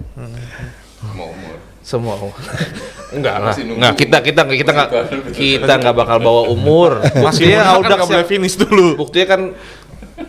Mau 1.12 1.28
umur. 1.28 1.56
Semua. 1.82 2.14
Enggak 3.16 3.36
lah. 3.36 3.52
Masih 3.52 3.62
nunggu. 3.66 3.78
Enggak 3.78 3.94
kita 3.98 4.16
kita 4.22 4.40
kita 4.48 4.70
nggak 4.72 4.90
kita 5.34 5.72
nggak 5.76 5.94
bakal 5.94 6.16
bawa 6.18 6.42
umur. 6.48 7.02
Masih 7.18 7.50
Buktinya 7.50 7.74
muda 7.74 7.84
kan 7.84 7.96
nggak 7.98 8.08
boleh 8.08 8.26
finish 8.26 8.56
dulu. 8.56 8.88
Buktinya 8.96 9.26
kan 9.28 9.40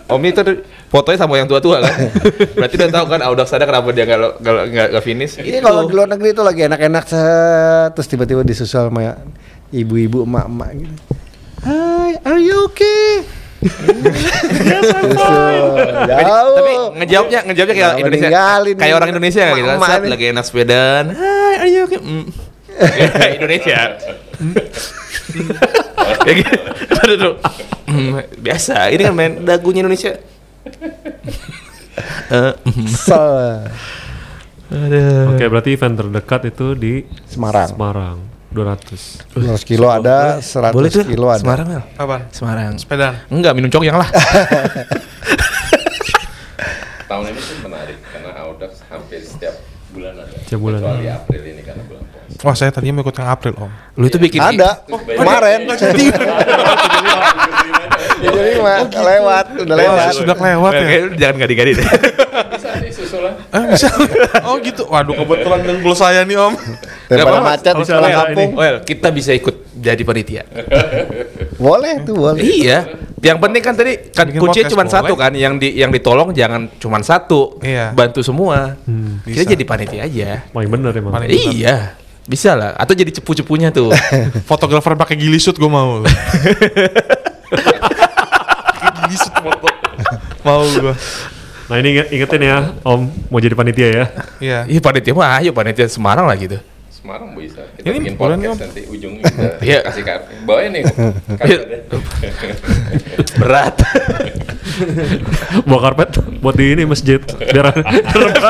Om 0.08 0.22
itu 0.24 0.42
fotonya 0.88 1.18
sama 1.18 1.40
yang 1.40 1.50
tua-tua 1.50 1.82
kan. 1.82 1.94
Berarti 2.58 2.76
udah 2.78 2.90
tahu 2.92 3.06
kan 3.10 3.20
Audax 3.26 3.48
ada 3.54 3.66
kenapa 3.66 3.90
dia 3.90 4.06
nggak 4.06 4.20
lo- 4.20 4.36
nggak 4.40 5.04
finish. 5.04 5.40
Ini 5.40 5.60
kalau 5.60 5.88
di 5.88 5.94
luar 5.96 6.10
negeri 6.12 6.32
itu 6.32 6.44
lagi 6.46 6.62
enak-enak 6.66 7.04
terus 7.94 8.08
tiba-tiba 8.08 8.42
disusul 8.46 8.90
sama 8.90 9.18
ibu-ibu 9.74 10.24
emak-emak 10.24 10.70
gitu. 10.86 10.96
Hai, 11.64 12.20
are 12.28 12.42
you 12.44 12.68
okay? 12.68 13.24
Susul, 13.64 15.56
Jauh. 16.04 16.56
Tapi 16.60 16.74
ngejawabnya 17.00 17.40
ngejawabnya 17.48 17.76
kayak 17.76 17.92
Indonesia. 18.04 18.28
Kayak 18.76 18.96
orang 19.00 19.10
Indonesia 19.16 19.44
gitu 19.56 19.68
kan. 19.72 19.80
Lagi 20.04 20.26
enak 20.36 20.44
sepedaan. 20.44 21.06
Hai, 21.16 21.54
are 21.64 21.70
you 21.72 21.88
okay? 21.88 22.00
Mm. 22.04 22.28
Indonesia. 23.38 23.80
Kayak 26.24 26.36
gitu. 26.42 26.58
Aduh, 27.04 27.16
aduh. 27.16 27.34
Mm, 27.88 28.12
Biasa. 28.42 28.90
Ini 28.90 29.02
kan 29.10 29.14
main 29.14 29.34
dagunya 29.46 29.82
Indonesia. 29.86 30.14
Eh, 32.34 32.54
mm. 32.66 32.90
Kesel. 32.90 33.30
Aduh. 34.74 35.38
Oke, 35.38 35.46
berarti 35.46 35.78
event 35.78 35.94
terdekat 35.94 36.50
itu 36.50 36.74
di 36.74 37.06
Semarang. 37.30 37.70
Semarang 37.70 38.18
200. 38.50 39.30
200 39.38 39.62
kilo 39.62 39.94
ada, 39.94 40.42
100 40.42 40.74
Boleh 40.74 40.90
tuh 40.90 41.06
kilo 41.06 41.30
ada. 41.30 41.46
Semarang 41.46 41.70
Mel? 41.70 41.86
Apaan? 41.94 42.34
Semarang. 42.34 42.74
Sepedaan. 42.82 43.30
Enggak 43.30 43.54
minum 43.54 43.70
cok 43.70 43.86
yang 43.86 44.02
lah. 44.02 44.10
Tahun 47.06 47.26
ini 47.30 47.38
tuh 47.38 47.58
menarik 47.62 47.98
karena 48.10 48.32
Audax 48.42 48.82
hampir 48.90 49.22
setiap 49.22 49.54
bulan 49.94 50.18
ada. 50.18 50.34
Setiap 50.50 50.62
bulan. 50.66 50.80
Kecuali 50.82 51.08
April 51.14 51.42
ini 51.46 51.62
karena 51.62 51.84
bulan. 51.86 52.03
Wah 52.44 52.52
saya 52.54 52.76
tadinya 52.76 53.00
mau 53.00 53.08
ikut 53.08 53.16
yang 53.16 53.30
April 53.32 53.56
Om. 53.56 53.72
Lu 53.96 54.06
itu 54.06 54.20
bikin 54.20 54.44
Ada. 54.44 54.84
Kemarin. 54.92 55.60
Jadi 58.24 58.56
mah 58.60 58.88
lewat, 58.88 59.46
udah 59.64 59.76
lewat. 59.76 60.06
Sudah 60.16 60.36
kelewat 60.36 60.72
ya? 60.76 60.88
Jangan 61.16 61.36
gadi-gadi 61.40 61.72
deh. 61.76 61.88
Bisa 61.88 62.70
sih 62.80 62.92
susulan. 62.92 63.34
Eh 63.52 63.64
bisa? 63.72 63.88
oh 64.48 64.56
gitu. 64.60 64.84
Waduh 64.88 65.16
kebetulan 65.16 65.60
dengkul 65.64 65.96
saya 65.96 66.24
nih 66.24 66.36
Om. 66.36 66.54
Daripada 67.08 67.40
apa-apa. 67.40 67.52
macet 67.56 67.74
di 67.76 67.86
sekolah 67.86 68.10
kampung. 68.12 68.50
Well, 68.56 68.76
kita 68.84 69.08
bisa 69.12 69.32
ikut 69.36 69.56
jadi 69.76 70.02
panitia. 70.04 70.44
Boleh 71.60 72.04
tuh, 72.04 72.16
boleh. 72.16 72.44
iya. 72.44 72.80
Yang 73.24 73.38
penting 73.40 73.62
kan 73.64 73.74
tadi 73.76 73.94
kan 74.12 74.26
kuncinya 74.28 74.44
podcast 74.44 74.72
cuma 74.72 74.84
satu 74.84 75.14
kan, 75.16 75.32
yang 75.32 75.56
di 75.56 75.80
yang 75.80 75.92
ditolong 75.96 76.36
jangan 76.36 76.68
cuma 76.76 77.00
satu. 77.00 77.60
Iya. 77.64 77.92
Bantu 77.96 78.20
semua. 78.20 78.76
Bisa. 79.24 79.44
Kita 79.44 79.56
jadi 79.56 79.64
panitia 79.64 80.02
aja. 80.04 80.28
Paling 80.52 80.68
bener 80.72 80.92
emang. 80.96 81.12
Paling- 81.16 81.32
bener. 81.32 82.03
Bisa 82.24 82.54
lah. 82.54 82.72
Atau 82.74 82.94
jadi 82.94 83.12
cepu-cepunya 83.12 83.70
tuh. 83.70 83.92
Fotografer 84.50 84.96
pakai 84.96 85.16
gili 85.16 85.38
shoot 85.38 85.54
gue 85.54 85.68
mau. 85.68 86.04
gili 89.02 89.16
shoot 89.16 89.36
foto. 89.36 89.68
mau 90.42 90.64
gue. 90.64 90.96
Nah 91.64 91.76
ini 91.80 91.96
inget- 91.96 92.12
ingetin 92.12 92.42
ya, 92.44 92.58
Om 92.82 93.02
mau 93.28 93.40
jadi 93.40 93.56
panitia 93.56 93.88
ya. 93.88 94.06
Iya. 94.38 94.60
Iya 94.68 94.80
panitia 94.80 95.14
mah 95.14 95.40
ayo 95.40 95.52
panitia 95.52 95.88
Semarang 95.88 96.24
lah 96.24 96.36
gitu. 96.36 96.60
Semarang 97.04 97.36
bisa. 97.36 97.68
Kita 97.76 97.84
Ini 97.84 98.00
bikin 98.00 98.16
podcast 98.16 98.48
Om. 98.48 98.64
nanti 98.64 98.82
ujungnya 98.88 99.28
kita 99.28 99.60
Iya. 99.60 99.80
kasih 99.84 100.04
kartu. 100.08 100.32
Nih 100.72 100.82
kartunya. 100.88 101.80
Berat. 103.44 103.76
Bawa 105.68 105.80
karpet 105.84 106.10
buat 106.40 106.56
di 106.56 106.72
ini 106.72 106.88
masjid. 106.88 107.20
Biar 107.20 107.76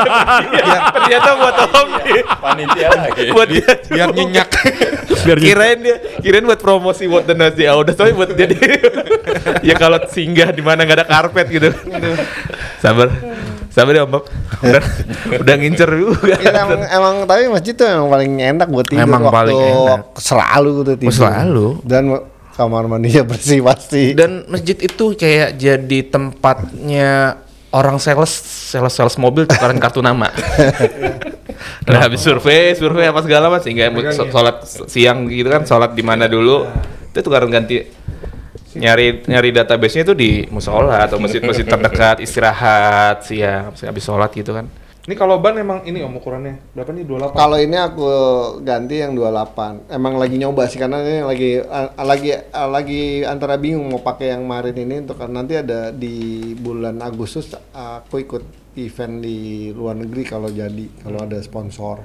Ternyata 0.94 1.30
buat 1.34 1.56
Om 1.66 1.88
nih. 1.98 2.22
Panitia 2.30 2.88
lagi. 2.94 3.26
buat 3.34 3.48
dia 3.50 3.66
Biar 3.90 4.08
nyenyak. 4.14 4.46
biar 5.24 5.38
kirain 5.40 5.78
dia 5.80 5.96
kirain 6.20 6.44
buat 6.44 6.60
promosi 6.60 7.08
buat 7.08 7.24
the 7.24 7.32
nasi 7.32 7.64
Audas 7.64 7.96
tapi 7.96 8.12
buat 8.12 8.28
jadi 8.30 8.54
ya 9.68 9.72
kalau 9.74 9.96
singgah 10.04 10.52
di 10.52 10.60
mana 10.60 10.84
nggak 10.84 11.00
ada 11.00 11.06
karpet 11.06 11.48
gitu 11.48 11.72
sabar 12.76 13.08
sabar 13.74 13.92
ya 13.92 14.06
om 14.06 14.10
Bob 14.10 14.24
udah, 14.62 14.82
udah 15.34 15.54
ngincer 15.58 15.90
juga 15.90 16.38
Iya, 16.38 16.62
emang, 16.62 16.80
emang 16.86 17.14
tapi 17.26 17.50
masjid 17.50 17.74
tuh 17.74 17.84
emang 17.84 18.06
paling 18.06 18.32
enak 18.38 18.68
buat 18.70 18.86
tidur 18.86 19.02
Emang 19.02 19.22
waktu 19.24 19.34
paling 19.34 19.58
enak. 19.58 20.00
selalu 20.14 20.70
tuh 20.78 20.94
tidur. 20.94 21.10
Oh, 21.10 21.16
selalu. 21.16 21.66
Dan 21.82 22.04
kamar 22.54 22.86
mandinya 22.86 23.26
bersih 23.26 23.60
pasti. 23.60 24.14
dan 24.14 24.46
masjid 24.46 24.78
itu 24.78 25.04
kayak 25.12 25.58
jadi 25.58 25.98
tempatnya 26.06 27.42
orang 27.68 27.98
sales 27.98 28.30
sales 28.70 28.94
sales 28.94 29.18
mobil 29.18 29.42
tukaran 29.44 29.74
kartu 29.76 29.98
nama 29.98 30.30
Nah, 31.84 32.00
habis 32.00 32.20
survei, 32.20 32.72
survei 32.74 33.04
apa 33.04 33.20
segala 33.20 33.46
mas, 33.46 33.62
sehingga 33.62 33.92
sholat 34.26 34.56
siang 34.86 35.28
gitu 35.28 35.46
kan, 35.46 35.62
sholat 35.62 35.92
di 35.92 36.00
mana 36.00 36.24
dulu, 36.24 36.64
itu 37.06 37.20
tukaran 37.20 37.46
ganti 37.46 37.84
nyari 38.74 39.22
nyari 39.26 39.48
database-nya 39.54 40.02
itu 40.06 40.14
di 40.14 40.30
musola 40.50 41.06
atau 41.06 41.18
masjid-masjid 41.22 41.66
terdekat, 41.66 42.20
istirahat 42.26 43.22
siang, 43.24 43.70
habis 43.74 44.04
sholat 44.04 44.30
gitu 44.34 44.52
kan. 44.54 44.66
Ini 45.04 45.20
kalau 45.20 45.36
ban 45.36 45.52
emang 45.60 45.84
ini 45.84 46.00
Om 46.00 46.16
ukurannya 46.16 46.72
berapa 46.72 46.88
nih 46.96 47.04
28? 47.04 47.36
Kalau 47.36 47.58
ini 47.60 47.76
aku 47.76 48.08
ganti 48.64 49.04
yang 49.04 49.12
28. 49.12 49.92
Emang 49.92 50.16
lagi 50.16 50.40
nyoba 50.40 50.64
sih 50.64 50.80
karena 50.80 51.04
ini 51.04 51.20
lagi 51.20 51.50
a- 51.60 51.92
lagi 52.00 52.32
a- 52.32 52.70
lagi 52.72 53.20
antara 53.20 53.60
bingung 53.60 53.92
mau 53.92 54.00
pakai 54.00 54.32
yang 54.32 54.48
kemarin 54.48 54.72
ini 54.72 55.04
untuk 55.04 55.20
nanti 55.28 55.60
ada 55.60 55.92
di 55.92 56.40
bulan 56.56 57.04
Agustus 57.04 57.52
aku 57.76 58.16
ikut 58.16 58.44
event 58.80 59.20
di 59.20 59.68
luar 59.76 59.92
negeri 60.00 60.24
kalau 60.24 60.48
jadi 60.48 60.88
kalau 61.04 61.20
ada 61.20 61.36
sponsor. 61.44 62.00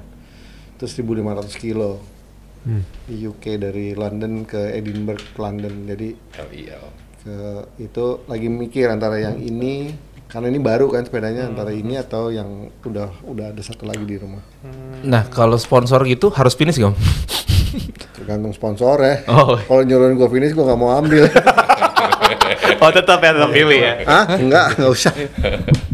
Terus 0.76 0.92
1500 0.92 1.56
kilo. 1.56 2.19
Di 3.08 3.16
UK 3.24 3.56
dari 3.56 3.96
London 3.96 4.44
ke 4.44 4.76
Edinburgh 4.76 5.22
ke 5.34 5.38
London. 5.40 5.88
Jadi 5.88 6.08
LIL. 6.50 6.84
ke 7.20 7.36
itu 7.76 8.24
lagi 8.24 8.48
mikir 8.48 8.88
antara 8.88 9.20
yang 9.20 9.36
ini 9.36 9.92
karena 10.24 10.48
ini 10.48 10.56
baru 10.56 10.88
kan 10.88 11.04
sepedanya 11.04 11.52
antara 11.52 11.68
ini 11.68 12.00
atau 12.00 12.32
yang 12.32 12.72
udah 12.80 13.12
udah 13.28 13.52
ada 13.52 13.60
satu 13.60 13.84
lagi 13.84 14.08
di 14.08 14.16
rumah. 14.16 14.40
Nah 15.04 15.28
kalau 15.28 15.60
sponsor 15.60 16.00
gitu 16.08 16.32
harus 16.32 16.56
finish 16.56 16.80
gak? 16.80 16.96
Tergantung 18.16 18.56
sponsor 18.56 18.96
ya. 19.04 19.20
Oh. 19.28 19.58
Kalau 19.58 19.82
nyuruhin 19.84 20.16
gue 20.16 20.28
finish 20.32 20.56
gue 20.56 20.64
nggak 20.64 20.80
mau 20.80 20.96
ambil. 20.96 21.28
oh 22.82 22.90
tetap 22.94 23.18
ya 23.20 23.30
tetap 23.36 23.50
pilih 23.52 23.78
ya. 23.78 23.94
Hah? 24.06 24.24
Enggak, 24.38 24.80
nggak 24.80 24.90
usah. 24.90 25.12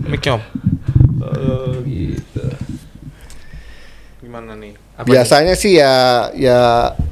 Mic 0.07 0.23
Gitu. 4.97 5.03
Gimana 5.03 5.05
nih? 5.05 5.13
Biasanya 5.13 5.55
sih 5.55 5.73
ya 5.75 5.93
ya 6.33 6.61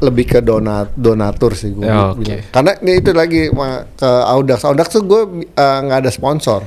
lebih 0.01 0.25
ke 0.27 0.39
donat 0.41 0.89
donatur 0.95 1.53
sih 1.53 1.69
gue 1.71 1.85
Ya, 1.85 2.11
oke. 2.11 2.49
Karena 2.49 2.73
ini 2.81 2.93
itu 2.97 3.13
lagi 3.13 3.49
ma- 3.51 3.85
ke 3.87 4.09
Audax. 4.25 4.65
Audax 4.65 4.89
tuh 4.91 5.05
gue 5.05 5.23
eh, 5.47 5.79
nggak 5.83 5.99
ada 6.01 6.09
sponsor. 6.09 6.65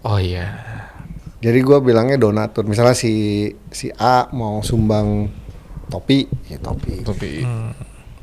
Oh 0.00 0.16
iya. 0.16 0.48
Jadi 1.38 1.60
gue 1.60 1.78
bilangnya 1.78 2.16
donatur. 2.16 2.64
Misalnya 2.64 2.96
si 2.96 3.12
si 3.68 3.92
A 3.92 4.32
mau 4.32 4.64
sumbang 4.64 5.28
topi, 5.86 6.24
ya 6.46 6.56
topi. 6.56 7.04
Tapi 7.04 7.44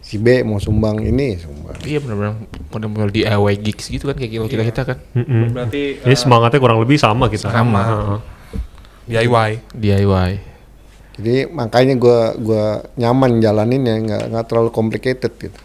Si 0.04 0.20
B 0.20 0.44
mau 0.44 0.60
sumbang 0.60 1.00
ini, 1.00 1.40
sumbang. 1.40 1.80
iya 1.82 1.96
benar-benar 1.96 2.36
model-model 2.68 3.08
DIY 3.10 3.56
gigs 3.58 3.88
gitu 3.88 4.04
kan 4.04 4.20
kayak 4.20 4.36
kita 4.36 4.44
kita, 4.50 4.64
kita 4.66 4.82
kan. 4.84 4.98
Mm-mm. 5.16 5.56
Berarti 5.56 6.04
Ini 6.04 6.12
semangatnya 6.14 6.60
kurang 6.60 6.84
lebih 6.84 6.98
sama 6.98 7.32
kita. 7.32 7.48
Sama. 7.48 7.82
Heeh. 7.82 8.20
DIY. 9.08 9.52
DIY. 9.72 10.32
Jadi 11.14 11.46
makanya 11.46 11.94
gue 11.94 12.20
gua 12.42 12.66
nyaman 12.98 13.38
jalanin 13.38 13.86
ya 13.86 13.96
nggak 14.02 14.24
nggak 14.34 14.46
terlalu 14.50 14.70
complicated 14.74 15.32
gitu. 15.38 15.60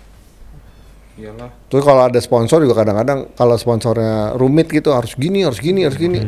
Iyalah. 1.19 1.51
Terus 1.67 1.83
kalau 1.83 2.03
ada 2.07 2.21
sponsor 2.23 2.63
juga 2.63 2.79
kadang-kadang 2.79 3.33
kalau 3.35 3.57
sponsornya 3.59 4.39
rumit 4.39 4.71
gitu 4.71 4.95
harus 4.95 5.17
gini 5.19 5.43
harus 5.43 5.59
gini 5.59 5.83
harus 5.83 5.99
gini. 5.99 6.21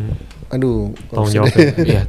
Aduh, 0.51 0.91
Tanggung 1.13 1.31
jawab 1.31 1.53
deh. 1.55 1.71
Iya. 1.87 2.03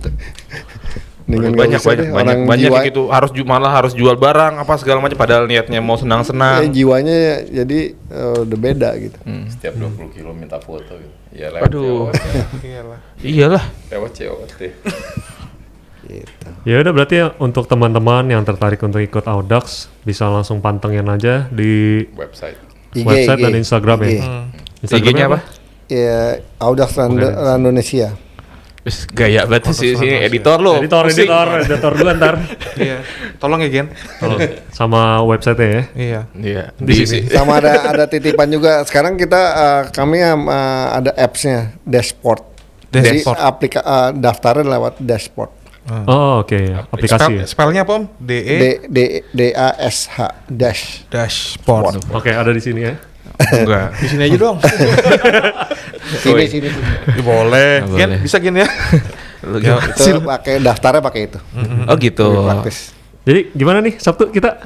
nggak 1.31 1.53
banyak 1.55 1.79
banyak 1.79 1.79
deh, 1.79 2.09
banyak 2.11 2.35
orang 2.35 2.49
banyak 2.49 2.67
jiwa- 2.67 2.83
gitu 2.83 3.01
harus 3.07 3.31
malah 3.47 3.71
harus 3.71 3.93
jual 3.95 4.19
barang 4.19 4.59
apa 4.59 4.73
segala 4.75 4.99
macam 4.99 5.15
padahal 5.15 5.47
niatnya 5.47 5.79
mau 5.79 5.95
ya, 5.95 6.03
senang-senang. 6.03 6.67
jiwanya 6.67 7.39
jadi 7.47 7.79
eh, 7.95 8.37
udah 8.43 8.57
beda 8.59 8.89
gitu. 8.99 9.15
Setiap 9.47 9.79
20 9.79 10.11
kilo 10.11 10.35
minta 10.35 10.59
foto 10.59 10.91
gitu. 10.91 11.15
Ya 11.31 11.47
Aduh. 11.55 12.11
Iyalah. 12.67 12.99
Iyalah. 13.23 13.63
Lewat 13.87 14.11
COT. 14.11 14.59
Gitu. 16.11 16.47
Ya 16.67 16.75
udah 16.83 16.91
berarti 16.91 17.15
ya, 17.23 17.27
untuk 17.39 17.65
teman-teman 17.71 18.27
yang 18.27 18.43
tertarik 18.43 18.83
untuk 18.83 18.99
ikut 18.99 19.25
Audax 19.25 19.87
bisa 20.03 20.27
langsung 20.27 20.59
pantengin 20.59 21.07
aja 21.07 21.47
di 21.47 22.03
Website. 22.13 22.59
IG, 22.91 23.07
website 23.07 23.39
IG, 23.39 23.43
dan 23.47 23.53
Instagram 23.55 23.97
ya. 24.03 24.07
IG. 24.09 24.19
Instagramnya 24.83 25.07
IG-nya 25.07 25.25
apa? 25.31 25.39
Ya 25.87 26.19
Audax 26.59 26.89
Rando, 26.99 27.27
Indonesia. 27.55 28.09
Gaya 29.13 29.45
banget 29.45 29.77
sih 29.77 29.93
si 29.93 30.09
editor 30.09 30.57
lo. 30.57 30.81
Editor, 30.81 31.05
Pusing. 31.05 31.29
editor, 31.29 31.47
editor 31.69 31.91
dulu 31.93 32.11
ntar. 32.17 32.35
Iya. 32.81 32.97
Tolong 33.37 33.61
ya 33.61 33.69
Gen. 33.69 33.87
Tolong. 34.17 34.39
Sama 34.73 35.21
website 35.21 35.59
ya. 35.61 35.69
Iya. 35.93 36.21
Iya. 36.33 36.63
Di 36.81 36.89
Di, 36.89 36.93
sini. 37.05 37.29
sini. 37.29 37.29
Sama 37.29 37.61
ada 37.61 37.77
ada 37.93 38.05
titipan 38.11 38.49
juga. 38.49 38.81
Sekarang 38.89 39.21
kita 39.21 39.37
eh, 39.37 39.81
kami 39.93 40.17
eh, 40.25 40.87
ada 40.97 41.13
apps-nya 41.13 41.77
Dashboard. 41.85 42.41
Jadi 42.89 43.21
Dashboard. 43.21 43.37
aplika 43.37 43.81
eh, 43.85 44.09
daftarnya 44.17 44.65
lewat 44.65 44.97
Dashboard. 44.97 45.60
Oh 45.89 46.45
oke, 46.45 46.59
aplikasi. 46.93 47.41
ya. 47.41 47.45
Spell, 47.49 47.73
spellnya 47.73 47.81
apa 47.83 47.91
Om? 47.97 48.03
D 48.21 48.31
E 48.37 48.55
D 48.55 48.65
D 48.85 48.97
D 49.33 49.41
A 49.51 49.73
S 49.81 50.07
H 50.13 50.29
dash. 50.45 51.03
dashboard. 51.09 52.05
Oke, 52.13 52.29
ada 52.29 52.53
di 52.53 52.61
sini 52.61 52.85
ya. 52.85 52.95
Enggak. 53.49 53.97
Di 53.97 54.07
sini 54.07 54.21
aja 54.29 54.37
dong. 54.37 54.57
Sini 56.21 56.43
sini. 56.43 56.67
sini. 56.67 56.69
Ya, 57.17 57.23
boleh. 57.23 57.71
Boleh. 57.87 57.97
Gen, 57.97 58.11
bisa 58.19 58.37
Gen 58.37 58.61
ya. 58.61 58.67
Lu 59.47 59.57
Ya? 59.57 59.79
Itu 59.79 60.21
pakai 60.21 60.59
daftarnya 60.59 61.01
pakai 61.01 61.21
itu. 61.31 61.39
Oh 61.87 61.95
gitu. 61.97 62.27
Lebih 62.29 62.45
praktis. 62.51 62.77
Jadi 63.23 63.39
gimana 63.55 63.79
nih 63.79 63.95
Sabtu 63.97 64.29
kita? 64.29 64.59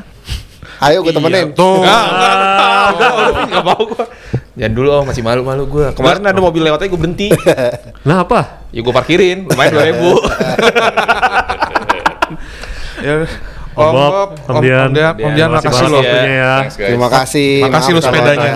Ayo 0.83 1.05
gue 1.05 1.13
temenin. 1.15 1.55
Tuh. 1.55 1.79
Enggak, 1.79 2.03
enggak, 2.11 2.33
enggak, 2.35 2.87
udah, 2.91 3.11
udah, 3.15 3.43
enggak 3.45 3.63
mau 3.63 3.81
gua. 3.87 4.05
Jangan 4.55 4.71
dulu 4.71 4.87
oh, 4.87 5.03
masih 5.03 5.19
malu-malu 5.19 5.63
gua. 5.67 5.91
Kemarin 5.91 6.23
ada 6.23 6.39
mobil 6.39 6.63
lewat 6.63 6.79
aja 6.79 6.89
gua 6.91 7.01
berhenti. 7.03 7.27
Nah 8.07 8.23
apa? 8.23 8.63
Ya 8.71 8.79
gua 8.79 8.93
parkirin, 8.95 9.47
lumayan 9.51 9.71
2000. 9.75 9.95
Ya. 13.05 13.27
Om 13.75 13.83
Om 13.83 13.91
Bob, 13.91 14.29
Om 14.47 14.55
Om 14.55 14.63
Dian. 14.63 14.87
Om 14.87 14.93
Dian, 14.95 15.13
Om 15.19 15.31
Dian 15.35 15.49
Makasih 15.51 15.83
ya. 15.83 15.95
waktunya 15.99 16.31
ya. 16.31 16.53
Terima 16.71 17.09
kasih. 17.11 17.51
Makasih 17.67 17.91
lu 17.91 18.01
sepedanya. 18.01 18.53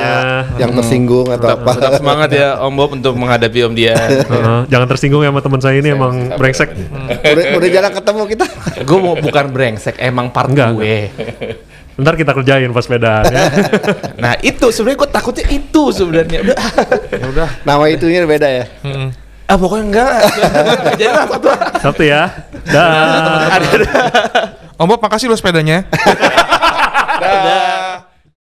Yang 0.56 0.72
tersinggung 0.80 1.28
atau 1.28 1.44
tetap, 1.44 1.60
apa. 1.60 1.72
tetap 1.76 1.92
semangat 2.00 2.30
ya 2.32 2.50
Om 2.64 2.74
Bob 2.74 2.90
untuk 2.96 3.14
menghadapi 3.20 3.60
Om 3.68 3.74
Dian. 3.76 4.00
Heeh, 4.32 4.60
jangan 4.72 4.88
tersinggung 4.88 5.22
ya 5.22 5.30
sama 5.30 5.44
teman 5.44 5.60
saya 5.60 5.76
ini 5.84 5.92
emang 5.92 6.34
brengsek. 6.40 6.72
udah, 6.72 7.44
udah 7.60 7.70
jarang 7.70 7.94
ketemu 7.94 8.22
kita. 8.32 8.46
gue 8.80 9.00
mau 9.04 9.16
bukan 9.20 9.46
brengsek, 9.52 9.96
emang 10.00 10.32
part 10.32 10.50
Enggak, 10.50 10.80
gue. 10.80 11.12
Ntar 12.00 12.16
kita 12.16 12.32
kerjain 12.32 12.72
pas 12.72 12.84
sepedaan 12.88 13.28
ya. 13.28 13.44
Nah 14.24 14.34
itu 14.40 14.72
sebenarnya 14.72 14.98
gue 15.04 15.10
takutnya 15.12 15.46
itu 15.52 15.84
sebenarnya. 15.92 16.40
Udah, 16.48 16.58
Ya 17.22 17.26
udah. 17.28 17.50
Nama 17.68 17.84
itunya 17.92 18.24
beda 18.24 18.48
ya. 18.48 18.66
Mm-mm. 18.84 19.12
ah 19.50 19.58
pokoknya 19.58 19.84
enggak. 19.90 20.12
Jadi 20.96 21.06
lah 21.10 21.26
satu. 21.28 21.50
Sabtu 21.82 22.04
ya. 22.08 22.22
Dah. 22.70 23.50
Ada. 23.52 23.78
Om 24.80 24.88
Bob 24.88 25.02
makasih 25.04 25.28
loh 25.28 25.36
sepedanya. 25.36 25.84
Dah. 27.20 28.09